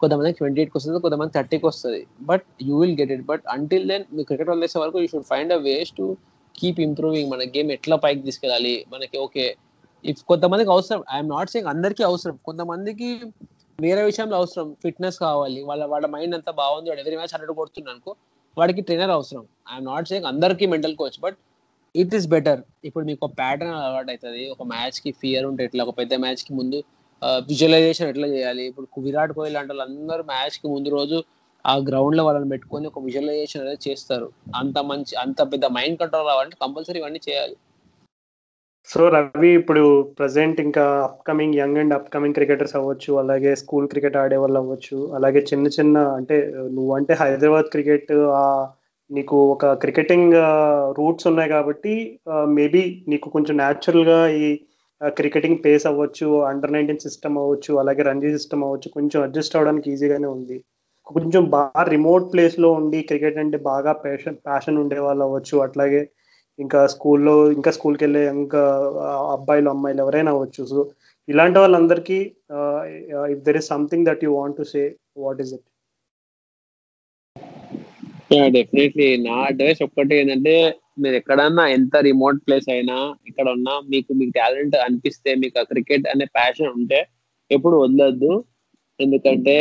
కొంతమందికి 0.00 0.36
ట్వంటీ 0.40 0.58
ఎయిట్కి 0.60 0.76
వస్తుంది 0.78 0.98
కొంతమంది 1.04 1.32
థర్టీకి 1.36 1.66
వస్తుంది. 1.70 2.00
But 2.30 2.44
you 2.68 2.74
will 2.80 2.96
get 3.00 3.12
it 3.14 3.24
but 3.30 3.44
until 3.54 3.84
then 3.90 4.04
me 4.16 4.24
cricket 4.30 4.50
వదిలేసే 4.52 4.78
వరకు 4.82 5.00
you 5.02 5.08
should 5.14 5.28
find 5.32 5.52
a 5.56 5.60
ways 5.68 5.92
to 6.00 6.06
keep 6.58 6.80
improving 6.86 7.30
మన 7.32 7.42
గేమ్ 7.54 7.70
ఎట్లా 7.76 7.96
పైకి 8.04 8.22
తీసుకెళ్ళాలి? 8.26 8.74
మనకి 8.94 9.16
ఓకే 9.26 9.44
ఇఫ్ 10.04 10.20
కొంతమందికి 10.30 10.70
అవసరం 10.74 11.00
ఐఎమ్ 11.14 11.30
నాట్ 11.34 11.50
సేయింగ్ 11.52 11.70
అందరికీ 11.74 12.02
అవసరం. 12.10 12.34
కొంతమందికి 12.48 13.08
వేరే 13.78 14.02
విషయంలో 14.10 14.36
అవసరం. 14.40 14.66
ఫిట్నెస్ 14.84 15.18
కావాలి. 15.26 15.60
వాళ్ళ 15.68 15.82
వాళ్ళ 15.92 16.06
మైండ్ 16.14 16.36
అంతా 16.38 16.52
బాగుంది. 16.62 16.88
వాడు 16.90 17.02
ఎవరి 17.04 17.16
మ్యాచ్ 17.20 17.34
హండ్రెడ్ 17.34 17.54
కొడుతున్నాను 17.60 17.94
అనుకో 17.94 18.12
వాడికి 18.56 18.82
ట్రైనర్ 18.88 19.12
అవసరం. 19.18 19.44
ఐఎమ్ 19.72 19.86
నాట్ 19.92 20.08
సేయింగ్ 20.10 20.28
అందరికీ 20.32 20.66
mental 20.74 20.96
coach 21.02 21.18
but 21.24 21.38
it 21.94 22.14
is 22.18 22.26
better 22.34 22.60
ఇప్పుడు 22.88 23.04
మీకు 23.08 23.20
ఒక 23.26 23.32
ప్యాటర్న్ 23.42 23.74
అలవాటు 23.78 24.10
అవుతుంది. 24.12 24.42
ఒక 24.54 24.62
మ్యాచ్కి 24.72 25.10
ఫియర్ 25.20 25.46
ఉంటే 25.50 25.64
ఎట్లా 25.68 25.82
ఒక 25.88 25.94
పెద్ద 26.00 26.14
మ్యాచ్కి 26.24 26.52
ముందు 26.60 26.78
విజువలైజేషన్ 27.50 28.08
ఎట్లా 28.12 28.26
చేయాలి? 28.34 28.64
ఇప్పుడు 28.70 29.02
విరాట్ 29.06 29.32
కోహ్లీ 29.36 29.52
లాంటి 29.56 29.72
వాళ్ళందరూ 29.72 30.22
మ్యాచ్కి 30.32 30.66
ముందు 30.74 30.88
రోజు 30.98 31.18
ఆ 31.72 31.74
గ్రౌండ్లో 31.88 32.22
వాళ్ళని 32.26 32.50
పెట్టుకొని 32.52 32.88
ఒక 32.90 33.00
విజువలైజేషన్ 33.06 33.62
అనేది 33.64 33.84
చేస్తారు. 33.88 34.28
అంత 34.60 34.78
మంచి 34.90 35.14
అంత 35.24 35.40
పెద్ద 35.52 35.66
మైండ్ 35.76 35.98
కంట్రోల్ 36.02 36.30
అవ్వాలంటే 36.32 36.58
కంపల్సరీ 36.64 36.98
ఇవన్నీ 37.02 37.20
చేయాలి. 37.28 37.56
సో 38.88 39.00
రవి 39.14 39.48
ఇప్పుడు 39.58 39.82
ప్రజెంట్ 40.18 40.58
ఇంకా 40.64 40.84
upcoming 41.06 41.56
young 41.60 41.80
and 41.82 41.94
upcoming 41.96 42.36
cricketers 42.38 42.76
అవ్వచ్చు 42.80 43.12
అలాగే 43.22 43.52
స్కూల్ 43.62 43.88
క్రికెట్ 43.92 44.18
ఆడే 44.20 44.36
వాళ్ళు 44.42 44.58
అవ్వచ్చు 44.60 44.98
అలాగే 45.18 45.40
చిన్న 45.50 45.66
చిన్న 45.76 45.96
అంటే 46.18 46.36
నువ్వు 46.76 46.92
అంటే 46.98 47.14
హైదరాబాద్ 47.22 47.70
క్రికెట్ 47.74 48.12
నీకు 49.10 49.36
ఒక 49.54 49.66
క్రికెటింగ్ 49.82 50.36
రూట్స్ 50.98 51.28
ఉన్నాయి 51.30 51.50
కాబట్టి 51.54 51.94
మేబీ 52.58 52.82
నీకు 53.12 53.26
కొంచెం 53.34 53.54
న్యాచురల్గా 53.62 54.20
ఈ 54.42 54.46
క్రికెటింగ్ 55.00 55.60
పేస్ 55.64 55.84
అవ్వచ్చు 55.90 56.28
అండర్ 56.50 56.74
నైన్టీన్ 56.76 57.04
సిస్టమ్ 57.06 57.36
అవ్వచ్చు 57.42 57.72
అలాగే 57.82 58.02
రంజీ 58.10 58.30
సిస్టమ్ 58.36 58.64
అవ్వచ్చు 58.68 58.88
కొంచెం 58.96 59.18
అడ్జస్ట్ 59.26 59.56
అవడానికి 59.58 59.88
ఈజీగానే 59.94 60.28
ఉంది. 60.36 60.56
కొంచెం 61.06 61.42
బాగా 61.56 61.82
రిమోట్ 61.94 62.26
ప్లేస్లో 62.32 62.68
ఉండి 62.78 62.98
క్రికెట్ 63.08 63.38
అంటే 63.42 63.58
బాగా 63.70 63.92
ప్యాషన్ 64.04 64.38
ప్యాషన్ 64.46 64.78
ఉండే 64.82 64.98
వాళ్ళు 65.06 65.22
అవ్వచ్చు. 65.26 65.56
అట్లాగే 65.66 66.02
ఇంకా 66.58 66.80
స్కూల్లో 66.94 67.34
ఇంకా 67.56 67.70
స్కూల్కి 67.76 68.02
వెళ్ళే 68.06 68.22
ఇంకా 68.36 68.62
అబ్బాయిలు 69.36 69.68
అమ్మాయిలు 69.74 70.00
ఎవరైనా 70.04 70.30
అవ్వచ్చు. 70.34 70.62
సో 70.72 70.78
ఇలాంటి 71.28 71.58
వాళ్ళందరికీ 71.62 72.18
if 73.34 73.44
there 73.46 73.58
is 73.60 73.70
something 73.74 74.06
that 74.08 74.24
you 74.26 74.30
want 74.38 74.58
to 74.60 74.66
say 74.74 74.82
what 75.24 75.40
is 75.44 75.52
it 75.56 75.66
definitely 78.56 79.08
నా 79.26 79.34
అడ్వైస్ 79.50 79.82
ఒక్కటి 79.86 80.12
ఏంటంటే 80.20 80.54
మీరు 81.02 81.16
ఎక్కడన్నా 81.20 81.64
ఎంత 81.76 81.96
రిమోట్ 82.08 82.38
ప్లేస్ 82.46 82.68
అయినా 82.74 82.96
ఇక్కడ 83.30 83.46
ఉన్నా 83.56 83.74
మీకు 83.92 84.10
మీకు 84.20 84.32
టాలెంట్ 84.38 84.76
అనిపిస్తే 84.86 85.30
మీకు 85.42 85.64
క్రికెట్ 85.72 86.06
అనే 86.12 86.26
ప్యాషన్ 86.38 86.70
ఉంటే 86.78 87.00
ఎప్పుడు 87.50 87.76
వదలద్దు. 87.82 88.32
ఎందుకంటే 89.00 89.56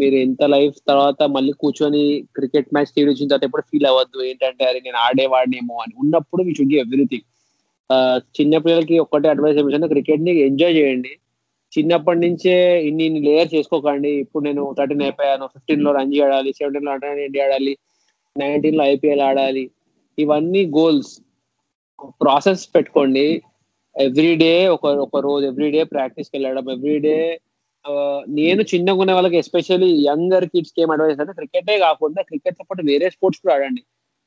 మీరు 0.00 0.16
ఎంత 0.16 0.42
లైఫ్ 0.54 0.76
తర్వాత 0.88 1.22
మళ్ళీ 1.36 1.52
కూర్చొని 1.52 2.02
క్రికెట్ 2.36 2.68
మ్యాచ్ 2.74 2.92
టీవీ 2.96 3.08
వచ్చిన 3.10 3.28
తర్వాత 3.28 3.44
ఎప్పుడు 3.44 3.64
ఫీల్ 3.70 3.86
అవ్వద్దు? 3.86 4.18
ఏంటంటే 4.24 4.64
అరే 4.64 4.80
నేను 4.84 4.98
ఆడేవాడినేమో 5.06 5.76
అని. 5.84 5.94
ఉన్నప్పుడు 6.02 6.42
మీ 6.42 6.52
షుడ్ 6.58 6.74
ఎవ్రీథింగ్. 6.74 7.26
చిన్న 8.38 8.58
పిల్లలకి 8.58 8.96
ఒక్కటే 8.98 9.28
అడ్వైస్ 9.28 9.58
ఏమిటంటే 9.58 9.88
క్రికెట్ని 9.88 10.32
ఎంజాయ్ 10.48 10.76
చేయండి. 10.76 11.12
చిన్నప్పటి 11.72 12.20
నుంచే 12.20 12.54
ఇన్ని 12.88 13.04
ఇన్ని 13.08 13.20
లేయర్ 13.20 13.50
చేసుకోకండి. 13.54 14.10
ఇప్పుడు 14.24 14.44
నేను 14.44 14.62
థర్టీన్ 14.78 15.02
అయిపోయాను 15.02 15.46
ఫిఫ్టీన్లో 15.54 15.92
రన్ 15.98 16.14
చేయాలి 16.14 16.50
సెవెంటీన్లో 16.58 16.92
అండర్ 16.92 17.40
ఆడాలి 17.46 17.74
నైన్టీన్లో 18.36 18.84
ఐపీఎల్ 18.84 19.20
ఆడాలి. 19.20 19.64
ఇవన్నీ 20.18 20.62
గోల్స్. 20.78 21.12
ప్రాసెస్ 22.22 22.62
పెట్టుకోండి. 22.74 23.26
ఎవ్రీ 23.96 24.34
డే 24.36 24.52
ఒక 24.74 24.86
ఒక 25.06 25.16
రోజు 25.26 25.44
ఎవ్రీ 25.46 25.70
డే 25.70 25.80
ప్రాక్టీస్కి 25.84 26.34
వెళ్ళడం 26.36 26.66
ఎవ్రీ 26.70 26.98
డే 27.06 27.16
నేను 28.40 28.62
చిన్నగా 28.70 29.00
ఉన్న 29.02 29.12
వాళ్ళకి 29.16 29.36
ఎస్పెషల్లీ 29.42 29.88
యంగర్ 30.08 30.46
కిడ్స్ 30.52 30.74
ఏం 30.82 30.90
అడ్వైస్ 30.94 31.20
అంటే 31.22 31.32
క్రికెటే 31.38 31.74
కాకుండా 31.86 32.20
క్రికెట్తో 32.28 32.64
పాటు 32.68 32.82
వేరే 32.90 33.06
స్పోర్ట్స్ 33.14 33.40
కూడా 33.42 33.54
ఆడండి. 33.56 33.82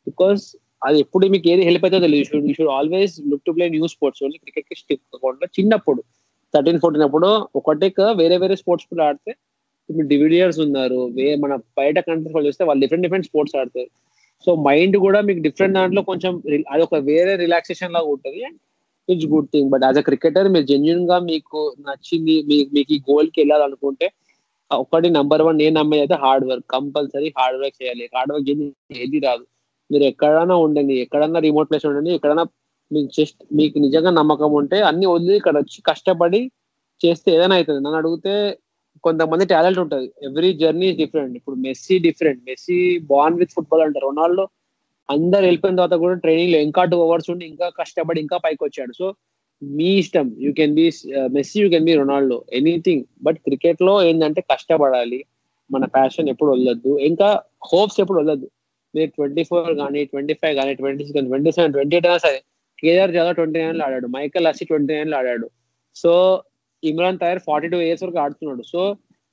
బికాస్ 0.08 0.44
అది 0.88 0.98
ఎప్పుడు 1.04 1.26
మీకు 1.34 1.48
ఏది 1.54 1.64
హెల్ప్ 1.68 1.86
అవుతుందో 1.86 2.06
తెలియదు 2.06 2.42
you 2.50 2.54
should 2.58 2.72
always 2.78 3.14
look 3.32 3.46
to 3.48 3.54
play 3.58 3.66
new 3.76 3.88
sports. 3.94 4.22
Only 4.26 4.40
క్రికెట్కి 4.44 4.76
స్టిక్ 4.82 5.04
కాకుండా 5.14 5.48
చిన్నప్పుడు 5.58 6.02
థర్టీన్ 6.54 6.80
ఫోర్టీన్ 6.84 7.06
అప్పుడు 7.08 7.30
ఒకటే 7.60 7.90
వేరే 8.22 8.36
వేరే 8.44 8.56
స్పోర్ట్స్ 8.64 8.88
కూడా 8.92 9.06
ఆడితే 9.10 9.32
ఇప్పుడు 9.90 10.08
డివిడియర్స్ 10.12 10.60
ఉన్నారు. 10.66 11.00
మన 11.44 11.54
బయట 11.80 11.98
కంట్రీస్ 12.08 12.36
వాళ్ళు 12.36 12.50
చూస్తే 12.50 12.64
వాళ్ళు 12.68 12.82
డిఫరెంట్ 12.84 13.06
డిఫరెంట్ 13.06 13.28
స్పోర్ట్స్ 13.30 13.56
ఆడతారు. 13.62 13.90
సో 14.46 14.52
మైండ్ 14.68 14.96
కూడా 15.06 15.20
మీకు 15.28 15.42
డిఫరెంట్ 15.48 15.76
దాంట్లో 15.80 16.02
కొంచెం 16.12 16.34
అది 16.74 16.82
ఒక 16.88 16.96
వేరే 17.10 17.34
రిలాక్సేషన్ 17.44 17.94
లాగా 17.96 18.10
ఉంటుంది. 18.16 18.42
It's 19.10 19.28
good 19.34 19.50
thing 19.54 19.70
but 19.74 19.84
as 19.88 20.00
a 20.02 20.04
cricketer 20.10 20.48
మీరు 20.54 20.66
జెన్యున్గా 20.72 21.18
మీకు 21.32 21.60
నచ్చింది 21.88 22.36
మీకు 22.76 22.92
ఈ 22.96 23.00
గోల్కి 23.10 23.38
వెళ్ళాలనుకుంటే 23.42 24.08
ఒకటి 24.72 25.10
నంబర్ 25.18 25.44
వన్ 25.48 25.58
నేను 25.62 25.74
నమ్మేది 25.80 26.04
అయితే 26.06 26.16
hard 26.24 26.46
work 26.50 26.66
compulsory 26.76 27.28
hard 27.38 27.60
work 27.62 27.78
చేయాలి. 27.82 28.06
హార్డ్ 28.16 28.32
వర్క్ 28.34 28.48
చేసి 28.50 28.66
ఏది 29.04 29.18
రాదు. 29.26 29.44
మీరు 29.90 30.04
ఎక్కడైనా 30.12 30.56
ఉండండి. 30.66 30.96
ఎక్కడన్నా 31.06 31.40
రిమోట్ 31.48 31.70
ప్లేస్ 31.72 31.86
ఉండండి. 31.90 32.12
ఎక్కడైనా 32.18 32.46
మీకు 32.92 33.10
జస్ట్ 33.18 33.40
మీకు 33.60 33.78
నిజంగా 33.86 34.12
నమ్మకం 34.20 34.52
ఉంటే 34.60 34.78
అన్ని 34.90 35.06
వదిలి 35.14 35.36
ఇక్కడ 35.42 35.56
వచ్చి 35.64 35.80
కష్టపడి 35.90 36.42
చేస్తే 37.02 37.30
ఏదైనా 37.36 37.56
అవుతుంది. 37.60 37.82
నన్ను 37.86 38.00
అడిగితే 38.02 38.34
కొంతమంది 39.04 39.46
టాలెంట్ 39.54 39.80
ఉంటుంది. 39.84 40.08
ఎవ్రీ 40.28 40.50
జర్నీ 40.62 40.90
డిఫరెంట్ 41.02 41.36
ఇప్పుడు 41.40 41.58
Messi 41.68 41.96
different 42.08 42.42
Messi 42.50 42.78
born 43.12 43.38
with 43.42 43.54
football 43.58 43.84
అంటారు. 43.88 44.08
రొనాల్డో 44.10 44.46
అందరు 45.14 45.44
వెళ్ళిపోయిన 45.48 45.78
తర్వాత 45.80 45.98
కూడా 46.04 46.16
ట్రైనింగ్లో 46.24 46.60
ఇంకా 46.68 46.84
టూ 46.92 46.98
అవర్స్ 47.06 47.30
ఉండి 47.34 47.46
ఇంకా 47.52 47.68
కష్టపడి 47.80 48.20
ఇంకా 48.26 48.38
పైకి 48.46 48.62
వచ్చాడు. 48.68 48.94
సో 49.00 49.08
మీ 49.62 49.90
ఇష్టం 50.04 50.28
you 50.46 50.52
can 50.60 50.76
be 50.80 50.86
Messi 51.38 51.58
you 51.64 51.68
can 51.74 51.86
be 51.90 51.94
Ronaldo 52.02 52.38
anything 52.60 53.04
but 53.26 53.38
క్రికెట్లో 53.48 53.94
ఏంటంటే 54.10 54.42
కష్టపడాలి. 54.52 55.20
మన 55.70 55.86
ప్యాషన్ 55.96 56.28
ఎప్పుడు 56.34 56.50
వదలద్దు. 56.54 56.92
ఇంకా 57.10 57.30
హోప్స్ 57.70 58.00
ఎప్పుడు 58.04 58.20
వదలద్దు. 58.22 58.48
మీరు 58.96 59.10
ట్వంటీ 59.18 59.44
ఫోర్ 59.50 59.72
కానీ 59.84 60.02
ట్వంటీ 60.12 60.34
ఫైవ్ 60.42 60.56
కానీ 60.60 60.74
ట్వంటీ 60.82 61.02
సిక్స్ 61.06 61.16
కానీ 61.18 61.30
ట్వంటీ 61.32 61.52
సెవెన్ 61.56 61.74
ట్వంటీ 61.76 61.96
ఎయిట్ 61.98 62.08
అయినా 62.10 62.20
సరే 62.26 62.40
కేదార్ 62.82 63.14
జాదవ్ 63.16 63.38
ట్వంటీ 63.40 63.58
నైన్లో 63.64 63.84
ఆడాడు. 63.88 64.08
మైకల్ 64.18 64.48
అసి 64.52 64.66
ట్వంటీ 64.70 64.94
నైన్లో 64.98 65.16
ఆడాడు. 65.22 65.48
So 65.96 66.12
Imran 66.84 67.20
Tahir 67.24 67.42
forty 67.48 67.68
two 67.74 67.78
years 67.88 68.04
వరకు 68.06 68.20
ఆడుతున్నాడు. 68.24 68.64
సో 68.72 68.82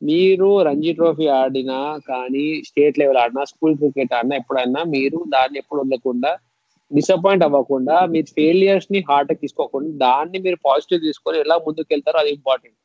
మీరు 0.03 0.49
రంజీ 0.69 0.93
ట్రోఫీ 0.93 1.27
ఆడినా 1.41 1.81
కానీ 2.11 2.47
స్టేట్ 2.69 2.99
లెవెల్ 3.01 3.21
ఆడినా 3.25 3.43
స్కూల్ 3.45 3.77
క్రికెట్ 3.77 4.15
ఆడినా 4.19 4.37
ఎప్పుడైనా 4.37 4.81
మీరు 4.95 5.19
దాన్ని 5.35 5.59
ఎప్పుడు 5.59 5.81
వదలకుండా 5.81 6.33
డిసప్పాయింట్ 6.91 7.45
అవ్వకుండా 7.45 7.97
మీ 8.13 8.21
ఫెయిలియర్స్ని 8.39 9.01
హార్ట్ 9.11 9.33
తీసుకోకుండా 9.41 9.93
దాన్ని 10.07 10.39
మీరు 10.39 10.59
పాజిటివ్ 10.65 11.01
తీసుకొని 11.03 11.39
ఎలా 11.39 11.57
ముందుకు 11.67 11.89
వెళ్తారో 11.91 12.19
అది 12.19 12.31
ఇంపార్టెంట్ 12.31 12.79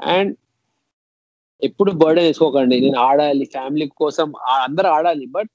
అండ్ 0.00 0.32
ఎప్పుడు 1.62 1.90
బర్డెన్ 2.02 2.26
వేసుకోకండి. 2.26 2.76
నేను 2.80 2.98
ఆడాలి 2.98 3.44
ఫ్యామిలీ 3.44 3.86
కోసం 4.02 4.28
అందరూ 4.64 4.88
ఆడాలి 4.88 5.26
బట్ 5.36 5.50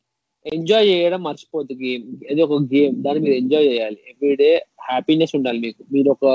ఎంజాయ్ 0.45 0.88
చేయడం 0.88 1.22
మర్చిపోద్దు 1.24 1.74
గేమ్ 1.84 2.03
ఇది 2.32 2.41
ఒక 2.41 2.55
గేమ్ 2.74 2.95
దాన్ని 3.03 3.20
మీరు 3.24 3.36
ఎంజాయ్ 3.41 3.68
చేయాలి. 3.68 3.99
ఎవ్రీడే 4.11 4.51
హ్యాపీనెస్ 4.89 5.36
ఉండాలి 5.36 5.59
మీకు. 5.59 5.82
మీరు 5.93 6.09
ఒక 6.09 6.26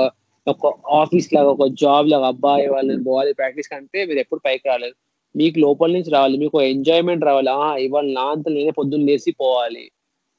ఒక 0.51 0.67
ఆఫీస్ 1.01 1.27
లాగా 1.35 1.49
ఒక 1.55 1.65
జాబ్ 1.81 2.07
లాగా 2.11 2.27
అబ్బాయి 2.33 2.65
వాళ్ళని 2.73 3.03
పోవాలి 3.07 3.31
ప్రాక్టీస్ 3.39 3.71
కంటే 3.73 3.99
మీరు 4.09 4.19
ఎప్పుడు 4.23 4.41
పైకి 4.47 4.65
రాలేదు. 4.71 4.95
మీకు 5.35 5.57
లోపల 5.59 5.89
నుంచి 5.95 6.11
రావాలి 6.15 6.35
మీకు 6.43 6.57
ఎంజాయ్మెంట్ 6.73 7.23
రావాలి. 7.29 7.51
ఆ 7.59 7.65
ఇవాళ 7.85 8.05
నా 8.19 8.25
అంత 8.35 8.47
నేనే 8.55 8.71
పొద్దున్న 8.79 9.07
లేసి 9.09 9.31
పోవాలి 9.43 9.83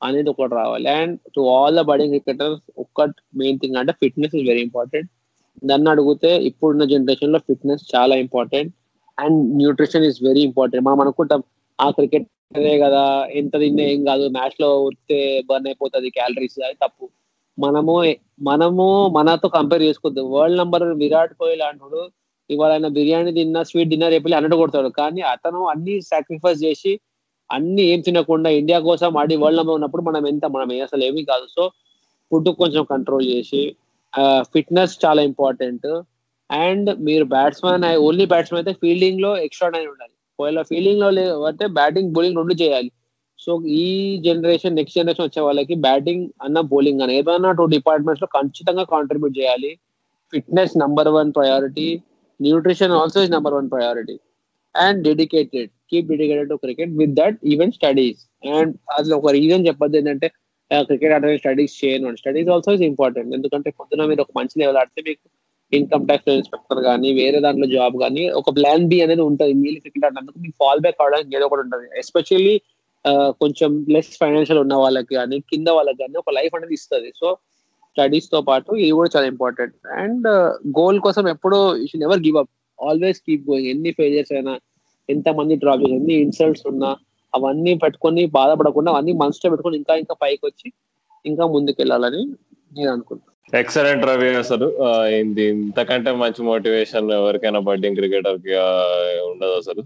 అనేది 0.00 0.28
ఒకటి 0.32 0.54
రావాలి. 0.60 0.88
And 1.00 1.14
to 1.36 1.40
all 1.56 1.76
the 1.80 1.82
budding 1.90 2.14
cricketers 2.16 2.62
ఒక్కటి 2.84 3.16
మెయిన్ 3.42 3.60
థింగ్ 3.62 3.78
అంటే 3.80 3.92
ఫిట్నెస్ 4.02 4.34
ఇస్ 4.38 4.46
వెరీ 4.50 4.62
ఇంపార్టెంట్ 4.68 5.08
దాన్ని 5.64 5.88
అడిగితే 5.90 6.30
ఇప్పుడున్న 6.50 6.84
జనరేషన్లో 6.92 7.38
ఫిట్నెస్ 7.48 7.82
చాలా 7.94 8.14
important 8.24 8.72
and 9.18 9.40
nutrition 9.60 10.06
is 10.10 10.20
very 10.22 10.42
important 10.50 10.84
మనం 10.86 11.00
అనుకుంటాం 11.00 11.42
ఆ 11.78 11.88
క్రికెట్ 11.90 12.28
కదా 12.84 13.02
ఎంత 13.40 13.54
తిన్నా 13.56 13.82
ఏం 13.92 14.00
కాదు 14.04 14.24
మ్యాచ్లో 14.36 14.68
ఉడితే 14.86 15.18
బర్న్ 15.48 15.68
అయిపోతుంది 15.68 16.08
క్యాలరీస్ 16.10 16.58
అది 16.66 16.76
తప్పు. 16.84 17.04
మనము 17.64 17.94
మనము 18.48 18.86
మనతో 19.16 19.48
కంపేర్ 19.58 19.82
చేసుకోవద్దు. 19.88 20.22
వరల్డ్ 20.34 20.60
నంబర్ 20.60 20.84
విరాట్ 21.02 21.34
కోహ్లీ 21.38 21.56
లాంటి 21.62 22.02
ఇవాళ 22.50 22.70
ఆయన 22.76 22.88
బిర్యానీ 22.96 23.32
తిన్నా 23.38 23.60
స్వీట్ 23.70 23.90
డిన్నర్ 23.92 24.14
చెప్పి 24.14 24.36
అన్నట్టు 24.38 24.56
కొడతాడు. 24.60 24.88
కానీ 25.00 25.20
అతను 25.34 25.60
అన్ని 25.72 25.94
సాక్రిఫైస్ 26.12 26.60
చేసి 26.66 26.92
అన్ని 27.50 27.82
ఏం 27.92 28.00
తినకుండా 28.06 28.48
ఇండియా 28.60 28.78
కోసం 28.88 29.18
ఆడి 29.20 29.36
వరల్డ్ 29.42 29.60
నెంబర్ 29.60 29.76
ఉన్నప్పుడు 29.78 30.02
మనం 30.08 30.24
ఎంత 30.32 30.44
మనం 30.54 30.70
అసలు 30.86 31.02
ఏమీ 31.08 31.22
కాదు. 31.30 31.46
సో 31.56 31.62
ఫుడ్ 32.30 32.50
కొంచెం 32.62 32.82
కంట్రోల్ 32.92 33.26
చేసి 33.34 33.62
ఫిట్నెస్ 34.52 34.94
చాలా 35.04 35.20
ఇంపార్టెంట్ 35.30 35.88
అండ్ 36.50 36.88
మీరు 37.08 37.24
బ్యాట్స్మెన్ 37.34 37.84
ఓన్లీ 38.06 38.24
బ్యాట్స్మెన్ 38.32 38.60
అయితే 38.62 38.72
ఫీల్డింగ్లో 38.82 39.30
ఎక్స్ట్రా 39.46 39.68
ఉండాలి. 39.92 40.14
ఒకవేళ 40.38 40.60
ఫీల్డింగ్లో 40.70 41.08
లేకపోతే 41.18 41.64
బ్యాటింగ్ 41.78 42.12
బౌలింగ్ 42.16 42.38
రెండు 42.40 42.54
చేయాలి. 42.62 42.90
సో 43.44 43.52
ఈ 43.82 43.84
జనరేషన్ 44.26 44.76
నెక్స్ట్ 44.78 44.98
జనరేషన్ 45.00 45.26
వచ్చే 45.28 45.42
వాళ్ళకి 45.46 45.74
బ్యాటింగ్ 45.86 46.24
అన్న 46.46 46.58
బౌలింగ్ 46.72 47.02
అన్న 47.04 47.12
ఏదైనా 47.20 47.50
టూ 47.60 47.64
డిపార్ట్మెంట్స్లో 47.76 48.28
ఖచ్చితంగా 48.36 48.84
కాంట్రిబ్యూట్ 48.94 49.36
చేయాలి. 49.40 49.70
Fitness 50.32 50.74
number 50.82 51.10
one 51.18 51.30
priority 51.38 51.88
nutrition 52.40 52.96
also 52.98 53.22
is 53.24 53.32
number 53.36 53.56
one 53.58 53.70
priority 53.74 54.16
and 54.74 54.98
dedicated 55.08 55.70
keep 55.90 56.10
dedicated 56.12 56.50
to 56.52 56.58
cricket 56.64 56.92
with 57.00 57.14
that 57.20 57.38
even 57.52 57.72
studies 57.78 58.20
and 58.56 58.72
అసలు 58.96 59.14
ఒక 59.20 59.30
రీజన్ 59.38 59.66
చెప్పద్దు 59.68 59.98
ఏంటంటే 60.00 60.28
క్రికెట్ 60.88 61.12
ఆడే 61.14 61.36
స్టడీస్ 61.42 61.72
చేయను. 61.82 62.10
స్టడీస్ 62.20 62.50
ఆల్సో 62.54 62.72
ఇస్ 62.76 62.84
ఇంపార్టెంట్ 62.90 63.30
ఎందుకంటే 63.36 63.68
పొద్దున 63.78 64.04
మీరు 64.10 64.22
ఒక 64.24 64.32
మంచి 64.38 64.54
లెవెల్ 64.60 64.78
ఆడితే 64.82 65.00
మీకు 65.08 65.24
ఇన్కమ్ 65.72 66.04
ట్యాక్స్ 66.08 66.28
ఇన్స్పెక్టర్ 66.36 66.80
కానీ 66.88 67.08
వేరే 67.18 67.38
దాంట్లో 67.46 67.66
జాబ్ 67.74 67.96
కానీ 68.02 68.22
ఒక 68.40 68.50
ప్లాన్ 68.58 68.86
బి 68.92 68.98
అనేది 69.06 69.22
ఉంటుంది. 69.30 69.54
మీరు 69.64 69.78
క్రికెట్ 69.84 70.06
ఆడినందుకు 70.08 70.38
మీకు 70.44 70.56
ఫాల్ 70.62 70.82
బ్యాక్ 70.84 71.00
అవడానికి 71.04 71.36
ఏదో 71.38 71.46
ఒకటి 71.48 71.62
ఉంటుంది. 71.66 71.86
ఎస్పెషల్లీ 72.02 72.54
కొంచెం 73.42 73.70
లెస్ 73.94 74.10
ఫైనాన్షియల్ 74.22 74.60
ఉన్న 74.62 74.74
వాళ్ళకి 74.82 75.12
కానీ 75.18 75.36
కింద 75.50 75.68
వాళ్ళకి 75.76 75.98
కానీ 76.02 76.16
ఒక 76.22 76.32
లైఫ్ 76.38 76.54
అనేది 76.56 76.74
ఇస్తుంది. 76.78 77.10
సో 77.20 77.28
స్టడీస్తో 77.92 78.40
పాటు 78.48 78.70
ఇది 78.82 78.90
కూడా 78.98 79.10
చాలా 79.14 79.26
ఇంపార్టెంట్ 79.34 79.76
అండ్ 80.02 80.26
గోల్ 80.78 80.98
కోసం 81.06 81.24
ఎప్పుడు 81.34 81.58
you 81.80 81.86
should 81.90 82.04
never 82.06 82.20
give 82.26 82.36
up 82.42 82.52
always 82.78 83.20
keep 83.26 83.46
going 83.48 83.70
ఎన్ని 83.72 83.90
ఫెయిలియర్స్ 83.98 84.32
అయినా 84.36 84.52
ఎంత 85.08 85.28
మంది 85.38 85.54
డ్రాప్ 85.62 85.82
చేసి 85.84 85.96
ఎన్ని 86.00 86.14
ఇన్సల్ట్స్ 86.26 86.66
ఉన్నా 86.72 86.90
అవన్నీ 87.32 87.72
పెట్టుకొని 87.82 88.22
బాధపడకుండా 88.38 88.92
అవన్నీ 88.92 89.12
మనసులో 89.22 89.50
పెట్టుకొని 89.52 89.76
ఇంకా 89.80 89.94
ఇంకా 90.02 90.14
పైకి 90.22 90.42
వచ్చి 90.48 90.68
ఇంకా 91.24 91.44
ముందుకెళ్ళాలని 91.54 92.22
నేను 92.76 92.90
అనుకుంటున్నాను 92.94 93.28
ఎక్సలెంట్ 93.60 94.04
రవి 94.08 94.28
అసలు. 94.40 94.66
ఇంతకంటే 95.52 96.10
మంచి 96.22 96.40
మోటివేషన్ 96.50 97.08
ఎవరికైనా 97.18 97.60
బడ్డింగ్ 97.68 97.98
క్రికెటర్కి 98.00 98.52
ఉండదు 99.30 99.54
అసలు. 99.62 99.82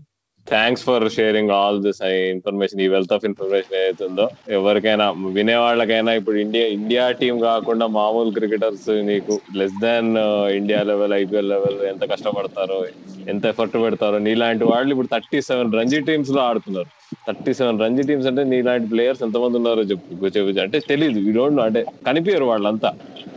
Thanks 0.46 0.84
for 0.86 1.04
sharing 1.16 1.52
all 1.58 1.78
this 1.84 2.00
information 2.32 2.80
ఈ 2.84 2.88
వెల్త్ 2.94 3.12
ఆఫ్ 3.16 3.24
ఇన్ఫర్మేషన్ 3.28 3.76
ఏదైతుందో. 3.80 4.26
ఎవరికైనా 4.58 5.06
వినే 5.36 5.56
వాళ్ళకైనా 5.64 6.12
ఇప్పుడు 6.20 6.38
ఇండియా 6.44 6.66
ఇండియా 6.78 7.04
టీం 7.20 7.36
కాకుండా 7.48 7.86
మామూలు 7.98 8.32
క్రికెటర్స్ 8.38 8.90
నీకు 9.10 9.36
less 9.60 9.78
than 9.84 10.10
uh, 10.24 10.46
India 10.58 10.80
level 10.90 11.14
IPL 11.20 11.50
level 11.54 11.78
ఎంత 11.92 12.04
కష్టపడతారో 12.12 12.78
ఎంత 13.26 13.44
ఎఫర్ట్ 13.52 13.78
పెడతారో 13.84 14.18
నీలాంటి 14.26 14.64
వాళ్ళు 14.72 14.92
ఇప్పుడు 14.94 15.12
థర్టీ 15.14 15.40
సెవెన్ 15.48 15.72
రంజీ 15.78 16.00
టీమ్స్లో 16.08 16.40
ఆడుతున్నారు. 16.48 16.90
థర్టీ 17.28 17.54
సెవెన్ 17.54 17.80
రంజీ 17.80 18.02
టీమ్స్ 18.02 18.26
అంటే 18.26 18.44
నీలాంటి 18.44 18.88
ప్లేయర్స్ 18.88 19.22
ఎంతమంది 19.22 19.56
ఉన్నారో 19.56 19.82
చెప్పు 19.82 20.26
చెప్పు 20.26 20.60
అంటే 20.60 20.78
తెలియదు 20.78 21.18
యూ 21.18 21.32
డోంట్ 21.32 21.60
అంటే 21.60 21.84
కనిపించరు 22.06 22.44
వాళ్ళంతా. 22.44 22.92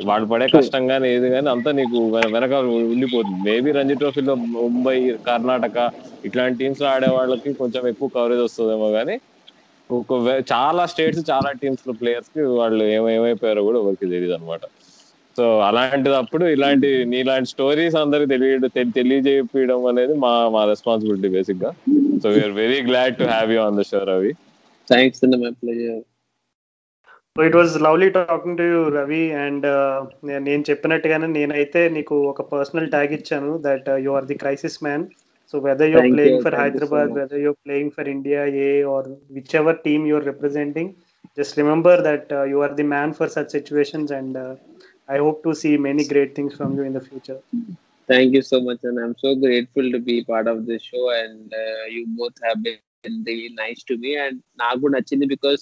వాళ్ళు 0.05 0.27
పడే 0.27 0.47
కష్టం 0.47 0.87
కానీ 0.87 1.09
ఏది 1.09 1.29
కానీ 1.29 1.49
అంతా 1.49 1.71
నీకు 1.71 2.15
వెన- 2.15 2.33
వెనక 2.33 2.53
ఉండిపోతుంది. 2.53 3.51
మేబీ 3.51 3.71
రంజీ 3.71 3.93
ట్రోఫీలో 3.95 4.35
ముంబై 4.35 5.13
కర్ణాటక 5.27 5.91
ఇట్లాంటి 6.25 6.59
టీమ్స్లో 6.59 6.87
ఆడే 6.87 7.07
వాళ్ళకి 7.09 7.53
కొంచెం 7.53 7.87
ఎక్కువ 7.87 8.07
కవరేజ్ 8.07 8.41
వస్తుందేమో 8.41 8.91
కానీ 8.91 9.19
చాలా 10.53 10.85
స్టేట్స్ 10.85 11.29
చాలా 11.31 11.51
టీమ్స్లో 11.51 11.93
ప్లేయర్స్కి 11.93 12.41
వాళ్ళు 12.41 12.83
ఏమైపోయారో 12.83 13.63
కూడా 13.63 13.79
ఎవరికి 13.79 14.05
తెలియదు 14.05 14.33
అనమాట 14.33 14.59
సో 15.37 15.59
అలాంటిదప్పుడు 15.59 16.45
ఇలాంటి 16.45 17.05
నీలాంటి 17.05 17.49
స్టోరీస్ 17.49 17.95
అందరికి 17.95 18.29
తెలియ 18.29 18.59
తెలియజేయడం 18.83 19.85
అనేది 19.85 20.13
మా 20.13 20.49
మా 20.49 20.65
రెస్పాన్సిబిలిటీ 20.65 21.27
బేసిక్గా. 21.27 21.73
So 22.17 22.29
we are 22.35 22.55
very 22.59 22.79
glad 22.87 23.17
to 23.19 23.27
have 23.31 23.51
you 23.53 23.59
on 23.61 23.77
the 23.79 23.85
show 23.89 24.01
Ravi 24.11 24.31
thanks 24.87 25.21
అండి 25.25 25.37
my 25.43 25.51
pleasure 25.61 26.03
so 27.35 27.43
it 27.47 27.57
was 27.57 27.73
lovely 27.85 28.09
talking 28.15 28.57
to 28.59 28.65
you 28.71 28.81
Ravi 28.95 29.23
and 29.41 29.65
నేను 30.47 30.63
చెప్పినట్టుగానే 30.69 31.27
నేనైతే 31.33 31.81
నీకు 31.97 32.15
ఒక 32.31 32.43
పర్సనల్ 32.53 32.91
ట్యాగ్ 32.93 33.13
ఇచ్చాను 33.17 33.51
that 33.65 33.89
you 34.05 34.11
are 34.17 34.27
the 34.31 34.37
crisis 34.43 34.79
man 34.87 35.05
so 35.53 35.57
whether 35.65 35.89
your 35.91 36.01
Thank 36.01 36.09
you, 36.09 36.15
playing 36.15 36.41
for 36.45 36.55
thank 36.55 36.73
you 36.73 36.79
so 36.79 36.85
Hyderabad 36.85 37.09
much. 37.09 37.17
Whether 37.19 37.41
your 37.43 37.57
playing 37.65 37.91
for 37.97 38.09
India 38.15 38.41
or 38.93 39.05
whichever 39.55 39.77
team 39.85 40.05
your 40.09 40.25
representing 40.27 40.91
just 41.37 41.55
remember 41.61 42.01
that 42.07 42.31
you 42.51 42.57
are 42.65 42.75
the 42.75 42.85
man 42.93 43.13
for 43.13 43.31
such 43.35 43.53
situations 43.55 44.13
and 44.17 44.37
I 45.09 45.19
hope 45.19 45.39
to 45.43 45.51
see 45.61 45.71
many 45.85 46.05
great 46.11 46.33
things 46.35 46.55
from 46.55 46.73
you 46.79 46.85
in 46.85 46.97
the 46.97 47.03
future 47.07 47.39
Thank 48.09 48.33
you 48.35 48.41
so 48.41 48.57
much, 48.61 48.81
and 48.83 48.97
I'm 48.99 49.15
so 49.17 49.35
grateful 49.35 49.91
to 49.93 49.99
be 49.99 50.23
part 50.23 50.47
of 50.47 50.65
this 50.65 50.81
show. 50.81 51.09
And 51.11 51.53
uh, 51.53 51.85
you 51.93 52.05
both 52.19 52.37
have 52.43 52.63
been 52.63 52.77
really 53.27 53.49
nice 53.63 53.81
to 53.89 53.95
me, 54.03 54.11
and 54.25 54.35
నాకు 54.61 54.77
కూడా 54.83 54.93
నచ్చింది 54.95 55.25
because 55.33 55.61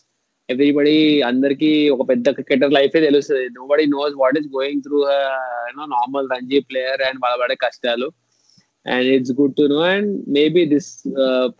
everybody 0.49 0.97
అందరికి 1.29 1.69
ఒక 1.93 2.03
పెద్ద 2.11 2.33
cricketer 2.37 2.75
లైఫే 2.77 2.99
తెలుస్తుంది. 3.07 3.45
Nobody 3.71 3.85
knows 3.95 4.13
what 4.21 4.37
is 4.41 4.49
going 4.57 4.83
through 4.87 4.99
you know 5.69 5.87
normal 5.95 6.29
Ranji 6.35 6.59
player 6.69 7.03
and 7.07 7.19
వాళ్ళ 7.23 7.35
పడే 7.43 7.55
కష్టాలు. 7.65 8.09
And 8.85 9.09
it's 9.15 9.35
good 9.39 9.57
to 9.61 9.67
know 9.75 9.81
and 9.95 10.11
maybe 10.37 10.63
this 10.75 10.91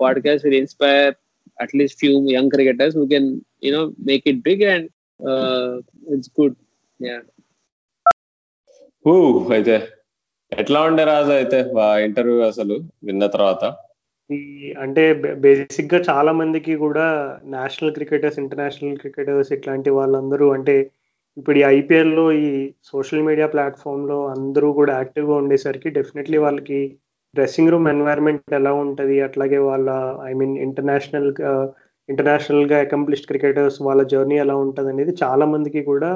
podcast 0.04 0.46
will 0.48 0.60
inspire 0.64 1.12
at least 1.66 2.00
few 2.04 2.14
young 2.38 2.54
cricketers 2.58 2.96
who 3.02 3.06
can 3.16 3.30
you know 3.68 3.84
make 4.12 4.26
it 4.34 4.42
big 4.50 4.66
and 4.76 4.88
it's 6.16 6.32
good 6.40 6.58
yeah 7.00 7.18
ఊ 9.06 9.14
అయితే 9.58 9.78
ఎట్లా 10.52 10.80
ఉండే 10.88 11.04
రాజు 11.10 11.32
అయితే 11.38 11.58
interview 12.08 12.40
అసలు 12.50 12.76
విన్న 13.08 13.24
తర్వాత? 13.36 13.64
ఈ 14.30 14.40
అంటే 14.84 15.02
బేసిక్గా 15.46 16.00
చాలా 16.10 16.32
మందికి 16.40 16.74
కూడా 16.84 17.06
నేషనల్ 17.56 17.96
క్రికెటర్స్ 17.98 18.40
ఇంటర్నేషనల్ 18.44 19.02
క్రికెటర్స్ 19.02 19.52
ఇట్లాంటి 19.56 19.90
వాళ్ళందరూ 19.98 20.46
అంటే 20.58 20.76
ఇప్పుడు 21.38 21.58
ఈ 21.60 21.64
ఐపీఎల్లో 21.78 22.26
ఈ 22.42 22.50
సోషల్ 22.92 23.26
మీడియా 23.28 23.48
ప్లాట్ఫామ్లో 23.54 24.20
అందరూ 24.36 24.68
కూడా 24.74 24.92
యాక్టివ్గా 25.00 25.36
ఉండేసరికి 25.42 25.90
డెఫినెట్లీ 25.98 26.38
వాళ్ళకి 26.46 26.80
డ్రెస్సింగ్ 27.36 27.72
రూమ్ 27.74 27.88
ఎన్వైర్న్మెంట్ 27.94 28.54
ఎలా 28.60 28.72
ఉంటుంది? 28.84 29.16
అట్లాగే 29.28 29.60
వాళ్ళ 29.70 29.88
ఐ 30.30 30.34
మీన్ 30.42 30.56
ఇంటర్నేషనల్ 30.68 31.30
ఇంటర్నేషనల్గా 32.10 32.78
అకంప్లిష్డ్ 32.86 33.30
క్రికెటర్స్ 33.32 33.78
వాళ్ళ 33.88 34.02
జర్నీ 34.14 34.36
ఎలా 34.46 34.56
ఉంటుంది 34.66 34.90
అనేది 34.94 35.14
చాలా 35.24 35.46
మందికి 35.54 35.82
కూడా 35.92 36.10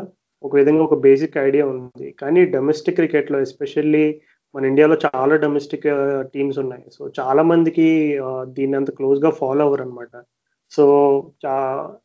ఒక 0.43 0.53
విధంగా 0.55 0.83
ఒక 0.83 0.97
బేసిక్ 1.05 1.37
ఐడియా 1.47 1.63
ఉంది. 1.67 2.07
కానీ 2.21 2.41
డొమెస్టిక్ 2.55 2.95
క్రికెట్లో 2.95 3.39
ఎస్పెషల్లీ 3.47 4.05
మన 4.55 4.63
ఇండియాలో 4.65 4.95
చాలా 5.05 5.35
డొమెస్టిక్ 5.35 5.87
టీమ్స్ 6.33 6.57
uh, 6.59 6.63
ఉన్నాయి. 6.63 6.85
సో 6.95 7.01
చాలా 7.19 7.41
మందికి 7.51 7.87
uh, 8.27 8.43
దీన్ని 8.57 8.77
అంత 8.77 8.91
క్లోజ్గా 8.99 9.31
ఫాలో 9.41 9.63
అవ్వరు 9.65 9.83
అనమాట 9.87 10.13
సో 10.71 10.83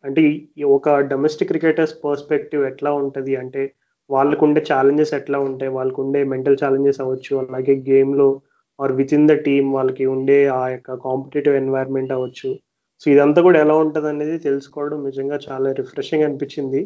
అంటే 0.07 0.23
ఒక 0.77 0.89
డొమెస్టిక్ 1.13 1.51
క్రికెటర్స్ 1.51 1.95
పర్స్పెక్టివ్ 2.05 2.63
ఎట్లా 2.67 2.91
ఉంటుంది 2.93 3.33
అంటే 3.37 3.63
వాళ్ళకు 4.11 4.43
ఉండే 4.47 4.61
ఛాలెంజెస్ 4.73 5.13
ఎట్లా 5.15 5.39
ఉంటాయి? 5.39 5.71
వాళ్ళకు 5.73 5.99
ఉండే 6.03 6.21
మెంటల్ 6.25 6.61
ఛాలెంజెస్ 6.63 7.01
అవ్వచ్చు. 7.01 7.33
అలాగే 7.43 7.75
గేమ్లో 7.91 8.29
or 8.79 8.93
with 8.93 9.15
in 9.15 9.29
the 9.29 9.35
team 9.47 9.69
వాళ్ళకి 9.73 10.05
ఉండే 10.07 10.39
ఆ 10.59 10.63
యొక్క 10.69 10.95
కాంపిటేటివ్ 11.07 11.57
ఎన్వైర్న్మెంట్ 11.57 12.15
అవ్వచ్చు. 12.17 12.51
సో 13.03 13.07
ఇదంతా 13.15 13.41
కూడా 13.43 13.59
ఎలా 13.61 13.75
ఉంటుంది 13.85 14.09
అనేది 14.09 14.37
తెలుసుకోవడం 14.39 14.99
నిజంగా 15.05 15.39
చాలా 15.49 15.71
రిఫ్రెషింగ్ 15.81 16.25
అనిపించింది. 16.25 16.83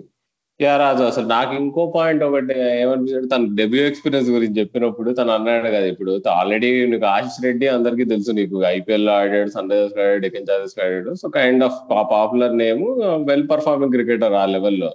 యా 0.61 0.71
రాజు 0.77 1.03
అసలు 1.03 1.27
నాకు 1.27 1.53
ఇంకో 1.55 1.83
పాయింట్ 1.95 2.23
ఒకటి 2.25 2.55
ఏమనిపించాడు 2.79 3.27
తన 3.27 3.45
డెబ్యూ 3.59 3.83
ఎక్స్పీరియన్స్ 3.87 4.31
గురించి 4.31 4.59
చెప్పినప్పుడు 4.61 5.11
తను 5.11 5.31
అన్నాడు 5.33 5.69
కదా 5.69 5.87
ఇప్పుడు 5.87 6.13
ఆల్రెడీ 6.33 6.71
నీకు 6.85 7.07
ఆశిష్ 7.07 7.39
రెడ్డి 7.45 7.67
అందరికీ 7.69 8.05
తెలుసు 8.05 8.33
నీకు 8.33 8.57
ఐపీఎల్లో 8.71 9.13
ఆడాడు 9.19 9.51
సన్ 9.51 9.71
రైజర్స్ 9.71 9.99
ఆడాడు 9.99 10.23
డెక్కన్ 10.25 10.49
చార్జెస్ 10.49 10.75
ఆడాడు 10.79 11.13
so 11.15 11.29
kind 11.37 11.65
of 11.65 11.79
popular 12.13 12.57
name 12.57 12.83
well 13.29 13.47
performing 13.51 13.95
cricketer 13.95 14.35
ఆ 14.35 14.45
లెవెల్లో 14.47 14.91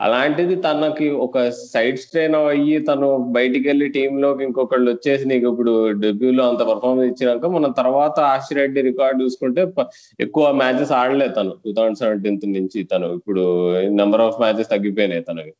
అలాంటిది 0.00 0.54
తనకి 0.56 1.06
ఒక 1.24 1.38
సైడ్ 1.72 1.98
స్ట్రెయిన్ 1.98 2.36
అయ్యి 2.42 2.78
తను 2.80 3.08
బయటికి 3.36 3.68
వెళ్ళి 3.68 3.86
టీంలోకి 3.88 4.42
ఇంకొకళ్ళు 4.44 4.88
వచ్చేసి 4.90 5.24
నీకు 5.28 5.46
ఇప్పుడు 5.52 5.72
డెబ్యూలో 6.04 6.44
అంత 6.50 6.62
పర్ఫార్మెన్స్ 6.70 7.10
ఇచ్చినాక 7.12 7.46
మనం 7.56 7.72
తర్వాత 7.80 8.18
ఆశి 8.34 8.54
రెడ్డి 8.54 8.82
రికార్డ్ 8.82 9.18
చూసుకుంటే 9.22 9.64
ఎక్కువ 10.20 10.44
మ్యాచెస్ 10.62 10.92
ఆడలేదు 11.00 11.34
తను. 11.34 11.52
టూ 11.64 11.72
థౌసండ్ 11.78 11.98
సెవెంటీన్త్ 11.98 12.46
నుంచి 12.58 12.82
తను. 12.84 13.08
ఇప్పుడు 13.18 13.44
నెంబర్ 14.00 14.24
ఆఫ్ 14.28 14.40
మ్యాచెస్ 14.40 14.72
తగ్గిపోయినాయి 14.74 15.26
తనకి 15.30 15.52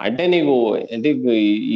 అంటే 0.00 0.24
నీకు 0.32 0.52
అంటే 0.94 1.08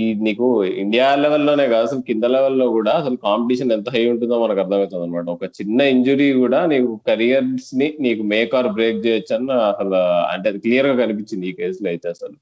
ఈ 0.01 0.03
నీకు 0.27 0.47
ఇండియా 0.83 1.07
లెవెల్లోనే 1.23 1.65
కాదు 1.73 1.85
అసలు 1.89 2.03
కింద 2.09 2.25
లెవెల్లో 2.35 2.67
కూడా 2.77 2.93
అసలు 3.01 3.17
కాంపిటీషన్ 3.27 3.75
ఎంత 3.77 3.89
హై 3.95 4.03
ఉంటుందో 4.13 4.37
మనకు 4.45 4.61
అర్థమవుతుంది 4.63 5.05
అనమాట 5.07 5.29
ఒక 5.37 5.49
చిన్న 5.59 5.81
ఇంజురీ 5.95 6.29
కూడా 6.43 6.61
నీకు 6.73 6.91
కెరియర్స్ని 7.09 7.89
నీకు 8.07 8.23
మేక్ 8.33 8.55
ఆర్ 8.61 8.69
బ్రేక్ 8.79 9.05
చేయొచ్చు 9.07 9.35
అని 9.39 9.53
అసలు 9.71 9.99
అంటే 10.33 10.49
అది 10.53 10.61
క్లియర్గా 10.67 10.97
కనిపించింది 11.03 11.49
ఈ 11.51 11.55
కేసులో 11.61 11.91
అయితే 11.93 12.09
అసలు. 12.15 12.35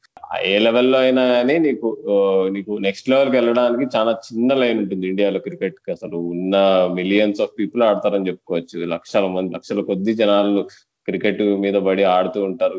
ఏ 0.51 0.55
లెవెల్లో 0.67 0.99
అయినా 0.99 1.25
కానీ 1.35 1.57
నీకు 1.67 1.89
నీకు 2.55 2.73
నెక్స్ట్ 2.87 3.11
లెవెల్కి 3.13 3.37
వెళ్ళడానికి 3.39 3.87
చాలా 3.97 4.13
చిన్న 4.29 4.53
లైన్ 4.63 4.79
ఉంటుంది 4.85 5.07
ఇండియాలో 5.13 5.41
క్రికెట్కి. 5.49 5.91
అసలు 5.97 6.17
ఉన్న 6.35 6.55
మిలియన్స్ 7.01 7.43
ఆఫ్ 7.47 7.55
పీపుల్ 7.61 7.83
ఆడతారని 7.91 8.29
చెప్పుకోవచ్చు. 8.31 8.79
లక్షల 8.95 9.27
మంది 9.37 9.55
లక్షల 9.57 9.83
కొద్ది 9.91 10.15
జనాలు 10.23 10.63
క్రికెట్ 11.09 11.43
మీద 11.65 11.77
పడి 11.87 12.03
ఆడుతూ 12.17 12.41
ఉంటారు. 12.49 12.77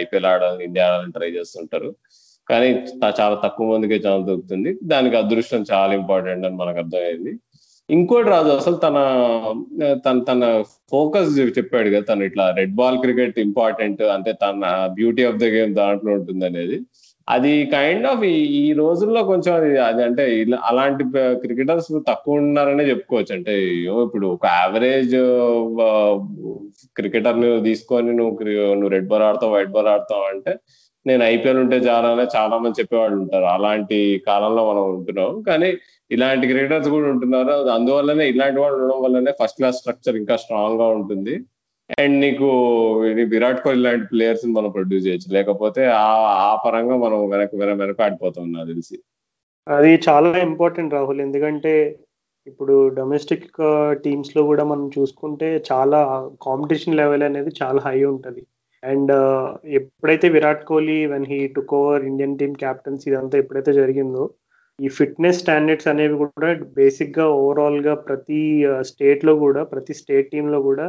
ఐపీఎల్ 0.00 0.28
ఆడాలని 0.30 0.64
ఇండియా 0.68 0.86
ఆడాలని 0.88 1.14
ట్రై 1.18 1.28
చేస్తుంటారు. 1.36 1.90
కానీ 2.50 2.68
చాలా 3.20 3.36
తక్కువ 3.44 3.66
మందికే 3.72 3.98
ఛాన్స్ 4.06 4.26
దొరుకుతుంది. 4.30 4.70
దానికి 4.92 5.16
అదృష్టం 5.22 5.62
చాలా 5.72 5.92
ఇంపార్టెంట్ 6.00 6.46
అని 6.48 6.58
మనకు 6.62 6.80
అర్థమైంది. 6.82 7.32
ఇంకోటి 7.88 8.28
రాదు 8.32 8.50
అసలు 8.60 8.76
తన 8.84 8.96
తన 10.06 10.16
తన 10.28 10.42
ఫోకస్ 10.92 11.30
చెప్పాడు 11.58 11.88
కదా 11.94 12.04
తను 12.10 12.24
ఇట్లా 12.28 12.44
రెడ్ 12.58 12.74
బాల్ 12.80 12.98
క్రికెట్ 13.04 13.38
ఇంపార్టెంట్ 13.46 14.02
అంటే 14.16 14.32
తన 14.44 14.64
బ్యూటీ 14.98 15.22
ఆఫ్ 15.30 15.40
ద 15.42 15.48
గేమ్ 15.56 15.72
దాంట్లో 15.80 16.10
ఉంటుంది 16.18 16.44
అనేది. 16.50 16.76
అది 17.28 17.52
కైండ్ 17.74 18.06
ఆఫ్ 18.10 18.22
ఈ 18.60 18.64
రోజుల్లో 18.82 19.20
కొంచెం 19.30 19.52
అది 19.58 19.70
అది 19.88 20.02
అంటే 20.08 20.24
అలాంటి 20.70 21.04
క్రికెటర్స్ 21.44 21.90
తక్కువ 22.10 22.42
ఉన్నారనే 22.44 22.84
చెప్పుకోవచ్చు. 22.92 23.32
అంటే 23.38 23.54
ఇప్పుడు 24.06 24.26
ఒక 24.36 24.46
యావరేజ్ 24.60 25.16
క్రికెటర్ని 26.98 27.50
తీసుకొని 27.68 28.12
నువ్వు 28.20 28.46
నువ్వు 28.80 28.92
రెడ్ 28.96 29.10
బాల్ 29.12 29.26
ఆడతావు 29.28 29.54
వైట్ 29.56 29.74
బాల్ 29.76 29.90
ఆడతావు 29.94 30.26
అంటే 30.34 30.54
నేను 31.06 31.22
ఐపీఎల్ 31.24 31.58
ఉంటే 31.58 31.76
చాలా 31.88 32.08
చాలా 32.36 32.56
మంది 32.58 32.80
చెప్పేవాళ్ళు 32.80 33.16
ఉంటారు. 33.22 33.44
అలాంటి 33.56 33.98
కాలంలో 34.26 34.62
మనం 34.70 34.82
ఉంటున్నాం. 34.94 35.30
కానీ 35.42 35.70
ఇలాంటి 36.10 36.44
క్రికెటర్స్ 36.50 36.88
కూడా 36.88 37.06
ఉంటున్నారు. 37.10 37.54
అందువల్లనే 37.76 38.24
ఇలాంటి 38.28 38.60
వాళ్ళు 38.60 38.76
ఉండడం 38.78 39.00
వల్లనే 39.02 39.32
ఫస్ట్ 39.40 39.56
క్లాస్ 39.56 39.78
స్ట్రక్చర్ 39.78 40.16
ఇంకా 40.16 40.36
స్ట్రాంగ్గా 40.36 40.88
ఉంటుంది. 40.98 41.34
అండ్ 42.00 42.16
నీకు 42.20 42.48
విరాట్ 43.34 43.62
కోహ్లీ 43.62 43.82
లాంటి 43.82 44.06
ప్లేయర్స్ 44.06 44.44
మనం 44.58 44.70
ప్రొడ్యూస్ 44.70 45.06
చేయొచ్చు. 45.06 45.28
లేకపోతే 45.38 45.84
ఆ 46.02 46.10
ఆ 46.48 46.52
పరంగా 46.66 46.96
మనం 46.96 47.20
వెనక 47.30 47.50
వెనక 47.54 47.78
వెనక 47.78 48.00
ఆడిపోతాం 48.02 48.52
నాకు 48.52 48.68
తెలిసి. 48.68 48.96
అది 49.66 49.90
చాలా 50.08 50.38
ఇంపార్టెంట్ 50.48 50.94
రాహుల్. 50.94 51.20
ఎందుకంటే 51.20 51.74
ఇప్పుడు 52.46 52.74
డొమెస్టిక్ 52.88 53.48
టీమ్స్ 54.04 54.30
uh, 54.30 54.36
లో 54.36 54.42
కూడా 54.42 54.64
మనం 54.64 54.86
చూసుకుంటే 54.98 55.48
చాలా 55.72 55.98
కాంపిటీషన్ 56.42 56.96
లెవెల్ 56.96 57.22
అనేది 57.22 57.50
చాలా 57.62 57.80
హై 57.86 57.98
ఉంటుంది. 58.04 58.42
అండ్ 58.82 59.10
uh, 59.12 59.46
ఎప్పుడైతే 59.78 60.26
Virat 60.34 60.62
Kohli 60.68 60.98
when 61.06 61.26
he 61.32 61.38
took 61.56 61.74
over 61.78 62.04
Indian 62.10 62.36
team 62.40 62.54
captaincy 62.62 63.06
ఇదంతా 63.10 63.36
ఎప్పుడైతే 63.42 63.72
జరిగిందో 63.80 64.24
ఈ 64.78 64.88
ఫిట్నెస్ 64.98 65.40
స్టాండర్డ్స్ 65.42 65.90
అనేవి 65.92 66.16
కూడా 66.22 66.50
బేసిక్గా 66.78 67.26
ఓవరాల్గా 67.40 67.94
ప్రతి 68.06 68.40
uh, 68.70 68.80
స్టేట్లో 68.90 69.34
కూడా 69.44 69.62
ప్రతి 69.72 69.94
స్టేట్ 70.00 70.30
టీమ్లో 70.34 70.60
కూడా 70.68 70.86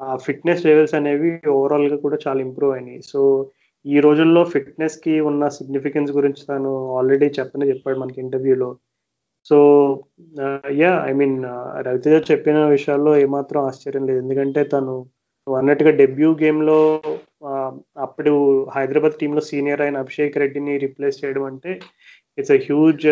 ఆ 0.00 0.14
ఫిట్నెస్ 0.26 0.64
లెవెల్స్ 0.68 0.96
అనేవి 0.98 1.32
ఓవరాల్గా 1.56 1.98
కూడా 2.04 2.16
చాలా 2.26 2.40
ఇంప్రూవ్ 2.46 2.72
అయినాయి. 2.76 3.00
సో 3.12 3.20
ఈ 3.84 3.96
రోజుల్లో 4.00 4.42
ఫిట్నెస్కి 4.54 5.14
ఉన్న 5.30 5.42
సిగ్నిఫికెన్స్ 5.58 6.12
గురించి 6.18 6.42
తను 6.50 6.70
ఆల్రెడీ 6.98 7.26
చెప్పని 7.38 7.68
చెప్పాడు 7.70 7.98
మనకి 8.02 8.18
ఇంటర్వ్యూలో 8.24 8.68
so 9.50 9.56
yeah 10.80 10.92
I 11.10 11.12
mean 11.20 11.36
Raviteja 11.86 12.16
చెప్పిన 12.30 12.58
విషయాల్లో 12.76 13.12
ఏమాత్రం 13.24 13.60
ఆశ్చర్యం 13.70 14.04
లేదు. 14.10 14.20
ఎందుకంటే 14.24 14.60
తను 14.74 14.94
అన్నట్టుగా 15.46 15.92
డెబ్యూ 16.02 16.30
గేమ్లో 16.42 16.78
అప్పుడు 18.04 18.32
హైదరాబాద్ 18.74 19.18
టీంలో 19.20 19.42
సీనియర్ 19.48 19.82
అయిన 19.82 20.02
అభిషేక్ 20.04 20.40
రెడ్డిని 20.42 20.74
రీప్లేస్ 20.84 21.20
చేయడం 21.22 21.44
అంటే 21.50 21.72
it's 22.38 22.52
a 22.52 22.58
huge 22.66 23.04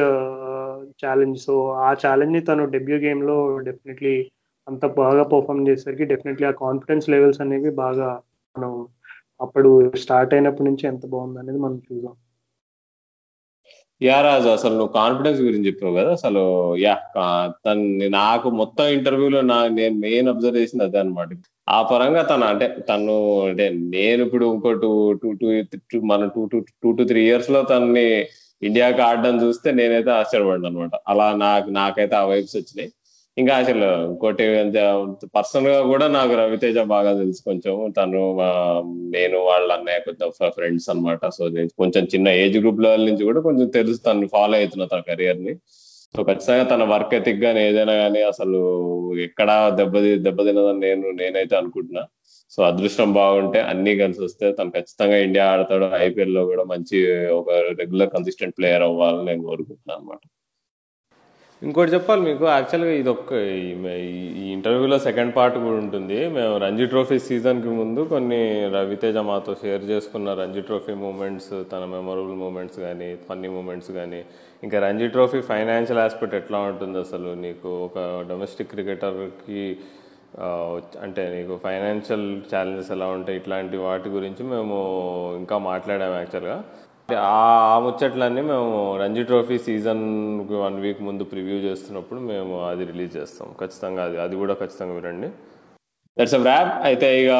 challenge 1.02 1.38
so 1.44 1.54
ఆ 1.82 1.90
ఛాలెంజ్ని 2.02 2.40
తను 2.48 2.64
డెబ్యూ 2.74 2.98
గేమ్లో 2.98 3.36
డెఫినెట్లీ 3.68 4.14
అంత 4.66 4.84
బాగా 4.98 5.22
పర్ఫామ్ 5.32 5.66
చేసేసరికి 5.68 6.04
డెఫినెట్లీ 6.12 6.46
ఆ 6.48 6.54
కాన్ఫిడెన్స్ 6.58 7.06
లెవెల్స్ 7.08 7.40
అనేవి 7.40 7.70
బాగా 7.80 8.08
మనం 8.56 8.72
అప్పుడు 9.40 9.70
స్టార్ట్ 10.02 10.34
అయినప్పటి 10.34 10.66
నుంచి 10.68 10.84
ఎంత 10.88 11.04
బాగుంది 11.14 11.40
అనేది 11.42 11.60
మనం 11.64 11.78
చూద్దాం. 11.86 12.14
యా 14.02 14.16
రాజు 14.20 14.48
అసలు 14.54 14.74
నువ్వు 14.74 14.92
కాన్ఫిడెన్స్ 14.94 15.40
గురించి 15.40 15.68
చెప్పావు 15.68 15.94
కదా 15.98 16.10
అసలు 16.18 16.42
యా 16.82 16.94
తను 17.66 17.84
నాకు 18.14 18.48
మొత్తం 18.60 18.86
ఇంటర్వ్యూలో 18.96 19.40
నా 19.50 19.58
నేను 19.76 19.96
మెయిన్ 19.98 20.30
అబ్జర్వ్ 20.32 20.60
చేసింది 20.60 20.84
అదే 20.86 20.98
అనమాట 20.98 21.28
ఆ 21.68 21.78
పరంగా 21.90 22.22
తను 22.30 22.44
అంటే 22.44 22.66
తను 22.88 23.16
అంటే 23.48 23.66
నేను 23.94 24.20
ఇప్పుడు 24.26 24.46
ఇంకో 24.54 24.70
టూ 24.82 24.90
టూ 25.22 25.28
టూ 25.40 25.48
మన 26.12 26.24
two 26.34 26.42
two 26.52 26.60
two 26.82 26.90
to 26.98 27.04
three 27.10 27.20
ఇయర్స్లో 27.28 27.60
తనని 27.70 28.06
ఇండియాకి 28.62 29.00
ఆడడం 29.02 29.36
చూస్తే 29.44 29.68
నేనైతే 29.72 30.10
ఆశ్చర్యపడ్డాను 30.12 30.68
అనమాట 30.72 30.96
అలా 31.08 31.26
నాకు 31.44 31.68
నాకైతే 31.78 32.14
ఆ 32.16 32.24
వైబ్స్ 32.24 32.56
వచ్చినాయి. 32.58 32.90
ఇంకా 33.36 33.54
అసలు 33.56 33.86
ఇంకోటి 34.10 34.44
పర్సనల్గా 35.36 35.82
కూడా 35.82 36.06
నాకు 36.08 36.32
రవితేజ 36.34 36.78
బాగా 36.78 37.12
తెలుసు 37.18 37.42
కొంచెం. 37.44 37.92
తను 37.98 38.20
నేను 39.16 39.38
వాళ్ళ 39.38 39.72
అన్నయ్య 39.72 40.00
కొంచెం 40.00 40.50
ఫ్రెండ్స్ 40.56 40.90
అనమాట 40.90 41.28
సో 41.28 41.48
నేను 41.48 41.70
కొంచెం 41.78 42.04
చిన్న 42.04 42.28
ఏజ్ 42.28 42.58
గ్రూప్ 42.58 42.80
లెవెల్ 42.80 43.06
నుంచి 43.06 43.24
కూడా 43.24 43.40
కొంచెం 43.40 43.68
తెలుసు 43.68 44.00
తను 44.02 44.28
ఫాలో 44.28 44.56
అవుతున్నా 44.58 44.86
తన 44.86 45.00
కెరియర్ని. 45.00 45.54
సో 46.16 46.22
ఖచ్చితంగా 46.22 46.64
తన 46.64 46.84
వర్క్ 46.84 47.14
ఎథిక్ 47.14 47.40
గానీ 47.44 47.60
ఏదైనా 47.60 47.94
కానీ 48.02 48.22
అసలు 48.22 48.58
ఎక్కడా 49.18 49.70
దెబ్బ 49.70 49.94
దెబ్బతినదని 49.98 50.80
నేను 50.80 51.10
నేనైతే 51.10 51.56
అనుకుంటున్నా. 51.56 52.04
సో 52.50 52.62
అదృష్టం 52.62 53.12
బాగుంటే 53.12 53.60
అన్ని 53.60 53.96
కలిసి 53.96 54.20
వస్తే 54.24 54.52
తను 54.52 54.70
ఖచ్చితంగా 54.70 55.16
ఇండియా 55.16 55.46
ఆడతాడు. 55.52 55.86
ఐపీఎల్లో 56.06 56.44
కూడా 56.44 56.64
మంచి 56.64 56.98
ఒక 57.30 57.50
రెగ్యులర్ 57.80 58.10
కన్సిస్టెంట్ 58.10 58.58
ప్లేయర్ 58.58 58.82
అవ్వాలని 58.82 59.26
నేను 59.26 59.42
కోరుకుంటున్నాను 59.42 60.00
అనమాట 60.00 60.20
ఇంకోటి 61.66 61.90
చెప్పాలి 61.94 62.22
మీకు 62.28 62.44
యాక్చువల్గా 62.52 62.92
ఇది 63.00 63.10
ఒక్క 63.12 63.32
ఈ 64.38 64.46
ఇంటర్వ్యూలో 64.54 64.96
సెకండ్ 65.04 65.32
పార్ట్ 65.36 65.56
కూడా 65.64 65.76
ఉంటుంది. 65.82 66.16
మేము 66.36 66.54
రంజీ 66.64 66.86
ట్రోఫీ 66.92 67.16
సీజన్కి 67.26 67.70
ముందు 67.80 68.00
కొన్ని 68.12 68.40
రవితేజ 68.76 69.18
మాతో 69.28 69.52
షేర్ 69.62 69.84
చేసుకున్న 69.90 70.34
రంజీ 70.40 70.62
ట్రోఫీ 70.68 70.94
మూమెంట్స్ 71.04 71.52
తన 71.72 71.82
మెమొరబుల్ 71.94 72.36
మూమెంట్స్ 72.44 72.78
కానీ 72.86 73.10
ఫన్నీ 73.28 73.50
మూమెంట్స్ 73.56 73.92
కానీ 73.98 74.20
ఇంకా 74.66 74.78
రంజీ 74.86 75.08
ట్రోఫీ 75.16 75.40
ఫైనాన్షియల్ 75.52 76.02
ఆస్పెక్ట్ 76.06 76.36
ఎట్లా 76.40 76.60
ఉంటుంది 76.70 76.98
అసలు? 77.06 77.30
నీకు 77.46 77.70
ఒక 77.86 77.98
డొమెస్టిక్ 78.30 78.72
క్రికెటర్కి 78.74 79.64
అంటే 81.04 81.22
నీకు 81.36 81.54
ఫైనాన్షియల్ 81.64 82.28
ఛాలెంజెస్ 82.52 82.92
ఎలా 82.96 83.08
ఉంటాయి? 83.16 83.38
ఇట్లాంటి 83.40 83.76
వాటి 83.86 84.08
గురించి 84.14 84.42
మేము 84.52 84.76
ఇంకా 85.40 85.56
మాట్లాడాము 85.70 86.16
యాక్చువల్గా 86.20 86.56
ఆ 87.08 87.78
ముచ్చట్లన్నీ 87.84 88.42
మేము 88.50 88.74
Ranji 89.00 89.22
trophy 89.30 89.56
season 89.64 90.04
one 90.64 90.76
week 90.84 91.00
ముందు 91.06 91.24
ప్రివ్యూ 91.32 91.56
చేస్తున్నప్పుడు 91.64 92.20
మేము 92.20 92.54
అది 92.68 92.84
రిలీజ్ 92.90 93.16
చేస్తాం. 93.16 93.48
ఖచ్చితంగా 93.60 94.02
అది 94.08 94.16
అది 94.24 94.36
కూడా 94.42 94.54
ఖచ్చితంగా 94.60 94.94
వినండి. 94.98 95.28
దట్స్ 96.16 96.34
ర్యాప్ 96.46 96.72
అయితే 96.88 97.08
ఇక 97.20 97.34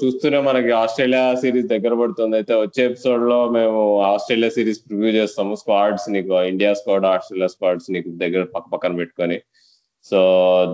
చూస్తూనే 0.00 0.38
మనకి 0.48 0.70
ఆస్ట్రేలియా 0.80 1.22
సిరీస్ 1.42 1.68
దగ్గర 1.74 1.94
పడుతుంది. 2.00 2.34
అయితే 2.40 2.54
వచ్చే 2.64 2.82
ఎపిసోడ్లో 2.90 3.38
మేము 3.58 3.80
ఆస్ట్రేలియా 4.12 4.50
సిరీస్ 4.56 4.80
ప్రివ్యూ 4.88 5.12
చేస్తాము. 5.20 5.54
స్క్వాడ్స్ 5.62 6.06
నీకు 6.16 6.34
ఇండియా 6.52 6.72
స్క్వాడ్ 6.80 7.06
ఆస్ట్రేలియా 7.12 7.50
స్క్వాడ్స్ 7.54 7.88
నీకు 7.96 8.10
దగ్గర 8.24 8.42
పక్క 8.54 8.66
పక్కన 8.74 8.96
పెట్టుకొని. 9.02 9.38
సో 10.04 10.18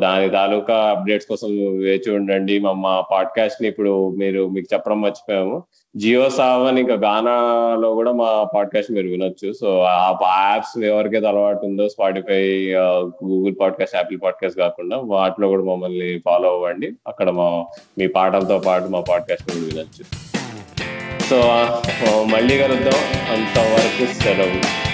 దాని 0.02 0.30
తాలూకా 0.30 0.74
అప్డేట్స్ 0.74 1.28
కోసం 1.28 1.48
వేచి 1.78 2.10
ఉండండి. 2.10 2.58
మా 2.58 2.72
మా 2.72 3.00
పాడ్కాస్ట్ని 3.00 3.68
ఇప్పుడు 3.68 4.10
మీరు 4.10 4.48
మీకు 4.48 4.74
చెప్పడం 4.74 5.00
మర్చిపోయాము. 5.00 5.62
జియో 5.96 6.30
సావన్ 6.30 6.78
ఇంకా 6.78 6.94
గానాలో 6.94 7.94
కూడా 7.94 8.12
మా 8.12 8.46
పాడ్కాస్ట్ 8.54 8.92
మీరు 8.92 9.06
వినొచ్చు. 9.06 9.52
సో 9.52 9.80
ఆ 9.80 10.18
యాప్స్ 10.52 10.78
ఎవరికైతే 10.78 11.26
అలవాటు 11.26 11.66
ఉందో 11.66 11.88
Spotify 11.88 12.74
Google 13.24 13.54
podcast 13.60 13.96
Apple 13.96 14.20
podcast 14.24 14.58
కాకుండా 14.58 14.96
వాటిలో 14.96 15.48
కూడా 15.48 15.62
మమ్మల్ని 15.62 16.18
ఫాలో 16.24 16.48
అవ్వండి. 16.48 16.92
అక్కడ 17.08 17.30
మా 17.30 17.64
మీ 17.98 18.06
పాటలతో 18.06 18.58
పాటు 18.58 18.84
మా 18.84 19.00
పాడ్కాస్ట్ 19.00 19.44
కూడా 19.44 19.64
వినొచ్చు. 19.66 20.28
సో 21.22 21.40
మళ్ళీ 22.24 22.58
కలుద్దాం. 22.58 23.00
అంతవరకు 23.30 24.22
సెలవు. 24.22 24.87